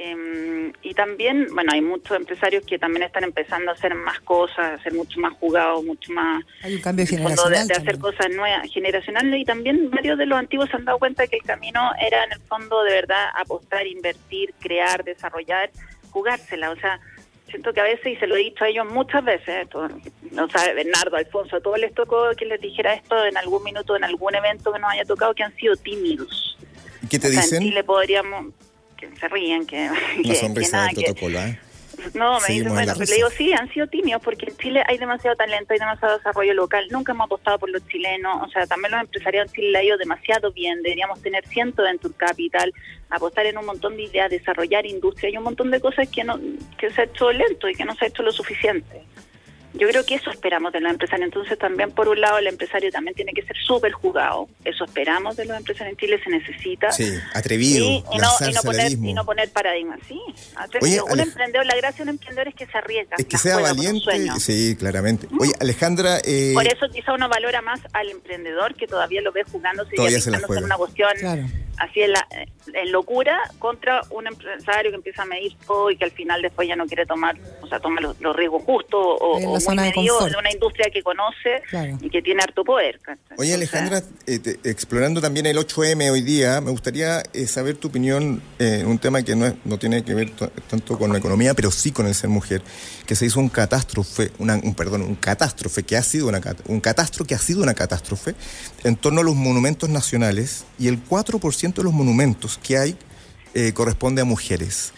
Em, 0.01 0.71
y 0.81 0.93
también, 0.93 1.47
bueno, 1.53 1.73
hay 1.73 1.81
muchos 1.81 2.15
empresarios 2.15 2.63
que 2.65 2.79
también 2.79 3.03
están 3.03 3.25
empezando 3.25 3.69
a 3.69 3.73
hacer 3.73 3.93
más 3.95 4.21
cosas, 4.21 4.79
a 4.79 4.81
ser 4.81 4.93
mucho 4.93 5.19
más 5.19 5.33
jugados, 5.33 5.83
mucho 5.83 6.13
más 6.13 6.41
Hay 6.63 6.75
un 6.75 6.81
cambio 6.81 7.05
generacional. 7.05 7.67
de, 7.67 7.73
de 7.73 7.81
hacer 7.81 7.99
cosas 7.99 8.29
nuevas, 8.33 8.71
generacionales, 8.71 9.41
y 9.41 9.43
también 9.43 9.91
varios 9.91 10.17
de 10.17 10.25
los 10.25 10.39
antiguos 10.39 10.69
se 10.69 10.77
han 10.77 10.85
dado 10.85 10.99
cuenta 10.99 11.27
que 11.27 11.35
el 11.35 11.43
camino 11.43 11.91
era 11.99 12.23
en 12.23 12.31
el 12.31 12.39
fondo 12.39 12.81
de 12.83 12.93
verdad 12.93 13.25
apostar, 13.35 13.85
invertir, 13.87 14.53
crear, 14.61 15.03
desarrollar, 15.03 15.69
jugársela. 16.11 16.71
O 16.71 16.77
sea, 16.77 16.97
siento 17.49 17.73
que 17.73 17.81
a 17.81 17.83
veces, 17.83 18.07
y 18.07 18.15
se 18.15 18.27
lo 18.27 18.37
he 18.37 18.39
dicho 18.39 18.63
a 18.63 18.69
ellos 18.69 18.89
muchas 18.89 19.25
veces, 19.25 19.63
esto, 19.63 19.85
no 20.31 20.49
sabe, 20.49 20.73
Bernardo, 20.73 21.15
Alfonso, 21.15 21.55
a 21.57 21.61
todos 21.61 21.79
les 21.79 21.93
tocó 21.93 22.29
que 22.37 22.45
les 22.45 22.59
dijera 22.61 22.93
esto 22.93 23.25
en 23.25 23.37
algún 23.37 23.63
minuto, 23.63 23.95
en 23.95 24.03
algún 24.03 24.35
evento 24.35 24.71
que 24.71 24.79
nos 24.79 24.91
haya 24.91 25.05
tocado, 25.05 25.33
que 25.33 25.43
han 25.43 25.55
sido 25.55 25.75
tímidos. 25.75 26.57
¿Y 27.03 27.07
qué 27.07 27.19
te 27.19 27.27
O 27.27 27.31
sea, 27.31 27.39
en 27.39 27.45
dicen? 27.45 27.63
Chile 27.63 27.83
podríamos, 27.83 28.53
que 28.97 29.09
se 29.15 29.27
ríen, 29.27 29.65
que, 29.65 29.89
que 30.23 30.35
sonrisa 30.35 30.77
nada, 30.77 30.89
de 30.89 30.95
que- 30.95 31.01
protocolo, 31.03 31.39
¿eh? 31.39 31.59
No, 32.13 32.39
me 32.39 32.47
dicen, 32.47 32.67
en 32.67 32.73
bueno, 32.75 32.93
la 32.93 33.05
le 33.05 33.13
digo, 33.13 33.29
sí, 33.29 33.51
han 33.51 33.67
sido 33.73 33.85
tímidos 33.87 34.21
porque 34.23 34.45
en 34.45 34.55
Chile 34.55 34.83
hay 34.87 34.97
demasiado 34.97 35.35
talento, 35.35 35.73
hay 35.73 35.79
demasiado 35.79 36.17
desarrollo 36.17 36.53
local. 36.53 36.87
Nunca 36.91 37.11
hemos 37.11 37.25
apostado 37.25 37.59
por 37.59 37.69
los 37.69 37.85
chilenos. 37.89 38.41
O 38.41 38.49
sea, 38.49 38.65
también 38.67 38.91
los 38.93 39.01
empresarios 39.01 39.47
en 39.47 39.53
Chile 39.53 39.71
le 39.71 39.77
ha 39.79 39.83
ido 39.83 39.97
demasiado 39.97 40.49
bien. 40.53 40.81
Deberíamos 40.81 41.21
tener 41.21 41.45
ciento 41.47 41.81
de 41.81 41.89
Venture 41.89 42.13
Capital, 42.15 42.73
apostar 43.09 43.47
en 43.47 43.57
un 43.57 43.65
montón 43.65 43.97
de 43.97 44.03
ideas, 44.03 44.29
desarrollar 44.29 44.85
industria 44.85 45.29
y 45.29 45.35
un 45.37 45.43
montón 45.43 45.71
de 45.71 45.81
cosas 45.81 46.07
que, 46.07 46.23
no, 46.23 46.39
que 46.77 46.89
se 46.89 47.01
ha 47.01 47.03
hecho 47.03 47.33
lento 47.33 47.67
y 47.67 47.75
que 47.75 47.83
no 47.83 47.93
se 47.95 48.05
ha 48.05 48.07
hecho 48.07 48.23
lo 48.23 48.31
suficiente. 48.31 49.03
Yo 49.73 49.87
creo 49.87 50.03
que 50.05 50.15
eso 50.15 50.31
esperamos 50.31 50.73
de 50.73 50.79
los 50.81 50.91
empresarios. 50.91 51.27
Entonces, 51.27 51.57
también, 51.59 51.91
por 51.91 52.07
un 52.07 52.19
lado, 52.19 52.39
el 52.39 52.47
empresario 52.47 52.91
también 52.91 53.13
tiene 53.15 53.33
que 53.33 53.43
ser 53.43 53.55
súper 53.65 53.91
jugado. 53.91 54.47
Eso 54.65 54.83
esperamos 54.85 55.37
de 55.37 55.45
los 55.45 55.55
empresarios 55.57 55.91
en 55.93 55.97
Chile, 55.97 56.19
se 56.23 56.29
necesita. 56.31 56.91
Sí, 56.91 57.07
atrevido, 57.35 57.85
Sí, 57.85 58.03
y, 58.11 58.17
no, 58.17 58.27
y, 58.49 58.53
no 58.53 58.61
poner, 58.63 58.91
y 58.91 59.13
no 59.13 59.25
poner 59.25 59.49
paradigmas, 59.51 59.99
sí. 60.07 60.19
atrevido. 60.55 61.03
Oye, 61.05 61.13
un 61.13 61.19
Alej- 61.19 61.23
emprendedor, 61.27 61.65
la 61.67 61.75
gracia 61.75 61.97
de 61.97 62.03
un 62.03 62.09
emprendedor 62.17 62.47
es 62.47 62.55
que 62.55 62.65
se 62.65 62.77
arriesga. 62.77 63.15
Es 63.19 63.25
que 63.25 63.37
sea 63.37 63.59
valiente, 63.59 63.99
sueño. 64.01 64.39
sí, 64.39 64.75
claramente. 64.77 65.27
Oye, 65.39 65.51
Alejandra, 65.59 66.17
eh, 66.25 66.51
Por 66.55 66.67
eso 66.67 66.87
quizá 66.91 67.13
uno 67.13 67.29
valora 67.29 67.61
más 67.61 67.79
al 67.93 68.09
emprendedor 68.09 68.73
que 68.75 68.87
todavía 68.87 69.21
lo 69.21 69.31
ve 69.31 69.43
jugándose 69.43 69.91
y 69.93 69.95
Todavía 69.97 70.19
se 70.19 70.31
la 70.31 70.37
arriesgándose 70.37 70.59
en 70.59 70.65
una 70.65 70.77
cuestión 70.77 71.09
Claro. 71.19 71.43
Así 71.79 72.01
en, 72.01 72.11
la, 72.11 72.27
en 72.73 72.91
locura 72.91 73.37
contra 73.57 74.01
un 74.11 74.27
empresario 74.27 74.91
que 74.91 74.95
empieza 74.97 75.23
a 75.23 75.25
medir 75.25 75.55
todo 75.65 75.89
y 75.91 75.97
que 75.97 76.05
al 76.05 76.11
final 76.11 76.41
después 76.41 76.67
ya 76.67 76.75
no 76.75 76.85
quiere 76.85 77.05
tomar, 77.05 77.37
o 77.61 77.67
sea, 77.67 77.79
toma 77.79 78.01
los, 78.01 78.19
los 78.21 78.35
riesgos 78.35 78.63
justos 78.63 78.99
o, 79.01 79.37
o 79.37 79.39
muy 79.39 79.59
de 79.59 79.75
medido 79.75 80.25
de 80.25 80.35
una 80.37 80.51
industria 80.51 80.89
que 80.91 81.01
conoce 81.01 81.61
Claro. 81.69 81.97
y 82.01 82.09
que 82.09 82.21
tiene 82.21 82.43
harto 82.43 82.63
poder. 82.63 82.99
¿cachai? 82.99 83.37
Oye, 83.37 83.53
Alejandra, 83.53 84.01
eh, 84.27 84.39
te- 84.39 84.59
explorando 84.69 85.21
también 85.21 85.45
el 85.45 85.57
8M 85.57 86.11
hoy 86.11 86.21
día, 86.21 86.61
me 86.61 86.71
gustaría 86.71 87.23
eh, 87.33 87.47
saber 87.47 87.77
tu 87.77 87.87
opinión 87.87 88.41
eh, 88.59 88.79
en 88.81 88.87
un 88.87 88.99
tema 88.99 89.23
que 89.23 89.35
no, 89.35 89.45
es- 89.47 89.55
no 89.65 89.77
tiene 89.79 90.03
que 90.03 90.13
ver 90.13 90.31
tanto 90.69 90.97
con 90.97 91.11
la 91.11 91.17
economía, 91.19 91.53
pero 91.53 91.71
sí 91.71 91.91
con 91.91 92.05
el 92.07 92.13
ser 92.15 92.29
mujer, 92.29 92.61
que 93.05 93.15
se 93.15 93.25
hizo 93.25 93.39
un 93.39 93.49
catástrofe, 93.49 94.31
una, 94.39 94.55
un, 94.55 94.75
perdón, 94.75 95.01
un 95.03 95.15
catástrofe 95.15 95.83
que 95.83 95.95
ha 95.97 96.03
sido 96.03 96.27
una 96.27 96.39
un 96.67 96.79
catastro 96.81 97.25
que 97.25 97.35
ha 97.35 97.39
sido 97.39 97.61
una 97.63 97.73
catástrofe 97.73 98.33
en 98.83 98.95
torno 98.95 99.21
a 99.21 99.23
los 99.23 99.35
monumentos 99.35 99.89
nacionales 99.89 100.65
y 100.79 100.87
el 100.87 101.03
4% 101.03 101.68
de 101.77 101.83
los 101.85 101.93
monumentos 101.93 102.57
que 102.61 102.77
hay 102.77 102.97
eh, 103.53 103.73
corresponde 103.73 104.21
a 104.21 104.25
mujeres. 104.25 104.93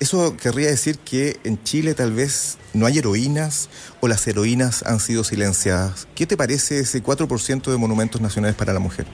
Eso 0.00 0.36
querría 0.36 0.68
decir 0.68 0.98
que 0.98 1.38
en 1.42 1.62
Chile 1.64 1.94
tal 1.94 2.12
vez 2.12 2.56
no 2.72 2.86
hay 2.86 2.98
heroínas 2.98 3.68
o 4.00 4.06
las 4.06 4.26
heroínas 4.28 4.84
han 4.84 5.00
sido 5.00 5.24
silenciadas. 5.24 6.06
¿Qué 6.14 6.24
te 6.26 6.36
parece 6.36 6.78
ese 6.80 7.02
4% 7.02 7.70
de 7.70 7.76
monumentos 7.76 8.20
nacionales 8.20 8.56
para 8.56 8.72
la 8.72 8.78
mujer? 8.78 9.06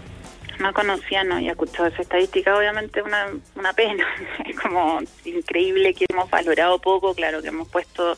No 0.60 0.72
conocía, 0.74 1.24
no 1.24 1.36
había 1.36 1.52
escuchado 1.52 1.86
esa 1.88 2.02
estadística, 2.02 2.56
obviamente 2.56 3.02
una, 3.02 3.26
una 3.56 3.72
pena, 3.72 4.04
es 4.46 4.58
como 4.60 5.00
increíble 5.24 5.94
que 5.94 6.04
hemos 6.08 6.28
valorado 6.30 6.78
poco, 6.80 7.14
claro 7.14 7.40
que 7.42 7.48
hemos 7.48 7.68
puesto 7.68 8.16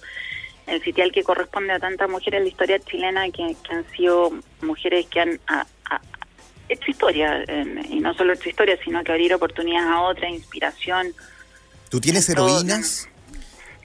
el 0.67 0.83
sitial 0.83 1.13
que 1.13 1.23
corresponde 1.23 1.73
a 1.73 1.79
tantas 1.79 2.11
mujeres 2.11 2.39
en 2.39 2.45
la 2.45 2.49
historia 2.51 2.79
chilena 2.81 3.25
que, 3.31 3.57
que 3.63 3.73
han 3.75 3.85
sido 3.97 4.33
mujeres 4.61 5.07
que 5.07 5.21
han 5.21 5.41
a- 5.47 5.67
hecho 6.69 6.91
historia, 6.91 7.45
eh, 7.47 7.65
y 7.91 8.01
no 8.01 8.15
solo 8.15 8.33
hecho 8.33 8.49
historia, 8.49 8.79
sino 8.85 9.03
que 9.05 9.13
abrir 9.13 9.33
oportunidades 9.35 9.89
a 9.89 10.01
otra, 10.03 10.29
inspiración. 10.29 11.13
¿Tú 11.89 12.01
tienes 12.01 12.29
heroínas? 12.29 13.09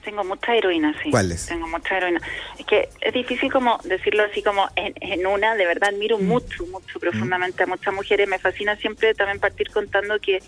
Tengo 0.04 0.24
muchas 0.24 0.56
heroínas, 0.56 0.96
sí. 1.02 1.10
¿Cuáles? 1.10 1.46
Tengo 1.46 1.68
muchas 1.68 1.92
heroínas. 1.92 2.22
Es 2.58 2.66
que 2.66 2.88
es 3.00 3.12
difícil 3.12 3.52
como 3.52 3.78
decirlo 3.84 4.24
así 4.24 4.42
como 4.42 4.68
en, 4.74 4.94
en 5.00 5.24
una, 5.26 5.54
de 5.54 5.64
verdad 5.64 5.90
admiro 5.90 6.18
mucho, 6.18 6.66
mucho 6.66 6.98
profundamente 6.98 7.62
a 7.62 7.66
muchas 7.66 7.94
mujeres. 7.94 8.26
Me 8.28 8.40
fascina 8.40 8.74
siempre 8.76 9.14
también 9.14 9.38
partir 9.38 9.70
contando 9.70 10.18
que 10.18 10.42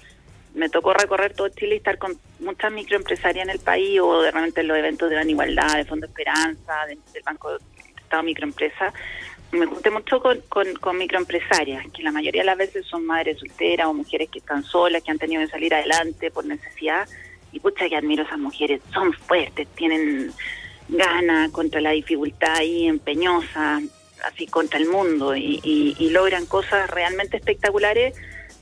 me 0.55 0.69
tocó 0.69 0.93
recorrer 0.93 1.35
todo 1.35 1.49
Chile 1.51 1.75
y 1.75 1.79
estar 1.79 1.99
con 1.99 2.19
muchas 2.41 2.73
microempresarias 2.73 3.45
en 3.45 3.51
el 3.51 3.61
país 3.61 4.01
o 4.01 4.23
de 4.23 4.33
repente 4.33 4.61
en 4.63 4.69
los 4.69 4.77
eventos 4.77 5.09
de 5.09 5.17
la 5.17 5.25
igualdad, 5.25 5.77
de 5.77 5.85
Fondo 5.85 6.07
Esperanza, 6.07 6.87
de- 6.89 6.99
del 7.13 7.23
Banco 7.25 7.53
de 7.53 7.59
Estado 7.97 8.23
Microempresa. 8.25 8.93
Me 9.55 9.67
junté 9.67 9.91
mucho 9.91 10.21
con, 10.21 10.39
con, 10.81 10.99
microempresarias, 10.99 11.87
que 11.93 12.03
la 12.03 12.11
mayoría 12.11 12.43
de 12.43 12.47
las 12.47 12.59
veces 12.59 12.85
son 12.87 13.07
madres 13.07 13.39
solteras 13.39 13.87
o 13.87 13.95
mujeres 13.95 14.29
que 14.31 14.41
están 14.41 14.65
solas, 14.65 15.03
que 15.03 15.11
han 15.13 15.19
tenido 15.19 15.43
que 15.43 15.49
salir 15.49 15.73
adelante 15.75 16.31
por 16.31 16.45
necesidad. 16.45 17.09
Y 17.53 17.61
pucha 17.61 17.89
que 17.89 17.97
admiro 17.97 18.25
esas 18.25 18.39
mujeres, 18.39 18.81
son 18.93 19.13
fuertes, 19.13 19.69
tienen 19.77 20.33
ganas 20.89 21.51
contra 21.53 21.81
la 21.81 21.91
dificultad 21.91 22.63
y 22.63 22.89
empeñosas, 22.89 23.83
así 24.25 24.47
contra 24.49 24.79
el 24.81 24.87
mundo, 24.89 25.37
y, 25.37 25.61
y- 25.63 25.95
y 25.99 26.11
logran 26.11 26.47
cosas 26.47 26.91
realmente 26.91 27.37
espectaculares 27.37 28.15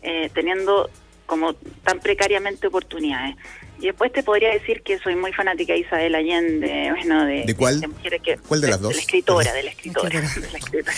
eh, 0.02 0.30
teniendo 0.34 0.90
como 1.26 1.54
tan 1.84 2.00
precariamente 2.00 2.66
oportunidades. 2.66 3.36
Y 3.82 3.86
después 3.86 4.12
te 4.12 4.22
podría 4.22 4.50
decir 4.50 4.82
que 4.82 4.96
soy 5.00 5.16
muy 5.16 5.32
fanática 5.32 5.72
de 5.72 5.80
Isabel 5.80 6.14
Allende, 6.14 6.92
bueno, 6.92 7.26
de, 7.26 7.42
¿De 7.44 7.56
cuál? 7.56 7.82
mujeres 7.88 8.22
que, 8.22 8.36
¿Cuál 8.36 8.60
de 8.60 8.68
las 8.68 8.80
dos? 8.80 8.94
la 8.94 9.00
escritora, 9.00 9.52
de 9.52 9.62
la 9.64 9.70
escritora. 9.70 10.20
escritora. 10.20 10.46
de 10.46 10.52
la 10.52 10.58
escritora. 10.58 10.92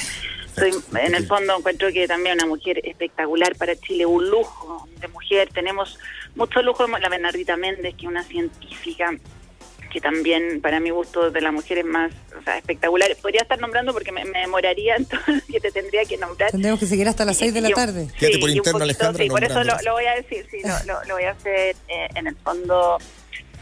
Soy, 0.55 0.71
en 1.01 1.15
el 1.15 1.27
fondo 1.27 1.57
encuentro 1.57 1.91
que 1.91 2.07
también 2.07 2.37
una 2.37 2.47
mujer 2.47 2.83
espectacular 2.85 3.57
para 3.57 3.75
Chile, 3.75 4.05
un 4.05 4.29
lujo 4.29 4.87
de 5.01 5.09
mujer. 5.09 5.49
Tenemos 5.53 5.99
mucho 6.37 6.61
lujo, 6.61 6.87
la 6.87 7.09
Bernardita 7.09 7.57
Méndez, 7.57 7.95
que 7.95 8.05
es 8.05 8.09
una 8.09 8.23
científica 8.23 9.11
que 9.95 10.01
también 10.01 10.61
para 10.61 10.81
mi 10.81 10.91
gusto 10.91 11.31
de 11.31 11.41
las 11.41 11.53
mujeres 11.53 11.85
más 11.85 12.11
o 12.37 12.43
sea, 12.43 12.59
espectaculares. 12.59 13.17
Podría 13.19 13.43
estar 13.43 13.61
nombrando 13.61 13.93
porque 13.93 14.11
me, 14.11 14.25
me 14.25 14.41
demoraría 14.41 14.97
en 14.97 15.05
todo 15.07 15.21
lo 15.29 15.41
que 15.49 15.61
te 15.61 15.71
tendría 15.71 16.05
que 16.05 16.17
nombrar. 16.17 16.51
Tendremos 16.51 16.81
que 16.81 16.87
seguir 16.87 17.07
hasta 17.07 17.25
las 17.25 17.37
6 17.39 17.55
de 17.55 17.61
la 17.61 17.71
tarde. 17.71 18.09
Quédate 18.19 18.39
por 18.41 18.51
interno, 18.51 18.79
poquito, 18.81 18.83
Alejandra, 18.83 19.23
Sí, 19.23 19.31
por 19.31 19.45
eso 19.45 19.63
lo, 19.63 19.81
lo 19.83 19.93
voy 19.93 20.07
a 20.07 20.15
decir, 20.17 20.45
sí, 20.51 20.59
lo, 20.65 20.93
lo- 20.95 21.05
lo 21.05 21.15
voy 21.15 21.23
a 21.25 21.31
hacer 21.31 21.77
eh, 21.89 22.09
en 22.17 22.27
el 22.27 22.35
fondo. 22.35 22.99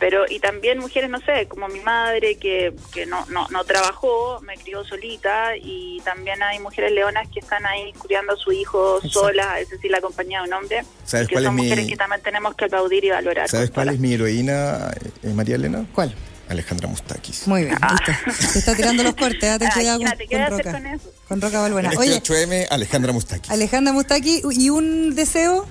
Pero, 0.02 0.24
y 0.28 0.40
también 0.40 0.80
mujeres, 0.80 1.08
no 1.08 1.20
sé, 1.20 1.46
como 1.46 1.68
mi 1.68 1.78
madre 1.78 2.34
que, 2.34 2.74
que 2.92 3.06
no, 3.06 3.24
no, 3.26 3.46
no 3.50 3.62
trabajó, 3.62 4.40
me 4.40 4.56
crió 4.56 4.82
solita, 4.82 5.56
y 5.56 6.00
también 6.04 6.42
hay 6.42 6.58
mujeres 6.58 6.90
leonas 6.90 7.28
que 7.28 7.38
están 7.38 7.64
ahí 7.66 7.92
criando 8.04 8.32
a 8.32 8.36
su 8.36 8.50
hijo 8.50 8.96
Exacto. 8.96 9.20
solas, 9.20 9.60
es 9.60 9.70
decir, 9.70 9.92
la 9.92 10.00
compañía 10.00 10.40
de 10.42 10.48
un 10.48 10.54
hombre, 10.54 10.82
¿Sabes 11.04 11.28
que 11.28 11.34
cuál 11.34 11.44
son 11.44 11.54
es 11.54 11.62
mi- 11.62 11.68
mujeres 11.68 11.88
que 11.88 11.96
también 11.96 12.20
tenemos 12.20 12.56
que 12.56 12.64
aplaudir 12.64 13.04
y 13.04 13.10
valorar. 13.10 13.48
¿Sabes 13.48 13.70
cuál 13.70 13.90
es 13.90 14.00
mi 14.00 14.14
heroína, 14.14 14.90
eh, 15.22 15.28
María 15.28 15.54
Elena? 15.54 15.86
¿Cuál? 15.94 16.12
Alejandra 16.48 16.88
Mustakis. 16.88 17.46
Muy 17.46 17.62
bien, 17.66 17.76
listo. 17.80 18.52
Te 18.52 18.58
está 18.58 18.74
tirando 18.74 19.04
los 19.04 19.14
cortes, 19.14 19.44
¿ah? 19.50 19.58
ten 19.60 19.68
cuidado 19.74 19.98
con, 19.98 20.06
imagínate, 20.08 20.26
¿qué 20.26 20.34
voy 20.36 20.44
a 20.44 20.48
con 20.48 20.54
hacer 20.60 20.66
Roca. 20.66 20.78
con 20.78 20.86
eso? 20.94 21.12
Con 21.28 21.40
Roca 21.40 21.60
Balbuena. 21.60 21.92
En 21.92 21.98
Oye, 21.98 22.16
este 22.16 22.32
8M, 22.34 22.66
Alejandra 22.70 23.12
Mustakis. 23.12 23.50
Alejandra 23.52 23.92
Mustaki, 23.92 24.42
¿y 24.50 24.70
un 24.70 25.14
deseo? 25.14 25.64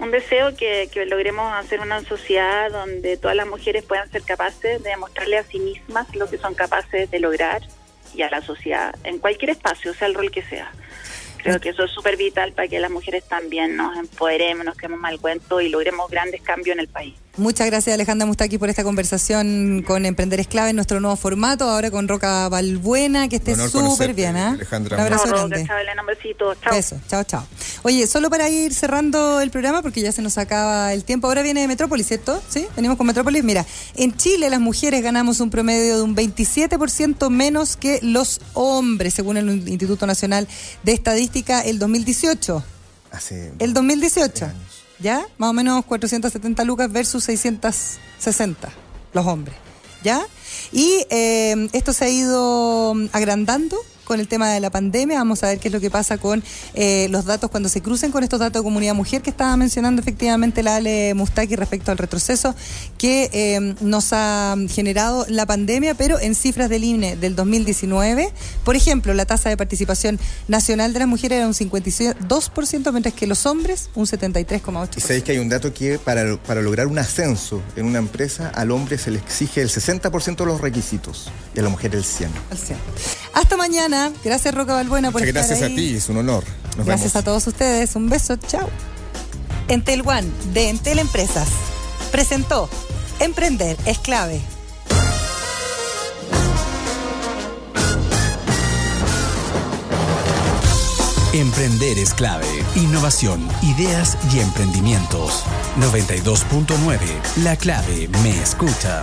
Un 0.00 0.10
deseo 0.10 0.56
que, 0.56 0.88
logremos 1.06 1.52
hacer 1.52 1.80
una 1.80 2.02
sociedad 2.02 2.70
donde 2.70 3.16
todas 3.18 3.36
las 3.36 3.46
mujeres 3.46 3.84
puedan 3.84 4.10
ser 4.10 4.22
capaces 4.22 4.82
de 4.82 4.90
demostrarle 4.90 5.38
a 5.38 5.44
sí 5.44 5.58
mismas 5.58 6.14
lo 6.16 6.28
que 6.28 6.38
son 6.38 6.54
capaces 6.54 7.10
de 7.10 7.20
lograr 7.20 7.62
y 8.14 8.22
a 8.22 8.30
la 8.30 8.40
sociedad 8.40 8.94
en 9.04 9.18
cualquier 9.18 9.50
espacio, 9.50 9.92
sea 9.94 10.08
el 10.08 10.14
rol 10.14 10.30
que 10.30 10.42
sea. 10.42 10.72
Creo 11.42 11.60
que 11.60 11.70
eso 11.70 11.84
es 11.84 11.90
súper 11.90 12.16
vital 12.16 12.52
para 12.52 12.68
que 12.68 12.80
las 12.80 12.90
mujeres 12.90 13.24
también 13.26 13.76
nos 13.76 13.96
empoderemos, 13.96 14.64
nos 14.64 14.76
quedemos 14.76 15.00
mal 15.00 15.20
cuento 15.20 15.60
y 15.60 15.68
logremos 15.68 16.10
grandes 16.10 16.42
cambios 16.42 16.74
en 16.74 16.80
el 16.80 16.88
país. 16.88 17.14
Muchas 17.36 17.66
gracias 17.68 17.94
Alejandra 17.94 18.26
Mustaki 18.26 18.58
por 18.58 18.68
esta 18.70 18.82
conversación 18.82 19.84
con 19.86 20.04
Emprender 20.04 20.40
es 20.40 20.48
clave 20.48 20.70
en 20.70 20.76
nuestro 20.76 20.98
nuevo 21.00 21.16
formato, 21.16 21.64
ahora 21.64 21.90
con 21.90 22.08
Roca 22.08 22.48
Balbuena, 22.48 23.28
que 23.28 23.36
esté 23.36 23.54
súper 23.68 24.14
bien, 24.14 24.36
¿ah? 24.36 24.50
Alejandra. 24.50 24.96
Un 24.96 25.02
abrazo 25.02 25.24
Chao, 25.24 25.32
Roca, 25.34 25.46
grande. 25.48 25.66
chao, 25.66 25.78
Elena, 25.78 26.02
un 26.02 26.06
besito. 26.08 26.54
Chao. 26.56 26.74
Beso, 26.74 27.00
chao, 27.08 27.22
chao. 27.24 27.46
Oye, 27.82 28.06
solo 28.08 28.30
para 28.30 28.48
ir 28.48 28.74
cerrando 28.74 29.40
el 29.40 29.50
programa, 29.50 29.80
porque 29.80 30.00
ya 30.00 30.10
se 30.10 30.22
nos 30.22 30.38
acaba 30.38 30.92
el 30.92 31.04
tiempo, 31.04 31.28
ahora 31.28 31.42
viene 31.42 31.66
Metrópolis, 31.68 32.08
¿cierto? 32.08 32.42
Sí, 32.48 32.66
venimos 32.74 32.98
con 32.98 33.06
Metrópolis. 33.06 33.44
Mira, 33.44 33.64
en 33.94 34.16
Chile 34.16 34.50
las 34.50 34.60
mujeres 34.60 35.02
ganamos 35.02 35.38
un 35.40 35.50
promedio 35.50 35.96
de 35.98 36.02
un 36.02 36.16
27% 36.16 37.30
menos 37.30 37.76
que 37.76 38.00
los 38.02 38.40
hombres, 38.54 39.14
según 39.14 39.36
el 39.36 39.48
Instituto 39.68 40.04
Nacional 40.06 40.48
de 40.82 40.92
Estadística, 40.92 41.60
el 41.60 41.78
2018. 41.78 42.62
Hace 43.12 43.52
El 43.60 43.72
2018. 43.72 44.46
¿Ya? 45.00 45.26
Más 45.38 45.50
o 45.50 45.52
menos 45.52 45.84
470 45.86 46.64
lucas 46.64 46.92
versus 46.92 47.24
660 47.24 48.70
los 49.12 49.26
hombres. 49.26 49.56
¿Ya? 50.02 50.26
Y 50.72 51.04
eh, 51.10 51.68
esto 51.72 51.92
se 51.92 52.04
ha 52.04 52.08
ido 52.08 52.94
agrandando 53.12 53.76
con 54.10 54.18
el 54.18 54.26
tema 54.26 54.50
de 54.50 54.58
la 54.58 54.70
pandemia. 54.70 55.18
Vamos 55.18 55.44
a 55.44 55.46
ver 55.46 55.60
qué 55.60 55.68
es 55.68 55.72
lo 55.72 55.78
que 55.78 55.88
pasa 55.88 56.18
con 56.18 56.42
eh, 56.74 57.06
los 57.10 57.26
datos 57.26 57.48
cuando 57.48 57.68
se 57.68 57.80
crucen 57.80 58.10
con 58.10 58.24
estos 58.24 58.40
datos 58.40 58.60
de 58.60 58.64
comunidad 58.64 58.92
mujer 58.92 59.22
que 59.22 59.30
estaba 59.30 59.56
mencionando 59.56 60.02
efectivamente 60.02 60.64
la 60.64 60.74
Ale 60.74 61.14
Mustaki 61.14 61.54
respecto 61.54 61.92
al 61.92 61.98
retroceso 61.98 62.56
que 62.98 63.30
eh, 63.32 63.76
nos 63.80 64.12
ha 64.12 64.56
generado 64.68 65.26
la 65.28 65.46
pandemia, 65.46 65.94
pero 65.94 66.18
en 66.18 66.34
cifras 66.34 66.68
del 66.68 66.82
INE 66.82 67.14
del 67.14 67.36
2019, 67.36 68.32
por 68.64 68.74
ejemplo, 68.74 69.14
la 69.14 69.26
tasa 69.26 69.48
de 69.48 69.56
participación 69.56 70.18
nacional 70.48 70.92
de 70.92 70.98
las 70.98 71.06
mujeres 71.06 71.36
era 71.36 71.46
un 71.46 71.54
52%, 71.54 72.90
mientras 72.90 73.14
que 73.14 73.28
los 73.28 73.46
hombres 73.46 73.90
un 73.94 74.06
73,8%. 74.06 74.96
Y 74.96 75.00
sabéis 75.02 75.22
que 75.22 75.30
hay 75.30 75.38
un 75.38 75.48
dato 75.48 75.72
que 75.72 76.00
para, 76.00 76.36
para 76.36 76.62
lograr 76.62 76.88
un 76.88 76.98
ascenso 76.98 77.62
en 77.76 77.86
una 77.86 78.00
empresa, 78.00 78.50
al 78.56 78.72
hombre 78.72 78.98
se 78.98 79.12
le 79.12 79.20
exige 79.20 79.62
el 79.62 79.68
60% 79.68 80.34
de 80.34 80.46
los 80.46 80.60
requisitos 80.60 81.30
y 81.54 81.60
a 81.60 81.62
la 81.62 81.68
mujer 81.68 81.94
el 81.94 82.02
100%. 82.02 82.26
Al 82.50 82.58
100. 82.58 82.76
Hasta 83.34 83.56
mañana. 83.56 83.99
Gracias, 84.24 84.54
Roca 84.54 84.74
Balbuena, 84.74 85.10
por 85.10 85.20
Muchas 85.20 85.28
estar 85.36 85.46
gracias 85.48 85.68
ahí. 85.68 85.72
a 85.72 85.76
ti, 85.76 85.96
es 85.96 86.08
un 86.08 86.16
honor. 86.18 86.44
Nos 86.76 86.86
Gracias 86.86 87.12
vemos. 87.12 87.16
a 87.16 87.22
todos 87.24 87.46
ustedes. 87.46 87.94
Un 87.96 88.08
beso. 88.08 88.36
Chao. 88.36 88.68
Entel 89.68 90.02
One 90.06 90.26
de 90.52 90.68
Entel 90.70 90.98
Empresas 90.98 91.48
presentó 92.10 92.68
Emprender 93.20 93.76
es 93.86 93.98
clave. 93.98 94.40
Emprender 101.32 101.96
es 101.98 102.12
clave. 102.12 102.46
Innovación, 102.74 103.46
ideas 103.62 104.18
y 104.34 104.40
emprendimientos. 104.40 105.44
92.9. 105.80 106.98
La 107.44 107.56
clave 107.56 108.08
me 108.24 108.30
escucha. 108.42 109.02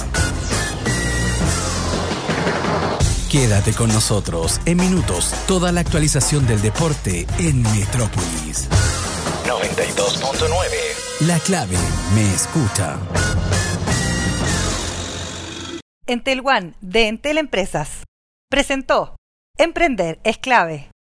Quédate 3.32 3.74
con 3.74 3.90
nosotros. 3.90 4.62
En 4.66 4.78
minutos, 4.78 5.34
toda 5.48 5.74
la 5.74 5.82
actualización 5.82 6.48
del 6.48 6.62
deporte 6.62 7.28
en 7.40 7.62
Metrópolis. 7.62 8.70
92.9. 9.46 11.28
La 11.28 11.38
clave 11.40 11.76
me 12.16 12.34
escucha. 12.34 12.98
Entel 16.06 16.42
One 16.46 16.76
de 16.80 17.10
Entel 17.10 17.38
Empresas 17.38 18.04
presentó 18.50 19.18
Emprender 19.58 20.22
es 20.24 20.38
clave. 20.38 20.90